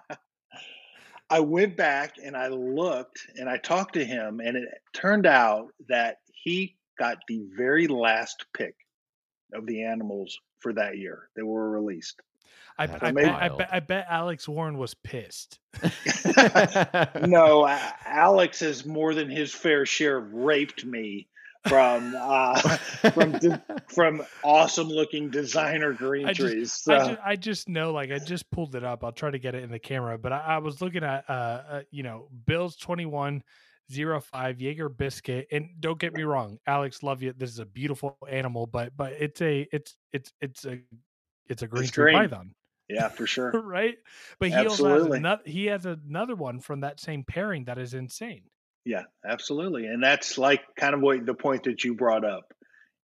I 1.31 1.41
went 1.41 1.77
back 1.77 2.17
and 2.23 2.37
I 2.37 2.49
looked 2.49 3.27
and 3.37 3.49
I 3.49 3.57
talked 3.59 3.95
to 3.95 4.05
him, 4.05 4.41
and 4.41 4.57
it 4.57 4.69
turned 4.93 5.27
out 5.27 5.69
that 5.89 6.19
he 6.33 6.77
got 6.99 7.19
the 7.29 7.43
very 7.57 7.87
last 7.87 8.45
pick 8.57 8.75
of 9.53 9.67
the 9.67 9.85
animals 9.85 10.39
for 10.61 10.73
that 10.75 10.99
year 10.99 11.29
that 11.37 11.45
were 11.45 11.71
released. 11.71 12.21
I, 12.77 12.87
That's 12.87 13.05
I, 13.05 13.13
bet, 13.13 13.25
I 13.27 13.49
bet 13.49 13.69
I 13.73 13.81
bet 13.81 14.07
Alex 14.09 14.49
Warren 14.49 14.79
was 14.79 14.95
pissed. 14.95 15.61
no, 17.21 17.67
A- 17.67 17.95
Alex 18.05 18.61
has 18.61 18.85
more 18.85 19.15
than 19.15 19.31
his 19.31 19.55
fair 19.55 19.87
share 19.87 20.19
of 20.19 20.33
raped 20.33 20.85
me 20.85 21.29
from 21.69 22.15
uh, 22.19 22.61
from 23.13 23.33
de- 23.33 23.63
from 23.89 24.23
awesome 24.43 24.89
looking 24.89 25.31
designer 25.31 25.93
green 25.93 26.27
I 26.27 26.33
just- 26.33 26.53
trees. 26.53 26.85
I, 26.89 26.99
So, 26.99 27.09
just, 27.09 27.21
I 27.25 27.37
just 27.37 27.69
know, 27.69 27.93
like, 27.93 28.11
I 28.11 28.19
just 28.19 28.51
pulled 28.51 28.75
it 28.75 28.85
up. 28.85 29.05
I'll 29.05 29.13
try 29.13 29.31
to 29.31 29.39
get 29.39 29.55
it 29.55 29.63
in 29.65 29.71
the 29.71 29.79
camera, 29.79 30.19
but 30.19 30.33
I, 30.33 30.41
I 30.41 30.59
was 30.59 30.81
looking 30.83 31.05
at, 31.05 31.25
uh, 31.29 31.33
uh, 31.33 31.81
you 31.91 32.03
know, 32.03 32.29
Bill's 32.47 32.77
twenty 32.77 33.07
one 33.07 33.43
zero 33.93 34.21
five 34.21 34.61
Jaeger 34.61 34.89
biscuit, 34.89 35.47
and 35.53 35.69
don't 35.81 35.99
get 35.99 36.15
me 36.15 36.23
wrong, 36.23 36.59
Alex, 36.67 37.03
love 37.03 37.23
you. 37.23 37.33
This 37.37 37.51
is 37.51 37.59
a 37.59 37.67
beautiful 37.67 38.17
animal, 38.29 38.67
but 38.67 38.97
but 38.97 39.13
it's 39.13 39.41
a 39.41 39.67
it's 39.73 39.95
it's 40.13 40.33
it's 40.41 40.65
a 40.65 40.79
it's 41.49 41.63
a 41.63 41.67
green 41.67 41.83
It's 41.85 41.93
tree 41.93 42.13
green. 42.13 42.17
python, 42.29 42.55
yeah, 42.89 43.09
for 43.09 43.27
sure. 43.27 43.51
right? 43.63 43.97
But 44.39 44.49
he 44.51 44.55
also 44.57 44.89
has 44.89 45.05
another. 45.07 45.43
He 45.45 45.67
has 45.67 45.85
another 45.87 46.35
one 46.35 46.61
from 46.61 46.81
that 46.81 47.01
same 47.01 47.25
pairing 47.25 47.65
that 47.65 47.79
is 47.79 47.93
insane. 47.95 48.45
Yeah, 48.85 49.05
absolutely. 49.27 49.87
And 49.87 50.03
that's 50.03 50.37
like 50.37 50.63
kind 50.77 50.95
of 50.95 51.01
what 51.01 51.25
the 51.25 51.35
point 51.35 51.65
that 51.65 51.85
you 51.85 51.95
brought 51.95 52.25
up. 52.25 52.53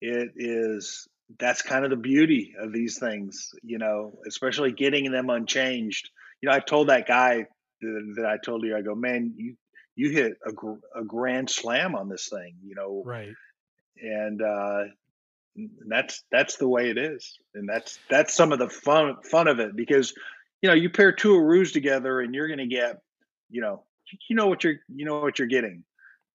It 0.02 0.32
is 0.36 1.08
that's 1.40 1.62
kind 1.62 1.84
of 1.84 1.92
the 1.92 1.98
beauty 1.98 2.56
of 2.60 2.72
these 2.72 3.00
things, 3.00 3.54
you 3.64 3.78
know, 3.78 4.14
especially 4.28 4.72
getting 4.72 5.12
them 5.12 5.30
unchanged. 5.30 6.10
You 6.42 6.50
know, 6.50 6.56
I 6.56 6.60
told 6.60 6.90
that 6.90 7.08
guy 7.08 7.48
that, 7.82 8.14
that 8.16 8.26
I 8.26 8.38
told 8.38 8.64
you, 8.64 8.76
I 8.78 8.82
go, 8.82 8.96
man, 8.96 9.34
you 9.36 9.56
you 9.96 10.12
hit 10.12 10.38
a, 10.46 10.52
gr- 10.52 10.74
a 10.96 11.04
grand 11.04 11.50
slam 11.50 11.96
on 11.96 12.08
this 12.08 12.30
thing, 12.30 12.56
you 12.64 12.76
know, 12.76 13.02
Right. 13.04 13.34
and 14.00 14.42
uh, 14.42 14.84
that's 15.88 16.24
that's 16.32 16.58
the 16.58 16.68
way 16.68 16.90
it 16.92 16.98
is, 16.98 17.40
and 17.56 17.68
that's 17.68 17.98
that's 18.10 18.34
some 18.34 18.52
of 18.52 18.60
the 18.60 18.70
fun 18.70 19.18
fun 19.24 19.48
of 19.48 19.60
it 19.60 19.76
because 19.76 20.14
you 20.62 20.70
know 20.70 20.76
you 20.76 20.90
pair 20.92 21.12
two 21.12 21.34
Arus 21.34 21.74
together 21.74 22.22
and 22.22 22.36
you're 22.36 22.48
going 22.48 22.60
to 22.60 22.68
get 22.68 23.02
you 23.50 23.62
know 23.62 23.84
you 24.30 24.36
know 24.36 24.48
what 24.48 24.64
you're 24.64 24.76
you 24.88 25.06
know 25.06 25.20
what 25.20 25.40
you're 25.40 25.48
getting. 25.48 25.84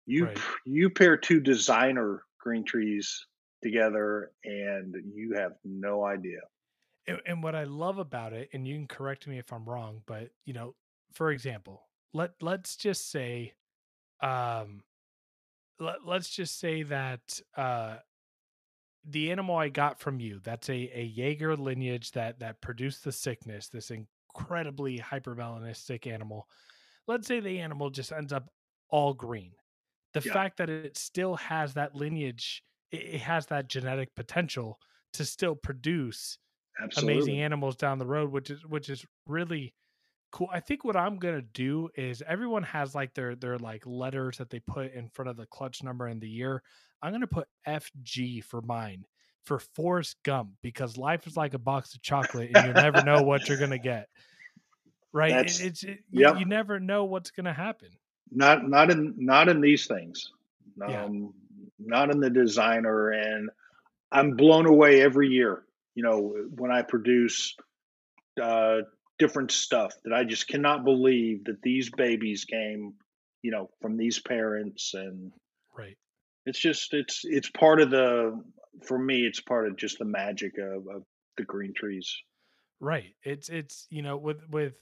You 0.07 0.27
Right. 0.27 0.39
you 0.66 0.90
pair 0.90 1.16
two 1.16 1.40
designer 1.40 2.24
green 2.40 2.65
trees 2.65 3.27
together 3.62 4.32
and 4.44 4.97
you 5.15 5.35
have 5.35 5.53
no 5.65 6.05
idea. 6.05 6.40
and, 7.07 7.20
and 7.27 7.43
what 7.43 7.55
I 7.55 7.65
love 7.65 7.99
about 7.99 8.32
it, 8.32 8.51
and 8.53 8.66
you 8.66 8.74
can 8.74 8.89
correct 8.89 9.27
me 9.27 9.39
if 9.39 9.53
I'm 9.53 9.65
wrong, 9.65 10.03
but 10.07 10.31
you 10.44 10.53
know, 10.53 10.74
for 11.12 11.31
example, 11.31 11.82
let 12.12 12.32
let's 12.40 12.77
just 12.77 13.11
say, 13.11 13.55
um, 14.20 14.82
let, 15.78 16.05
let's 16.05 16.31
just 16.31 16.59
say 16.59 16.82
that 16.85 17.40
uh, 17.57 17.97
the 19.05 19.31
animal 19.31 19.57
I 19.57 19.69
got 19.69 20.01
from 20.01 20.20
you, 20.20 20.40
that's 20.43 20.69
a 20.69 20.90
a 20.94 21.05
Jaeger 21.05 21.57
lineage 21.57 22.12
that 22.12 22.40
that 22.40 22.61
produced 22.61 23.05
the 23.05 23.12
sickness, 23.12 23.69
this 23.69 23.90
incredibly 23.90 24.99
hypermelanistic 24.99 26.07
animal. 26.07 26.49
Let's 27.07 27.27
say 27.27 27.41
the 27.41 27.61
animal 27.61 27.91
just 27.91 28.12
ends 28.12 28.33
up 28.33 28.49
all 28.89 29.15
green. 29.15 29.55
The 30.15 30.20
Yeah. 30.24 30.33
fact 30.33 30.59
that 30.59 30.70
it 30.70 30.97
still 30.99 31.37
has 31.37 31.74
that 31.74 31.95
lineage, 31.95 32.62
it, 32.91 33.20
has 33.20 33.47
that 33.47 33.69
genetic 33.69 34.15
potential 34.15 34.79
to 35.15 35.24
still 35.24 35.57
produce 35.57 36.39
Absolutely. 36.79 37.37
amazing 37.37 37.41
animals 37.41 37.77
down 37.77 37.99
the 37.99 38.07
road 38.07 38.31
which 38.31 38.51
is 38.51 38.66
which 38.66 38.91
is 38.91 39.05
really 39.27 39.74
cool 40.33 40.49
i 40.53 40.61
think 40.61 40.85
what 40.85 40.97
i'm 40.97 41.19
gonna 41.19 41.43
do 41.43 41.89
is 41.97 42.23
everyone 42.23 42.62
has 42.62 42.95
like 42.95 43.15
their 43.15 43.37
their 43.37 43.59
like 43.59 43.87
letters 43.87 44.39
that 44.39 44.51
they 44.51 44.61
put 44.61 44.93
in 44.93 45.09
front 45.09 45.29
of 45.29 45.37
the 45.37 45.47
clutch 45.47 45.83
number 45.83 46.07
and 46.07 46.20
the 46.20 46.29
year 46.29 46.62
i'm 47.03 47.12
gonna 47.12 47.27
put 47.27 47.49
fg 47.66 48.43
for 48.45 48.62
mine 48.62 49.05
for 49.45 49.59
forrest 49.59 50.16
gump 50.24 50.53
because 50.62 50.97
life 50.97 51.27
is 51.27 51.37
like 51.37 51.55
a 51.55 51.59
box 51.59 51.95
of 51.95 52.03
chocolate 52.03 52.51
and 52.51 52.62
you 52.65 52.74
never 52.74 53.03
know 53.03 53.23
what 53.23 53.49
you're 53.49 53.59
gonna 53.59 53.79
get 53.79 54.09
right 55.12 55.30
That's- 55.32 55.60
it's 55.60 55.82
it, 55.84 56.01
you, 56.10 56.22
yep. 56.22 56.39
you 56.39 56.44
never 56.44 56.80
know 56.80 57.05
what's 57.05 57.30
gonna 57.30 57.52
happen 57.52 57.89
not 58.30 58.68
not 58.68 58.90
in 58.90 59.14
not 59.18 59.48
in 59.48 59.60
these 59.60 59.86
things 59.86 60.32
um 60.82 60.90
Yeah. 60.90 61.09
not 61.78 62.10
in 62.10 62.20
the 62.20 62.30
designer 62.30 63.10
and 63.10 63.51
i'm 64.10 64.36
blown 64.36 64.66
away 64.66 65.02
every 65.02 65.28
year 65.28 65.64
you 65.94 66.02
know 66.02 66.34
when 66.56 66.70
i 66.70 66.82
produce 66.82 67.55
uh 68.40 68.78
different 69.18 69.51
stuff 69.51 69.93
that 70.05 70.12
i 70.14 70.24
just 70.24 70.48
cannot 70.48 70.84
believe 70.84 71.44
that 71.44 71.60
these 71.62 71.90
babies 71.90 72.44
came 72.44 72.94
you 73.43 73.51
know 73.51 73.68
from 73.80 73.97
these 73.97 74.18
parents 74.18 74.94
and 74.94 75.30
right 75.76 75.97
it's 76.47 76.59
just 76.59 76.94
it's 76.94 77.20
it's 77.24 77.51
part 77.51 77.80
of 77.80 77.90
the 77.90 78.43
for 78.86 78.98
me 78.98 79.20
it's 79.26 79.40
part 79.40 79.68
of 79.68 79.76
just 79.76 79.98
the 79.98 80.05
magic 80.05 80.56
of, 80.59 80.89
of 80.89 81.05
the 81.36 81.44
green 81.44 81.72
trees 81.74 82.16
Right. 82.80 83.14
It's 83.22 83.48
it's 83.48 83.86
you 83.90 84.02
know 84.02 84.16
with 84.16 84.40
with 84.51 84.72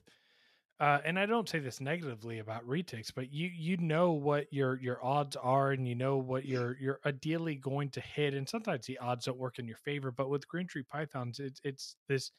uh 0.80 1.00
and 1.04 1.18
I 1.18 1.26
don't 1.26 1.48
say 1.48 1.58
this 1.58 1.80
negatively 1.80 2.38
about 2.38 2.66
retics, 2.66 3.12
but 3.14 3.30
you 3.32 3.48
you 3.48 3.76
know 3.76 4.12
what 4.12 4.52
your 4.52 4.80
your 4.80 5.04
odds 5.04 5.36
are 5.36 5.72
and 5.72 5.86
you 5.86 5.94
know 5.94 6.18
what 6.18 6.46
you're 6.46 6.76
you're 6.78 7.00
ideally 7.06 7.56
going 7.56 7.90
to 7.90 8.00
hit 8.00 8.34
and 8.34 8.48
sometimes 8.48 8.86
the 8.86 8.98
odds 8.98 9.26
don't 9.26 9.38
work 9.38 9.58
in 9.58 9.68
your 9.68 9.76
favor, 9.76 10.10
but 10.10 10.30
with 10.30 10.48
green 10.48 10.66
tree 10.66 10.82
pythons 10.82 11.38
it's 11.40 11.60
it's 11.64 11.96
this 12.08 12.32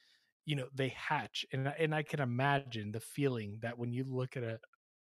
you 0.45 0.55
know 0.55 0.69
they 0.73 0.89
hatch 0.89 1.45
and 1.53 1.69
I- 1.69 1.75
and 1.79 1.93
I 1.95 2.03
can 2.03 2.19
imagine 2.21 2.91
the 2.91 2.99
feeling 3.01 3.59
that 3.61 3.77
when 3.77 3.93
you 3.93 4.03
look 4.05 4.37
at 4.37 4.43
a 4.43 4.59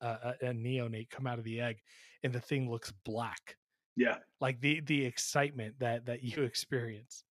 a, 0.01 0.07
a 0.43 0.47
a 0.49 0.53
neonate 0.53 1.11
come 1.11 1.27
out 1.27 1.39
of 1.39 1.45
the 1.45 1.61
egg 1.61 1.81
and 2.23 2.33
the 2.33 2.41
thing 2.41 2.71
looks 2.71 2.93
black. 2.93 3.57
Yeah. 3.97 4.21
Like 4.41 4.61
the 4.61 4.81
the 4.81 5.05
excitement 5.05 5.81
that 5.81 6.07
that 6.07 6.23
you 6.23 6.43
experience 6.45 7.25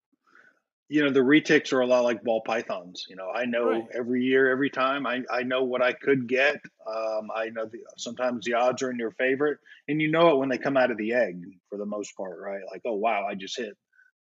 you 0.88 1.02
know 1.02 1.10
the 1.10 1.20
retics 1.20 1.72
are 1.72 1.80
a 1.80 1.86
lot 1.86 2.04
like 2.04 2.22
ball 2.22 2.42
pythons 2.46 3.06
you 3.08 3.16
know 3.16 3.30
i 3.34 3.44
know 3.44 3.68
Right. 3.68 3.84
every 3.94 4.22
year 4.22 4.50
every 4.50 4.70
time 4.70 5.06
i, 5.06 5.22
I 5.30 5.42
know 5.42 5.64
what 5.64 5.82
i 5.82 5.92
could 5.92 6.28
get 6.28 6.56
um, 6.86 7.30
i 7.34 7.48
know 7.48 7.66
the, 7.66 7.78
sometimes 7.96 8.44
the 8.44 8.54
odds 8.54 8.82
are 8.82 8.90
in 8.90 8.98
your 8.98 9.12
favorite 9.12 9.58
and 9.88 10.00
you 10.00 10.10
know 10.10 10.28
it 10.30 10.38
when 10.38 10.48
they 10.48 10.58
come 10.58 10.76
out 10.76 10.90
of 10.90 10.98
the 10.98 11.12
egg 11.12 11.42
for 11.70 11.78
the 11.78 11.86
most 11.86 12.16
part 12.16 12.38
right 12.38 12.60
like 12.70 12.82
oh 12.84 12.94
wow 12.94 13.26
i 13.26 13.34
just 13.34 13.56
hit 13.56 13.76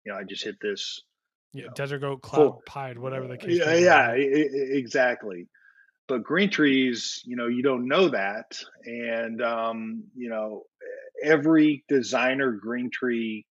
you 0.05 0.11
know 0.11 0.17
i 0.17 0.23
just 0.23 0.43
hit 0.43 0.55
this 0.61 1.01
yeah 1.53 1.63
Yeah. 1.63 1.69
desert 1.75 1.99
goat 1.99 2.21
cloud 2.21 2.65
pied 2.65 2.97
whatever 2.97 3.27
the 3.27 3.37
case 3.37 3.59
yeah 3.59 3.75
yeah 3.75 4.15
e- 4.15 4.49
exactly 4.77 5.47
but 6.07 6.23
green 6.23 6.49
trees 6.49 7.21
you 7.25 7.35
know 7.35 7.47
you 7.47 7.63
don't 7.63 7.87
know 7.87 8.09
that 8.09 8.59
and 8.85 9.41
um, 9.41 10.03
you 10.15 10.29
know 10.29 10.63
every 11.23 11.83
designer 11.87 12.51
green 12.51 12.89
tree 12.89 13.45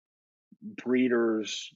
breeders 0.83 1.71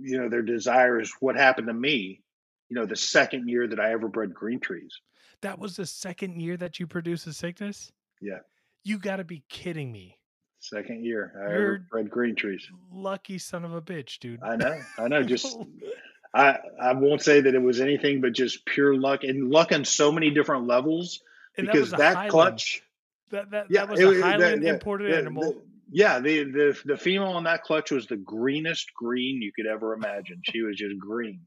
you 0.00 0.18
know 0.18 0.28
their 0.28 0.42
desire 0.42 1.00
is 1.00 1.12
what 1.20 1.36
happened 1.36 1.66
to 1.68 1.74
me 1.74 2.20
you 2.68 2.74
know 2.76 2.86
the 2.86 2.96
second 2.96 3.48
year 3.48 3.66
that 3.66 3.80
i 3.80 3.92
ever 3.92 4.08
bred 4.08 4.32
green 4.34 4.60
trees 4.60 5.00
That 5.42 5.58
was 5.58 5.76
the 5.76 5.86
second 5.86 6.40
year 6.40 6.56
that 6.56 6.78
you 6.80 6.86
produced 6.86 7.24
the 7.24 7.32
sickness? 7.32 7.92
Yeah. 8.20 8.38
You 8.84 8.98
got 8.98 9.16
to 9.16 9.24
be 9.24 9.44
kidding 9.48 9.92
me. 9.92 10.18
Second 10.60 11.04
year 11.04 11.32
I 11.36 11.42
You're- 11.52 11.54
ever 11.54 11.78
bred 11.90 12.10
green 12.10 12.34
trees. 12.34 12.66
Lucky 12.92 13.38
son 13.38 13.64
of 13.64 13.72
a 13.74 13.80
bitch, 13.82 14.18
dude. 14.18 14.42
I 14.42 14.56
know, 14.56 14.80
I 14.98 15.06
know. 15.08 15.22
Just 15.22 15.56
I 16.34 16.58
I 16.80 16.92
won't 16.94 17.22
say 17.22 17.40
that 17.40 17.54
it 17.54 17.62
was 17.62 17.80
anything 17.80 18.20
but 18.20 18.32
just 18.32 18.64
pure 18.66 18.94
luck 18.96 19.22
and 19.24 19.50
luck 19.50 19.70
on 19.72 19.84
so 19.84 20.10
many 20.10 20.30
different 20.30 20.66
levels 20.66 21.22
And 21.56 21.66
because 21.68 21.92
a 21.92 21.96
that, 21.96 22.28
clutch. 22.30 22.82
That 23.30 23.50
that, 23.50 23.66
Yeah, 23.70 23.86
that 23.86 23.90
was 23.90 24.00
it 24.00 24.18
a 24.18 24.22
Highland 24.22 24.62
that- 24.64 24.74
imported 24.74 25.12
animal. 25.14 25.62
Yeah, 25.90 26.20
the, 26.20 26.44
the 26.44 26.78
the 26.84 26.96
female 26.96 27.28
on 27.28 27.44
that 27.44 27.62
clutch 27.62 27.90
was 27.90 28.06
the 28.06 28.16
greenest 28.16 28.92
green 28.94 29.40
you 29.40 29.52
could 29.54 29.66
ever 29.66 29.94
imagine. 29.94 30.40
She 30.44 30.62
was 30.62 30.76
just 30.76 30.98
green. 30.98 31.40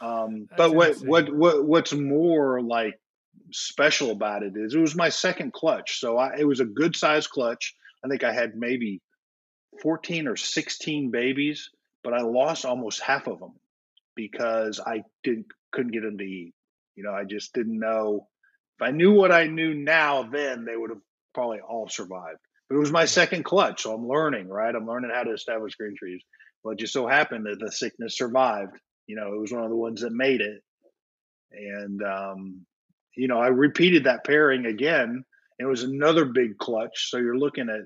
Um, 0.00 0.48
but 0.56 0.74
what 0.74 0.96
what 0.96 1.32
what 1.32 1.64
what's 1.64 1.92
more 1.92 2.60
like 2.60 2.98
special 3.52 4.10
about 4.10 4.42
it 4.42 4.54
is 4.56 4.74
it 4.74 4.80
was 4.80 4.96
my 4.96 5.10
second 5.10 5.52
clutch, 5.52 6.00
so 6.00 6.18
I, 6.18 6.36
it 6.38 6.44
was 6.44 6.60
a 6.60 6.64
good 6.64 6.96
sized 6.96 7.30
clutch. 7.30 7.74
I 8.04 8.08
think 8.08 8.24
I 8.24 8.32
had 8.32 8.56
maybe 8.56 9.00
fourteen 9.80 10.26
or 10.26 10.36
sixteen 10.36 11.10
babies, 11.10 11.70
but 12.02 12.14
I 12.14 12.22
lost 12.22 12.64
almost 12.64 13.00
half 13.00 13.28
of 13.28 13.38
them 13.38 13.52
because 14.16 14.80
I 14.84 15.04
didn't 15.22 15.46
couldn't 15.70 15.92
get 15.92 16.02
them 16.02 16.18
to 16.18 16.24
eat. 16.24 16.54
You 16.96 17.04
know, 17.04 17.12
I 17.12 17.24
just 17.24 17.52
didn't 17.54 17.78
know. 17.78 18.26
If 18.78 18.82
I 18.82 18.90
knew 18.90 19.12
what 19.12 19.30
I 19.30 19.46
knew 19.46 19.74
now, 19.74 20.24
then 20.24 20.64
they 20.64 20.76
would 20.76 20.90
have 20.90 21.00
probably 21.32 21.60
all 21.60 21.88
survived. 21.88 22.40
But 22.72 22.78
it 22.78 22.80
was 22.80 22.90
my 22.90 23.04
second 23.04 23.42
clutch, 23.42 23.82
so 23.82 23.92
I'm 23.92 24.08
learning, 24.08 24.48
right? 24.48 24.74
I'm 24.74 24.86
learning 24.86 25.10
how 25.12 25.24
to 25.24 25.34
establish 25.34 25.74
green 25.74 25.94
trees. 25.94 26.22
Well, 26.64 26.72
it 26.72 26.78
just 26.78 26.94
so 26.94 27.06
happened 27.06 27.44
that 27.44 27.58
the 27.60 27.70
sickness 27.70 28.16
survived. 28.16 28.78
You 29.06 29.16
know, 29.16 29.34
it 29.34 29.38
was 29.38 29.52
one 29.52 29.62
of 29.62 29.68
the 29.68 29.76
ones 29.76 30.00
that 30.00 30.12
made 30.12 30.40
it. 30.40 30.62
And, 31.52 32.02
um, 32.02 32.66
you 33.14 33.28
know, 33.28 33.38
I 33.38 33.48
repeated 33.48 34.04
that 34.04 34.24
pairing 34.24 34.64
again. 34.64 35.22
It 35.58 35.66
was 35.66 35.82
another 35.82 36.24
big 36.24 36.56
clutch. 36.56 37.10
So 37.10 37.18
you're 37.18 37.36
looking 37.36 37.68
at, 37.68 37.80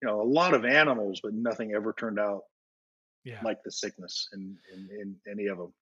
you 0.00 0.08
know, 0.08 0.22
a 0.22 0.24
lot 0.24 0.54
of 0.54 0.64
animals, 0.64 1.20
but 1.22 1.34
nothing 1.34 1.74
ever 1.74 1.92
turned 1.92 2.18
out 2.18 2.44
yeah. 3.24 3.40
like 3.44 3.58
the 3.66 3.70
sickness 3.70 4.30
in, 4.32 4.56
in, 4.72 4.88
in 4.98 5.16
any 5.30 5.48
of 5.48 5.58
them. 5.58 5.74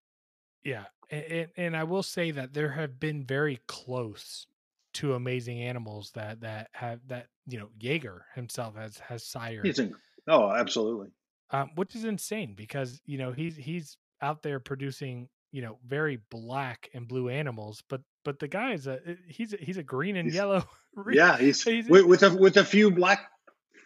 Yeah, 0.65 0.87
and, 1.09 1.47
and 1.57 1.77
I 1.77 1.85
will 1.85 2.03
say 2.03 2.33
that 2.33 2.53
there 2.53 2.73
have 2.73 2.99
been 2.99 3.25
very 3.25 3.61
close 3.69 4.49
to 4.93 5.15
amazing 5.15 5.61
animals 5.63 6.11
that 6.17 6.41
that 6.41 6.69
have 6.73 6.99
that 7.07 7.29
you 7.51 7.59
know 7.59 7.69
Jaeger 7.79 8.25
himself 8.35 8.77
has 8.77 8.99
has 8.99 9.25
sired, 9.27 9.67
He's 9.67 9.79
in, 9.79 9.95
oh, 10.29 10.51
absolutely. 10.51 11.09
um, 11.51 11.71
which 11.75 11.95
is 11.97 12.05
insane 12.05 12.55
because 12.57 13.01
you 13.07 13.19
know 13.19 13.33
he's 13.33 13.57
he's 13.57 13.97
out 14.23 14.43
there 14.43 14.61
producing 14.61 15.29
you 15.53 15.63
know 15.63 15.79
very 15.87 16.21
black 16.31 16.89
and 16.95 17.09
blue 17.09 17.29
animals, 17.29 17.83
but 17.89 18.01
but 18.25 18.39
the 18.39 18.49
guy 18.49 18.73
is 18.75 18.87
a 18.87 18.99
he's 19.27 19.53
a, 19.53 19.57
he's 19.57 19.77
a 19.79 19.83
green 19.83 20.17
and 20.17 20.27
He's- 20.27 20.37
yellow. 20.37 20.65
Yeah, 21.13 21.39
he's 21.39 21.63
he's- 21.63 21.89
with, 21.89 22.05
with 22.07 22.23
a 22.25 22.35
with 22.37 22.57
a 22.57 22.65
few 22.65 22.91
black 22.91 23.21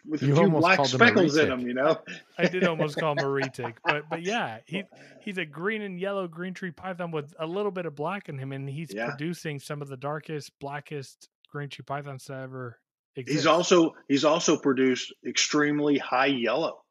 with 0.07 0.21
a 0.23 0.25
You 0.25 0.35
few 0.35 0.49
black 0.49 0.79
him 0.79 0.85
speckles 0.85 1.37
in 1.37 1.49
them. 1.49 1.59
You 1.61 1.73
know, 1.75 1.99
I 2.37 2.47
did 2.47 2.63
almost 2.67 2.97
call 2.97 3.11
him 3.13 3.19
a 3.19 3.23
retic, 3.29 3.75
but 3.83 4.09
but 4.09 4.21
yeah, 4.23 4.57
he 4.65 4.83
he's 5.21 5.37
a 5.37 5.45
green 5.45 5.81
and 5.83 5.99
yellow 5.99 6.27
green 6.27 6.53
tree 6.55 6.71
python 6.71 7.11
with 7.11 7.31
a 7.39 7.45
little 7.45 7.71
bit 7.71 7.85
of 7.85 7.95
black 7.95 8.27
in 8.29 8.37
him, 8.39 8.51
and 8.51 8.67
he's 8.69 8.91
Yeah. 8.93 9.07
producing 9.09 9.59
some 9.59 9.81
of 9.83 9.87
the 9.87 9.97
darkest, 9.97 10.51
blackest 10.59 11.29
green 11.51 11.69
tree 11.69 11.83
pythons 11.85 12.25
to 12.25 12.33
ever 12.33 12.77
exist. 13.15 13.35
he's 13.39 13.45
also 13.47 13.93
he's 14.07 14.25
also 14.25 14.57
produced 14.57 15.13
extremely 15.27 15.97
high 15.97 16.27
yellow. 16.27 16.81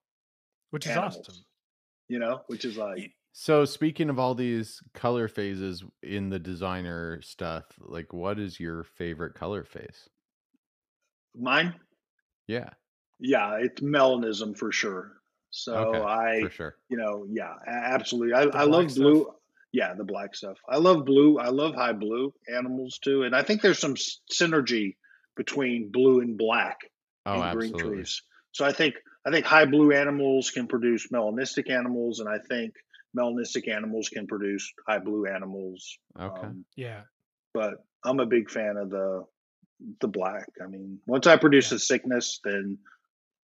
which 0.70 0.86
is 0.86 0.96
awesome. 0.96 1.34
You 2.08 2.18
know, 2.18 2.42
which 2.48 2.64
is 2.64 2.76
like 2.76 3.12
So 3.32 3.64
speaking 3.64 4.10
of 4.10 4.18
all 4.18 4.34
these 4.34 4.80
color 4.94 5.28
phases 5.28 5.82
in 6.02 6.30
the 6.30 6.38
designer 6.38 7.20
stuff, 7.22 7.64
like 7.78 8.12
what 8.12 8.38
is 8.38 8.60
your 8.60 8.84
favorite 8.84 9.34
color 9.34 9.64
phase? 9.64 10.08
mine. 11.34 11.74
Yeah, 12.46 12.70
Yeah, 13.18 13.56
it's 13.60 13.80
melanism 13.80 14.56
for 14.56 14.70
sure. 14.72 15.20
So 15.50 15.74
Okay, 15.74 16.00
I, 16.02 16.40
for 16.40 16.50
sure. 16.50 16.76
you 16.88 16.96
know, 16.96 17.26
yeah, 17.30 17.54
absolutely. 17.66 18.34
I, 18.34 18.46
The 18.46 18.56
I 18.56 18.66
black 18.66 18.88
love 18.88 18.94
blue. 18.94 19.22
stuff? 19.24 19.34
Yeah, 19.72 19.94
the 19.94 20.04
black 20.04 20.34
stuff. 20.34 20.58
I 20.68 20.76
love 20.78 21.04
blue. 21.04 21.38
I 21.38 21.48
love 21.48 21.74
high 21.74 21.92
blue 21.92 22.32
animals 22.54 22.98
too, 23.02 23.22
and 23.24 23.34
I 23.34 23.42
think 23.42 23.62
there's 23.62 23.78
some 23.78 23.94
synergy 24.32 24.96
between 25.36 25.90
blue 25.90 26.20
and 26.20 26.36
black 26.38 26.78
Oh, 27.26 27.42
in 27.42 27.56
green 27.56 27.70
absolutely. 27.72 27.96
trees. 27.98 28.22
So 28.52 28.64
I 28.64 28.72
think 28.72 28.94
I 29.26 29.30
think 29.30 29.46
high 29.46 29.64
blue 29.64 29.92
animals 29.92 30.50
can 30.50 30.66
produce 30.66 31.08
melanistic 31.08 31.70
animals, 31.70 32.20
and 32.20 32.28
I 32.28 32.38
think 32.48 32.74
melanistic 33.16 33.68
animals 33.68 34.08
can 34.10 34.26
produce 34.26 34.70
high 34.86 34.98
blue 34.98 35.26
animals. 35.26 35.98
Okay. 36.20 36.46
Um, 36.46 36.64
Yeah, 36.76 37.02
but 37.54 37.74
I'm 38.04 38.20
a 38.20 38.26
big 38.26 38.50
fan 38.50 38.76
of 38.76 38.90
the 38.90 39.24
the 40.00 40.08
black. 40.08 40.46
I 40.62 40.66
mean, 40.66 40.98
once 41.06 41.26
I 41.26 41.36
produce 41.36 41.72
a 41.72 41.78
sickness, 41.78 42.40
then 42.44 42.78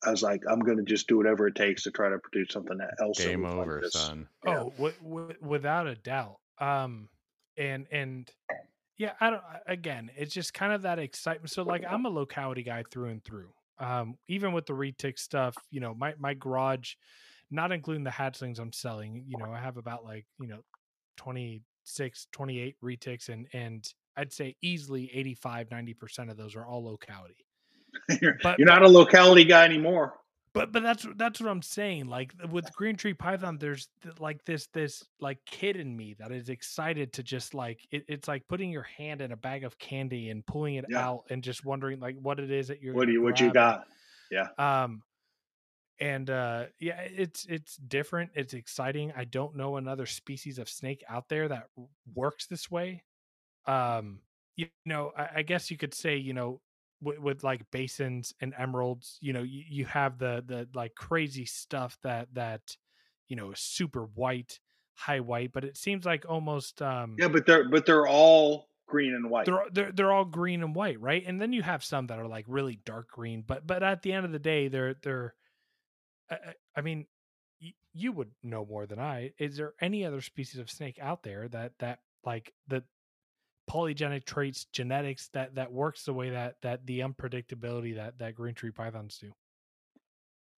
I 0.05 0.11
was 0.11 0.23
like, 0.23 0.43
I'm 0.49 0.61
going 0.61 0.79
to 0.79 0.85
just 0.85 1.09
do 1.09 1.17
whatever 1.17 1.47
it 1.49 1.55
takes 1.55 1.83
to 1.85 1.91
try 1.91 2.09
to 2.09 2.19
produce 2.19 2.53
something 2.53 2.79
that 2.79 2.95
else. 3.01 3.19
that 3.19 3.29
Game 3.29 3.43
looks 3.43 3.55
like 3.55 3.67
over, 3.67 3.83
son. 3.91 4.29
Yeah. 4.47 4.59
Oh, 4.61 4.71
w- 4.77 4.95
w- 5.03 5.35
without 5.41 5.87
a 5.87 5.95
doubt. 5.97 6.39
Um, 6.59 7.09
and 7.57 7.87
and 7.91 8.31
yeah, 9.01 9.13
I 9.19 9.31
don't. 9.31 9.43
Again, 9.67 10.11
it's 10.15 10.35
just 10.35 10.53
kind 10.53 10.75
of 10.75 10.83
that 10.83 10.99
excitement. 10.99 11.51
So, 11.51 11.63
like, 11.63 11.85
I'm 11.89 12.05
a 12.05 12.11
locality 12.11 12.63
guy 12.63 12.85
through 12.91 13.09
and 13.09 13.25
through. 13.25 13.49
Um, 13.79 14.19
even 14.29 14.53
with 14.53 14.67
the 14.67 14.75
retic 14.75 15.19
stuff, 15.19 15.57
you 15.71 15.81
know, 15.81 15.95
my 15.95 16.13
my 16.19 16.35
garage, 16.35 16.97
not 17.51 17.73
including 17.73 18.05
the 18.05 18.11
hatchlings 18.11 18.59
I'm 18.59 18.75
selling, 18.75 19.25
you 19.27 19.39
know, 19.39 19.51
I 19.51 19.59
have 19.59 19.79
about 19.79 20.05
like 20.05 20.27
you 20.39 20.49
know, 20.49 20.61
26, 21.17 22.27
28 22.31 22.77
retics, 22.85 23.31
and 23.31 23.47
and 23.55 23.83
I'd 24.19 24.35
say 24.35 24.55
easily 24.61 25.11
85, 25.15 25.71
90 25.71 25.95
percent 25.95 26.31
of 26.31 26.37
those 26.37 26.55
are 26.55 26.67
all 26.67 26.85
locality. 26.85 27.47
you're, 28.21 28.37
But- 28.43 28.59
you're 28.59 28.69
not 28.69 28.83
a 28.83 28.89
locality 28.89 29.45
guy 29.45 29.65
anymore. 29.65 30.13
But 30.53 30.73
but 30.73 30.83
that's 30.83 31.07
that's 31.17 31.41
what 31.41 31.49
I'm 31.49 31.63
saying. 31.63 32.07
Like 32.07 32.35
with 32.51 32.73
Green 32.75 32.97
Tree 32.97 33.15
Python, 33.15 33.57
there's 33.59 33.89
th- 34.03 34.19
like 34.19 34.45
this 34.45 34.67
this 34.73 35.05
like 35.21 35.39
kid 35.47 35.77
in 35.77 35.97
me 35.97 36.15
that 36.19 36.33
is 36.33 36.49
excited 36.49 37.13
to 37.13 37.23
just 37.23 37.55
like 37.55 37.87
it, 37.93 38.05
it's 38.09 38.27
like 38.27 38.49
putting 38.49 38.71
your 38.71 38.83
hand 38.83 39.21
in 39.21 39.31
a 39.31 39.37
bag 39.37 39.63
of 39.63 39.79
candy 39.79 40.31
and 40.31 40.45
pulling 40.45 40.75
it 40.75 40.87
Yeah. 40.89 41.07
out 41.07 41.25
and 41.31 41.45
just 41.45 41.65
wondering 41.65 42.01
like 42.01 42.17
what 42.21 42.41
it 42.41 42.51
is 42.51 42.67
that 42.67 42.83
you're 42.83 42.95
What 42.95 43.07
do 43.07 43.13
you 43.13 43.23
what 43.23 43.39
you 43.39 43.53
got? 43.53 43.87
Yeah. 44.33 44.49
Um, 44.59 45.03
and 46.01 46.29
uh, 46.31 46.67
yeah, 46.81 47.01
it's 47.03 47.45
it's 47.47 47.77
different. 47.77 48.31
It's 48.35 48.55
exciting. 48.55 49.13
I 49.15 49.25
don't 49.27 49.55
know 49.55 49.77
another 49.77 50.07
species 50.07 50.59
of 50.59 50.69
snake 50.69 51.05
out 51.09 51.29
there 51.29 51.47
that 51.47 51.69
works 52.15 52.47
this 52.47 52.69
way. 52.71 53.05
Um, 53.67 54.21
you 54.57 54.67
know, 54.85 55.13
I, 55.17 55.29
I 55.37 55.43
guess 55.43 55.71
you 55.71 55.77
could 55.77 55.95
say 55.95 56.17
you 56.17 56.33
know 56.33 56.61
with, 57.01 57.19
with 57.19 57.45
like 57.45 57.71
basins 57.71 58.35
and 58.41 58.55
emeralds, 58.59 59.19
you 59.21 59.33
know, 59.33 59.43
you, 59.43 59.65
you 59.69 59.85
have 59.87 60.19
the 60.19 60.43
the 60.47 60.69
like 60.75 60.95
crazy 60.95 61.45
stuff 61.47 61.99
that 62.03 62.33
that 62.35 62.77
you 63.29 63.37
know 63.37 63.53
is 63.53 63.61
super 63.61 64.05
white, 64.05 64.61
high 64.95 65.21
white, 65.21 65.53
but 65.53 65.65
it 65.65 65.77
seems 65.77 66.05
like 66.05 66.25
almost 66.29 66.83
um 66.83 67.17
Yeah, 67.19 67.29
but 67.29 67.47
they're 67.47 67.69
but 67.69 67.87
they're 67.87 68.07
all 68.07 68.69
green 68.87 69.15
and 69.15 69.31
white. 69.31 69.47
they're 69.47 69.67
they're 69.73 69.93
they're 69.93 70.13
all 70.13 70.25
green 70.25 70.63
and 70.63 70.75
white, 70.75 71.01
right? 71.01 71.23
And 71.27 71.41
then 71.41 71.53
you 71.53 71.63
have 71.63 71.85
some 71.85 72.07
that 72.09 72.19
are 72.19 72.29
like 72.29 72.45
really 72.49 72.77
dark 72.77 73.09
green, 73.11 73.43
but 73.43 73.67
but 73.67 73.83
at 73.83 74.03
the 74.03 74.13
end 74.13 74.27
of 74.27 74.33
the 74.33 74.39
day, 74.39 74.69
they're 74.69 74.95
they're. 74.95 75.35
I, 76.31 76.35
I- 76.35 76.55
I 76.77 76.81
mean, 76.83 77.07
y- 77.61 77.75
you 77.93 78.13
would 78.13 78.33
know 78.43 78.65
more 78.65 78.87
than 78.87 78.99
I. 79.01 79.33
Is 79.39 79.57
there 79.57 79.75
any 79.81 80.05
other 80.07 80.21
species 80.23 80.61
of 80.61 80.71
snake 80.71 80.99
out 81.01 81.23
there 81.23 81.49
that 81.49 81.79
that 81.81 82.01
like 82.25 82.55
the 82.69 82.85
polygenic 83.69 84.25
traits, 84.25 84.67
genetics 84.73 85.29
that 85.29 85.55
that 85.57 85.73
works 85.73 86.05
the 86.05 86.13
way 86.15 86.31
that 86.31 86.57
that 86.63 86.87
the 86.87 87.01
unpredictability 87.01 87.97
that 87.97 88.19
that 88.19 88.35
green 88.35 88.55
tree 88.55 88.71
pythons 88.71 89.19
do? 89.19 89.33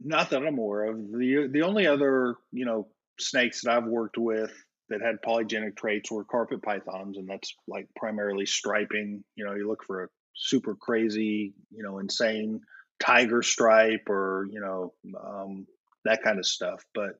Not 0.01 0.31
that 0.31 0.45
I'm 0.45 0.59
aware 0.59 0.85
of. 0.85 1.13
The 1.13 1.49
the 1.51 1.63
only 1.63 1.87
other, 1.87 2.37
you 2.51 2.65
know, 2.65 2.89
snakes 3.21 3.63
that 3.63 3.77
I've 3.77 3.87
worked 3.87 4.19
with 4.19 4.53
that 4.89 5.01
had 5.01 5.23
polygenic 5.23 5.77
traits 5.77 6.11
were 6.11 6.25
carpet 6.25 6.63
pythons, 6.63 7.17
and 7.17 7.29
that's 7.29 7.55
like 7.69 7.89
primarily 7.95 8.47
striping. 8.47 9.25
You 9.37 9.45
know, 9.45 9.55
you 9.55 9.69
look 9.69 9.85
for 9.85 10.05
a 10.05 10.09
super 10.35 10.75
crazy, 10.75 11.55
you 11.71 11.83
know, 11.83 11.99
insane 11.99 12.63
tiger 13.01 13.43
stripe 13.43 14.09
or, 14.09 14.47
you 14.51 14.61
know, 14.61 14.95
um, 15.21 15.67
that 16.05 16.23
kind 16.23 16.39
of 16.39 16.47
stuff. 16.47 16.85
But 16.95 17.19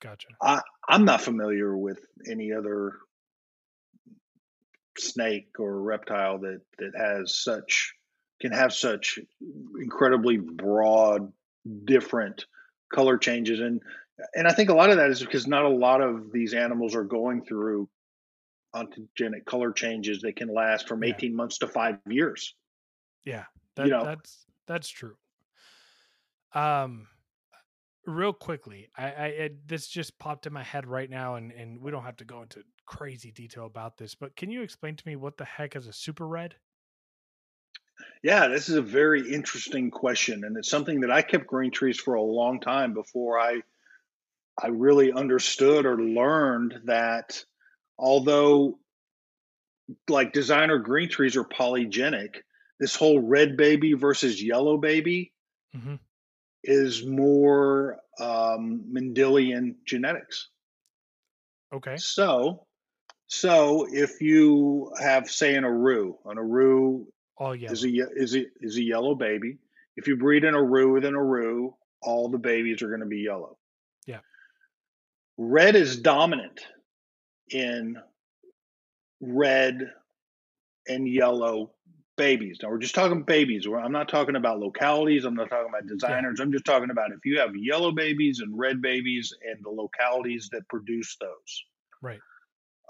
Gotcha. 0.00 0.28
i 0.42 0.60
i'm 0.88 1.04
not 1.04 1.20
familiar 1.20 1.76
with 1.76 2.04
any 2.28 2.52
other 2.52 2.98
snake 4.98 5.48
or 5.58 5.80
reptile 5.80 6.38
that 6.38 6.60
that 6.78 6.92
has 6.96 7.42
such 7.42 7.94
can 8.40 8.52
have 8.52 8.72
such 8.72 9.18
incredibly 9.80 10.36
broad 10.36 11.32
different 11.84 12.46
color 12.92 13.16
changes 13.18 13.60
and 13.60 13.80
and 14.34 14.46
I 14.46 14.52
think 14.52 14.70
a 14.70 14.74
lot 14.74 14.90
of 14.90 14.96
that 14.98 15.10
is 15.10 15.20
because 15.20 15.46
not 15.46 15.64
a 15.64 15.68
lot 15.68 16.00
of 16.00 16.30
these 16.32 16.54
animals 16.54 16.94
are 16.94 17.02
going 17.04 17.44
through 17.44 17.88
ontogenic 18.74 19.44
color 19.44 19.72
changes 19.72 20.20
that 20.22 20.36
can 20.36 20.48
last 20.48 20.86
from 20.86 21.02
Yeah. 21.02 21.14
18 21.14 21.34
months 21.34 21.58
to 21.58 21.66
5 21.66 21.98
years. 22.08 22.54
Yeah, 23.24 23.44
that, 23.76 23.88
know- 23.88 24.04
that's 24.04 24.46
that's 24.66 24.88
true. 24.88 25.16
Um, 26.54 27.08
real 28.06 28.32
quickly, 28.32 28.88
I, 28.96 29.04
I 29.04 29.26
it, 29.26 29.68
this 29.68 29.88
just 29.88 30.18
popped 30.18 30.46
in 30.46 30.52
my 30.52 30.62
head 30.62 30.86
right 30.86 31.10
now, 31.10 31.34
and 31.34 31.50
and 31.52 31.80
we 31.80 31.90
don't 31.90 32.04
have 32.04 32.16
to 32.18 32.24
go 32.24 32.42
into 32.42 32.62
crazy 32.86 33.30
detail 33.32 33.66
about 33.66 33.96
this, 33.96 34.14
but 34.14 34.36
can 34.36 34.50
you 34.50 34.62
explain 34.62 34.96
to 34.96 35.06
me 35.06 35.16
what 35.16 35.36
the 35.36 35.44
heck 35.44 35.76
is 35.76 35.86
a 35.86 35.92
super 35.92 36.26
red? 36.26 36.56
Yeah, 38.22 38.48
this 38.48 38.68
is 38.68 38.74
a 38.76 38.82
very 38.82 39.32
interesting 39.32 39.90
question, 39.90 40.44
and 40.44 40.56
it's 40.56 40.68
something 40.68 41.00
that 41.00 41.12
I 41.12 41.22
kept 41.22 41.46
growing 41.46 41.70
trees 41.70 42.00
for 42.00 42.14
a 42.14 42.22
long 42.22 42.60
time 42.60 42.92
before 42.92 43.38
I 43.38 43.62
I 44.60 44.68
really 44.68 45.12
understood 45.12 45.86
or 45.86 46.00
learned 46.00 46.82
that 46.86 47.44
although 47.98 48.78
like 50.08 50.32
designer 50.32 50.78
green 50.78 51.08
trees 51.08 51.36
are 51.36 51.44
polygenic, 51.44 52.42
this 52.80 52.94
whole 52.96 53.20
red 53.20 53.56
baby 53.56 53.92
versus 53.94 54.42
yellow 54.42 54.76
baby 54.76 55.32
hmm 55.72 55.96
is 56.62 57.04
more 57.04 58.00
um, 58.18 58.84
Mendelian 58.92 59.76
genetics. 59.84 60.48
Okay. 61.72 61.96
So, 61.96 62.66
so 63.26 63.86
if 63.90 64.20
you 64.20 64.92
have, 65.00 65.30
say, 65.30 65.54
an 65.54 65.64
Aru, 65.64 66.16
an 66.26 66.38
Aru 66.38 67.06
All 67.36 67.54
yellow. 67.54 67.72
is 67.72 67.84
a 67.84 67.88
is 67.88 68.36
a 68.36 68.44
is 68.60 68.76
a 68.76 68.82
yellow 68.82 69.14
baby. 69.14 69.58
If 69.96 70.08
you 70.08 70.16
breed 70.16 70.44
an 70.44 70.54
Aru 70.54 70.92
with 70.92 71.04
an 71.04 71.14
Aru, 71.14 71.74
all 72.02 72.28
the 72.28 72.38
babies 72.38 72.82
are 72.82 72.88
going 72.88 73.00
to 73.00 73.06
be 73.06 73.20
yellow. 73.20 73.56
Yeah. 74.06 74.20
Red 75.38 75.76
is 75.76 75.98
dominant 75.98 76.60
in 77.50 77.96
red 79.20 79.90
and 80.88 81.08
yellow 81.08 81.70
babies. 82.16 82.58
Now 82.62 82.70
we're 82.70 82.78
just 82.78 82.94
talking 82.94 83.22
babies. 83.22 83.66
I'm 83.66 83.92
not 83.92 84.08
talking 84.08 84.36
about 84.36 84.60
localities. 84.60 85.24
I'm 85.24 85.34
not 85.34 85.48
talking 85.48 85.68
about 85.68 85.86
designers. 85.86 86.40
I'm 86.40 86.52
just 86.52 86.64
talking 86.64 86.90
about 86.90 87.10
if 87.10 87.24
you 87.24 87.40
have 87.40 87.56
yellow 87.56 87.90
babies 87.90 88.40
and 88.40 88.56
red 88.56 88.82
babies 88.82 89.32
and 89.48 89.64
the 89.64 89.70
localities 89.70 90.48
that 90.52 90.68
produce 90.68 91.16
those. 91.20 91.64
Right. 92.02 92.20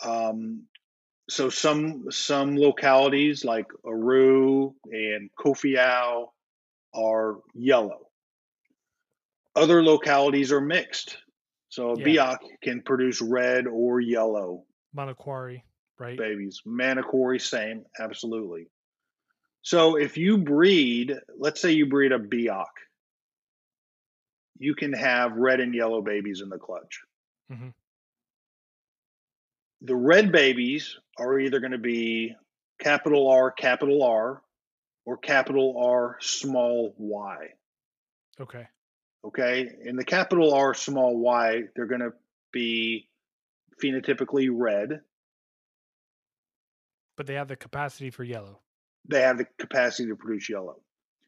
Um, 0.02 0.66
so 1.28 1.48
some 1.48 2.10
some 2.10 2.56
localities 2.56 3.44
like 3.44 3.66
Aru 3.84 4.74
and 4.90 5.30
Kofiau 5.38 6.28
are 6.94 7.38
yellow. 7.54 8.08
Other 9.56 9.82
localities 9.82 10.52
are 10.52 10.60
mixed. 10.60 11.18
So 11.68 11.90
a 11.90 11.98
Yeah. 11.98 12.04
Biak 12.04 12.38
can 12.62 12.82
produce 12.82 13.20
red 13.20 13.66
or 13.66 14.00
yellow 14.00 14.64
Manokwari, 14.94 15.62
right? 15.98 16.18
babies. 16.18 16.62
Manokwari, 16.66 17.40
same, 17.40 17.84
absolutely. 17.98 18.68
So 19.62 19.96
if 19.96 20.16
you 20.18 20.38
breed, 20.38 21.18
let's 21.36 21.60
say 21.60 21.72
you 21.72 21.86
breed 21.86 22.12
a 22.12 22.18
Biak, 22.18 22.66
you 24.58 24.74
can 24.74 24.92
have 24.92 25.32
red 25.32 25.60
and 25.60 25.74
yellow 25.74 26.02
babies 26.02 26.42
in 26.42 26.48
the 26.48 26.58
clutch. 26.58 27.02
Mhm. 27.50 27.74
The 29.84 29.94
red 29.94 30.32
babies 30.32 30.98
are 31.18 31.38
either 31.38 31.60
going 31.60 31.72
to 31.72 31.78
be 31.78 32.34
capital 32.80 33.28
R, 33.28 33.50
capital 33.50 34.02
R, 34.02 34.42
or 35.04 35.18
capital 35.18 35.76
R, 35.78 36.16
small 36.20 36.94
y. 36.96 37.48
Okay. 38.40 38.66
Okay. 39.26 39.70
In 39.84 39.96
the 39.96 40.04
capital 40.04 40.54
R, 40.54 40.72
small 40.72 41.18
y, 41.18 41.64
they're 41.76 41.86
going 41.86 42.00
to 42.00 42.14
be 42.50 43.08
phenotypically 43.82 44.48
red. 44.50 45.00
But 47.18 47.26
they 47.26 47.34
have 47.34 47.48
the 47.48 47.56
capacity 47.56 48.08
for 48.08 48.24
yellow. 48.24 48.60
They 49.06 49.20
have 49.20 49.36
the 49.36 49.46
capacity 49.58 50.08
to 50.08 50.16
produce 50.16 50.48
yellow. 50.48 50.76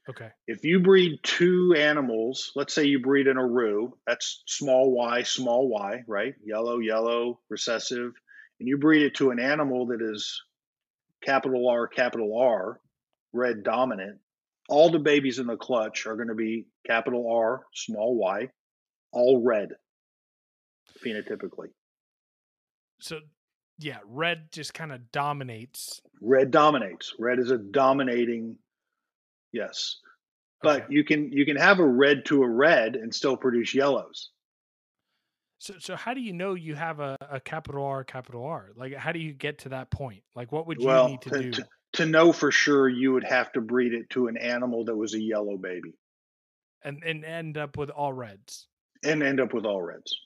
Okay. 0.08 0.30
If 0.46 0.64
you 0.64 0.80
breed 0.80 1.18
two 1.22 1.74
animals, 1.76 2.52
let's 2.54 2.72
say 2.72 2.84
you 2.84 3.00
breed 3.00 3.26
an 3.26 3.36
Aru, 3.36 3.92
that's 4.06 4.42
small 4.46 4.92
y, 4.92 5.24
small 5.24 5.68
y, 5.68 6.04
right? 6.06 6.34
Yellow, 6.42 6.78
yellow, 6.78 7.40
recessive, 7.50 8.12
and 8.60 8.68
you 8.68 8.78
breed 8.78 9.02
it 9.02 9.14
to 9.16 9.30
an 9.30 9.38
animal 9.38 9.86
that 9.86 10.00
is 10.00 10.42
capital 11.24 11.68
R, 11.68 11.86
capital 11.88 12.38
R, 12.38 12.80
red 13.32 13.62
dominant, 13.62 14.18
all 14.68 14.90
the 14.90 14.98
babies 14.98 15.38
in 15.38 15.46
the 15.46 15.56
clutch 15.56 16.06
are 16.06 16.16
going 16.16 16.28
to 16.28 16.34
be 16.34 16.66
capital 16.86 17.30
R, 17.32 17.62
small 17.74 18.16
y, 18.16 18.48
all 19.12 19.42
red 19.44 19.70
phenotypically. 21.04 21.68
So 23.00 23.20
yeah, 23.78 23.98
red 24.06 24.50
just 24.52 24.72
kind 24.74 24.92
of 24.92 25.12
dominates. 25.12 26.00
Red 26.20 26.50
dominates. 26.50 27.14
Red 27.18 27.38
is 27.38 27.50
a 27.50 27.58
dominating, 27.58 28.56
yes. 29.52 29.96
But 30.62 30.84
Okay. 30.84 30.94
you 30.94 31.04
can 31.04 31.30
you 31.30 31.44
can 31.44 31.56
have 31.56 31.78
a 31.78 31.86
red 31.86 32.24
to 32.26 32.42
a 32.42 32.48
red 32.48 32.96
and 32.96 33.14
still 33.14 33.36
produce 33.36 33.74
yellows. 33.74 34.30
So 35.58 35.74
so 35.78 35.96
how 35.96 36.14
do 36.14 36.20
you 36.20 36.32
know 36.32 36.54
you 36.54 36.74
have 36.74 37.00
a, 37.00 37.16
a 37.30 37.40
capital 37.40 37.84
R, 37.84 38.04
capital 38.04 38.44
R? 38.44 38.70
Like 38.76 38.94
how 38.94 39.12
do 39.12 39.18
you 39.18 39.32
get 39.32 39.58
to 39.60 39.70
that 39.70 39.90
point? 39.90 40.22
Like 40.34 40.52
what 40.52 40.66
would 40.66 40.82
you 40.82 40.86
well, 40.88 41.08
need 41.08 41.22
to 41.22 41.30
to, 41.30 41.38
do? 41.38 41.50
to, 41.52 41.66
to 41.94 42.06
know 42.06 42.32
for 42.32 42.50
sure, 42.50 42.88
you 42.88 43.12
would 43.12 43.24
have 43.24 43.52
to 43.52 43.60
breed 43.60 43.94
it 43.94 44.10
to 44.10 44.28
an 44.28 44.36
animal 44.36 44.84
that 44.86 44.96
was 44.96 45.14
a 45.14 45.20
yellow 45.20 45.56
baby 45.56 45.94
and 46.82 47.02
and 47.04 47.24
end 47.24 47.58
up 47.58 47.76
with 47.76 47.90
all 47.90 48.12
reds. 48.12 48.68
and 49.02 49.22
end 49.22 49.40
up 49.40 49.52
with 49.54 49.66
all 49.66 49.82
reds. 49.82 50.18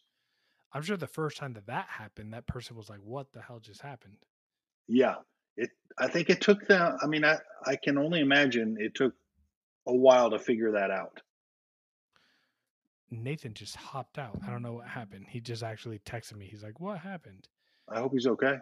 I'm 0.73 0.83
sure 0.83 0.97
the 0.97 1.07
first 1.07 1.37
time 1.39 1.55
that 1.55 1.67
that 1.67 1.87
happened, 1.89 2.33
that 2.33 2.47
person 2.47 2.77
was 2.77 2.89
like, 2.89 3.01
"What 3.03 3.33
the 3.33 3.41
hell 3.43 3.61
just 3.61 3.83
happened?" 3.83 4.19
Yeah, 4.89 5.17
it. 5.57 5.71
I 5.99 6.09
think 6.09 6.31
it 6.31 6.41
took 6.41 6.67
them. 6.67 6.97
I 7.03 7.07
mean, 7.07 7.25
I 7.25 7.39
I 7.67 7.77
can 7.77 7.99
only 7.99 8.21
imagine 8.21 8.77
it 8.79 8.95
took 8.95 9.15
a 9.87 9.95
while 9.95 10.31
to 10.31 10.39
figure 10.39 10.73
that 10.73 10.91
out. 10.91 11.21
Nathan 13.11 13.55
just 13.55 13.77
hopped 13.77 14.19
out. 14.19 14.39
I 14.47 14.51
don't 14.51 14.63
know 14.63 14.75
what 14.75 14.87
happened. 14.87 15.27
He 15.29 15.41
just 15.41 15.63
actually 15.63 15.99
texted 16.01 16.37
me. 16.37 16.47
He's 16.47 16.63
like, 16.63 16.79
"What 16.81 16.99
happened?" 16.99 17.49
I 17.89 17.99
hope 17.99 18.13
he's 18.13 18.27
okay. 18.27 18.59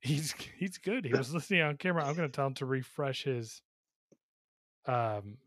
He's 0.00 0.32
he's 0.58 0.78
good. 0.78 1.04
He 1.04 1.12
was 1.16 1.34
listening 1.34 1.62
on 1.62 1.76
camera. 1.76 2.04
I'm 2.06 2.14
going 2.14 2.28
to 2.28 2.34
tell 2.34 2.46
him 2.46 2.54
to 2.54 2.66
refresh 2.66 3.24
his 3.24 3.60
um 4.86 5.38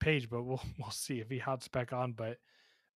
page, 0.00 0.28
but 0.30 0.42
we'll 0.42 0.62
we'll 0.78 0.90
see 0.90 1.20
if 1.20 1.28
he 1.30 1.38
hops 1.38 1.68
back 1.68 1.92
on. 1.92 2.12
But 2.12 2.38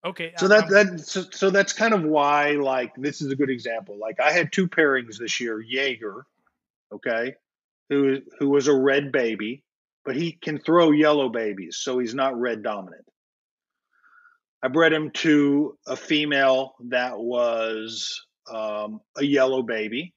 okay, 0.04 0.32
So 0.36 0.46
I- 0.46 0.48
that 0.48 0.64
I'm- 0.64 0.96
that 0.96 1.00
so, 1.00 1.22
so 1.30 1.50
that's 1.50 1.72
kind 1.72 1.94
of 1.94 2.02
why 2.02 2.52
like 2.52 2.94
this 2.96 3.22
is 3.22 3.32
a 3.32 3.36
good 3.36 3.50
example. 3.50 3.98
Like 3.98 4.20
I 4.20 4.32
had 4.32 4.52
two 4.52 4.68
pairings 4.68 5.16
this 5.18 5.40
year, 5.40 5.60
Jaeger, 5.60 6.26
okay, 6.92 7.34
who 7.88 8.18
who 8.38 8.48
was 8.50 8.68
a 8.68 8.74
red 8.74 9.12
baby, 9.12 9.64
but 10.04 10.16
he 10.16 10.32
can 10.32 10.58
throw 10.58 10.90
yellow 10.90 11.28
babies, 11.28 11.76
so 11.78 11.98
he's 11.98 12.14
not 12.14 12.38
red 12.38 12.62
dominant. 12.62 13.04
I 14.62 14.68
bred 14.68 14.92
him 14.92 15.10
to 15.10 15.76
a 15.86 15.96
female 15.96 16.74
that 16.88 17.18
was 17.18 18.20
um, 18.48 19.00
a 19.16 19.24
yellow 19.24 19.62
baby, 19.62 20.14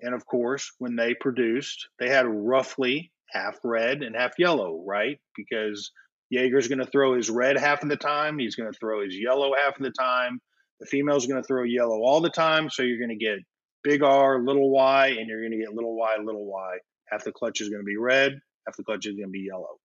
and 0.00 0.14
of 0.14 0.26
course, 0.26 0.72
when 0.78 0.96
they 0.96 1.14
produced, 1.14 1.88
they 1.98 2.08
had 2.08 2.26
roughly 2.26 3.12
half 3.30 3.58
red 3.64 4.02
and 4.02 4.16
half 4.16 4.32
yellow, 4.38 4.82
right? 4.84 5.18
Because 5.36 5.92
Jaeger's 6.30 6.68
going 6.68 6.80
to 6.80 6.90
throw 6.90 7.14
his 7.14 7.30
red 7.30 7.56
half 7.56 7.82
of 7.82 7.88
the 7.88 7.96
time. 7.96 8.38
He's 8.38 8.56
going 8.56 8.72
to 8.72 8.78
throw 8.78 9.04
his 9.04 9.16
yellow 9.16 9.52
half 9.54 9.76
of 9.76 9.82
the 9.82 9.92
time. 9.92 10.40
The 10.80 10.86
female's 10.86 11.26
going 11.26 11.40
to 11.40 11.46
throw 11.46 11.62
yellow 11.62 12.02
all 12.02 12.20
the 12.20 12.30
time. 12.30 12.68
So 12.68 12.82
you're 12.82 12.98
going 12.98 13.16
to 13.16 13.24
get 13.24 13.38
big 13.84 14.02
R, 14.02 14.40
little 14.40 14.70
y, 14.70 15.16
and 15.18 15.28
you're 15.28 15.40
going 15.40 15.52
to 15.52 15.58
get 15.58 15.74
little 15.74 15.96
y, 15.96 16.16
little 16.22 16.44
y. 16.44 16.78
Half 17.08 17.24
the 17.24 17.32
clutch 17.32 17.60
is 17.60 17.68
going 17.68 17.80
to 17.80 17.86
be 17.86 17.96
red, 17.96 18.32
half 18.66 18.76
the 18.76 18.82
clutch 18.82 19.06
is 19.06 19.14
going 19.14 19.28
to 19.28 19.32
be 19.32 19.46
yellow. 19.48 19.78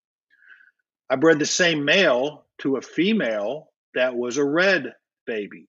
I 1.10 1.18
bred 1.18 1.40
the 1.40 1.46
same 1.46 1.86
male 1.86 2.46
to 2.60 2.78
a 2.78 2.82
female 2.82 3.71
that 3.94 4.16
was 4.16 4.38
a 4.38 4.46
red 4.46 4.94
baby. 5.26 5.68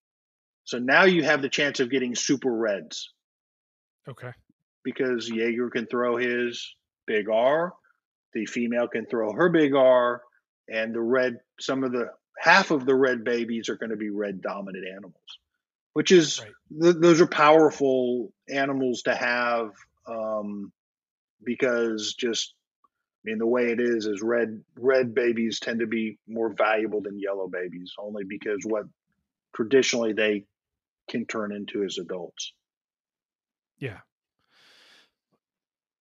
So 0.65 0.79
now 0.79 1.05
you 1.05 1.25
have 1.25 1.43
the 1.43 1.49
chance 1.49 1.81
of 1.81 1.91
getting 1.91 2.15
super 2.15 2.53
reds 2.53 3.11
okay. 4.09 4.31
because 4.85 5.29
Jaeger 5.29 5.71
can 5.71 5.87
throw 5.87 6.17
his 6.17 6.75
big 7.07 7.29
R, 7.29 7.73
the 8.33 8.47
female 8.47 8.89
can 8.89 9.07
throw 9.07 9.33
her 9.33 9.49
big 9.49 9.75
R, 9.75 10.23
and 10.69 10.95
the 10.95 11.01
red, 11.01 11.39
some 11.61 11.85
of 11.85 11.93
the 11.93 12.11
half 12.39 12.71
of 12.71 12.87
the 12.87 12.95
red 12.95 13.25
babies 13.25 13.69
are 13.69 13.77
going 13.77 13.91
to 13.91 13.97
be 13.97 14.11
red 14.11 14.41
dominant 14.41 14.85
animals, 14.87 15.15
which 15.93 16.13
is 16.13 16.41
Right. 16.41 16.53
th- 16.83 16.97
those 17.01 17.21
are 17.21 17.27
powerful 17.27 18.33
animals 18.49 19.03
to 19.03 19.15
have 19.15 19.73
um, 20.07 20.73
because 21.45 22.15
just 22.15 22.55
I 23.25 23.31
mean 23.31 23.39
the 23.39 23.47
way 23.47 23.71
it 23.71 23.81
is 23.81 24.07
is 24.07 24.23
red 24.23 24.65
red 24.77 25.15
babies 25.15 25.61
tend 25.61 25.81
to 25.81 25.87
be 25.87 26.19
more 26.27 26.53
valuable 26.53 27.01
than 27.03 27.21
yellow 27.21 27.49
babies 27.49 27.93
only 27.99 28.25
because 28.25 28.61
what 28.65 28.87
traditionally 29.55 30.13
they 30.15 30.47
can 31.09 31.27
turn 31.27 31.53
into 31.53 31.85
as 31.85 31.99
adults. 31.99 32.53
Yeah. 33.79 34.03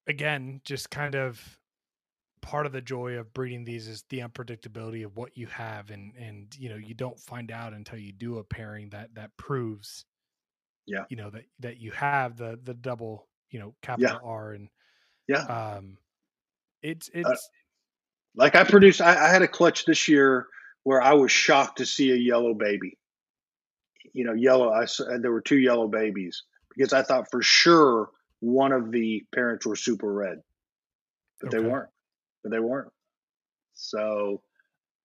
Again, 0.07 0.61
just 0.63 0.89
kind 0.89 1.15
of 1.15 1.59
part 2.41 2.65
of 2.65 2.71
the 2.73 2.81
joy 2.81 3.15
of 3.17 3.33
breeding 3.33 3.65
these 3.65 3.87
is 3.87 4.03
the 4.09 4.19
unpredictability 4.19 5.05
of 5.05 5.17
what 5.17 5.37
you 5.37 5.47
have 5.47 5.91
and 5.91 6.15
and 6.15 6.55
you 6.57 6.69
know 6.69 6.75
you 6.77 6.93
don't 6.95 7.19
find 7.19 7.51
out 7.51 7.73
until 7.73 7.99
you 7.99 8.13
do 8.13 8.39
a 8.39 8.43
pairing 8.43 8.89
that 8.89 9.15
that 9.15 9.35
proves 9.37 10.05
Yeah. 10.85 11.05
you 11.09 11.17
know 11.17 11.29
that 11.29 11.45
that 11.59 11.77
you 11.77 11.91
have 11.91 12.37
the 12.37 12.59
the 12.61 12.73
double 12.73 13.27
you 13.49 13.59
know 13.59 13.75
capital 13.81 14.19
r 14.23 14.51
and 14.53 14.69
Yeah. 15.27 15.47
um 15.47 15.97
it's 16.81 17.09
uh, 17.09 17.29
it's 17.29 17.49
Like 18.35 18.55
I 18.55 18.63
produced, 18.63 19.01
I, 19.01 19.27
I 19.27 19.29
had 19.29 19.41
a 19.41 19.47
clutch 19.47 19.85
this 19.85 20.07
year 20.07 20.47
where 20.83 21.01
I 21.01 21.13
was 21.13 21.31
shocked 21.31 21.77
to 21.77 21.85
see 21.85 22.11
a 22.11 22.15
yellow 22.15 22.53
baby. 22.53 22.97
You 24.13 24.25
know, 24.25 24.33
yellow. 24.33 24.71
I 24.71 24.85
saw, 24.85 25.03
uh, 25.05 25.17
there 25.19 25.31
were 25.31 25.41
two 25.41 25.57
yellow 25.57 25.87
babies 25.87 26.43
because 26.69 26.93
I 26.93 27.03
thought 27.03 27.29
for 27.31 27.41
sure 27.41 28.09
one 28.39 28.71
of 28.71 28.91
the 28.91 29.25
parents 29.33 29.65
were 29.65 29.75
super 29.75 30.11
red, 30.11 30.41
but 31.39 31.51
they 31.51 31.59
weren't. 31.59 31.89
But 32.43 32.51
they 32.51 32.59
weren't. 32.59 32.91
So 33.73 34.41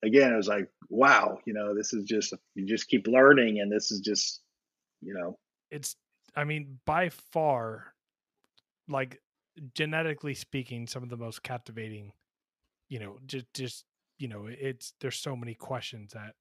again, 0.02 0.32
it 0.32 0.36
was 0.36 0.48
like, 0.48 0.68
wow, 0.88 1.38
you 1.44 1.52
know, 1.52 1.74
this 1.74 1.92
is 1.92 2.04
just 2.04 2.34
you 2.54 2.66
just 2.66 2.88
keep 2.88 3.06
learning, 3.06 3.60
and 3.60 3.70
this 3.70 3.90
is 3.90 4.00
just, 4.00 4.40
you 5.02 5.14
know, 5.14 5.38
it's. 5.70 5.96
I 6.34 6.44
mean, 6.44 6.78
by 6.84 7.08
far, 7.08 7.94
like 8.88 9.20
genetically 9.74 10.34
speaking, 10.34 10.86
some 10.86 11.02
of 11.02 11.08
the 11.08 11.16
most 11.16 11.42
captivating. 11.42 12.12
You 12.88 13.00
know, 13.00 13.18
just 13.26 13.46
just 13.54 13.84
you 14.18 14.28
know, 14.28 14.46
it's 14.48 14.92
there's 15.00 15.18
so 15.18 15.36
many 15.36 15.54
questions 15.54 16.12
that 16.12 16.34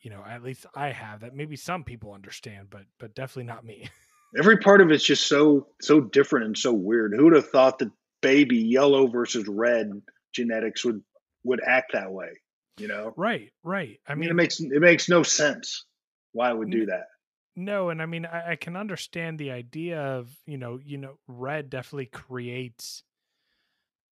you 0.00 0.10
know 0.10 0.22
at 0.24 0.44
least 0.44 0.64
i 0.76 0.92
have 0.92 1.20
that 1.20 1.34
maybe 1.34 1.56
some 1.56 1.82
people 1.82 2.12
understand 2.12 2.68
but 2.70 2.82
but 2.98 3.14
definitely 3.14 3.44
not 3.44 3.64
me. 3.64 3.88
Every 4.38 4.58
part 4.58 4.80
of 4.80 4.90
it's 4.90 5.04
just 5.04 5.26
so 5.26 5.68
so 5.80 6.00
different 6.00 6.46
and 6.46 6.58
so 6.58 6.72
weird. 6.72 7.14
Who 7.14 7.24
would 7.24 7.34
have 7.34 7.48
thought 7.48 7.78
that 7.78 7.90
baby 8.20 8.58
yellow 8.58 9.06
versus 9.06 9.46
red 9.48 9.90
genetics 10.32 10.84
would 10.84 11.02
would 11.44 11.60
act 11.66 11.92
that 11.92 12.12
way 12.12 12.30
you 12.78 12.88
know? 12.88 13.12
Right 13.16 13.50
right. 13.62 13.98
I 14.06 14.14
mean, 14.14 14.30
it 14.30 14.34
makes 14.34 14.60
it 14.60 14.80
makes 14.80 15.08
no 15.08 15.22
sense. 15.22 15.84
Why 16.32 16.50
it 16.50 16.58
would 16.58 16.70
do 16.70 16.86
that 16.86 17.06
no 17.58 17.90
and 17.90 18.00
i 18.00 18.06
mean 18.06 18.24
I, 18.24 18.52
I 18.52 18.56
can 18.56 18.76
understand 18.76 19.38
the 19.38 19.50
idea 19.50 20.00
of 20.00 20.30
you 20.46 20.58
know 20.58 20.78
you 20.82 20.96
know 20.96 21.18
red 21.26 21.70
definitely 21.70 22.06
creates 22.06 23.02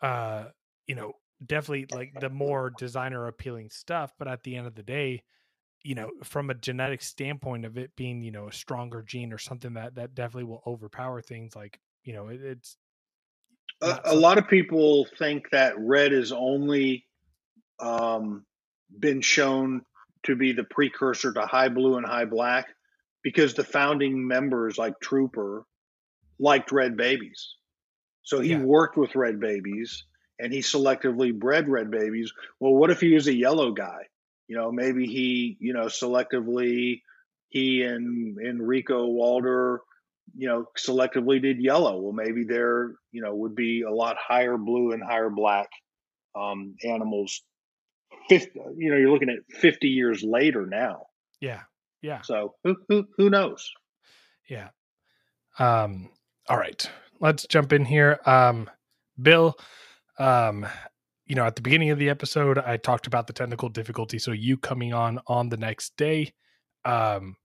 uh 0.03 0.47
you 0.87 0.95
know 0.95 1.13
definitely 1.45 1.87
like 1.91 2.13
the 2.21 2.31
more 2.31 2.73
designer 2.77 3.27
appealing 3.27 3.71
stuff 3.71 4.13
but 4.19 4.29
at 4.29 4.43
the 4.43 4.57
end 4.57 4.67
of 4.67 4.75
the 4.75 4.83
day 4.83 5.23
you 5.83 5.95
know 5.95 6.11
from 6.25 6.51
a 6.51 6.55
genetic 6.55 7.03
standpoint 7.03 7.65
of 7.65 7.79
it 7.79 7.95
being 7.95 8.23
you 8.23 8.33
know 8.33 8.49
a 8.49 8.53
stronger 8.53 9.03
gene 9.03 9.33
or 9.33 9.39
something 9.39 9.75
that 9.75 9.95
that 9.95 10.15
definitely 10.15 10.45
will 10.45 10.63
overpower 10.67 11.23
things 11.23 11.55
like 11.55 11.79
you 12.05 12.13
know 12.13 12.29
it, 12.29 12.41
it's 12.43 12.77
a, 13.83 14.01
a, 14.07 14.15
lot 14.15 14.39
of 14.39 14.49
people 14.49 15.07
think 15.19 15.51
that 15.51 15.75
red 15.79 16.13
is 16.13 16.33
only 16.33 17.05
um, 17.81 18.47
been 18.99 19.21
shown 19.21 19.83
to 20.23 20.35
be 20.35 20.53
the 20.53 20.65
precursor 20.65 21.33
to 21.33 21.43
high 21.43 21.69
blue 21.69 21.97
and 21.97 22.07
high 22.07 22.25
black 22.25 22.67
because 23.27 23.55
the 23.55 23.65
founding 23.65 24.27
members 24.27 24.79
like 24.79 24.95
trooper 25.01 25.65
liked 26.39 26.71
red 26.71 26.97
babies 26.97 27.55
so 28.23 28.41
he 28.41 28.51
yeah. 28.51 28.63
worked 28.63 28.97
with 28.97 29.17
red 29.17 29.41
babies 29.41 30.05
and 30.39 30.53
he 30.53 30.61
selectively 30.61 31.35
bred 31.35 31.69
red 31.69 31.91
babies 31.91 32.33
well 32.61 32.75
what 32.75 32.91
if 32.91 33.01
he 33.01 33.15
was 33.15 33.27
a 33.27 33.35
yellow 33.35 33.73
guy 33.73 34.03
you 34.49 34.57
know, 34.57 34.71
maybe 34.71 35.07
he, 35.07 35.57
you 35.61 35.73
know, 35.73 35.87
selectively 35.87 37.03
he 37.49 37.83
and 37.83 38.39
Enrico 38.39 39.07
Walder, 39.07 39.81
you 40.37 40.49
know, 40.49 40.67
selectively 40.79 41.41
did 41.41 41.61
yellow. 41.61 41.99
Well, 42.01 42.13
maybe 42.13 42.45
there, 42.45 42.95
you 43.13 43.23
know, 43.23 43.35
would 43.35 43.55
be 43.55 43.83
a 43.83 43.91
lot 43.91 44.17
higher 44.19 44.57
blue 44.57 44.93
and 44.93 45.03
higher 45.03 45.31
black 45.31 45.69
um, 46.35 46.77
animals. 46.85 47.43
50, 48.29 48.51
you 48.77 48.91
know, 48.91 48.97
you're 48.97 49.11
looking 49.11 49.31
at 49.31 49.59
50 49.59 49.89
years 49.89 50.23
later 50.23 50.67
now. 50.67 51.07
Yeah. 51.41 51.63
Yeah. 52.03 52.23
So 52.23 52.55
who 52.65 52.77
who 52.89 53.07
who 53.17 53.31
knows? 53.31 53.71
Yeah. 54.49 54.69
Um. 55.59 56.11
All 56.49 56.59
right. 56.59 56.89
Let's 57.21 57.47
jump 57.47 57.73
in 57.73 57.85
here. 57.85 58.21
Um, 58.27 58.71
Bill. 59.21 59.57
Um, 60.19 60.67
you 61.27 61.35
know, 61.35 61.45
at 61.45 61.57
the 61.57 61.63
beginning 61.63 61.91
of 61.91 61.99
the 61.99 62.09
episode, 62.09 62.59
I 62.59 62.77
talked 62.77 63.07
about 63.07 63.27
the 63.27 63.33
technical 63.33 63.69
difficulty. 63.69 64.19
So 64.19 64.31
you 64.31 64.57
coming 64.57 64.93
on 64.93 65.19
on 65.27 65.49
the 65.49 65.57
next 65.57 65.97
day, 65.97 66.35
um, 66.85 67.37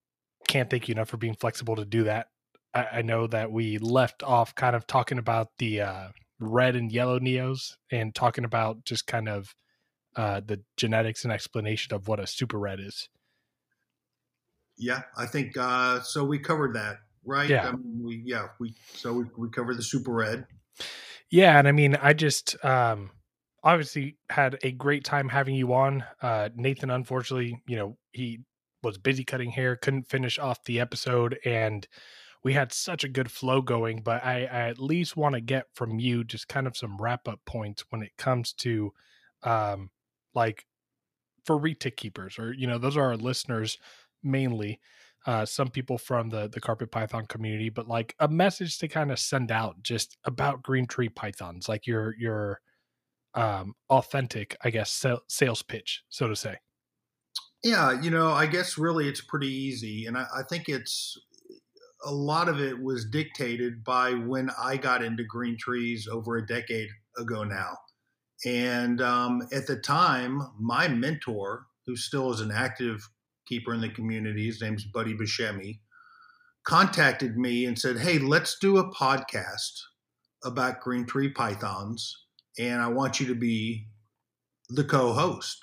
can't 0.48 0.70
thank 0.70 0.88
you 0.88 0.94
enough 0.94 1.10
for 1.10 1.18
being 1.18 1.36
flexible 1.36 1.76
to 1.78 1.86
do 1.86 2.04
that. 2.04 2.28
I, 2.74 2.88
I 2.94 3.02
know 3.02 3.28
that 3.28 3.52
we 3.52 3.80
left 3.80 4.24
off 4.24 4.54
kind 4.54 4.76
of 4.76 4.86
talking 4.86 5.18
about 5.18 5.48
the 5.58 5.82
uh, 5.82 6.08
red 6.40 6.76
and 6.76 6.92
yellow 6.92 7.20
neos 7.20 7.74
and 7.92 8.14
talking 8.14 8.46
about 8.46 8.86
just 8.86 9.08
kind 9.08 9.28
of 9.28 9.56
uh, 10.16 10.42
the 10.46 10.62
genetics 10.78 11.24
and 11.24 11.34
explanation 11.34 11.94
of 11.94 12.08
what 12.08 12.20
a 12.20 12.28
super 12.28 12.60
red 12.60 12.80
is. 12.80 13.10
Yeah, 14.82 15.04
I 15.16 15.28
think 15.28 15.56
uh, 15.58 16.02
so. 16.02 16.24
We 16.24 16.40
covered 16.40 16.74
that, 16.74 16.98
right? 17.24 17.48
Yeah, 17.48 17.70
I 17.70 17.72
mean, 17.74 18.02
we 18.04 18.24
yeah 18.26 18.48
we 18.60 18.74
so 18.96 19.14
we, 19.14 19.26
we 19.38 19.50
covered 19.50 19.78
the 19.78 19.84
super 19.84 20.12
red. 20.12 20.48
Yeah, 21.30 21.60
and 21.60 21.68
I 21.68 21.72
mean, 21.72 21.96
I 22.02 22.14
just 22.14 22.56
um, 22.66 23.12
obviously 23.64 24.18
had 24.32 24.58
a 24.64 24.72
great 24.72 25.06
time 25.06 25.30
having 25.30 25.54
you 25.54 25.74
on. 25.74 26.04
Uh, 26.20 26.50
Nathan, 26.56 26.90
unfortunately, 26.90 27.62
you 27.68 27.78
know, 27.78 27.98
he 28.12 28.40
was 28.82 28.98
busy 28.98 29.24
cutting 29.24 29.52
hair, 29.52 29.76
couldn't 29.76 30.10
finish 30.10 30.40
off 30.40 30.64
the 30.64 30.80
episode, 30.80 31.38
and 31.46 31.88
we 32.44 32.54
had 32.54 32.74
such 32.74 33.04
a 33.04 33.10
good 33.10 33.32
flow 33.32 33.62
going. 33.62 34.02
But 34.02 34.26
I, 34.26 34.46
I 34.46 34.70
at 34.70 34.80
least 34.80 35.16
want 35.16 35.36
to 35.36 35.42
get 35.42 35.68
from 35.76 36.00
you 36.00 36.24
just 36.24 36.48
kind 36.48 36.66
of 36.66 36.76
some 36.76 36.98
wrap 36.98 37.28
up 37.28 37.42
points 37.46 37.86
when 37.92 38.02
it 38.02 38.18
comes 38.18 38.52
to, 38.54 38.94
um, 39.44 39.92
like 40.34 40.66
for 41.46 41.60
retic 41.60 41.98
keepers, 41.98 42.40
or 42.40 42.52
you 42.52 42.66
know, 42.66 42.80
those 42.80 42.98
are 42.98 43.06
our 43.06 43.16
listeners 43.18 43.78
mainly. 44.24 44.80
Uh, 45.28 45.46
some 45.46 45.70
people 45.70 46.00
from 46.00 46.30
the 46.30 46.50
the 46.50 46.60
carpet 46.60 46.90
python 46.92 47.26
community, 47.28 47.70
but 47.70 47.88
like 47.88 48.16
a 48.20 48.28
message 48.28 48.80
to 48.80 48.88
kind 48.88 49.12
of 49.12 49.20
send 49.20 49.52
out 49.52 49.76
just 49.84 50.18
about 50.26 50.64
green 50.64 50.88
tree 50.88 51.10
pythons, 51.10 51.70
like 51.70 51.86
your 51.86 52.16
your 52.18 52.60
um, 53.34 53.74
authentic, 53.90 54.58
I 54.64 54.70
guess, 54.70 55.06
sales 55.28 55.62
pitch, 55.62 56.04
so 56.10 56.28
to 56.28 56.36
say? 56.36 56.58
Yeah, 57.64 58.02
you 58.02 58.10
know, 58.10 58.32
I 58.32 58.48
guess 58.48 58.78
really 58.78 59.08
it's 59.08 59.22
pretty 59.22 59.48
easy. 59.48 60.06
And 60.08 60.18
I, 60.18 60.26
I 60.40 60.44
think 60.50 60.68
it's 60.68 61.18
a 62.04 62.12
lot 62.12 62.50
of 62.50 62.60
it 62.60 62.82
was 62.82 63.06
dictated 63.06 63.84
by 63.84 64.14
when 64.14 64.50
I 64.60 64.78
got 64.78 65.04
into 65.04 65.24
green 65.24 65.58
trees 65.58 66.08
over 66.12 66.38
a 66.38 66.46
decade 66.46 66.90
ago 67.18 67.44
now. 67.44 67.78
And 68.46 69.02
um, 69.02 69.48
at 69.54 69.68
the 69.68 69.76
time, 69.76 70.42
my 70.60 70.88
mentor, 70.88 71.68
who 71.86 71.96
still 71.96 72.32
is 72.32 72.42
an 72.42 72.52
active 72.52 73.08
keeper 73.52 73.74
in 73.74 73.82
the 73.82 73.90
community, 73.90 74.46
his 74.46 74.62
name's 74.62 74.86
Buddy 74.86 75.14
Buscemi, 75.14 75.80
contacted 76.64 77.38
me 77.38 77.66
and 77.66 77.78
said, 77.78 78.00
Hey, 78.00 78.18
let's 78.18 78.58
do 78.60 78.78
a 78.78 78.94
podcast 78.94 79.82
about 80.46 80.80
green 80.80 81.06
tree 81.06 81.30
pythons 81.30 82.16
and 82.58 82.82
I 82.82 82.88
want 82.88 83.20
you 83.20 83.28
to 83.28 83.36
be 83.36 83.88
the 84.70 84.84
co-host. 84.84 85.58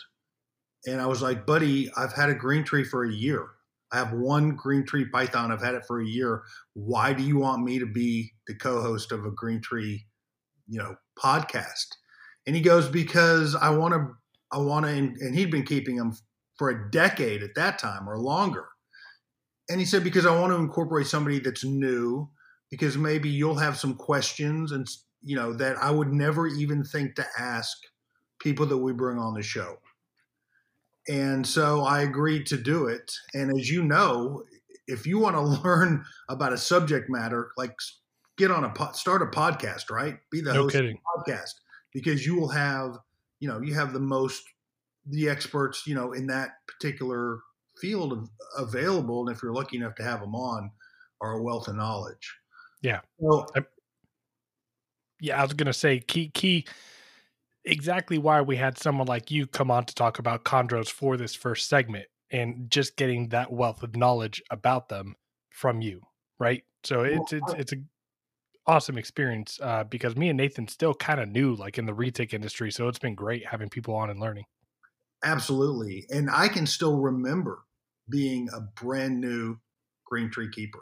And 0.87 1.01
I 1.01 1.07
was 1.07 1.23
like, 1.23 1.47
buddy, 1.47 1.91
I've 1.97 2.13
had 2.13 2.31
a 2.31 2.35
green 2.35 2.65
tree 2.65 2.85
for 2.85 3.05
a 3.05 3.13
year. 3.13 3.47
I 3.93 3.97
have 3.97 4.13
one 4.13 4.51
green 4.55 4.85
tree 4.85 5.07
python. 5.07 5.51
I've 5.51 5.63
had 5.63 5.75
it 5.75 5.85
for 5.87 6.01
a 6.01 6.07
year. 6.07 6.43
Why 6.75 7.13
do 7.13 7.23
you 7.23 7.39
want 7.39 7.65
me 7.65 7.79
to 7.79 7.87
be 7.87 8.33
the 8.47 8.55
co-host 8.55 9.13
of 9.13 9.25
a 9.25 9.31
green 9.31 9.63
tree, 9.63 10.05
you 10.67 10.79
know, 10.79 10.95
podcast? 11.19 11.87
And 12.47 12.55
he 12.55 12.63
goes, 12.63 12.89
because 12.89 13.55
I 13.55 13.71
want 13.71 13.95
to, 13.95 14.09
I 14.53 14.59
want 14.59 14.87
to, 14.87 14.93
and 14.93 15.35
he'd 15.35 15.51
been 15.51 15.65
keeping 15.65 15.97
them 15.97 16.13
for 16.59 16.71
a 16.71 16.91
decade 16.91 17.43
at 17.43 17.55
that 17.55 17.79
time 17.79 18.09
or 18.09 18.19
longer. 18.19 18.67
And 19.71 19.79
he 19.81 19.87
said, 19.87 20.03
because 20.03 20.27
I 20.27 20.39
want 20.39 20.53
to 20.53 20.59
incorporate 20.59 21.07
somebody 21.07 21.39
that's 21.39 21.65
new, 21.65 22.29
because 22.71 22.97
maybe 22.97 23.29
you'll 23.29 23.55
have 23.55 23.79
some 23.79 23.95
questions 23.95 24.73
and 24.73 24.89
you 25.23 25.37
know, 25.37 25.53
that 25.55 25.77
I 25.79 25.91
would 25.91 26.13
never 26.13 26.47
even 26.47 26.85
think 26.85 27.17
to 27.17 27.27
ask 27.39 27.77
people 28.41 28.67
that 28.67 28.79
we 28.79 28.93
bring 28.93 29.19
on 29.19 29.35
the 29.35 29.43
show. 29.43 29.77
And 31.09 31.47
so 31.47 31.83
I 31.83 32.03
agreed 32.03 32.47
to 32.47 32.57
do 32.57 32.87
it. 32.87 33.13
And 33.35 33.59
as 33.59 33.71
you 33.71 33.83
know, 33.83 34.45
if 34.87 35.07
you 35.07 35.19
want 35.19 35.37
to 35.37 35.41
learn 35.65 36.05
about 36.29 36.53
a 36.53 36.59
subject 36.59 37.11
matter, 37.11 37.51
like 37.57 37.75
get 38.37 38.51
on 38.51 38.65
a 38.65 38.95
start 38.95 39.23
a 39.23 39.27
podcast, 39.27 39.91
right? 39.91 40.19
Be 40.31 40.41
the 40.41 40.53
no 40.53 40.63
host 40.63 40.75
kidding. 40.75 40.97
of 41.17 41.25
the 41.25 41.33
podcast 41.33 41.55
because 41.93 42.25
you 42.25 42.37
will 42.37 42.49
have, 42.49 42.99
you 43.41 43.49
know, 43.49 43.61
you 43.61 43.75
have 43.75 43.93
the 43.93 44.01
most 44.01 44.43
the 45.11 45.29
experts, 45.29 45.87
you 45.87 45.95
know, 45.95 46.13
in 46.13 46.27
that 46.29 46.51
particular 46.67 47.41
field 47.81 48.13
of, 48.13 48.29
available. 48.57 49.27
And 49.27 49.35
if 49.35 49.43
you're 49.43 49.53
lucky 49.53 49.77
enough 49.77 49.95
to 49.97 50.03
have 50.03 50.21
them 50.21 50.35
on, 50.35 50.71
are 51.21 51.33
a 51.33 51.43
wealth 51.43 51.69
of 51.69 51.77
knowledge. 51.77 52.37
Yeah. 52.83 53.01
Well, 53.19 53.47
yeah, 55.21 55.41
I 55.41 55.43
was 55.43 55.53
gonna 55.55 55.73
say 55.73 55.99
key 55.99 56.29
key 56.29 56.67
exactly 57.65 58.19
why 58.19 58.41
we 58.41 58.57
had 58.57 58.79
someone 58.79 59.07
like 59.07 59.31
you 59.31 59.47
come 59.47 59.71
on 59.71 59.85
to 59.85 59.95
talk 59.95 60.19
about 60.19 60.45
chondros 60.45 60.89
for 60.89 61.17
this 61.17 61.35
first 61.35 61.69
segment 61.69 62.07
and 62.31 62.71
just 62.71 62.97
getting 62.97 63.29
that 63.29 63.53
wealth 63.53 63.83
of 63.83 63.97
knowledge 63.97 64.43
about 64.51 64.89
them 64.89 65.17
from 65.51 65.81
you, 65.81 66.01
right? 66.39 66.63
So 66.85 67.03
it's 67.03 67.33
it's 67.33 67.53
it's 67.55 67.73
a 67.73 67.77
awesome 68.67 68.99
experience 68.99 69.59
uh, 69.63 69.83
because 69.85 70.15
me 70.15 70.29
and 70.29 70.37
Nathan 70.37 70.69
still 70.69 70.95
kind 70.95 71.21
of 71.21 71.29
new 71.29 71.55
like 71.55 71.79
in 71.79 71.87
the 71.87 71.93
retic 71.93 72.33
industry, 72.33 72.71
so 72.71 72.87
it's 72.87 72.99
been 72.99 73.15
great 73.15 73.47
having 73.47 73.69
people 73.69 73.95
on 73.95 74.11
and 74.11 74.21
learning. 74.21 74.45
Absolutely, 75.25 76.07
and 76.11 76.31
I 76.31 76.49
can 76.49 76.67
still 76.67 76.99
remember 76.99 77.61
being 78.09 78.49
a 78.55 78.61
brand 78.61 79.21
new 79.21 79.59
green 80.07 80.31
tree 80.31 80.49
keeper. 80.51 80.81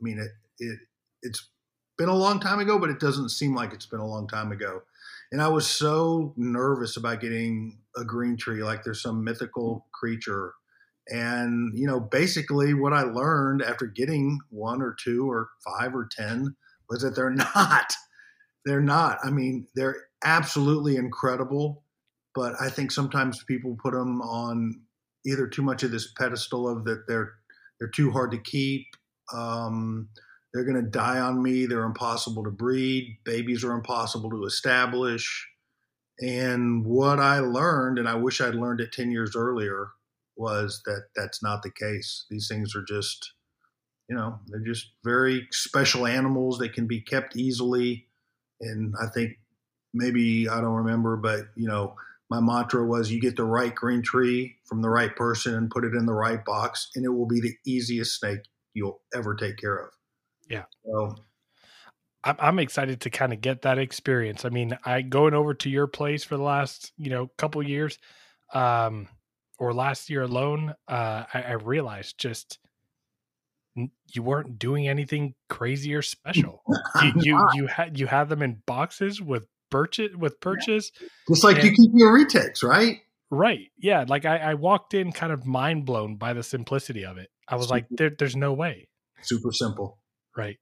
I 0.00 0.04
mean, 0.04 0.18
it 0.18 0.30
it 0.58 0.78
it's 1.22 1.50
been 1.96 2.08
a 2.08 2.14
long 2.16 2.40
time 2.40 2.58
ago, 2.60 2.78
but 2.78 2.90
it 2.90 3.00
doesn't 3.00 3.30
seem 3.30 3.54
like 3.54 3.72
it's 3.72 3.86
been 3.86 4.00
a 4.00 4.06
long 4.06 4.26
time 4.28 4.52
ago. 4.52 4.82
And 5.30 5.40
I 5.40 5.48
was 5.48 5.66
so 5.66 6.34
nervous 6.36 6.96
about 6.96 7.20
getting 7.20 7.78
a 7.96 8.04
green 8.04 8.36
tree, 8.36 8.62
like 8.62 8.84
there's 8.84 9.02
some 9.02 9.24
mythical 9.24 9.86
creature. 9.94 10.52
And, 11.08 11.76
you 11.76 11.86
know, 11.86 12.00
basically 12.00 12.74
what 12.74 12.92
I 12.92 13.02
learned 13.02 13.62
after 13.62 13.86
getting 13.86 14.38
one 14.50 14.82
or 14.82 14.94
two 15.02 15.30
or 15.30 15.48
five 15.64 15.94
or 15.94 16.08
10 16.10 16.54
was 16.88 17.02
that 17.02 17.16
they're 17.16 17.30
not. 17.54 17.92
They're 18.64 18.80
not. 18.80 19.18
I 19.24 19.30
mean, 19.30 19.66
they're 19.74 19.96
absolutely 20.24 20.96
incredible. 20.96 21.82
But 22.34 22.54
I 22.60 22.68
think 22.68 22.90
sometimes 22.90 23.44
people 23.44 23.76
put 23.82 23.94
them 23.94 24.20
on 24.22 24.80
either 25.26 25.46
too 25.46 25.62
much 25.62 25.82
of 25.82 25.90
this 25.90 26.12
pedestal 26.18 26.68
of 26.68 26.84
that 26.84 27.04
they're 27.06 27.34
they're 27.78 27.88
too 27.88 28.10
hard 28.12 28.30
to 28.30 28.38
keep. 28.38 28.86
Um, 29.34 30.08
they're 30.52 30.64
going 30.64 30.82
to 30.82 30.90
die 30.90 31.18
on 31.18 31.42
me. 31.42 31.66
They're 31.66 31.84
impossible 31.84 32.44
to 32.44 32.50
breed. 32.50 33.18
Babies 33.24 33.64
are 33.64 33.72
impossible 33.72 34.30
to 34.30 34.44
establish. 34.44 35.48
And 36.20 36.84
what 36.84 37.18
I 37.18 37.40
learned, 37.40 37.98
and 37.98 38.08
I 38.08 38.14
wish 38.14 38.40
I'd 38.40 38.54
learned 38.54 38.80
it 38.80 38.92
10 38.92 39.10
years 39.10 39.34
earlier, 39.34 39.88
was 40.36 40.82
that 40.84 41.06
that's 41.16 41.42
not 41.42 41.62
the 41.62 41.70
case. 41.70 42.26
These 42.30 42.48
things 42.48 42.76
are 42.76 42.84
just, 42.84 43.32
you 44.08 44.14
know, 44.14 44.38
they're 44.46 44.60
just 44.60 44.92
very 45.02 45.48
special 45.50 46.06
animals. 46.06 46.58
They 46.58 46.68
can 46.68 46.86
be 46.86 47.00
kept 47.00 47.36
easily. 47.36 48.06
And 48.60 48.94
I 49.02 49.06
think 49.08 49.38
maybe, 49.92 50.48
I 50.48 50.60
don't 50.60 50.74
remember, 50.74 51.16
but, 51.16 51.46
you 51.56 51.66
know, 51.66 51.96
my 52.32 52.40
mantra 52.40 52.84
was 52.86 53.10
you 53.10 53.20
get 53.20 53.36
the 53.36 53.44
right 53.44 53.74
green 53.74 54.00
tree 54.00 54.56
from 54.64 54.80
the 54.80 54.88
right 54.88 55.14
person 55.14 55.54
and 55.54 55.70
put 55.70 55.84
it 55.84 55.94
in 55.94 56.06
the 56.06 56.14
right 56.14 56.42
box, 56.44 56.90
and 56.94 57.04
it 57.04 57.10
will 57.10 57.26
be 57.26 57.40
the 57.40 57.54
easiest 57.66 58.18
snake 58.18 58.40
you'll 58.72 59.02
ever 59.14 59.34
take 59.34 59.58
care 59.58 59.76
of. 59.76 59.90
Yeah. 60.48 60.64
So 60.84 61.14
I'm 62.24 62.58
excited 62.58 63.02
to 63.02 63.10
kind 63.10 63.32
of 63.32 63.40
get 63.40 63.62
that 63.62 63.78
experience. 63.78 64.44
I 64.44 64.48
mean, 64.48 64.78
I 64.84 65.02
going 65.02 65.34
over 65.34 65.52
to 65.54 65.68
your 65.68 65.86
place 65.86 66.24
for 66.24 66.36
the 66.36 66.42
last, 66.42 66.92
you 66.96 67.10
know, 67.10 67.30
couple 67.36 67.62
years, 67.62 67.98
um, 68.54 69.08
or 69.58 69.74
last 69.74 70.08
year 70.08 70.22
alone, 70.22 70.74
uh, 70.88 71.24
I, 71.34 71.42
I 71.42 71.52
realized 71.52 72.16
just 72.18 72.58
you 73.74 74.22
weren't 74.22 74.58
doing 74.58 74.88
anything 74.88 75.34
crazy 75.50 75.94
or 75.94 76.02
special. 76.02 76.62
you 77.02 77.12
you, 77.16 77.48
you 77.54 77.66
had 77.66 77.98
you 77.98 78.06
had 78.06 78.30
them 78.30 78.40
in 78.40 78.62
boxes 78.66 79.20
with 79.20 79.46
purchase 79.72 80.14
with 80.16 80.40
purchase, 80.40 80.92
just 81.28 81.42
like 81.42 81.56
and, 81.56 81.64
you 81.64 81.70
keep 81.70 81.90
your 81.94 82.16
retics, 82.16 82.62
right? 82.62 82.98
Right. 83.30 83.70
Yeah. 83.78 84.04
Like 84.06 84.24
I, 84.26 84.36
I 84.36 84.54
walked 84.54 84.94
in 84.94 85.10
kind 85.10 85.32
of 85.32 85.44
mind 85.44 85.86
blown 85.86 86.16
by 86.16 86.34
the 86.34 86.42
simplicity 86.42 87.04
of 87.04 87.18
it. 87.18 87.30
I 87.48 87.56
was 87.56 87.64
super, 87.64 87.74
like, 87.74 87.86
there, 87.90 88.10
there's 88.16 88.36
no 88.36 88.52
way. 88.52 88.88
Super 89.22 89.50
simple. 89.52 89.98
Right. 90.36 90.58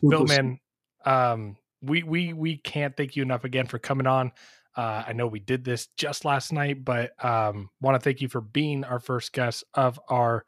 Super 0.00 0.10
Bill, 0.10 0.24
man, 0.24 0.58
um, 1.04 1.56
we 1.82 2.02
we 2.02 2.32
we 2.32 2.58
can't 2.58 2.96
thank 2.96 3.16
you 3.16 3.22
enough 3.22 3.44
again 3.44 3.66
for 3.66 3.78
coming 3.78 4.06
on. 4.06 4.32
Uh, 4.76 5.04
I 5.06 5.12
know 5.14 5.26
we 5.26 5.40
did 5.40 5.64
this 5.64 5.88
just 5.96 6.24
last 6.24 6.52
night, 6.52 6.84
but 6.84 7.12
um, 7.24 7.70
want 7.80 7.94
to 7.94 8.04
thank 8.04 8.20
you 8.20 8.28
for 8.28 8.40
being 8.40 8.84
our 8.84 9.00
first 9.00 9.32
guest 9.32 9.64
of 9.72 9.98
our 10.08 10.44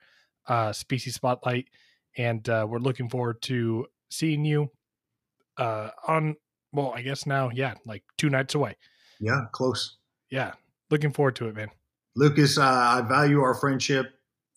uh, 0.46 0.72
species 0.72 1.14
spotlight, 1.14 1.68
and 2.16 2.46
uh, 2.48 2.66
we're 2.68 2.78
looking 2.78 3.08
forward 3.08 3.40
to 3.42 3.86
seeing 4.10 4.44
you 4.44 4.70
uh, 5.56 5.90
on. 6.06 6.36
Well, 6.72 6.92
I 6.94 7.02
guess 7.02 7.26
now, 7.26 7.50
yeah, 7.52 7.74
like 7.86 8.02
two 8.16 8.30
nights 8.30 8.54
away. 8.54 8.76
Yeah, 9.20 9.42
close. 9.52 9.96
Yeah, 10.30 10.52
looking 10.90 11.12
forward 11.12 11.36
to 11.36 11.48
it, 11.48 11.56
man. 11.56 11.68
Lucas, 12.14 12.58
uh, 12.58 12.62
I 12.62 13.02
value 13.08 13.40
our 13.40 13.54
friendship. 13.54 14.06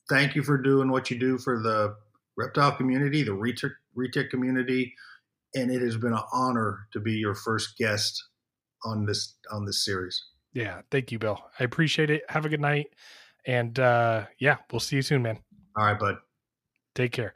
Thank 0.10 0.36
you 0.36 0.44
for 0.44 0.58
doing 0.58 0.92
what 0.92 1.10
you 1.10 1.18
do 1.20 1.38
for 1.38 1.62
the 1.62 1.96
reptile 2.38 2.74
community, 2.74 3.24
the 3.24 3.32
retic, 3.32 3.72
retic 3.98 4.30
community 4.30 4.94
and 5.56 5.72
it 5.72 5.82
has 5.82 5.98
been 5.98 6.14
an 6.14 6.24
honor 6.32 6.88
to 6.94 7.00
be 7.00 7.14
your 7.14 7.36
first 7.36 7.78
guest 7.78 8.24
on 8.84 9.06
this 9.06 9.36
on 9.52 9.66
this 9.66 9.84
series. 9.84 10.24
Yeah, 10.54 10.82
thank 10.92 11.12
you, 11.12 11.20
Bill. 11.20 11.40
I 11.60 11.64
appreciate 11.64 12.10
it. 12.10 12.24
Have 12.30 12.46
a 12.46 12.50
good 12.50 12.62
night, 12.62 12.88
and 13.46 13.78
uh, 13.80 14.26
yeah, 14.40 14.58
we'll 14.72 14.80
see 14.80 14.98
you 14.98 15.02
soon, 15.02 15.22
man. 15.22 15.40
All 15.78 15.86
right, 15.86 16.00
bud. 16.00 16.16
Take 16.96 17.12
care. 17.12 17.34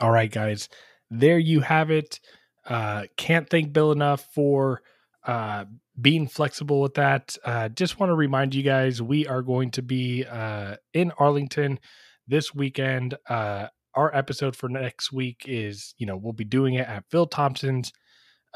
All 0.00 0.10
right, 0.10 0.30
guys. 0.30 0.68
There 1.10 1.38
you 1.38 1.60
have 1.60 1.90
it. 1.90 2.20
Uh, 2.66 3.04
can't 3.16 3.48
thank 3.48 3.72
Bill 3.72 3.92
enough 3.92 4.26
for 4.34 4.82
uh, 5.26 5.64
being 6.00 6.26
flexible 6.26 6.80
with 6.80 6.94
that. 6.94 7.36
Uh, 7.44 7.68
just 7.68 7.98
want 7.98 8.10
to 8.10 8.14
remind 8.14 8.54
you 8.54 8.62
guys 8.62 9.00
we 9.00 9.26
are 9.26 9.42
going 9.42 9.70
to 9.72 9.82
be 9.82 10.24
uh, 10.24 10.76
in 10.92 11.12
Arlington 11.18 11.78
this 12.26 12.54
weekend. 12.54 13.16
Uh, 13.28 13.68
our 13.94 14.14
episode 14.14 14.54
for 14.54 14.68
next 14.68 15.12
week 15.12 15.44
is, 15.46 15.94
you 15.98 16.06
know, 16.06 16.16
we'll 16.16 16.32
be 16.32 16.44
doing 16.44 16.74
it 16.74 16.86
at 16.86 17.04
Phil 17.10 17.26
Thompson's 17.26 17.92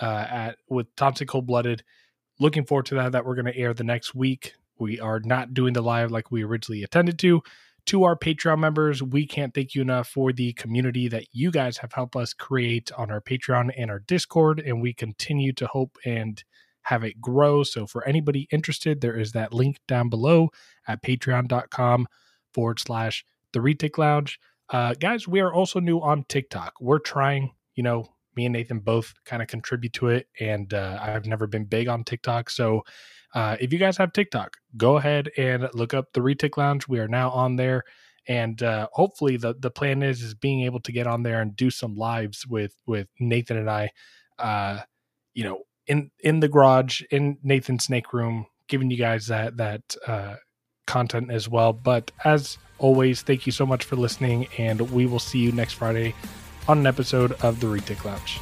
uh, 0.01 0.27
at 0.29 0.57
with 0.69 0.95
Thompson 0.97 1.27
Cold 1.27 1.47
Blooded. 1.47 1.83
Looking 2.39 2.65
forward 2.65 2.87
to 2.87 2.95
that. 2.97 3.13
That 3.13 3.25
we're 3.25 3.37
going 3.37 3.53
to 3.53 3.57
air 3.57 3.75
the 3.75 3.85
next 3.85 4.15
week. 4.15 4.55
We 4.79 5.01
are 5.01 5.21
not 5.21 5.55
doing 5.55 5.73
the 5.73 5.83
live 5.83 6.11
like 6.11 6.31
we 6.31 6.43
originally 6.43 6.83
intended 6.83 7.19
to. 7.21 7.43
To 7.87 8.05
our 8.05 8.17
Patreon 8.17 8.59
members, 8.59 9.03
we 9.03 9.27
can't 9.27 9.55
thank 9.55 9.75
you 9.75 9.83
enough 9.83 10.09
for 10.09 10.33
the 10.33 10.53
community 10.53 11.09
that 11.09 11.27
you 11.33 11.51
guys 11.51 11.79
have 11.79 11.93
helped 11.93 12.17
us 12.17 12.33
create 12.33 12.91
on 12.97 13.11
our 13.11 13.21
Patreon 13.21 13.71
and 13.77 13.91
our 13.91 14.01
Discord, 14.01 14.61
and 14.61 14.81
we 14.81 14.93
continue 14.93 15.53
to 15.55 15.67
hope 15.67 15.97
and 16.05 16.43
have 16.83 17.05
it 17.05 17.21
grow. 17.21 17.63
So, 17.63 17.87
for 17.87 18.07
anybody 18.07 18.49
interested, 18.51 19.01
there 19.01 19.19
is 19.19 19.33
that 19.33 19.53
link 19.53 19.79
down 19.89 20.09
below 20.09 20.51
at 20.87 21.03
patreon.com 21.03 22.07
forward 22.53 22.81
slash 22.81 23.25
the 23.53 23.61
Retic 23.61 23.99
Lounge. 23.99 24.39
Uh, 24.69 24.95
guys, 24.95 25.27
we 25.27 25.41
are 25.41 25.53
also 25.53 25.81
new 25.81 26.01
on 26.01 26.25
TikTok. 26.29 26.75
We're 26.81 27.01
trying, 27.01 27.53
you 27.75 27.83
know, 27.83 28.07
me 28.41 28.47
and 28.47 28.55
Nathan 28.55 28.79
both 28.79 29.13
kind 29.27 29.43
of 29.43 29.49
contribute 29.49 29.93
to 29.93 30.09
it, 30.09 30.27
and 30.41 30.73
uh, 30.73 30.99
I've 31.01 31.27
never 31.27 31.47
been 31.47 31.67
big 31.67 31.89
on 31.89 32.05
TikTok. 32.05 32.49
So 32.49 32.83
uh, 33.35 33.57
if 33.61 33.71
you 33.71 33.79
guys 33.79 33.99
have 33.99 34.15
TikTok, 34.15 34.57
go 34.79 34.97
ahead 34.97 35.31
and 35.37 35.69
look 35.75 35.93
up 35.93 36.07
the 36.15 36.21
Retic 36.21 36.57
Lounge. 36.57 36.89
We 36.89 37.01
are 37.01 37.09
now 37.09 37.31
on 37.31 37.57
there, 37.57 37.85
and 38.27 38.63
uh, 38.63 38.89
hopefully 38.93 39.37
the 39.37 39.55
the 39.59 39.71
plan 39.71 40.03
is 40.03 40.23
is 40.23 40.35
being 40.35 40.63
able 40.63 40.81
to 40.81 40.93
get 40.93 41.07
on 41.07 41.23
there 41.23 41.43
and 41.43 41.55
do 41.55 41.71
some 41.71 41.97
lives 41.97 42.47
with 42.47 42.75
with 42.87 43.09
Nathan 43.19 43.59
and 43.59 43.71
I. 43.71 43.91
Uh, 44.39 44.81
you 45.35 45.45
know, 45.45 45.65
in 45.87 46.11
in 46.21 46.41
the 46.41 46.49
garage 46.49 47.03
in 47.11 47.37
Nathan's 47.43 47.85
snake 47.85 48.15
room, 48.15 48.47
giving 48.69 48.91
you 48.91 48.97
guys 48.97 49.27
that 49.27 49.59
that 49.59 49.83
uh, 50.07 50.37
content 50.87 51.31
as 51.31 51.47
well. 51.47 51.75
But 51.75 52.11
as 52.25 52.57
always, 52.79 53.21
thank 53.21 53.45
you 53.45 53.53
so 53.53 53.67
much 53.67 53.85
for 53.85 53.97
listening, 53.97 54.49
and 54.57 54.81
we 54.91 55.05
will 55.05 55.19
see 55.19 55.41
you 55.41 55.53
next 55.53 55.75
Friday 55.75 56.15
on 56.69 56.79
an 56.79 56.87
episode 56.87 57.33
of 57.43 57.61
the 57.61 57.67
Retic 57.67 58.05
Lounge. 58.05 58.41